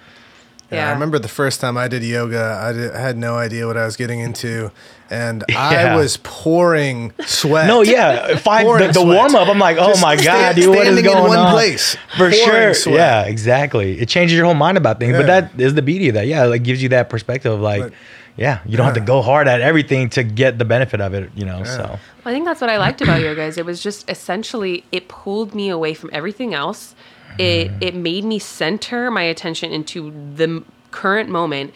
Yeah, 0.70 0.89
I 0.89 0.93
remember 0.93 1.18
the 1.18 1.28
first 1.28 1.62
time 1.62 1.78
I 1.78 1.89
did 1.89 2.03
yoga, 2.05 2.59
I, 2.62 2.72
did, 2.72 2.93
I 2.93 3.01
had 3.01 3.16
no 3.16 3.36
idea 3.39 3.66
what 3.66 3.78
I 3.78 3.86
was 3.86 3.97
getting 3.97 4.20
into, 4.20 4.70
and 5.11 5.44
I 5.56 5.96
was 5.96 6.16
pouring 6.18 7.12
sweat. 7.26 7.66
No, 7.66 7.82
yeah, 7.82 8.36
five 8.36 8.66
the, 8.66 9.00
the 9.00 9.04
warm 9.04 9.34
up. 9.34 9.48
I'm 9.48 9.59
like, 9.59 9.76
oh 9.78 9.88
Just 9.88 10.02
my 10.02 10.16
god, 10.16 10.22
stand- 10.22 10.56
dude, 10.56 10.68
what 10.68 10.78
is 10.78 10.84
standing 10.84 11.04
in 11.04 11.11
going 11.12 11.28
one 11.28 11.38
on? 11.38 11.52
place, 11.52 11.96
for 12.16 12.30
sure. 12.30 12.74
sweat. 12.74 12.94
Yeah, 12.96 13.22
exactly. 13.24 13.98
It 14.00 14.09
changes 14.09 14.36
your 14.36 14.44
whole 14.46 14.54
mind 14.54 14.76
about 14.78 14.98
things. 15.00 15.16
But 15.16 15.26
that 15.26 15.61
is 15.61 15.74
the 15.74 15.82
beauty 15.82 16.09
of 16.09 16.14
that. 16.14 16.26
Yeah, 16.26 16.44
it 16.44 16.48
like 16.48 16.62
gives 16.62 16.82
you 16.82 16.88
that 16.90 17.09
perspective 17.11 17.52
of 17.52 17.61
like, 17.61 17.82
But- 17.82 17.92
yeah, 18.36 18.61
you 18.66 18.76
don't 18.76 18.86
have 18.86 18.94
to 18.94 19.00
go 19.00 19.20
hard 19.20 19.48
at 19.48 19.61
everything 19.61 20.11
to 20.11 20.22
get 20.22 20.59
the 20.59 20.64
benefit 20.64 21.00
of 21.00 21.12
it. 21.12 21.30
You 21.34 21.44
know, 21.44 21.64
so 21.64 21.98
I 22.24 22.32
think 22.32 22.44
that's 22.44 22.61
what 22.61 22.70
I 22.70 22.78
liked 22.78 23.00
about 23.00 23.20
yoga 23.20 23.34
guys. 23.34 23.59
it 23.59 23.66
was 23.66 23.82
just 23.82 24.09
essentially 24.09 24.84
it 24.92 25.09
pulled 25.09 25.54
me 25.56 25.70
away 25.70 25.92
from 25.94 26.11
everything 26.12 26.54
else. 26.54 26.94
It 27.38 27.68
Mm-hmm. 27.68 27.82
it 27.82 27.94
made 27.96 28.24
me 28.24 28.38
center 28.38 29.11
my 29.11 29.22
attention 29.22 29.72
into 29.72 30.12
the 30.36 30.44
m- 30.44 30.64
current 30.92 31.28
moment 31.28 31.74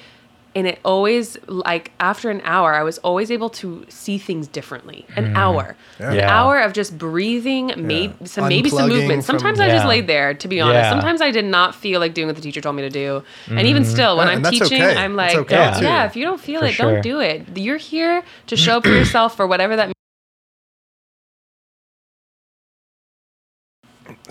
and 0.54 0.66
it 0.66 0.78
always 0.84 1.38
like 1.46 1.92
after 2.00 2.30
an 2.30 2.40
hour 2.44 2.74
I 2.74 2.82
was 2.82 2.98
always 2.98 3.30
able 3.30 3.48
to 3.50 3.86
see 3.88 4.18
things 4.18 4.46
differently. 4.48 5.06
An 5.16 5.36
hour. 5.36 5.76
An 5.98 6.04
Mm-hmm. 6.06 6.16
Yeah. 6.16 6.30
hour 6.40 6.60
of 6.60 6.72
just 6.72 6.98
breathing, 6.98 7.72
made 7.76 8.28
some 8.28 8.48
maybe 8.48 8.68
some 8.68 8.80
Unplugging 8.80 8.88
movement. 8.88 9.24
from- 9.24 9.38
Sometimes 9.38 9.60
I 9.60 9.68
just 9.68 9.86
laid 9.86 10.06
there 10.06 10.34
to 10.34 10.48
be 10.48 10.60
honest. 10.60 10.76
Yeah. 10.84 10.90
Sometimes 10.90 11.20
I 11.20 11.30
did 11.30 11.44
not 11.44 11.74
feel 11.74 12.00
like 12.00 12.12
doing 12.14 12.26
what 12.26 12.36
the 12.36 12.42
teacher 12.42 12.60
told 12.60 12.76
me 12.76 12.82
to 12.82 12.90
do. 12.90 13.22
And 13.48 13.66
even 13.66 13.84
still 13.84 14.16
when 14.16 14.26
Yeah, 14.28 14.34
I'm 14.34 14.42
teaching 14.42 14.82
okay. 14.82 14.96
I'm 14.96 15.16
like 15.16 15.36
okay, 15.36 15.54
yeah, 15.56 16.04
if 16.06 16.16
you 16.16 16.24
don't 16.24 16.40
feel 16.40 16.60
For 16.60 16.66
it, 16.66 16.72
sure. 16.72 16.92
don't 16.94 17.02
do 17.02 17.20
it. 17.20 17.46
You're 17.56 17.76
here 17.78 18.22
to 18.48 18.56
show 18.56 18.76
up 18.78 18.84
for 18.84 18.90
yourself 18.90 19.36
for 19.36 19.46
whatever 19.46 19.76
that 19.76 19.92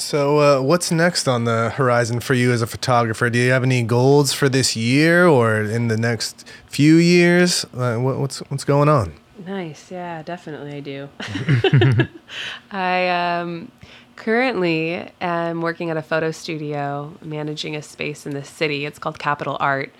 So, 0.01 0.39
uh, 0.39 0.61
what's 0.63 0.91
next 0.91 1.27
on 1.27 1.43
the 1.43 1.69
horizon 1.69 2.21
for 2.21 2.33
you 2.33 2.51
as 2.51 2.63
a 2.63 2.67
photographer? 2.67 3.29
Do 3.29 3.37
you 3.37 3.51
have 3.51 3.63
any 3.63 3.83
goals 3.83 4.33
for 4.33 4.49
this 4.49 4.75
year 4.75 5.27
or 5.27 5.61
in 5.61 5.89
the 5.89 5.95
next 5.95 6.47
few 6.65 6.95
years? 6.95 7.65
Uh, 7.65 7.97
what, 7.97 8.17
what's 8.17 8.39
what's 8.49 8.63
going 8.63 8.89
on? 8.89 9.13
Nice. 9.45 9.91
Yeah, 9.91 10.23
definitely 10.23 10.73
I 10.73 10.79
do. 10.79 11.07
I 12.71 13.09
um, 13.09 13.71
currently 14.15 15.07
am 15.21 15.61
working 15.61 15.91
at 15.91 15.97
a 15.97 16.01
photo 16.01 16.31
studio 16.31 17.15
managing 17.21 17.75
a 17.75 17.83
space 17.83 18.25
in 18.25 18.33
the 18.33 18.43
city. 18.43 18.87
It's 18.87 18.97
called 18.97 19.19
Capital 19.19 19.55
Art. 19.59 19.93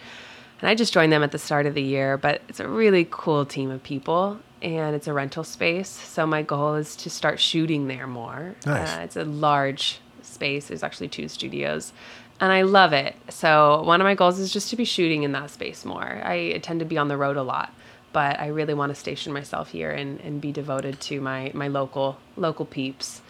And 0.62 0.70
I 0.70 0.74
just 0.74 0.93
joined 0.93 1.14
them 1.14 1.22
at 1.22 1.32
the 1.32 1.39
start 1.39 1.68
of 1.68 1.76
the 1.76 1.84
year, 1.84 2.18
but 2.18 2.41
it's 2.49 2.60
a 2.60 2.68
really 2.68 3.08
cool 3.10 3.45
team 3.45 3.70
of 3.70 3.84
people 3.84 4.39
and 4.62 4.95
it's 4.95 5.07
a 5.07 5.14
rental 5.14 5.43
space. 5.43 5.89
So 5.89 6.26
my 6.26 6.41
goal 6.41 6.76
is 6.76 6.95
to 6.97 7.09
start 7.09 7.39
shooting 7.39 7.88
there 7.88 8.07
more. 8.07 8.55
Nice. 8.66 8.97
Uh, 8.97 9.01
it's 9.01 9.16
a 9.16 9.24
large 9.26 9.99
space. 10.22 10.68
There's 10.68 10.84
actually 10.84 11.09
two 11.09 11.28
studios. 11.28 11.93
And 12.39 12.51
I 12.51 12.64
love 12.64 12.93
it. 12.93 13.16
So 13.30 13.84
one 13.84 14.01
of 14.01 14.05
my 14.05 14.16
goals 14.16 14.39
is 14.39 14.51
just 14.51 14.70
to 14.72 14.76
be 14.76 14.86
shooting 14.86 15.24
in 15.24 15.32
that 15.34 15.51
space 15.51 15.86
more. 15.86 16.22
I 16.24 16.59
tend 16.64 16.80
to 16.80 16.86
be 16.86 16.97
on 16.97 17.07
the 17.07 17.18
road 17.18 17.38
a 17.38 17.43
lot, 17.43 17.74
but 18.14 18.39
I 18.39 18.47
really 18.47 18.74
want 18.74 18.89
to 18.89 18.95
station 18.95 19.32
myself 19.32 19.70
here 19.70 19.91
and, 19.91 20.20
and 20.22 20.41
be 20.41 20.51
devoted 20.51 20.99
to 21.01 21.22
my, 21.22 21.51
my 21.53 21.68
local 21.68 22.18
local 22.36 22.66
peeps. 22.66 23.22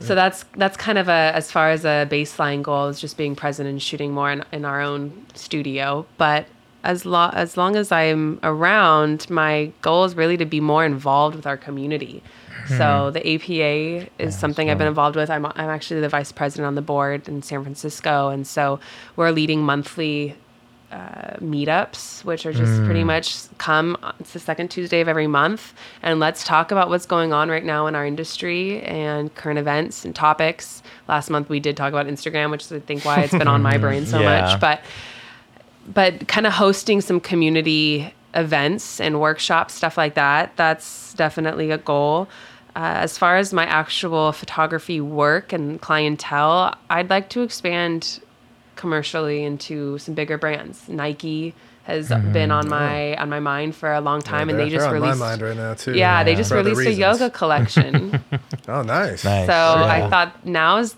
So 0.00 0.14
that's 0.14 0.44
that's 0.56 0.76
kind 0.76 0.98
of 0.98 1.08
a 1.08 1.32
as 1.34 1.50
far 1.50 1.70
as 1.70 1.84
a 1.84 2.06
baseline 2.10 2.62
goal 2.62 2.88
is 2.88 3.00
just 3.00 3.16
being 3.16 3.34
present 3.34 3.68
and 3.68 3.80
shooting 3.80 4.12
more 4.12 4.30
in, 4.30 4.44
in 4.52 4.64
our 4.64 4.82
own 4.82 5.24
studio. 5.34 6.04
But 6.18 6.46
as 6.84 7.04
lo- 7.04 7.30
as 7.32 7.56
long 7.56 7.74
as 7.76 7.90
I'm 7.90 8.38
around, 8.42 9.28
my 9.30 9.72
goal 9.82 10.04
is 10.04 10.14
really 10.14 10.36
to 10.36 10.44
be 10.44 10.60
more 10.60 10.84
involved 10.84 11.34
with 11.34 11.46
our 11.46 11.56
community. 11.56 12.22
So 12.78 13.10
the 13.10 13.20
APA 13.34 14.08
is 14.18 14.38
something 14.38 14.70
I've 14.70 14.78
been 14.78 14.86
involved 14.86 15.16
with. 15.16 15.28
I'm 15.28 15.44
I'm 15.44 15.68
actually 15.68 16.00
the 16.00 16.08
vice 16.08 16.32
president 16.32 16.66
on 16.66 16.76
the 16.76 16.82
board 16.82 17.28
in 17.28 17.42
San 17.42 17.62
Francisco, 17.62 18.28
and 18.28 18.46
so 18.46 18.80
we're 19.16 19.32
leading 19.32 19.60
monthly 19.62 20.34
uh, 20.90 21.36
meetups, 21.42 22.24
which 22.24 22.46
are 22.46 22.54
just 22.54 22.82
pretty 22.84 23.04
much 23.04 23.34
come. 23.58 23.98
It's 24.20 24.32
the 24.32 24.38
second 24.38 24.68
Tuesday 24.70 25.00
of 25.02 25.08
every 25.08 25.26
month, 25.26 25.74
and 26.02 26.20
let's 26.20 26.42
talk 26.44 26.70
about 26.70 26.88
what's 26.88 27.04
going 27.04 27.34
on 27.34 27.50
right 27.50 27.64
now 27.64 27.86
in 27.86 27.94
our 27.94 28.06
industry 28.06 28.80
and 28.82 29.34
current 29.34 29.58
events 29.58 30.04
and 30.06 30.14
topics. 30.14 30.82
Last 31.06 31.28
month 31.28 31.50
we 31.50 31.60
did 31.60 31.76
talk 31.76 31.90
about 31.92 32.06
Instagram, 32.06 32.50
which 32.50 32.62
is 32.62 32.72
I 32.72 32.80
think 32.80 33.04
why 33.04 33.20
it's 33.20 33.32
been 33.32 33.48
on 33.48 33.60
my 33.60 33.76
brain 33.84 34.06
so 34.06 34.20
Yeah. 34.20 34.40
much. 34.40 34.60
But 34.60 34.80
but 35.92 36.26
kind 36.28 36.46
of 36.46 36.52
hosting 36.54 37.00
some 37.00 37.20
community 37.20 38.12
events 38.34 39.00
and 39.00 39.20
workshops, 39.20 39.74
stuff 39.74 39.96
like 39.96 40.14
that. 40.14 40.56
That's 40.56 41.14
definitely 41.14 41.70
a 41.70 41.78
goal. 41.78 42.28
Uh, 42.76 42.98
as 43.06 43.16
far 43.16 43.36
as 43.36 43.52
my 43.52 43.64
actual 43.66 44.32
photography 44.32 45.00
work 45.00 45.52
and 45.52 45.80
clientele, 45.80 46.74
I'd 46.90 47.08
like 47.10 47.28
to 47.30 47.42
expand 47.42 48.20
commercially 48.76 49.44
into 49.44 49.98
some 49.98 50.14
bigger 50.14 50.36
brands. 50.38 50.88
Nike 50.88 51.54
has 51.84 52.08
been 52.08 52.50
on 52.50 52.68
my 52.68 53.14
on 53.16 53.28
my 53.28 53.40
mind 53.40 53.76
for 53.76 53.92
a 53.92 54.00
long 54.00 54.22
time, 54.22 54.48
and 54.48 54.58
they're- 54.58 54.70
just 54.70 54.80
they're 54.86 54.96
on 54.96 55.02
released. 55.02 55.18
my 55.20 55.26
mind 55.28 55.42
right 55.42 55.56
now 55.56 55.74
too. 55.74 55.92
yeah, 55.94 56.24
they 56.24 56.34
just 56.34 56.48
For 56.50 56.56
released 56.56 56.80
a 56.88 56.92
yoga 56.92 57.30
collection. 57.30 58.20
Oh, 58.66 58.80
nice. 58.80 59.22
nice. 59.24 59.46
so 59.46 59.52
Yeah. 59.52 59.84
I 59.84 60.08
thought 60.08 60.46
now 60.46 60.78
is 60.78 60.96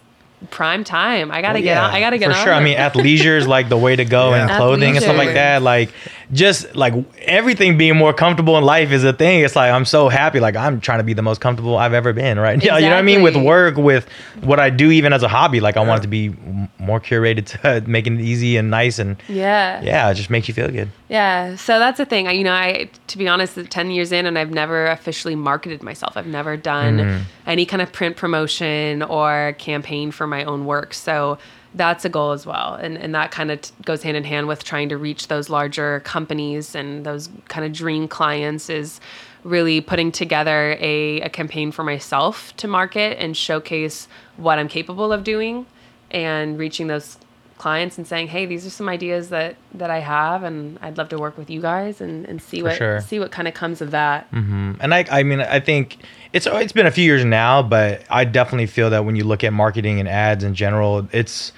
prime 0.50 0.84
time. 0.84 1.30
I 1.30 1.40
gotta 1.42 1.54
Well, 1.54 1.62
get 1.62 1.74
yeah, 1.74 1.84
on. 1.86 1.90
I 1.94 2.00
gotta 2.00 2.18
get 2.18 2.30
for 2.30 2.36
on. 2.38 2.44
sure. 2.44 2.52
I 2.52 2.62
mean, 2.62 2.76
athleisure 2.76 3.36
is 3.38 3.46
like 3.46 3.68
the 3.68 3.76
way 3.76 3.96
to 3.96 4.04
go 4.04 4.34
in 4.34 4.46
Yeah. 4.48 4.56
clothing 4.56 4.96
and 4.96 5.02
stuff 5.02 5.16
like 5.16 5.34
that. 5.34 5.62
Like, 5.62 5.90
just 6.32 6.74
like 6.74 6.92
everything 7.22 7.78
being 7.78 7.96
more 7.96 8.12
comfortable 8.12 8.58
in 8.58 8.64
life 8.64 8.90
is 8.90 9.04
a 9.04 9.12
thing. 9.12 9.40
It's 9.44 9.54
like 9.54 9.70
I'm 9.72 9.84
so 9.84 10.08
happy. 10.08 10.40
Like 10.40 10.56
I'm 10.56 10.80
trying 10.80 10.98
to 10.98 11.04
be 11.04 11.12
the 11.14 11.22
most 11.22 11.40
comfortable 11.40 11.76
I've 11.76 11.92
ever 11.92 12.12
been. 12.12 12.38
Right? 12.38 12.62
Yeah. 12.66 12.78
You 12.78 12.86
know 12.86 12.94
what 12.94 12.98
I 12.98 13.02
mean? 13.02 13.22
With 13.22 13.36
work, 13.36 13.76
with 13.76 14.08
what 14.40 14.58
I 14.58 14.70
do, 14.70 14.90
even 14.90 15.12
as 15.12 15.22
a 15.22 15.28
hobby. 15.28 15.60
Like 15.60 15.76
I 15.76 15.80
want 15.84 16.00
it 16.00 16.02
to 16.02 16.08
be 16.08 16.34
more 16.78 17.00
curated 17.00 17.46
to 17.62 17.88
making 17.88 18.18
it 18.18 18.22
easy 18.22 18.56
and 18.56 18.70
nice 18.70 18.98
and 18.98 19.16
yeah. 19.28 19.80
yeah, 19.82 20.10
it 20.10 20.14
just 20.14 20.30
makes 20.30 20.48
you 20.48 20.54
feel 20.54 20.70
good. 20.70 20.90
Yeah, 21.08 21.54
so 21.54 21.78
that's 21.78 21.98
the 21.98 22.04
thing. 22.04 22.26
I, 22.26 22.32
you 22.32 22.42
know, 22.42 22.52
I 22.52 22.90
to 23.06 23.18
be 23.18 23.28
honest, 23.28 23.56
ten 23.70 23.90
years 23.92 24.10
in, 24.10 24.26
and 24.26 24.36
I've 24.38 24.50
never 24.50 24.86
officially 24.86 25.36
marketed 25.36 25.82
myself. 25.82 26.16
I've 26.16 26.26
never 26.26 26.56
done 26.56 26.96
Mm-hmm. 26.96 27.22
any 27.46 27.66
kind 27.66 27.82
of 27.82 27.92
print 27.92 28.16
promotion 28.16 29.02
or 29.02 29.54
campaign 29.58 30.10
for 30.10 30.26
my 30.26 30.44
own 30.44 30.64
work. 30.66 30.94
So 30.94 31.38
that's 31.76 32.04
a 32.04 32.08
goal 32.08 32.32
as 32.32 32.46
well, 32.46 32.74
and 32.74 32.96
and 32.98 33.14
that 33.14 33.30
kind 33.30 33.50
of 33.50 33.60
t- 33.60 33.72
goes 33.84 34.02
hand 34.02 34.16
in 34.16 34.24
hand 34.24 34.48
with 34.48 34.64
trying 34.64 34.88
to 34.88 34.96
reach 34.96 35.28
those 35.28 35.48
larger 35.48 36.00
companies 36.00 36.74
and 36.74 37.06
those 37.06 37.28
kind 37.48 37.64
of 37.64 37.72
dream 37.72 38.08
clients. 38.08 38.68
Is 38.68 39.00
really 39.44 39.80
putting 39.80 40.10
together 40.10 40.76
a, 40.80 41.20
a 41.20 41.28
campaign 41.28 41.70
for 41.70 41.84
myself 41.84 42.56
to 42.56 42.66
market 42.66 43.16
and 43.20 43.36
showcase 43.36 44.08
what 44.36 44.58
I'm 44.58 44.68
capable 44.68 45.12
of 45.12 45.22
doing, 45.22 45.66
and 46.10 46.58
reaching 46.58 46.88
those 46.88 47.18
clients 47.58 47.98
and 47.98 48.06
saying, 48.06 48.28
"Hey, 48.28 48.46
these 48.46 48.66
are 48.66 48.70
some 48.70 48.88
ideas 48.88 49.28
that 49.30 49.56
that 49.74 49.90
I 49.90 50.00
have, 50.00 50.42
and 50.42 50.78
I'd 50.82 50.98
love 50.98 51.08
to 51.10 51.18
work 51.18 51.38
with 51.38 51.50
you 51.50 51.60
guys 51.60 52.00
and, 52.00 52.26
and 52.26 52.40
see 52.40 52.62
what 52.62 52.76
sure. 52.76 53.00
see 53.00 53.18
what 53.18 53.30
kind 53.30 53.48
of 53.48 53.54
comes 53.54 53.80
of 53.80 53.90
that." 53.92 54.30
Mm-hmm. 54.32 54.74
And 54.80 54.94
I, 54.94 55.04
I 55.10 55.22
mean, 55.22 55.40
I 55.40 55.60
think 55.60 55.98
it's 56.32 56.46
it's 56.46 56.72
been 56.72 56.86
a 56.86 56.90
few 56.90 57.04
years 57.04 57.24
now, 57.24 57.62
but 57.62 58.02
I 58.10 58.24
definitely 58.24 58.66
feel 58.66 58.90
that 58.90 59.04
when 59.04 59.16
you 59.16 59.24
look 59.24 59.44
at 59.44 59.52
marketing 59.52 60.00
and 60.00 60.08
ads 60.08 60.44
in 60.44 60.54
general, 60.54 61.08
it's 61.12 61.52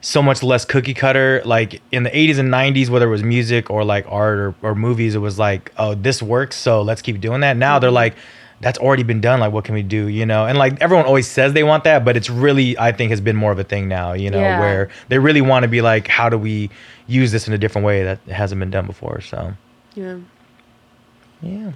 so 0.00 0.22
much 0.22 0.42
less 0.42 0.64
cookie 0.64 0.94
cutter. 0.94 1.42
Like 1.44 1.80
in 1.92 2.02
the 2.04 2.10
80s 2.10 2.38
and 2.38 2.52
90s, 2.52 2.88
whether 2.88 3.06
it 3.06 3.10
was 3.10 3.22
music 3.22 3.70
or 3.70 3.84
like 3.84 4.04
art 4.08 4.38
or, 4.38 4.54
or 4.62 4.74
movies, 4.74 5.14
it 5.14 5.18
was 5.18 5.38
like, 5.38 5.72
oh, 5.78 5.94
this 5.94 6.22
works, 6.22 6.56
so 6.56 6.82
let's 6.82 7.02
keep 7.02 7.20
doing 7.20 7.40
that. 7.40 7.56
Now 7.56 7.78
they're 7.78 7.88
mm-hmm. 7.88 7.94
like, 7.94 8.16
that's 8.60 8.78
already 8.78 9.02
been 9.02 9.20
done. 9.20 9.40
Like, 9.40 9.52
what 9.52 9.64
can 9.64 9.74
we 9.74 9.82
do? 9.82 10.08
You 10.08 10.24
know, 10.26 10.46
and 10.46 10.56
like 10.58 10.80
everyone 10.80 11.04
always 11.06 11.28
says 11.28 11.52
they 11.52 11.64
want 11.64 11.84
that, 11.84 12.04
but 12.04 12.16
it's 12.16 12.30
really, 12.30 12.78
I 12.78 12.92
think, 12.92 13.10
has 13.10 13.20
been 13.20 13.36
more 13.36 13.52
of 13.52 13.58
a 13.58 13.64
thing 13.64 13.88
now. 13.88 14.12
You 14.14 14.30
know, 14.30 14.40
Yeah. 14.40 14.60
where 14.60 14.88
they 15.08 15.18
really 15.18 15.42
want 15.42 15.64
to 15.64 15.68
be 15.68 15.82
like, 15.82 16.08
how 16.08 16.28
do 16.28 16.38
we 16.38 16.70
use 17.06 17.32
this 17.32 17.46
in 17.46 17.54
a 17.54 17.58
different 17.58 17.84
way 17.84 18.02
that 18.04 18.18
hasn't 18.28 18.58
been 18.58 18.70
done 18.70 18.86
before? 18.86 19.20
So, 19.20 19.52
Yeah. 19.94 20.16
yeah. 21.42 21.72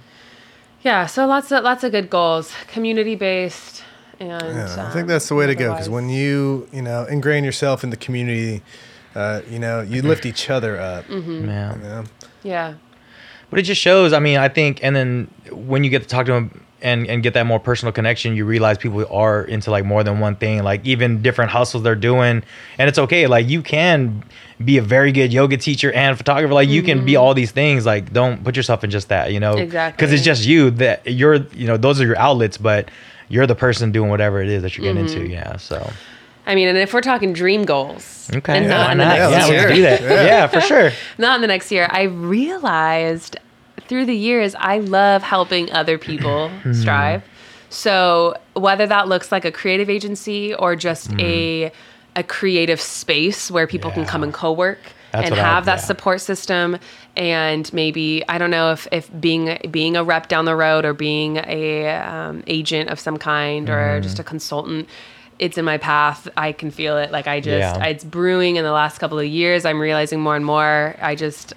Yeah, 0.82 1.04
so 1.06 1.26
lots 1.26 1.52
of 1.52 1.62
lots 1.62 1.84
of 1.84 1.92
good 1.92 2.08
goals, 2.08 2.54
community 2.68 3.14
based, 3.14 3.82
and 4.18 4.30
Yeah, 4.42 4.76
I 4.78 4.86
um, 4.86 4.92
think 4.92 5.08
that's 5.08 5.28
the 5.28 5.34
way 5.34 5.46
to 5.46 5.54
go 5.54 5.72
because 5.72 5.90
when 5.90 6.08
you 6.08 6.66
you 6.72 6.80
know 6.80 7.04
ingrain 7.04 7.44
yourself 7.44 7.84
in 7.84 7.90
the 7.90 7.98
community, 7.98 8.62
uh, 9.14 9.42
you 9.50 9.58
know 9.58 9.82
you 9.82 10.00
lift 10.00 10.24
each 10.24 10.48
other 10.48 10.80
up. 10.80 11.04
Mm-hmm. 11.08 11.48
Yeah. 11.48 11.74
You 11.76 11.82
know? 11.82 12.04
yeah, 12.42 12.74
But 13.50 13.58
it 13.58 13.62
just 13.62 13.80
shows. 13.82 14.14
I 14.14 14.20
mean, 14.20 14.38
I 14.38 14.48
think, 14.48 14.82
and 14.82 14.96
then 14.96 15.30
when 15.52 15.84
you 15.84 15.90
get 15.90 16.00
to 16.00 16.08
talk 16.08 16.24
to 16.26 16.32
them 16.32 16.64
and 16.82 17.06
and 17.06 17.22
get 17.22 17.34
that 17.34 17.46
more 17.46 17.60
personal 17.60 17.92
connection, 17.92 18.34
you 18.34 18.44
realize 18.44 18.78
people 18.78 19.04
are 19.10 19.42
into 19.42 19.70
like 19.70 19.84
more 19.84 20.02
than 20.04 20.20
one 20.20 20.36
thing, 20.36 20.62
like 20.62 20.84
even 20.84 21.22
different 21.22 21.50
hustles 21.50 21.82
they're 21.82 21.94
doing, 21.94 22.42
and 22.78 22.88
it's 22.88 22.98
okay. 22.98 23.26
Like 23.26 23.48
you 23.48 23.62
can 23.62 24.24
be 24.64 24.76
a 24.78 24.82
very 24.82 25.12
good 25.12 25.32
yoga 25.32 25.56
teacher 25.56 25.92
and 25.92 26.16
photographer. 26.16 26.52
Like 26.52 26.68
you 26.68 26.82
can 26.82 27.04
be 27.04 27.12
mm-hmm. 27.12 27.22
all 27.22 27.34
these 27.34 27.50
things. 27.50 27.86
Like 27.86 28.12
don't 28.12 28.44
put 28.44 28.56
yourself 28.56 28.84
in 28.84 28.90
just 28.90 29.08
that, 29.08 29.32
you 29.32 29.40
know, 29.40 29.56
Exactly. 29.56 29.96
because 29.96 30.12
it's 30.12 30.24
just 30.24 30.44
you 30.44 30.70
that 30.72 31.06
you're, 31.06 31.36
you 31.52 31.66
know, 31.66 31.76
those 31.76 32.00
are 32.00 32.06
your 32.06 32.18
outlets, 32.18 32.58
but 32.58 32.90
you're 33.28 33.46
the 33.46 33.54
person 33.54 33.92
doing 33.92 34.10
whatever 34.10 34.42
it 34.42 34.48
is 34.48 34.62
that 34.62 34.76
you're 34.76 34.84
getting 34.84 35.06
into. 35.06 35.20
Mm-hmm. 35.20 35.32
Yeah, 35.32 35.56
so 35.56 35.90
I 36.46 36.54
mean, 36.54 36.68
and 36.68 36.78
if 36.78 36.92
we're 36.92 37.00
talking 37.00 37.32
dream 37.32 37.64
goals, 37.64 38.30
okay, 38.34 38.56
and 38.56 38.64
yeah, 38.64 38.70
not 38.70 38.86
why 38.86 38.92
in 38.92 38.98
the 38.98 39.04
not? 39.04 39.10
next 39.10 39.20
Yeah, 39.20 39.28
let's 39.28 39.48
year, 39.50 39.60
let's 39.60 39.74
do 39.74 39.82
that. 39.82 40.02
Yeah. 40.02 40.24
yeah, 40.24 40.46
for 40.46 40.60
sure. 40.60 40.90
not 41.18 41.36
in 41.36 41.40
the 41.42 41.46
next 41.46 41.70
year, 41.70 41.88
I 41.90 42.02
realized 42.02 43.36
through 43.88 44.06
the 44.06 44.14
years 44.16 44.54
I 44.58 44.78
love 44.78 45.22
helping 45.22 45.70
other 45.72 45.98
people 45.98 46.48
Mm-hmm. 46.50 46.72
strive. 46.82 47.22
So 47.68 48.34
whether 48.54 48.86
that 48.86 49.08
looks 49.08 49.30
like 49.30 49.44
a 49.44 49.52
creative 49.52 49.88
agency 49.90 50.54
or 50.54 50.76
just 50.76 51.12
a 51.18 51.70
a 52.16 52.22
creative 52.24 52.80
space 52.80 53.50
where 53.50 53.66
people 53.66 53.90
can 53.90 54.02
Mm-hmm. 54.02 54.10
Come 54.10 54.22
and 54.24 54.34
co-work 54.34 54.78
That's 55.12 55.26
and 55.26 55.30
what 55.36 55.38
I- 55.38 55.48
have 55.54 55.64
that 55.66 55.78
yeah. 55.78 55.84
support 55.84 56.20
system 56.20 56.78
and 57.16 57.72
maybe 57.72 58.24
I 58.28 58.38
don't 58.38 58.50
know 58.50 58.72
if, 58.72 58.88
if 58.90 59.08
being 59.20 59.58
being 59.70 59.96
a 59.96 60.02
rep 60.02 60.26
down 60.28 60.44
the 60.44 60.56
road 60.56 60.84
or 60.84 60.92
being 60.94 61.36
a 61.38 61.88
um, 61.88 62.42
agent 62.48 62.90
of 62.90 62.98
some 62.98 63.16
kind 63.18 63.68
Mm-hmm. 63.68 63.74
or 63.96 64.00
just 64.00 64.18
a 64.18 64.24
consultant 64.24 64.88
it's 65.38 65.56
in 65.56 65.64
my 65.64 65.78
path 65.78 66.28
i 66.36 66.52
can 66.52 66.70
feel 66.70 66.98
it 66.98 67.10
like 67.12 67.26
i 67.26 67.40
just 67.40 67.76
Yeah. 67.78 67.84
it's 67.86 68.04
brewing 68.04 68.56
in 68.56 68.64
the 68.64 68.72
last 68.72 68.98
couple 68.98 69.18
of 69.18 69.24
years 69.26 69.64
i'm 69.64 69.80
realizing 69.80 70.20
more 70.20 70.36
and 70.36 70.44
more 70.44 70.94
i 71.00 71.14
just 71.14 71.54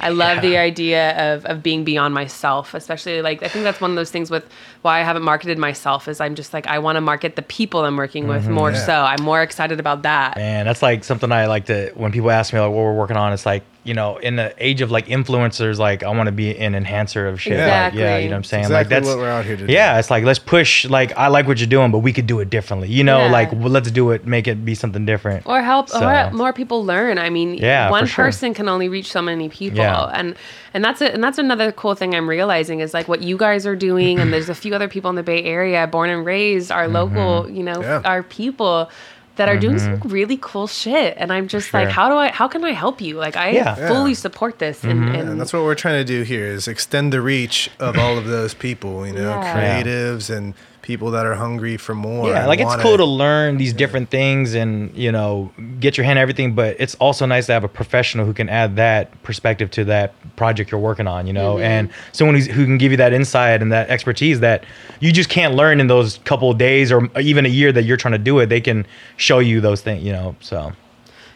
I 0.00 0.10
love 0.10 0.42
the 0.42 0.56
idea 0.56 1.34
of, 1.34 1.44
of 1.46 1.62
being 1.62 1.84
beyond 1.84 2.14
myself, 2.14 2.74
especially 2.74 3.22
like 3.22 3.42
I 3.42 3.48
think 3.48 3.64
that's 3.64 3.80
one 3.80 3.90
of 3.90 3.96
those 3.96 4.10
things 4.10 4.30
with 4.30 4.48
why 4.82 5.00
I 5.00 5.02
haven't 5.02 5.22
marketed 5.22 5.58
myself 5.58 6.08
is 6.08 6.20
I'm 6.20 6.34
just 6.34 6.52
like 6.54 6.66
I 6.66 6.78
want 6.78 6.96
to 6.96 7.00
market 7.00 7.36
the 7.36 7.42
people 7.42 7.84
I'm 7.84 7.96
working 7.96 8.28
with 8.28 8.44
mm-hmm. 8.44 8.52
more 8.52 8.70
Yeah. 8.70 8.86
so. 8.86 8.94
I'm 8.94 9.22
more 9.22 9.42
excited 9.42 9.80
about 9.80 10.02
that. 10.02 10.36
Man, 10.36 10.66
that's 10.66 10.82
like 10.82 11.04
something 11.04 11.32
I 11.32 11.46
like 11.46 11.66
to 11.66 11.90
when 11.94 12.12
people 12.12 12.30
ask 12.30 12.52
me 12.52 12.60
like 12.60 12.70
what 12.70 12.76
we're 12.84 12.94
working 12.94 13.16
on. 13.16 13.32
It's 13.32 13.46
like 13.46 13.64
you 13.84 13.94
know, 13.94 14.18
in 14.18 14.36
the 14.36 14.54
age 14.58 14.82
of 14.82 14.90
like 14.90 15.06
influencers, 15.06 15.78
like 15.78 16.02
I 16.02 16.10
want 16.10 16.26
to 16.26 16.32
be 16.32 16.54
an 16.58 16.74
enhancer 16.74 17.26
of 17.26 17.40
shit. 17.40 17.54
Like, 17.58 17.94
yeah, 17.94 18.18
you 18.18 18.24
know 18.28 18.32
what 18.32 18.36
I'm 18.38 18.44
saying. 18.44 18.64
Exactly 18.64 18.74
like 18.74 18.88
that's 18.88 19.06
what 19.06 19.16
we're 19.16 19.30
out 19.30 19.46
here 19.46 19.56
to 19.56 19.66
do. 19.66 19.72
Yeah, 19.72 19.98
it's 19.98 20.10
like 20.10 20.24
let's 20.24 20.38
push. 20.38 20.84
Like 20.84 21.16
I 21.16 21.28
like 21.28 21.46
what 21.46 21.58
you're 21.58 21.68
doing, 21.68 21.90
but 21.90 22.00
we 22.00 22.12
could 22.12 22.26
do 22.26 22.40
it 22.40 22.50
differently. 22.50 22.88
You 22.88 23.02
know, 23.02 23.24
Yeah. 23.24 23.32
like 23.32 23.50
well, 23.52 23.70
let's 23.70 23.90
do 23.90 24.10
it, 24.10 24.26
make 24.26 24.46
it 24.46 24.62
be 24.62 24.74
something 24.74 25.06
different. 25.06 25.46
or 25.46 25.62
help 25.62 25.88
So- 25.88 26.06
or 26.06 26.30
more 26.32 26.52
people 26.52 26.84
learn. 26.84 27.18
I 27.18 27.30
mean, 27.30 27.54
Yeah, 27.54 27.90
one 27.90 28.04
for 28.04 28.08
sure. 28.08 28.24
person 28.26 28.52
can 28.52 28.68
only 28.68 28.90
reach 28.90 29.10
so 29.10 29.22
many 29.22 29.48
people, 29.48 29.78
Yeah. 29.78 30.10
and 30.12 30.34
and 30.74 30.84
that's 30.84 31.00
it. 31.00 31.14
And 31.14 31.24
that's 31.24 31.38
another 31.38 31.72
cool 31.72 31.94
thing 31.94 32.14
I'm 32.14 32.28
realizing 32.28 32.80
is 32.80 32.92
like 32.92 33.08
what 33.08 33.22
you 33.22 33.38
guys 33.38 33.66
are 33.66 33.76
doing, 33.76 34.18
and 34.20 34.34
there's 34.34 34.50
a 34.50 34.54
few 34.67 34.67
other 34.74 34.88
people 34.88 35.10
in 35.10 35.16
the 35.16 35.22
Bay 35.22 35.42
Area, 35.44 35.86
born 35.86 36.10
and 36.10 36.24
raised, 36.24 36.70
our 36.72 36.84
Mm-hmm. 36.84 36.94
local, 36.94 37.50
you 37.50 37.62
know, 37.62 37.80
Yeah. 37.82 38.02
our 38.04 38.22
people. 38.22 38.90
That 39.36 39.48
are 39.48 39.56
doing 39.56 39.78
some 39.78 40.00
really 40.06 40.36
cool 40.40 40.66
shit, 40.66 41.14
and 41.16 41.32
I'm 41.32 41.46
just 41.46 41.72
like, 41.72 41.90
how 41.90 42.08
do 42.08 42.16
I? 42.16 42.32
How 42.32 42.48
can 42.48 42.64
I 42.64 42.72
help 42.72 43.00
you? 43.00 43.14
Like, 43.18 43.36
I 43.36 43.50
Yeah. 43.50 43.76
fully 43.76 44.10
Yeah. 44.10 44.16
support 44.16 44.58
this, 44.58 44.82
and, 44.82 45.08
and, 45.14 45.28
And 45.28 45.40
that's 45.40 45.52
what 45.52 45.62
we're 45.62 45.76
trying 45.76 46.04
to 46.04 46.04
do 46.04 46.22
here 46.22 46.46
is 46.46 46.66
extend 46.66 47.12
the 47.12 47.20
reach 47.20 47.70
of 47.78 47.96
all 47.96 48.18
of 48.18 48.26
those 48.26 48.52
people, 48.52 49.06
you 49.06 49.12
know, 49.12 49.20
Yeah. 49.40 49.54
creatives 49.54 50.28
and 50.36 50.54
people 50.88 51.10
that 51.10 51.26
are 51.26 51.34
hungry 51.34 51.76
for 51.76 51.94
more. 51.94 52.30
Yeah, 52.30 52.46
like 52.46 52.60
it's 52.60 52.66
wanna- 52.66 52.82
cool 52.82 52.96
to 52.96 53.04
learn 53.04 53.58
these 53.58 53.74
different 53.74 54.08
things 54.08 54.54
and 54.54 54.90
you 54.96 55.12
know 55.12 55.52
get 55.78 55.98
your 55.98 56.04
hand 56.06 56.18
in 56.18 56.22
everything, 56.22 56.54
but 56.54 56.76
it's 56.80 56.94
also 56.94 57.26
nice 57.26 57.44
to 57.46 57.52
have 57.52 57.62
a 57.62 57.68
professional 57.68 58.24
who 58.24 58.32
can 58.32 58.48
add 58.48 58.74
that 58.76 59.22
perspective 59.22 59.70
to 59.72 59.84
that 59.84 60.14
project 60.36 60.72
you're 60.72 60.80
working 60.80 61.06
on. 61.06 61.26
You 61.26 61.34
know, 61.34 61.56
Mm-hmm. 61.56 61.62
and 61.72 61.90
someone 62.12 62.34
who's, 62.36 62.46
who 62.46 62.64
can 62.64 62.78
give 62.78 62.90
you 62.90 62.96
that 62.96 63.12
insight 63.12 63.60
and 63.60 63.70
that 63.70 63.90
expertise 63.90 64.40
that 64.40 64.64
you 65.00 65.12
just 65.12 65.28
can't 65.28 65.54
learn 65.54 65.78
in 65.78 65.88
those 65.88 66.18
couple 66.24 66.50
of 66.50 66.56
days 66.56 66.90
or 66.90 67.06
even 67.20 67.44
a 67.44 67.50
year 67.50 67.70
that 67.70 67.82
you're 67.84 67.98
trying 67.98 68.12
to 68.12 68.18
do 68.30 68.38
it. 68.38 68.46
They 68.46 68.62
can 68.62 68.86
show 69.18 69.40
you 69.40 69.60
those 69.60 69.82
things. 69.82 70.02
You 70.02 70.12
know, 70.12 70.36
so 70.40 70.72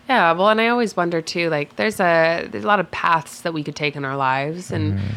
Yeah, 0.08 0.32
well, 0.32 0.48
and 0.48 0.60
I 0.62 0.68
always 0.68 0.96
wonder 0.96 1.20
too. 1.20 1.50
Like, 1.50 1.76
there's 1.76 2.00
a 2.00 2.48
there's 2.50 2.64
a 2.64 2.66
lot 2.66 2.80
of 2.80 2.90
paths 2.90 3.42
that 3.42 3.52
we 3.52 3.62
could 3.62 3.76
take 3.76 3.96
in 3.96 4.04
our 4.06 4.16
lives, 4.16 4.72
and 4.72 4.94
Mm-hmm. 4.94 5.08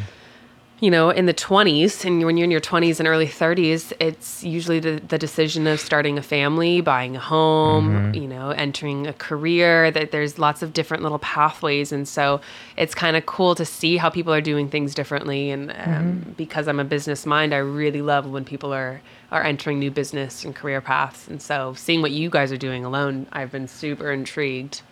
You 0.85 0.91
know, 0.91 1.09
in 1.09 1.25
the 1.25 1.33
20s, 1.33 2.05
and 2.05 2.23
when 2.25 2.37
you're 2.37 2.43
in 2.45 2.51
your 2.51 2.61
20s 2.61 2.99
and 2.99 3.07
early 3.07 3.25
30s, 3.27 3.91
it's 3.99 4.43
usually 4.43 4.79
the, 4.79 5.01
the 5.07 5.17
decision 5.17 5.65
of 5.65 5.79
starting 5.79 6.15
a 6.17 6.21
family, 6.21 6.79
buying 6.79 7.15
a 7.15 7.19
home, 7.19 7.87
Mm-hmm. 7.89 8.13
you 8.21 8.27
know, 8.27 8.51
entering 8.51 9.07
a 9.07 9.13
career. 9.13 9.89
That 9.89 10.11
there's 10.11 10.37
lots 10.37 10.61
of 10.61 10.73
different 10.73 11.01
little 11.01 11.17
pathways, 11.19 11.91
and 11.91 12.07
so 12.07 12.39
it's 12.77 12.93
kind 12.93 13.15
of 13.17 13.25
cool 13.25 13.55
to 13.55 13.65
see 13.65 13.97
how 13.97 14.09
people 14.11 14.31
are 14.31 14.41
doing 14.41 14.69
things 14.69 14.93
differently. 14.93 15.49
And 15.49 15.71
um, 15.71 15.75
Mm-hmm. 15.75 16.31
because 16.33 16.67
I'm 16.67 16.79
a 16.79 16.83
business 16.95 17.25
mind, 17.25 17.51
I 17.53 17.57
really 17.57 18.03
love 18.03 18.27
when 18.27 18.45
people 18.45 18.71
are 18.71 19.01
are 19.31 19.43
entering 19.43 19.79
new 19.79 19.89
business 19.91 20.45
and 20.45 20.55
career 20.55 20.81
paths. 20.81 21.27
And 21.27 21.41
so, 21.41 21.73
seeing 21.75 22.01
what 22.03 22.11
you 22.11 22.29
guys 22.29 22.51
are 22.51 22.57
doing 22.69 22.85
alone, 22.85 23.25
I've 23.31 23.51
been 23.51 23.67
super 23.67 24.11
intrigued. 24.11 24.83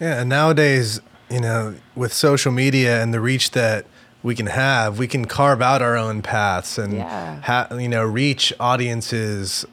Yeah, 0.00 0.20
and 0.20 0.28
nowadays, 0.28 1.00
you 1.28 1.40
know, 1.40 1.74
with 1.96 2.12
social 2.12 2.52
media 2.52 3.02
and 3.02 3.12
the 3.12 3.20
reach 3.20 3.50
that 3.50 3.86
we 4.22 4.34
can 4.34 4.46
have, 4.46 4.98
we 4.98 5.06
can 5.06 5.24
carve 5.24 5.62
out 5.62 5.82
our 5.82 5.96
own 5.96 6.22
paths 6.22 6.78
and 6.78 6.94
Yeah. 6.94 7.40
ha- 7.42 7.68
you 7.76 7.88
know, 7.88 8.04
reach 8.04 8.52
audiences 8.58 9.64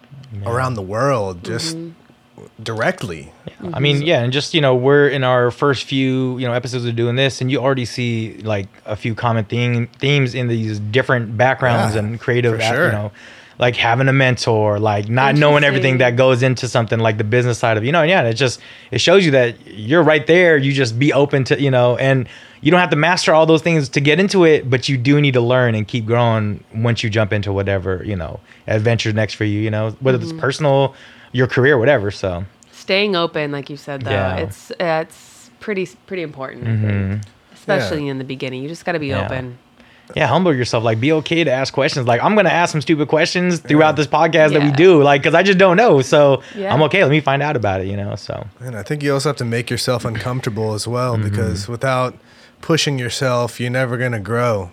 around 0.45 0.75
the 0.75 0.81
world 0.81 1.43
just 1.43 1.77
mm-hmm. 1.77 1.91
directly. 2.63 3.31
I 3.73 3.79
mean, 3.79 3.97
mm-hmm. 3.97 4.05
yeah, 4.05 4.23
and 4.23 4.33
just 4.33 4.53
you 4.53 4.61
know, 4.61 4.75
we're 4.75 5.07
in 5.07 5.23
our 5.23 5.51
first 5.51 5.85
few 5.85 6.37
you 6.37 6.47
know 6.47 6.53
episodes 6.53 6.85
of 6.85 6.95
doing 6.95 7.15
this, 7.15 7.39
and 7.39 7.49
you 7.51 7.59
already 7.59 7.85
see 7.85 8.37
like 8.43 8.67
a 8.85 8.95
few 8.95 9.15
common 9.15 9.45
theme 9.45 9.87
themes 9.99 10.35
in 10.35 10.47
these 10.47 10.79
different 10.79 11.37
backgrounds 11.37 11.95
Yeah, 11.95 12.01
and 12.01 12.19
creative, 12.19 12.61
sure. 12.61 12.87
you 12.87 12.91
know, 12.91 13.11
like 13.59 13.75
having 13.75 14.07
a 14.07 14.13
mentor, 14.13 14.79
like 14.79 15.07
not 15.07 15.35
knowing 15.35 15.63
everything 15.63 15.99
that 15.99 16.15
goes 16.15 16.43
into 16.43 16.67
something 16.67 16.99
like 16.99 17.17
the 17.17 17.23
business 17.23 17.57
side 17.57 17.77
of 17.77 17.85
you 17.85 17.91
know, 17.91 18.01
and 18.01 18.09
yeah, 18.09 18.23
it 18.23 18.33
just 18.33 18.59
it 18.91 18.99
shows 18.99 19.23
you 19.25 19.31
that 19.31 19.55
you're 19.67 20.03
right 20.03 20.27
there. 20.27 20.57
You 20.57 20.73
just 20.73 20.99
be 20.99 21.13
open 21.13 21.43
to 21.45 21.61
you 21.61 21.71
know, 21.71 21.95
and 21.97 22.27
you 22.63 22.71
don't 22.71 22.79
have 22.79 22.89
to 22.89 22.95
master 22.95 23.33
all 23.33 23.45
those 23.45 23.61
things 23.61 23.89
to 23.89 24.01
get 24.01 24.19
into 24.19 24.43
it, 24.45 24.69
but 24.69 24.89
you 24.89 24.97
do 24.97 25.21
need 25.21 25.33
to 25.35 25.41
learn 25.41 25.75
and 25.75 25.87
keep 25.87 26.05
growing 26.05 26.63
once 26.73 27.03
you 27.03 27.09
jump 27.11 27.31
into 27.33 27.53
whatever 27.53 28.01
you 28.05 28.15
know 28.15 28.39
adventure 28.67 29.13
next 29.13 29.35
for 29.35 29.43
you. 29.45 29.59
You 29.59 29.69
know, 29.69 29.91
whether 29.99 30.17
Mm-hmm. 30.17 30.31
it's 30.31 30.39
personal, 30.41 30.95
your 31.33 31.47
career, 31.47 31.77
whatever. 31.77 32.09
So. 32.09 32.45
staying 32.71 33.15
open 33.15 33.51
like 33.51 33.69
you 33.69 33.77
said 33.77 34.01
though 34.01 34.11
Yeah. 34.11 34.37
it's 34.37 34.71
it's 34.79 35.51
pretty 35.59 35.85
pretty 36.07 36.23
important 36.23 36.67
I 36.67 36.75
think. 36.87 37.21
especially 37.53 38.07
in 38.09 38.17
the 38.17 38.25
beginning 38.25 38.61
you 38.63 38.67
just 38.69 38.83
got 38.85 38.91
to 38.93 38.99
be 38.99 39.07
Yeah. 39.07 39.25
open 39.25 39.57
Yeah, 40.15 40.27
humble 40.27 40.53
yourself. 40.53 40.83
Like, 40.83 40.99
be 40.99 41.13
okay 41.19 41.45
to 41.45 41.49
ask 41.51 41.73
questions. 41.73 42.05
Like, 42.05 42.21
I'm 42.21 42.35
gonna 42.35 42.49
ask 42.61 42.73
some 42.73 42.81
stupid 42.81 43.07
questions 43.07 43.61
throughout 43.61 43.95
this 43.95 44.05
podcast 44.05 44.51
that 44.53 44.61
we 44.61 44.71
do, 44.71 45.01
like, 45.01 45.21
because 45.21 45.33
I 45.33 45.43
just 45.43 45.57
don't 45.57 45.77
know. 45.77 46.01
So 46.01 46.43
Yeah. 46.55 46.73
I'm 46.73 46.81
okay. 46.87 47.01
Let 47.03 47.09
me 47.11 47.21
find 47.21 47.41
out 47.41 47.55
about 47.55 47.79
it. 47.81 47.87
You 47.87 47.95
know. 48.01 48.15
So 48.17 48.33
And 48.59 48.75
I 48.75 48.83
think 48.83 49.01
you 49.01 49.13
also 49.13 49.29
have 49.29 49.37
to 49.37 49.45
make 49.45 49.69
yourself 49.71 50.03
uncomfortable 50.03 50.73
as 50.73 50.85
well 50.87 51.13
Mm-hmm. 51.15 51.29
because 51.29 51.69
without 51.69 52.11
pushing 52.63 52.97
yourself, 52.97 53.59
you're 53.59 53.69
never 53.69 53.97
going 53.97 54.13
to 54.13 54.19
grow. 54.21 54.71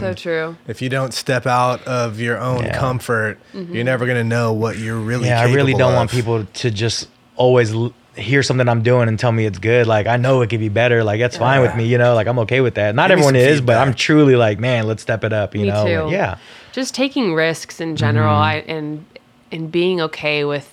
so 0.00 0.12
true 0.12 0.56
If 0.66 0.82
you 0.82 0.88
don't 0.88 1.14
step 1.14 1.46
out 1.46 1.80
of 1.86 2.18
your 2.20 2.38
own 2.38 2.64
Yeah. 2.64 2.76
comfort, 2.76 3.38
Mm-hmm. 3.54 3.72
you're 3.74 3.84
never 3.84 4.04
going 4.04 4.18
to 4.18 4.24
know 4.36 4.52
what 4.52 4.76
you're 4.78 4.98
really 4.98 5.28
yeah, 5.28 5.40
I 5.40 5.52
really 5.52 5.72
don't 5.72 5.92
of. 5.92 5.96
want 5.96 6.10
people 6.10 6.44
to 6.44 6.70
just 6.72 7.08
always 7.36 7.72
l- 7.72 7.94
hear 8.16 8.42
something 8.42 8.68
I'm 8.68 8.82
doing 8.82 9.06
and 9.08 9.16
tell 9.16 9.30
me 9.30 9.46
it's 9.46 9.60
good. 9.60 9.86
Like, 9.86 10.08
I 10.08 10.16
know 10.16 10.42
it 10.42 10.50
could 10.50 10.58
be 10.60 10.68
better. 10.68 11.04
Like, 11.04 11.20
that's 11.20 11.36
fine 11.36 11.62
with 11.62 11.74
me. 11.76 11.86
You 11.86 11.96
know. 11.98 12.14
Like, 12.14 12.26
I'm 12.26 12.40
okay 12.40 12.60
with 12.60 12.74
that. 12.74 12.94
Not 12.96 13.08
Give 13.08 13.12
everyone 13.18 13.34
some 13.34 13.42
is, 13.52 13.60
but 13.60 13.76
I'm 13.78 13.94
truly 13.94 14.34
like, 14.34 14.58
man, 14.58 14.88
let's 14.88 15.00
step 15.00 15.22
it 15.22 15.32
up. 15.32 15.54
You 15.54 15.62
Me 15.62 15.68
know. 15.68 15.84
too. 15.86 16.00
Like, 16.02 16.12
yeah. 16.12 16.36
just 16.72 16.94
taking 16.94 17.32
risks 17.34 17.80
in 17.80 17.94
general 17.96 18.34
Mm-hmm. 18.34 18.70
I, 18.70 18.74
and 18.74 19.06
and 19.52 19.70
being 19.70 20.00
okay 20.00 20.44
with 20.44 20.66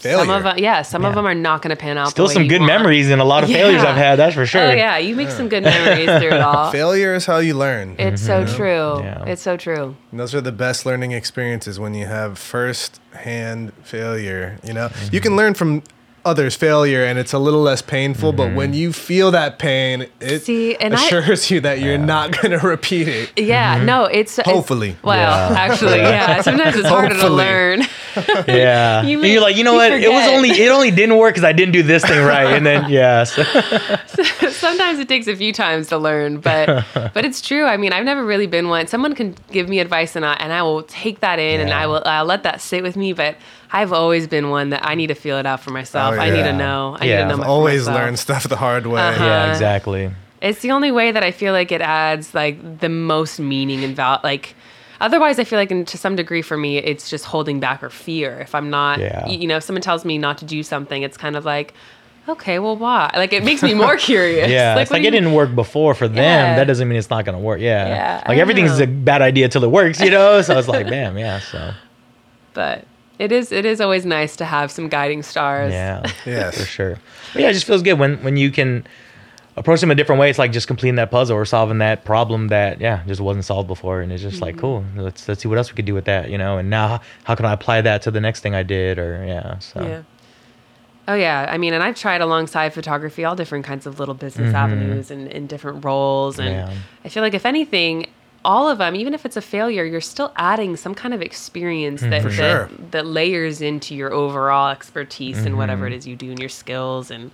some 0.00 0.30
of 0.30 0.42
them 0.44 0.58
yeah 0.58 0.82
some 0.82 1.04
of 1.04 1.14
them 1.14 1.26
are 1.26 1.34
not 1.34 1.62
going 1.62 1.70
to 1.70 1.76
pan 1.80 1.98
out 1.98 2.10
Still 2.10 2.28
some 2.28 2.46
good 2.48 2.60
want. 2.60 2.72
memories 2.72 3.10
and 3.10 3.20
a 3.20 3.24
lot 3.24 3.42
of 3.44 3.50
failures 3.50 3.82
I've 3.82 3.96
had. 3.96 4.16
That's 4.16 4.34
for 4.34 4.46
sure. 4.46 4.62
oh 4.62 4.72
yeah 4.72 4.98
you 4.98 5.14
make 5.16 5.30
some 5.30 5.48
good 5.48 5.64
memories 5.64 6.06
through 6.20 6.36
it 6.36 6.40
all 6.40 6.70
Failure 6.70 7.14
is 7.14 7.26
how 7.26 7.38
you 7.38 7.54
learn. 7.54 7.96
it's 7.98 8.22
so 8.22 8.46
true 8.46 8.68
Mm-hmm. 8.68 9.04
Yeah. 9.04 9.32
it's 9.32 9.42
so 9.42 9.56
true 9.56 9.96
And 10.10 10.20
those 10.20 10.34
are 10.34 10.40
the 10.40 10.52
best 10.52 10.84
learning 10.86 11.12
experiences 11.12 11.78
when 11.80 11.94
you 11.94 12.06
have 12.06 12.38
first 12.38 13.00
hand 13.12 13.72
failure. 13.82 14.58
You 14.64 14.72
know, 14.72 14.88
Mm-hmm. 14.88 15.14
you 15.14 15.20
can 15.20 15.36
learn 15.36 15.54
from 15.54 15.82
others' 16.28 16.54
failure 16.54 17.04
and 17.04 17.18
it's 17.18 17.32
a 17.32 17.38
little 17.38 17.62
less 17.62 17.82
painful, 17.82 18.32
but 18.32 18.54
when 18.54 18.74
you 18.74 18.92
feel 18.92 19.30
that 19.32 19.58
pain, 19.58 20.06
it 20.20 20.40
See, 20.44 20.76
and 20.76 20.94
I- 20.94 21.04
assures 21.06 21.50
you 21.50 21.60
that 21.62 21.80
you're 21.80 21.98
not 21.98 22.30
going 22.40 22.52
to 22.58 22.64
repeat 22.66 23.08
it. 23.08 23.32
yeah 23.36 23.82
no 23.82 24.04
it's 24.04 24.38
it's- 24.38 24.54
Hopefully. 24.54 24.96
well 25.02 25.18
Mm-hmm. 25.18 25.54
Yeah. 25.54 25.60
actually 25.72 25.98
yeah 25.98 26.40
sometimes 26.48 26.76
it's 26.76 26.88
harder 26.88 27.14
to 27.16 27.28
learn 27.28 27.82
Yeah. 28.46 29.02
You 29.02 29.14
And 29.18 29.22
may- 29.22 29.32
you're 29.32 29.40
like, 29.42 29.56
you 29.56 29.64
know 29.64 29.72
you 29.72 29.78
what? 29.78 29.92
It 29.92 30.10
was 30.10 30.28
only 30.28 30.50
it 30.50 30.70
only 30.70 30.90
didn't 30.90 31.16
work 31.18 31.34
because 31.34 31.44
I 31.44 31.52
didn't 31.52 31.72
do 31.72 31.82
this 31.82 32.02
thing 32.04 32.24
right. 32.24 32.52
And 32.56 32.64
then 32.66 32.90
yeah. 32.90 33.24
So. 33.24 33.42
Sometimes 34.68 34.98
it 34.98 35.08
takes 35.08 35.26
a 35.26 35.34
few 35.36 35.52
times 35.52 35.88
to 35.88 35.98
learn 35.98 36.40
but 36.40 36.84
but 37.14 37.24
it's 37.24 37.40
true 37.40 37.64
i 37.64 37.76
mean 37.76 37.92
i've 37.92 38.04
never 38.04 38.24
really 38.24 38.46
been 38.46 38.68
one 38.68 38.86
someone 38.86 39.14
can 39.14 39.34
give 39.50 39.68
me 39.68 39.78
advice 39.78 40.14
and 40.16 40.24
i 40.24 40.34
and 40.34 40.52
i 40.52 40.62
will 40.62 40.82
take 40.84 41.20
that 41.20 41.38
in 41.38 41.60
and 41.60 41.70
i 41.72 41.86
will 41.86 42.02
i'll 42.06 42.24
let 42.24 42.42
that 42.42 42.60
sit 42.60 42.82
with 42.82 42.96
me 42.96 43.12
but 43.12 43.36
i've 43.72 43.92
always 43.92 44.26
been 44.26 44.50
one 44.50 44.70
that 44.70 44.84
i 44.84 44.94
need 44.94 45.08
to 45.08 45.14
feel 45.14 45.38
it 45.38 45.46
out 45.46 45.60
for 45.60 45.70
myself 45.70 46.14
Oh, 46.14 46.18
i 46.20 46.30
need 46.30 46.42
to 46.44 46.52
know 46.52 46.96
i 47.00 47.04
Yeah. 47.04 47.24
need 47.24 47.30
to 47.30 47.36
know 47.38 47.44
always 47.44 47.80
myself. 47.86 47.96
learned 47.96 48.18
stuff 48.18 48.48
the 48.48 48.56
hard 48.56 48.86
way. 48.86 49.00
Uh-huh. 49.00 49.24
Yeah, 49.24 49.50
exactly. 49.50 50.10
it's 50.40 50.60
the 50.60 50.70
only 50.70 50.90
way 50.90 51.10
that 51.12 51.22
i 51.22 51.30
feel 51.30 51.52
like 51.52 51.72
it 51.72 51.80
adds 51.80 52.34
like 52.34 52.80
the 52.80 52.88
most 52.88 53.38
meaning 53.40 53.84
and 53.84 53.96
value 53.96 54.20
like 54.22 54.54
Otherwise, 55.00 55.38
I 55.38 55.44
feel 55.44 55.60
like, 55.60 55.70
in, 55.70 55.84
to 55.84 55.96
some 55.96 56.16
degree, 56.16 56.42
for 56.42 56.56
me, 56.56 56.78
it's 56.78 57.08
just 57.08 57.24
holding 57.24 57.60
back 57.60 57.84
or 57.84 57.88
fear. 57.88 58.40
If 58.40 58.52
I'm 58.52 58.68
not, 58.68 58.98
Yeah. 58.98 59.28
you 59.28 59.46
know, 59.46 59.58
if 59.58 59.62
someone 59.62 59.80
tells 59.80 60.04
me 60.04 60.18
not 60.18 60.38
to 60.38 60.44
do 60.44 60.64
something, 60.64 61.04
it's 61.04 61.16
kind 61.16 61.36
of 61.36 61.44
like, 61.44 61.72
okay, 62.28 62.58
well, 62.58 62.76
why? 62.76 63.10
Like, 63.14 63.32
it 63.32 63.44
makes 63.44 63.62
me 63.62 63.74
more 63.74 63.96
curious. 64.10 64.48
Yeah, 64.50 64.74
like, 64.74 64.82
it's 64.82 64.90
like 64.90 65.02
do 65.02 65.08
it 65.08 65.14
you- 65.14 65.20
didn't 65.20 65.34
work 65.34 65.54
before 65.54 65.94
for 65.94 66.08
them. 66.08 66.16
Yeah. 66.16 66.56
That 66.56 66.64
doesn't 66.66 66.88
mean 66.88 66.98
it's 66.98 67.10
not 67.10 67.24
gonna 67.24 67.38
work. 67.38 67.60
Yeah, 67.60 67.86
Yeah, 67.88 68.14
like 68.16 68.26
don't 68.26 68.38
everything's 68.38 68.78
know. 68.78 68.84
a 68.84 68.86
bad 68.86 69.22
idea 69.22 69.48
till 69.48 69.64
it 69.64 69.70
works, 69.70 70.00
you 70.00 70.10
know. 70.10 70.42
so 70.42 70.58
it's 70.58 70.68
like, 70.68 70.86
damn, 70.96 71.16
yeah. 71.18 71.40
So 71.40 71.72
But 72.54 72.84
it 73.18 73.32
is, 73.32 73.52
it 73.52 73.64
is 73.64 73.80
always 73.80 74.06
nice 74.06 74.36
to 74.36 74.44
have 74.44 74.70
some 74.70 74.88
guiding 74.88 75.22
stars. 75.22 75.72
yeah, 75.72 76.02
Yes. 76.26 76.58
for 76.58 76.64
sure. 76.66 76.98
But 77.32 77.42
yeah, 77.42 77.48
it 77.50 77.52
just 77.54 77.66
feels 77.66 77.82
good 77.82 77.98
when 77.98 78.16
when 78.22 78.36
you 78.36 78.50
can 78.50 78.86
approach 79.56 79.80
them 79.80 79.90
a 79.90 79.94
different 79.96 80.20
way. 80.20 80.30
It's 80.30 80.38
like 80.38 80.52
just 80.52 80.68
completing 80.68 80.94
that 80.96 81.10
puzzle 81.10 81.36
or 81.36 81.44
solving 81.44 81.78
that 81.78 82.04
problem 82.04 82.48
that 82.48 82.80
yeah 82.80 83.02
just 83.06 83.20
wasn't 83.20 83.44
solved 83.44 83.66
before, 83.68 84.00
and 84.00 84.12
it's 84.12 84.22
just 84.22 84.40
like 84.40 84.54
mm-hmm. 84.54 84.60
cool. 84.60 84.84
Let's 85.04 85.28
let's 85.28 85.42
see 85.42 85.48
what 85.48 85.58
else 85.58 85.70
we 85.72 85.76
could 85.76 85.84
do 85.84 85.94
with 85.94 86.04
that, 86.06 86.30
you 86.30 86.38
know. 86.38 86.58
And 86.58 86.70
now 86.70 87.00
how 87.24 87.34
can 87.34 87.44
I 87.44 87.52
apply 87.52 87.80
that 87.82 88.02
to 88.02 88.10
the 88.12 88.20
next 88.20 88.40
thing 88.40 88.54
I 88.54 88.62
did 88.62 88.98
or 88.98 89.24
yeah. 89.26 89.58
So 89.58 89.82
Yeah. 89.82 90.02
Oh 91.08 91.14
yeah, 91.14 91.46
I 91.48 91.56
mean, 91.56 91.72
and 91.72 91.82
I've 91.82 91.96
tried 91.96 92.20
alongside 92.20 92.74
photography 92.74 93.24
all 93.24 93.34
different 93.34 93.64
kinds 93.64 93.86
of 93.86 93.98
little 93.98 94.14
business 94.14 94.48
mm-hmm. 94.48 94.56
avenues 94.56 95.10
and 95.10 95.26
in 95.28 95.46
different 95.46 95.82
roles, 95.82 96.38
and 96.38 96.50
Yeah. 96.50 96.74
I 97.02 97.08
feel 97.08 97.22
like 97.22 97.32
if 97.32 97.46
anything, 97.46 98.08
all 98.44 98.68
of 98.68 98.76
them, 98.76 98.94
even 98.94 99.14
if 99.14 99.24
it's 99.24 99.36
a 99.36 99.40
failure, 99.40 99.84
you're 99.84 100.02
still 100.02 100.32
adding 100.36 100.76
some 100.76 100.94
kind 100.94 101.14
of 101.14 101.22
experience 101.22 102.02
mm-hmm. 102.02 102.10
that 102.10 102.22
For 102.22 102.28
that, 102.28 102.36
sure. 102.36 102.70
that 102.90 103.06
layers 103.06 103.62
into 103.62 103.94
your 103.94 104.12
overall 104.12 104.68
expertise 104.68 105.46
and 105.46 105.56
whatever 105.56 105.86
mm-hmm. 105.86 105.94
it 105.94 105.96
is 105.96 106.06
you 106.06 106.14
do 106.14 106.30
and 106.30 106.38
your 106.38 106.50
skills 106.50 107.10
and 107.10 107.30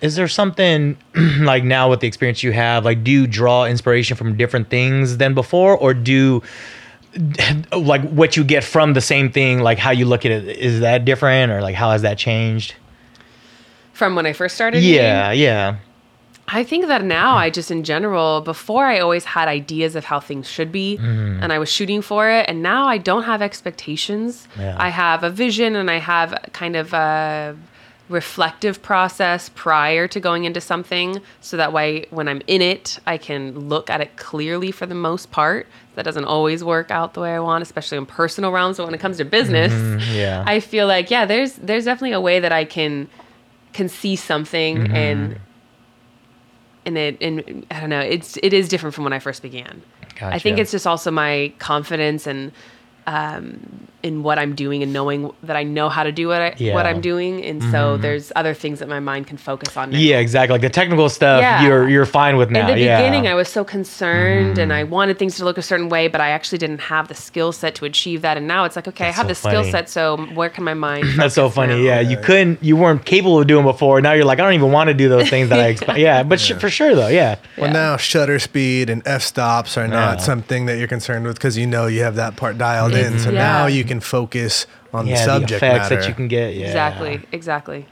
Is 0.00 0.16
there 0.16 0.26
something 0.26 0.98
like 1.40 1.62
now 1.62 1.88
with 1.88 2.00
the 2.00 2.08
experience 2.08 2.42
you 2.42 2.50
have, 2.52 2.84
like 2.84 3.04
do 3.04 3.12
you 3.12 3.28
draw 3.28 3.66
inspiration 3.66 4.16
from 4.16 4.36
different 4.36 4.68
things 4.68 5.18
than 5.18 5.32
before, 5.32 5.76
or 5.78 5.94
do 5.94 6.42
like 7.72 8.02
what 8.10 8.36
you 8.36 8.42
get 8.42 8.64
from 8.64 8.94
the 8.94 9.00
same 9.00 9.30
thing, 9.30 9.60
like 9.60 9.78
how 9.78 9.92
you 9.92 10.06
look 10.06 10.26
at 10.26 10.32
it, 10.32 10.58
is 10.58 10.80
that 10.80 11.04
different, 11.04 11.52
or 11.52 11.62
like 11.62 11.76
how 11.76 11.92
has 11.92 12.02
that 12.02 12.18
changed? 12.18 12.74
From 13.96 14.14
when 14.16 14.26
I 14.26 14.32
first 14.32 14.54
started. 14.54 14.78
you 14.82 14.92
mean? 14.92 15.02
Yeah, 15.02 15.32
yeah, 15.32 15.76
I 16.48 16.62
think 16.70 16.86
that 16.86 17.02
now 17.02 17.34
I 17.44 17.50
just 17.50 17.70
in 17.70 17.82
general, 17.82 18.40
before 18.40 18.84
I 18.94 19.00
always 19.00 19.24
had 19.24 19.48
ideas 19.48 19.96
of 19.96 20.04
how 20.04 20.20
things 20.20 20.46
should 20.48 20.70
be 20.70 20.96
Mm-hmm. 20.96 21.42
and 21.42 21.52
I 21.52 21.58
was 21.58 21.68
shooting 21.76 22.02
for 22.02 22.22
it. 22.30 22.42
And 22.48 22.62
now 22.62 22.86
I 22.94 22.98
don't 22.98 23.24
have 23.24 23.42
expectations. 23.42 24.46
Yeah. 24.58 24.76
I 24.78 24.90
have 24.90 25.24
a 25.24 25.30
vision 25.44 25.74
and 25.80 25.90
I 25.90 25.98
have 25.98 26.30
kind 26.52 26.76
of 26.76 26.92
a 26.92 27.56
reflective 28.08 28.80
process 28.82 29.50
prior 29.56 30.06
to 30.08 30.20
going 30.20 30.44
into 30.44 30.60
something. 30.60 31.20
So 31.40 31.56
that 31.56 31.72
way, 31.72 32.06
when 32.10 32.28
I'm 32.28 32.40
in 32.46 32.62
it, 32.62 33.00
I 33.06 33.18
can 33.18 33.68
look 33.68 33.90
at 33.90 34.00
it 34.00 34.16
clearly 34.16 34.70
for 34.70 34.86
the 34.86 34.94
most 34.94 35.32
part. 35.32 35.66
That 35.96 36.04
doesn't 36.04 36.24
always 36.26 36.62
work 36.62 36.90
out 36.92 37.14
the 37.14 37.20
way 37.20 37.34
I 37.34 37.40
want, 37.40 37.62
especially 37.62 37.98
in 37.98 38.06
personal 38.06 38.52
realms. 38.52 38.76
But 38.76 38.86
when 38.86 38.94
it 38.94 39.00
comes 39.00 39.16
to 39.16 39.24
business, 39.24 39.72
Mm-hmm. 39.72 40.14
yeah. 40.14 40.44
I 40.46 40.60
feel 40.60 40.86
like, 40.86 41.10
yeah, 41.10 41.24
there's, 41.26 41.54
there's 41.54 41.86
definitely 41.86 42.12
a 42.12 42.20
way 42.20 42.38
that 42.38 42.52
I 42.52 42.64
can, 42.64 43.08
can 43.76 43.88
see 43.88 44.16
something 44.16 44.76
Mm-hmm. 44.78 44.94
and 44.94 45.40
and 46.86 46.96
it 46.98 47.18
and 47.20 47.66
I 47.70 47.80
don't 47.80 47.90
know, 47.90 48.00
it's 48.00 48.38
it 48.42 48.52
is 48.52 48.68
different 48.68 48.94
from 48.94 49.04
when 49.04 49.12
I 49.12 49.18
first 49.18 49.42
began. 49.42 49.82
I 50.20 50.38
think 50.38 50.58
it's 50.62 50.70
just 50.70 50.86
also 50.86 51.10
my 51.10 51.52
confidence 51.58 52.26
and 52.26 52.52
um, 53.06 53.86
in 54.06 54.22
what 54.22 54.38
I'm 54.38 54.54
doing 54.54 54.82
and 54.82 54.92
knowing 54.92 55.30
that 55.42 55.56
I 55.56 55.64
know 55.64 55.88
how 55.88 56.02
to 56.04 56.12
do 56.12 56.28
what 56.28 56.40
I, 56.40 56.46
Yeah. 56.46 56.52
Mm-hmm. 56.68 56.74
what 56.76 56.86
I'm 56.86 57.00
doing, 57.00 57.44
and 57.44 57.62
so 57.72 57.96
there's 57.98 58.32
other 58.36 58.54
things 58.54 58.78
that 58.80 58.88
my 58.88 59.00
mind 59.00 59.26
can 59.26 59.36
focus 59.36 59.76
on. 59.76 59.90
now. 59.90 59.98
yeah, 59.98 60.18
exactly. 60.26 60.52
Like 60.54 60.62
the 60.62 60.70
technical 60.70 61.08
stuff, 61.08 61.40
Yeah. 61.42 61.64
you're 61.66 61.88
you're 61.88 62.06
fine 62.06 62.36
with 62.36 62.50
now. 62.50 62.68
In 62.68 62.76
the 62.76 62.82
yeah. 62.82 62.98
beginning, 63.00 63.26
I 63.26 63.34
was 63.34 63.48
so 63.48 63.64
concerned 63.64 64.58
and 64.58 64.72
I 64.72 64.82
Mm-hmm. 64.82 64.90
wanted 64.92 65.18
things 65.18 65.36
to 65.38 65.44
look 65.44 65.58
a 65.58 65.62
certain 65.62 65.88
way, 65.88 66.06
but 66.08 66.20
I 66.20 66.30
actually 66.30 66.58
didn't 66.58 66.80
have 66.80 67.08
the 67.08 67.14
skill 67.14 67.50
set 67.52 67.74
to 67.76 67.84
achieve 67.86 68.22
that. 68.22 68.36
And 68.36 68.46
now 68.46 68.64
it's 68.64 68.76
like, 68.76 68.86
okay, 68.88 69.04
That's 69.06 69.18
I 69.18 69.22
have 69.22 69.26
so 69.26 69.28
the 69.28 69.50
skill 69.50 69.64
set, 69.72 69.88
so 69.90 70.16
where 70.34 70.48
can 70.50 70.64
my 70.64 70.74
mind? 70.74 71.04
That's 71.16 71.34
so 71.34 71.48
funny. 71.50 71.74
now? 71.74 71.80
Yeah, 71.80 72.00
you 72.00 72.16
couldn't, 72.18 72.62
you 72.62 72.76
weren't 72.76 73.04
capable 73.04 73.40
of 73.40 73.46
doing 73.46 73.64
before. 73.64 74.00
Now 74.00 74.12
you're 74.12 74.24
like, 74.24 74.38
I 74.38 74.42
don't 74.42 74.52
even 74.54 74.70
want 74.72 74.88
to 74.88 74.94
do 74.94 75.08
those 75.08 75.28
things 75.28 75.48
that 75.48 75.58
I 75.60 75.66
expect. 75.74 75.98
Yeah, 75.98 76.22
but 76.22 76.38
sh- 76.40 76.52
for 76.52 76.70
sure 76.70 76.94
though, 76.94 77.08
yeah. 77.08 77.36
Well, 77.56 77.66
Yeah. 77.68 77.72
now 77.72 77.96
shutter 77.96 78.38
speed 78.38 78.90
and 78.90 79.02
f 79.06 79.22
stops 79.22 79.76
are 79.76 79.88
not 79.88 80.18
Yeah. 80.18 80.24
something 80.24 80.66
that 80.66 80.78
you're 80.78 80.88
concerned 80.88 81.24
with 81.26 81.36
because 81.36 81.56
you 81.58 81.66
know 81.66 81.86
you 81.86 82.02
have 82.02 82.14
that 82.16 82.36
part 82.36 82.58
dialed 82.58 82.94
in. 82.94 83.18
So 83.18 83.30
Yeah. 83.30 83.38
now 83.38 83.66
you 83.66 83.82
can 83.84 83.95
focus 84.00 84.66
on 84.92 85.06
Yeah, 85.06 85.16
the 85.16 85.24
subject 85.24 85.48
the 85.48 85.56
effects 85.56 85.90
matter. 85.90 85.96
that 85.96 86.08
you 86.08 86.14
can 86.14 86.28
get. 86.28 86.54
Yeah. 86.54 86.66
Exactly, 86.66 87.20
exactly. 87.32 87.86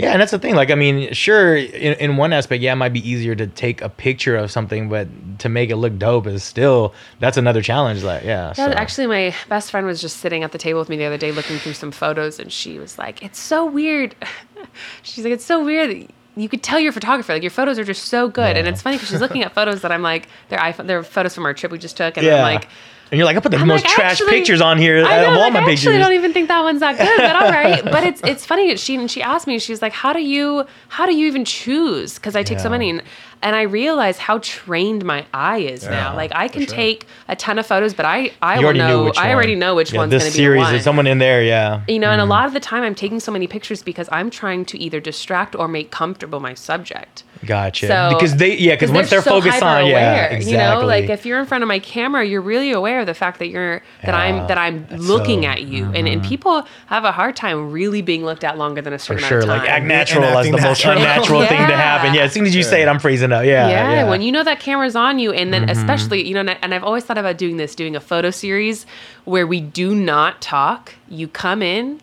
Yeah, 0.00 0.12
and 0.12 0.20
that's 0.20 0.30
the 0.30 0.38
thing. 0.38 0.54
Like, 0.54 0.70
I 0.70 0.76
mean, 0.76 1.12
sure, 1.12 1.56
in, 1.56 1.92
in 1.94 2.16
one 2.16 2.32
aspect, 2.32 2.62
yeah, 2.62 2.72
it 2.72 2.76
might 2.76 2.94
be 2.94 3.06
easier 3.06 3.34
to 3.34 3.46
take 3.46 3.82
a 3.82 3.90
picture 3.90 4.34
of 4.34 4.50
something, 4.50 4.88
but 4.88 5.08
to 5.40 5.50
make 5.50 5.68
it 5.68 5.76
look 5.76 5.98
dope 5.98 6.26
is 6.26 6.42
still 6.42 6.94
that's 7.18 7.36
another 7.36 7.60
challenge. 7.60 8.02
Like, 8.02 8.24
yeah. 8.24 8.54
Yeah, 8.56 8.70
so. 8.70 8.72
actually, 8.72 9.06
my 9.08 9.34
best 9.50 9.70
friend 9.70 9.86
was 9.86 10.00
just 10.00 10.16
sitting 10.18 10.42
at 10.42 10.52
the 10.52 10.58
table 10.58 10.78
with 10.78 10.88
me 10.88 10.96
the 10.96 11.04
other 11.04 11.18
day 11.18 11.32
looking 11.32 11.58
through 11.58 11.74
some 11.74 11.90
photos, 11.90 12.38
and 12.40 12.50
she 12.50 12.78
was 12.78 12.98
like, 12.98 13.22
"It's 13.22 13.38
so 13.38 13.66
weird." 13.66 14.14
she's 15.02 15.22
like, 15.22 15.34
"It's 15.34 15.44
so 15.44 15.62
weird." 15.62 15.90
that 15.90 16.10
You 16.34 16.48
could 16.48 16.62
tell 16.62 16.80
you're 16.80 16.92
photographer. 16.92 17.34
Like 17.34 17.42
your 17.42 17.50
photos 17.50 17.78
are 17.78 17.84
just 17.84 18.06
so 18.06 18.26
good, 18.28 18.56
and 18.56 18.66
it's 18.66 18.80
funny 18.80 18.96
because 18.96 19.10
she's 19.10 19.20
looking 19.20 19.42
at 19.42 19.52
photos 19.58 19.82
that 19.82 19.92
I'm 19.92 20.02
like, 20.02 20.28
they're 20.48 20.58
iPhone, 20.58 20.86
they're 20.86 21.02
photos 21.02 21.34
from 21.34 21.44
our 21.44 21.52
trip 21.52 21.72
we 21.72 21.78
just 21.78 21.98
took, 21.98 22.16
and 22.16 22.24
yeah. 22.24 22.36
I'm 22.36 22.54
like, 22.54 22.68
and 23.10 23.18
you're 23.18 23.24
like, 23.26 23.36
I 23.36 23.40
put 23.40 23.50
the 23.52 23.58
I'm 23.58 23.66
most 23.66 23.84
like, 23.84 23.92
trash 23.94 24.12
actually- 24.12 24.30
pictures 24.30 24.60
on 24.60 24.78
here 24.78 25.04
I 25.04 25.22
know, 25.22 25.32
of 25.32 25.34
all 25.34 25.40
like, 25.40 25.52
my 25.54 25.60
I 25.60 25.64
pictures. 25.64 25.86
actually 25.88 25.98
don't 25.98 26.12
even 26.12 26.32
think 26.32 26.48
that 26.48 26.60
one's 26.62 26.80
that 26.80 26.96
good, 26.98 27.16
but 27.18 27.36
all 27.36 27.50
right. 27.62 27.84
But 27.84 28.04
it's 28.04 28.20
it's 28.24 28.46
funny. 28.46 28.76
She 28.76 28.94
and 28.96 29.10
she 29.10 29.20
asked 29.22 29.46
me. 29.46 29.58
She's 29.58 29.82
like, 29.82 29.92
"How 29.92 30.12
do 30.12 30.20
you 30.22 30.64
how 30.88 31.06
do 31.06 31.14
you 31.14 31.26
even 31.26 31.44
choose?" 31.44 32.14
Because 32.14 32.36
I 32.36 32.42
take 32.42 32.60
so 32.60 32.68
many, 32.70 32.90
and, 32.90 33.02
and 33.42 33.56
I 33.56 33.62
realize 33.62 34.18
how 34.18 34.38
trained 34.38 35.04
my 35.04 35.24
eye 35.32 35.58
is 35.58 35.84
now. 35.84 36.14
Like 36.14 36.32
I 36.34 36.48
can 36.48 36.62
sure. 36.66 36.74
take 36.74 37.06
a 37.28 37.36
ton 37.36 37.58
of 37.58 37.66
photos, 37.66 37.94
but 37.94 38.04
I 38.06 38.32
I 38.42 38.58
will 38.58 38.64
already 38.66 38.78
know. 38.80 39.04
which 39.04 39.18
I 39.18 39.32
already 39.32 39.54
know 39.54 39.74
which 39.74 39.92
yeah, 39.92 39.98
one's 40.00 40.10
this 40.10 40.22
going 40.24 40.32
to 40.32 40.38
be 40.38 40.42
series. 40.42 40.58
the 40.58 40.62
one. 40.64 40.72
There's 40.72 40.84
someone 40.84 41.06
in 41.06 41.18
there. 41.18 41.42
Yeah. 41.42 41.82
you 41.88 41.98
know, 41.98 42.10
and 42.10 42.20
a 42.20 42.24
Mm-hmm. 42.24 42.30
lot 42.30 42.46
of 42.46 42.52
the 42.52 42.60
time 42.60 42.82
I'm 42.82 42.94
taking 42.94 43.18
so 43.20 43.32
many 43.32 43.46
pictures 43.46 43.82
because 43.82 44.08
I'm 44.12 44.30
trying 44.30 44.64
to 44.66 44.78
either 44.78 45.00
distract 45.00 45.54
or 45.56 45.68
make 45.68 45.90
comfortable 45.90 46.38
my 46.40 46.54
subject. 46.54 47.24
Gotcha. 47.46 47.86
So 47.86 48.10
because 48.12 48.36
they, 48.36 48.54
yeah, 48.58 48.74
because 48.74 48.90
once 48.92 49.08
they're, 49.08 49.22
so 49.22 49.40
focused 49.40 49.62
on, 49.62 49.86
yeah, 49.86 49.92
hyper-aware, 50.14 50.36
exactly. 50.36 50.52
You 50.52 50.58
know, 50.58 50.86
like 50.86 51.08
if 51.08 51.24
you're 51.24 51.40
in 51.40 51.46
front 51.46 51.64
of 51.64 51.68
my 51.68 51.78
camera, 51.78 52.22
you're 52.26 52.42
really 52.42 52.70
aware 52.70 53.00
of 53.00 53.06
the 53.06 53.14
fact 53.14 53.38
that 53.38 53.48
you're 53.48 53.78
that 54.04 54.08
Yeah, 54.08 54.16
I'm 54.16 54.46
that 54.48 54.58
I'm 54.58 54.86
looking 54.90 55.44
so- 55.44 55.48
at 55.48 55.62
you, 55.62 55.86
and 55.94 56.06
and 56.06 56.22
people 56.22 56.66
have 56.88 57.04
a 57.04 57.12
hard 57.12 57.36
time 57.36 57.70
really 57.72 58.02
being 58.02 58.26
looked 58.26 58.44
at 58.44 58.58
longer 58.58 58.82
than 58.82 58.92
a 58.92 58.98
for 58.98 59.04
certain 59.18 59.24
sure, 59.24 59.38
amount 59.40 59.62
of 59.62 59.66
time. 59.66 59.66
like 59.66 59.70
act 59.70 59.86
natural 59.86 60.24
And 60.24 60.26
as 60.26 60.32
the 60.34 60.38
acting 60.38 60.52
most 60.52 60.62
natural. 60.84 60.96
unnatural 60.98 61.40
thing 61.46 61.66
to 61.66 61.76
happen. 61.76 62.14
Yeah, 62.14 62.22
as 62.24 62.32
soon 62.34 62.44
as 62.44 62.54
you 62.54 62.62
say 62.62 62.82
it, 62.82 62.88
I'm 62.88 62.98
freezing 62.98 63.29
up. 63.32 63.44
Yeah, 63.44 63.68
yeah, 63.68 63.92
yeah. 63.92 64.08
when 64.10 64.22
you 64.22 64.32
know 64.32 64.44
that 64.44 64.60
camera's 64.60 64.96
on 64.96 65.18
you, 65.18 65.32
and 65.32 65.52
then 65.52 65.62
Mm-hmm. 65.66 65.78
especially, 65.78 66.26
you 66.26 66.34
know, 66.34 66.40
and 66.40 66.50
I- 66.50 66.58
and 66.62 66.74
I've 66.74 66.84
always 66.84 67.04
thought 67.04 67.18
about 67.18 67.38
doing 67.38 67.56
this, 67.56 67.74
doing 67.74 67.94
a 67.96 68.00
photo 68.00 68.30
series 68.30 68.86
where 69.24 69.46
we 69.46 69.60
do 69.60 69.94
not 69.94 70.40
talk. 70.40 70.94
You 71.08 71.28
come 71.28 71.62
in 71.62 72.00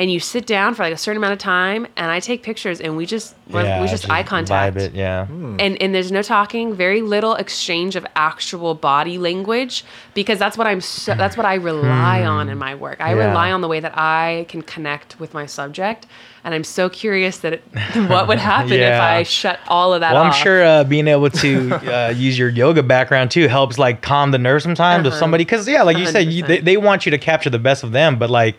and 0.00 0.12
you 0.12 0.20
sit 0.20 0.46
down 0.46 0.74
for 0.74 0.84
like 0.84 0.94
a 0.94 0.96
certain 0.96 1.16
amount 1.16 1.32
of 1.32 1.40
time, 1.40 1.84
and 1.96 2.08
I 2.12 2.20
take 2.20 2.44
pictures, 2.44 2.80
and 2.80 2.96
we 2.96 3.04
just 3.04 3.34
yeah, 3.48 3.80
we 3.82 3.88
just 3.88 4.08
eye 4.08 4.22
contact. 4.22 4.76
Vibe 4.76 4.80
it, 4.80 4.94
yeah. 4.94 5.26
and 5.30 5.80
and 5.82 5.92
there's 5.94 6.12
no 6.12 6.22
talking 6.22 6.72
very 6.74 7.02
little 7.02 7.34
exchange 7.34 7.96
of 7.96 8.06
actual 8.14 8.74
body 8.74 9.18
language 9.18 9.84
because 10.14 10.38
that's 10.38 10.56
what 10.58 10.66
i'm 10.66 10.80
so, 10.82 11.14
that's 11.14 11.34
what 11.36 11.46
i 11.46 11.54
rely 11.54 12.22
on 12.24 12.48
in 12.50 12.58
my 12.58 12.74
work 12.74 13.00
i 13.00 13.12
Hmm. 13.12 13.18
Yeah. 13.18 13.28
rely 13.28 13.50
on 13.50 13.60
the 13.62 13.68
way 13.68 13.80
that 13.80 13.96
i 13.96 14.44
can 14.50 14.60
connect 14.62 15.18
with 15.18 15.32
my 15.32 15.46
subject 15.46 16.06
and 16.44 16.54
i'm 16.54 16.64
so 16.64 16.88
curious 16.88 17.38
that 17.38 17.52
it, 17.54 17.62
what 18.08 18.28
would 18.28 18.38
happen 18.38 18.72
if 18.72 19.00
i 19.00 19.22
shut 19.22 19.58
all 19.68 19.92
of 19.94 20.00
that 20.00 20.12
Well, 20.14 20.22
I'm 20.22 20.32
sure 20.32 20.64
uh, 20.64 20.84
being 20.84 21.08
able 21.08 21.30
to 21.30 21.72
uh, 21.94 22.08
use 22.10 22.38
your 22.38 22.48
yoga 22.48 22.82
background 22.82 23.30
too 23.30 23.48
helps 23.48 23.78
like 23.78 24.02
calm 24.02 24.30
the 24.30 24.38
nerves 24.38 24.62
sometimes 24.64 25.06
of 25.06 25.12
Uh-huh. 25.12 25.20
somebody. 25.20 25.44
Because 25.44 25.66
yeah, 25.68 25.82
like 25.82 25.96
you 25.98 26.06
said, 26.06 26.26
you, 26.32 26.42
they, 26.44 26.60
they 26.60 26.76
want 26.76 27.06
you 27.06 27.10
to 27.10 27.18
capture 27.18 27.50
the 27.50 27.58
best 27.58 27.82
of 27.84 27.92
them, 27.92 28.18
but 28.18 28.30
like 28.30 28.56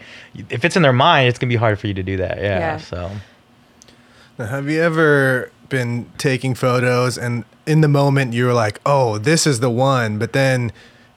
if 0.49 0.64
it's 0.65 0.76
in 0.76 0.81
their 0.84 0.93
mind, 0.93 1.27
it's 1.30 1.39
gonna 1.39 1.49
be 1.49 1.56
hard 1.56 1.80
for 1.80 1.88
you 1.88 1.93
to 1.93 2.03
do 2.03 2.18
that. 2.18 2.38
Yeah. 2.38 2.60
Yeah. 2.60 2.77
So 2.77 3.11
Now, 4.38 4.45
have 4.47 4.69
you 4.69 4.81
ever 4.81 5.51
been 5.69 6.10
taking 6.18 6.56
photos 6.56 7.18
and 7.18 7.43
in 7.65 7.81
the 7.81 7.88
moment 7.88 8.34
you 8.34 8.45
were 8.45 8.53
like, 8.53 8.80
"Oh, 8.85 9.18
this 9.18 9.45
is 9.45 9.60
the 9.60 9.69
one," 9.69 10.18
but 10.18 10.34
then 10.34 10.72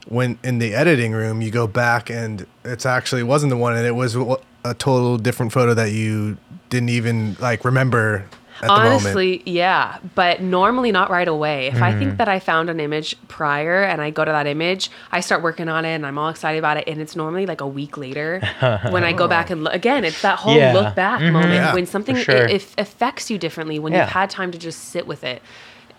when 0.09 0.39
in 0.43 0.59
the 0.59 0.75
editing 0.75 1.13
room 1.13 1.41
you 1.41 1.51
go 1.51 1.67
back 1.67 2.11
and 2.11 2.47
it's 2.65 2.85
actually 2.85 3.23
wasn't 3.23 3.51
the 3.51 3.57
one 3.57 3.75
and 3.77 3.87
it 3.87 3.95
was 3.95 4.17
a 4.65 4.75
total 4.75 5.19
different 5.19 5.53
photo 5.53 5.75
that 5.75 5.93
you 5.93 6.37
didn't 6.71 6.89
even 6.91 7.37
like 7.41 7.65
remember 7.65 8.25
at 8.63 8.69
the 8.69 8.75
moment. 8.77 8.93
Honestly, 9.07 9.43
yeah, 9.45 9.99
but 10.15 10.41
normally 10.41 10.93
not 10.93 11.11
right 11.11 11.27
away. 11.27 11.67
If 11.67 11.83
I 11.83 11.91
Mm-hmm. 11.91 11.99
think 11.99 12.19
that 12.19 12.29
I 12.29 12.39
found 12.39 12.71
an 12.71 12.79
image 12.79 13.17
prior 13.27 13.83
and 13.83 14.01
I 14.01 14.11
go 14.11 14.25
to 14.25 14.31
that 14.31 14.47
image, 14.47 14.89
I 15.11 15.19
start 15.21 15.43
working 15.43 15.69
on 15.69 15.85
it 15.85 15.95
and 15.97 16.07
I'm 16.07 16.17
all 16.17 16.29
excited 16.29 16.59
about 16.59 16.77
it, 16.77 16.85
and 16.87 17.01
it's 17.01 17.17
normally 17.17 17.45
like 17.45 17.61
a 17.61 17.67
week 17.67 17.97
later 17.97 18.39
when 18.91 19.03
I 19.03 19.13
go 19.13 19.27
back 19.27 19.51
and 19.51 19.65
look 19.65 19.75
again. 19.75 20.05
It's 20.05 20.23
that 20.23 20.39
whole 20.39 20.55
Yeah. 20.57 20.73
look 20.75 20.95
back 20.95 21.21
Mhm. 21.21 21.33
moment 21.33 21.55
Yeah, 21.55 21.75
when 21.75 21.87
something 21.87 22.15
sure. 22.17 22.37
it, 22.37 22.51
it 22.51 22.75
affects 22.79 23.31
you 23.31 23.39
differently 23.39 23.81
when 23.81 23.93
Yeah. 23.93 24.03
you've 24.03 24.11
had 24.11 24.31
time 24.31 24.53
to 24.53 24.59
just 24.59 24.91
sit 24.91 25.07
with 25.09 25.25
it. 25.25 25.43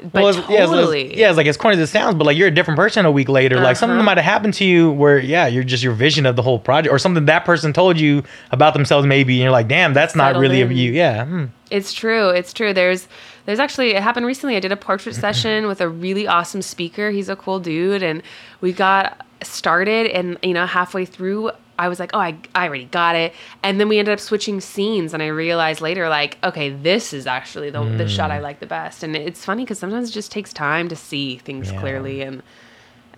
But 0.02 0.14
Well, 0.22 0.28
it's- 0.30 0.50
yeah, 0.50 0.56
it's- 0.64 0.70
totally, 0.70 1.18
yeah, 1.18 1.30
it's 1.30 1.38
like 1.38 1.48
as 1.48 1.56
corny 1.56 1.78
as 1.78 1.90
it 1.90 1.92
sounds, 1.92 2.16
but 2.16 2.26
like 2.26 2.36
you're 2.38 2.50
a 2.50 2.52
different 2.52 2.78
person 2.78 3.06
a 3.06 3.12
week 3.12 3.30
later. 3.30 3.60
Like 3.60 3.78
something 3.78 3.96
Uh-huh. 3.98 4.04
might 4.06 4.18
have 4.18 4.26
happened 4.26 4.54
to 4.56 4.66
you 4.66 4.92
where, 4.92 5.18
yeah, 5.18 5.48
you're 5.48 5.64
just 5.64 5.82
your 5.84 5.94
vision 5.94 6.26
of 6.26 6.36
the 6.36 6.42
whole 6.42 6.60
project, 6.60 6.92
or 6.94 7.00
something 7.00 7.26
that 7.26 7.46
person 7.46 7.72
told 7.72 7.98
you 8.00 8.24
about 8.52 8.74
themselves, 8.74 9.08
maybe, 9.08 9.36
and 9.36 9.44
you're 9.44 9.52
like, 9.52 9.68
damn, 9.70 9.94
that's 9.94 10.16
not 10.16 10.30
Settled 10.30 10.42
really 10.42 10.62
of 10.62 10.72
in. 10.72 10.78
you. 10.78 10.92
Yeah. 10.92 11.26
hmm. 11.26 11.46
It's 11.72 11.94
true. 11.94 12.30
It's 12.30 12.52
true. 12.54 12.74
There's 12.74 13.08
there's 13.46 13.60
actually 13.60 13.92
it 13.96 14.04
happened 14.04 14.26
recently. 14.26 14.56
I 14.56 14.60
did 14.60 14.72
a 14.72 14.78
portrait 14.78 15.16
session 15.16 15.68
with 15.68 15.80
a 15.82 15.88
really 15.90 16.28
awesome 16.28 16.62
speaker. 16.62 17.10
He's 17.12 17.30
a 17.30 17.36
cool 17.36 17.60
dude 17.60 18.04
and 18.04 18.22
we 18.62 18.74
got 18.74 19.26
started 19.42 20.08
and 20.08 20.38
you 20.44 20.54
know 20.54 20.66
halfway 20.66 21.06
through 21.06 21.52
I 21.80 21.88
was 21.90 22.00
like, 22.00 22.12
oh, 22.14 22.20
I, 22.20 22.38
I 22.54 22.68
already 22.68 22.86
got 22.86 23.16
it. 23.16 23.34
And 23.64 23.80
then 23.80 23.90
we 23.90 23.98
ended 24.00 24.14
up 24.14 24.20
switching 24.20 24.62
scenes, 24.62 25.14
and 25.14 25.24
I 25.24 25.28
realized 25.28 25.82
later, 25.82 26.08
like, 26.10 26.38
okay, 26.44 26.70
this 26.70 27.14
is 27.14 27.26
actually 27.28 27.70
the, 27.72 27.84
the 27.98 28.08
shot 28.08 28.30
I 28.32 28.40
like 28.40 28.60
the 28.60 28.66
best. 28.68 29.04
And 29.04 29.16
it's 29.16 29.44
funny 29.44 29.64
because 29.64 29.80
sometimes 29.80 30.10
it 30.10 30.14
just 30.14 30.32
takes 30.32 30.54
time 30.54 30.88
to 30.90 30.96
see 30.96 31.38
things 31.38 31.72
Yeah. 31.72 31.80
clearly. 31.80 32.22
And 32.22 32.44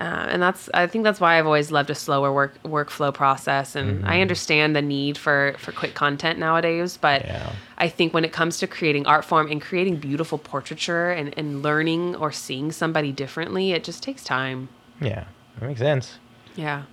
uh, 0.01 0.27
and 0.29 0.41
that's 0.41 0.69
I 0.73 0.87
think 0.87 1.05
that's 1.05 1.21
why 1.21 1.39
I've 1.39 1.45
always 1.45 1.71
loved 1.71 1.89
a 1.89 1.95
slower 1.95 2.33
work 2.33 2.61
workflow 2.63 3.13
process. 3.13 3.75
And 3.77 4.05
I 4.05 4.19
understand 4.19 4.75
the 4.75 4.81
need 4.81 5.17
for 5.17 5.55
for 5.57 5.71
quick 5.71 5.93
content 5.93 6.37
nowadays, 6.37 6.97
but 6.97 7.23
Yeah. 7.23 7.53
I 7.77 7.87
think 7.87 8.13
when 8.13 8.25
it 8.25 8.33
comes 8.33 8.57
to 8.57 8.67
creating 8.67 9.05
art 9.05 9.23
form 9.23 9.49
and 9.49 9.61
creating 9.61 9.97
beautiful 9.97 10.37
portraiture 10.37 11.11
and, 11.11 11.33
and 11.37 11.61
learning 11.63 12.15
or 12.17 12.31
seeing 12.31 12.71
somebody 12.73 13.11
differently, 13.13 13.71
it 13.71 13.83
just 13.85 14.03
takes 14.03 14.23
time. 14.23 14.67
Yeah, 14.99 15.25
that 15.59 15.67
makes 15.67 15.79
sense. 15.79 16.19
Yeah. 16.55 16.83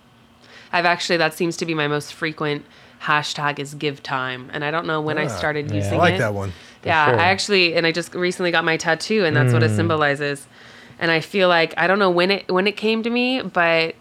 I've 0.72 0.86
actually, 0.86 1.18
that 1.18 1.34
seems 1.34 1.56
to 1.58 1.66
be 1.66 1.74
my 1.74 1.88
most 1.88 2.14
frequent 2.14 2.64
hashtag 3.02 3.58
is 3.58 3.74
give 3.74 4.02
time. 4.02 4.48
And 4.52 4.64
I 4.64 4.70
don't 4.70 4.86
know 4.86 5.00
when 5.00 5.18
I 5.18 5.24
Ah, 5.24 5.28
started 5.28 5.68
yeah. 5.70 5.76
using 5.76 5.94
I 5.94 5.96
like 5.96 6.14
it. 6.14 6.18
that 6.18 6.34
one. 6.34 6.52
Yeah, 6.84 7.06
sure. 7.06 7.18
I 7.20 7.24
actually, 7.24 7.74
and 7.74 7.86
I 7.86 7.92
just 7.92 8.14
recently 8.14 8.50
got 8.50 8.64
my 8.64 8.76
tattoo, 8.76 9.24
and 9.24 9.36
that's 9.36 9.52
what 9.52 9.62
it 9.62 9.70
Mm. 9.70 9.76
symbolizes. 9.76 10.46
And 10.98 11.10
I 11.10 11.20
feel 11.20 11.48
like 11.48 11.74
I 11.76 11.86
don't 11.86 11.98
know 11.98 12.10
when 12.10 12.30
it 12.30 12.48
when 12.50 12.66
it 12.66 12.76
came 12.76 13.02
to 13.02 13.10
me, 13.10 13.42
but 13.42 13.96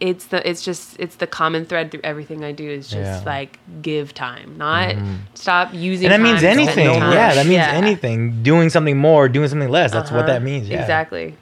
it's 0.00 0.26
the 0.26 0.46
it's 0.48 0.62
just 0.62 0.96
it's 0.98 1.16
the 1.16 1.26
common 1.26 1.64
thread 1.66 1.90
through 1.90 2.00
everything 2.04 2.44
I 2.44 2.52
do 2.52 2.68
is 2.68 2.88
just 2.88 3.22
Yeah. 3.24 3.30
like 3.34 3.58
give 3.82 4.12
time, 4.14 4.54
not 4.56 4.94
stop 5.34 5.72
using. 5.74 6.06
And 6.10 6.12
that 6.12 6.20
means 6.26 6.40
time 6.42 6.56
to 6.56 6.62
anything. 6.62 7.00
time. 7.00 7.12
Yeah, 7.12 7.34
that 7.34 7.46
means 7.46 7.56
Yeah. 7.58 7.72
anything. 7.72 8.42
Doing 8.42 8.68
something 8.70 8.96
more, 8.96 9.28
doing 9.28 9.48
something 9.48 9.68
less. 9.70 9.92
That's 9.92 10.10
what 10.10 10.20
Uh-huh. 10.20 10.26
that 10.32 10.42
means. 10.42 10.68
Yeah. 10.68 10.80
Exactly. 10.80 11.34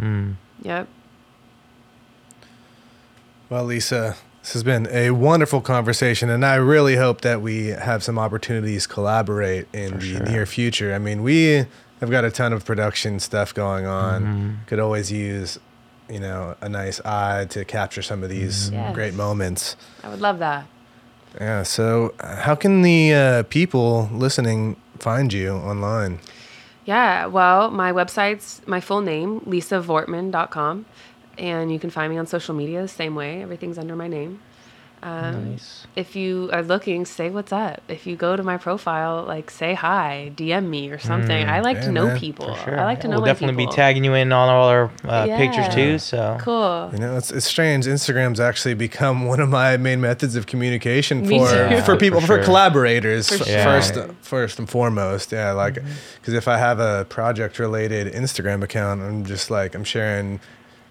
Mm. 0.00 0.34
Yep. 0.62 0.88
Well, 3.48 3.64
Lisa, 3.64 4.16
this 4.42 4.52
has 4.54 4.62
been 4.64 4.88
a 4.90 5.10
wonderful 5.10 5.60
conversation, 5.60 6.30
and 6.30 6.44
I 6.44 6.56
really 6.56 6.96
hope 6.96 7.20
that 7.20 7.40
we 7.42 7.66
have 7.68 8.02
some 8.02 8.18
opportunities 8.18 8.86
collaborate 8.86 9.68
in 9.72 9.92
For 9.92 9.98
the 9.98 10.06
sure. 10.16 10.26
near 10.26 10.46
future. 10.46 10.94
I 10.94 10.98
mean, 10.98 11.22
we 11.22 11.66
have 12.00 12.10
got 12.10 12.24
a 12.24 12.30
ton 12.30 12.52
of 12.52 12.64
production 12.64 13.20
stuff 13.20 13.54
going 13.54 13.86
on. 13.86 14.22
Mm-hmm. 14.24 14.50
Could 14.66 14.80
always 14.80 15.12
use, 15.12 15.58
you 16.10 16.20
know, 16.20 16.56
a 16.60 16.68
nice 16.68 17.00
eye 17.04 17.46
to 17.50 17.64
capture 17.64 18.02
some 18.02 18.22
of 18.24 18.30
these 18.30 18.70
Yes. 18.70 18.94
great 18.94 19.14
moments. 19.14 19.76
I 20.02 20.08
would 20.08 20.20
love 20.20 20.38
that. 20.40 20.66
Yeah. 21.40 21.62
So, 21.62 22.14
uh, 22.20 22.36
how 22.36 22.54
can 22.54 22.82
the 22.82 23.14
uh, 23.14 23.42
people 23.44 24.08
listening 24.12 24.76
find 24.98 25.32
you 25.32 25.52
online? 25.52 26.18
Yeah, 26.84 27.26
well, 27.26 27.70
my 27.70 27.92
website's 27.92 28.62
my 28.66 28.80
full 28.80 29.00
name, 29.02 29.40
lisavortman.com. 29.40 30.86
And 31.38 31.70
you 31.72 31.78
can 31.78 31.90
find 31.90 32.12
me 32.12 32.18
on 32.18 32.26
social 32.26 32.54
media 32.54 32.80
the 32.82 32.88
same 32.88 33.14
way. 33.14 33.42
Everything's 33.42 33.78
under 33.78 33.94
my 33.96 34.08
name. 34.08 34.40
Um, 35.02 35.50
Nice. 35.50 35.86
If 35.94 36.16
you 36.16 36.48
are 36.54 36.62
looking, 36.62 37.04
say 37.04 37.28
what's 37.28 37.52
up. 37.52 37.82
If 37.86 38.06
you 38.06 38.16
go 38.16 38.34
to 38.34 38.42
my 38.42 38.56
profile, 38.56 39.24
like 39.24 39.50
say 39.50 39.74
hi, 39.74 40.32
DM 40.34 40.68
me 40.68 40.90
or 40.90 40.98
something. 40.98 41.46
I 41.48 41.60
like 41.60 41.76
yeah, 41.76 41.82
to 41.84 41.92
know 41.92 42.06
man, 42.06 42.18
people. 42.18 42.54
Sure. 42.56 42.80
I 42.80 42.84
like 42.84 43.00
to 43.00 43.06
Yeah, 43.06 43.10
know 43.10 43.16
We'll 43.18 43.26
my 43.26 43.32
definitely 43.32 43.56
people. 43.62 43.72
be 43.72 43.76
tagging 43.76 44.04
you 44.04 44.14
in 44.14 44.32
on 44.32 44.48
all 44.48 44.68
our 44.68 44.90
uh, 45.04 45.26
pictures 45.26 45.68
too. 45.74 45.98
So 45.98 46.38
Cool. 46.40 46.90
You 46.94 46.98
know, 46.98 47.16
it's, 47.18 47.30
it's 47.30 47.44
strange. 47.44 47.84
Instagram's 47.84 48.40
actually 48.40 48.72
become 48.74 49.26
one 49.26 49.38
of 49.40 49.50
my 49.50 49.76
main 49.76 50.00
methods 50.00 50.34
of 50.34 50.46
communication 50.46 51.24
for 51.26 51.50
too. 51.50 51.82
for 51.82 51.96
people 51.98 52.22
For 52.22 52.38
for, 52.38 52.42
collaborators 52.42 53.28
For 53.28 53.34
f- 53.34 53.40
sure. 53.44 53.48
Yeah. 53.52 53.64
first 53.64 53.94
first 54.22 54.58
and 54.58 54.68
foremost. 54.68 55.30
Yeah, 55.30 55.52
like 55.52 55.74
because 55.74 56.32
if 56.32 56.48
I 56.48 56.56
have 56.56 56.80
a 56.80 57.04
project 57.10 57.58
related 57.58 58.12
Instagram 58.14 58.62
account, 58.64 59.02
I'm 59.02 59.26
just 59.26 59.50
like 59.50 59.74
I'm 59.74 59.84
sharing, 59.84 60.40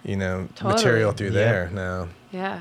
you 0.05 0.15
know, 0.15 0.47
material 0.63 1.11
through 1.11 1.27
Yeah. 1.27 1.33
there 1.33 1.69
now. 1.73 2.07
Yeah. 2.31 2.59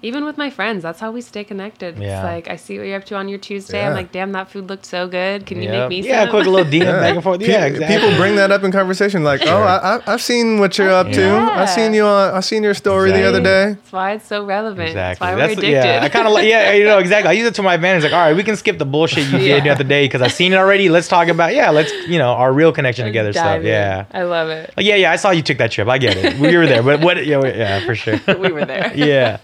Even 0.00 0.24
with 0.24 0.38
my 0.38 0.48
friends, 0.48 0.84
that's 0.84 1.00
how 1.00 1.10
we 1.10 1.20
stay 1.20 1.42
connected. 1.42 1.98
Yeah. 1.98 2.18
It's 2.18 2.24
like 2.24 2.48
I 2.48 2.56
see 2.56 2.78
what 2.78 2.86
you're 2.86 2.96
up 2.98 3.04
to 3.06 3.16
on 3.16 3.28
your 3.28 3.38
Tuesday. 3.38 3.78
Yeah. 3.80 3.88
I'm 3.88 3.94
like, 3.94 4.12
damn, 4.12 4.30
that 4.32 4.48
food 4.50 4.68
looked 4.68 4.86
so 4.86 5.08
good. 5.08 5.44
Can 5.44 5.58
you 5.60 5.64
Yep. 5.68 5.90
make 5.90 6.02
me 6.02 6.08
yeah, 6.08 6.22
some? 6.22 6.30
quick 6.30 6.46
little 6.46 6.64
DM 6.72 6.84
Yeah. 6.84 7.00
back 7.00 7.14
and 7.14 7.22
forth. 7.24 7.40
Pe- 7.40 7.48
Yeah, 7.48 7.64
exactly. 7.66 7.96
People 7.96 8.16
bring 8.16 8.36
that 8.36 8.52
up 8.52 8.62
in 8.62 8.70
conversation, 8.70 9.24
like, 9.24 9.40
"Oh, 9.44 9.56
I, 9.62 9.96
I, 9.96 10.12
I've 10.12 10.22
seen 10.22 10.60
what 10.60 10.78
you're 10.78 10.90
up 10.90 11.10
to. 11.10 11.20
Yeah. 11.20 11.62
I 11.62 11.64
seen 11.66 11.94
you 11.94 12.04
on. 12.04 12.32
I 12.34 12.40
seen 12.40 12.62
your 12.62 12.74
story 12.74 13.10
the 13.10 13.24
other 13.24 13.40
day." 13.42 13.72
That's 13.74 13.92
why 13.92 14.12
it's 14.12 14.26
so 14.26 14.44
relevant. 14.44 14.88
Exactly. 14.90 14.94
That's 14.94 15.20
why 15.20 15.34
we're 15.34 15.44
addicted. 15.52 15.70
yeah. 15.70 16.00
I 16.02 16.08
kind 16.08 16.26
of 16.28 16.32
like 16.32 16.46
yeah, 16.46 16.72
you 16.74 16.84
know 16.84 16.98
exactly. 16.98 17.30
I 17.30 17.32
use 17.32 17.48
it 17.48 17.54
to 17.56 17.62
my 17.62 17.74
advantage. 17.74 18.04
Like, 18.04 18.12
all 18.12 18.20
right, 18.20 18.36
we 18.36 18.44
can 18.44 18.56
skip 18.56 18.78
the 18.78 18.84
bullshit 18.86 19.26
you 19.32 19.38
did 19.38 19.64
the 19.64 19.70
other 19.70 19.84
day 19.84 20.04
because 20.06 20.22
I've 20.22 20.32
seen 20.32 20.52
it 20.52 20.56
already. 20.56 20.88
Let's 20.88 21.08
talk 21.08 21.26
about 21.28 21.54
yeah. 21.54 21.70
Let's 21.70 21.92
you 22.06 22.18
know 22.18 22.32
our 22.34 22.52
real 22.52 22.70
connection 22.72 23.04
together 23.04 23.32
stuff. 23.32 23.60
In. 23.60 23.66
Yeah. 23.66 24.04
I 24.12 24.22
love 24.22 24.48
it. 24.48 24.72
Like, 24.76 24.86
yeah, 24.86 24.94
yeah. 24.94 25.10
I 25.12 25.16
saw 25.16 25.30
you 25.30 25.42
took 25.42 25.58
that 25.58 25.72
trip. 25.72 25.88
I 25.88 25.98
get 25.98 26.16
it. 26.16 26.38
We 26.38 26.56
were 26.56 26.66
there, 26.66 26.84
but 26.84 27.00
what? 27.00 27.26
Yeah, 27.26 27.38
we- 27.40 27.48
yeah, 27.50 27.84
for 27.84 27.96
sure. 27.96 28.20
We 28.38 28.52
were 28.52 28.64
there. 28.64 28.92
yeah. 28.94 29.38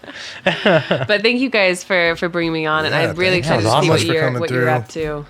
But 1.07 1.21
thank 1.21 1.39
you 1.39 1.49
guys 1.49 1.83
for 1.83 2.15
for 2.15 2.29
bringing 2.29 2.53
me 2.53 2.65
on, 2.65 2.85
and 2.85 2.93
Yeah, 2.93 3.09
I'm 3.09 3.15
really 3.15 3.37
excited 3.37 3.63
to 3.63 3.81
see 3.81 3.89
what 3.89 4.03
you're 4.05 4.21
coming 4.21 4.39
what 4.39 4.51
you're 4.51 4.69
up 4.69 4.87
to. 4.89 5.25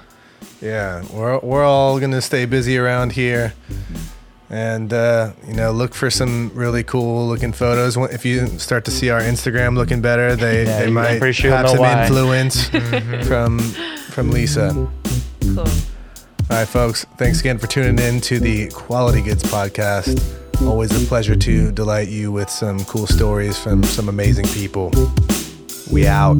Yeah, 0.61 1.03
we're 1.13 1.39
we're 1.39 1.63
all 1.65 1.99
gonna 1.99 2.21
stay 2.21 2.45
busy 2.45 2.77
around 2.77 3.11
here, 3.13 3.53
and 4.49 4.91
uh, 4.93 5.31
you 5.47 5.53
know, 5.53 5.71
look 5.71 5.93
for 5.93 6.09
some 6.09 6.51
really 6.53 6.83
cool 6.83 7.27
looking 7.27 7.53
photos. 7.53 7.97
If 7.97 8.25
you 8.25 8.47
start 8.59 8.85
to 8.85 8.91
see 8.91 9.09
our 9.09 9.21
Instagram 9.21 9.75
looking 9.75 10.01
better, 10.01 10.35
they 10.35 10.65
Yeah, 10.65 10.79
they 10.79 10.91
might 10.91 11.33
sure 11.33 11.51
have 11.51 11.69
some 11.69 11.79
why. 11.79 12.03
influence 12.03 12.67
from 13.27 13.59
from 14.11 14.31
Lisa. 14.31 14.69
All 14.69 14.91
Cool. 15.55 15.65
right, 16.49 16.67
folks. 16.67 17.05
Thanks 17.17 17.39
again 17.39 17.57
for 17.57 17.67
tuning 17.67 17.99
in 17.99 18.19
to 18.21 18.39
the 18.39 18.69
Quality 18.69 19.21
Goods 19.21 19.43
podcast. 19.43 20.19
Always 20.61 21.03
a 21.03 21.05
pleasure 21.07 21.35
to 21.35 21.71
delight 21.71 22.07
you 22.07 22.31
with 22.31 22.49
some 22.49 22.83
cool 22.85 23.07
stories 23.07 23.57
from 23.57 23.83
some 23.83 24.09
amazing 24.09 24.45
people. 24.47 24.91
We 25.91 26.07
out. 26.07 26.39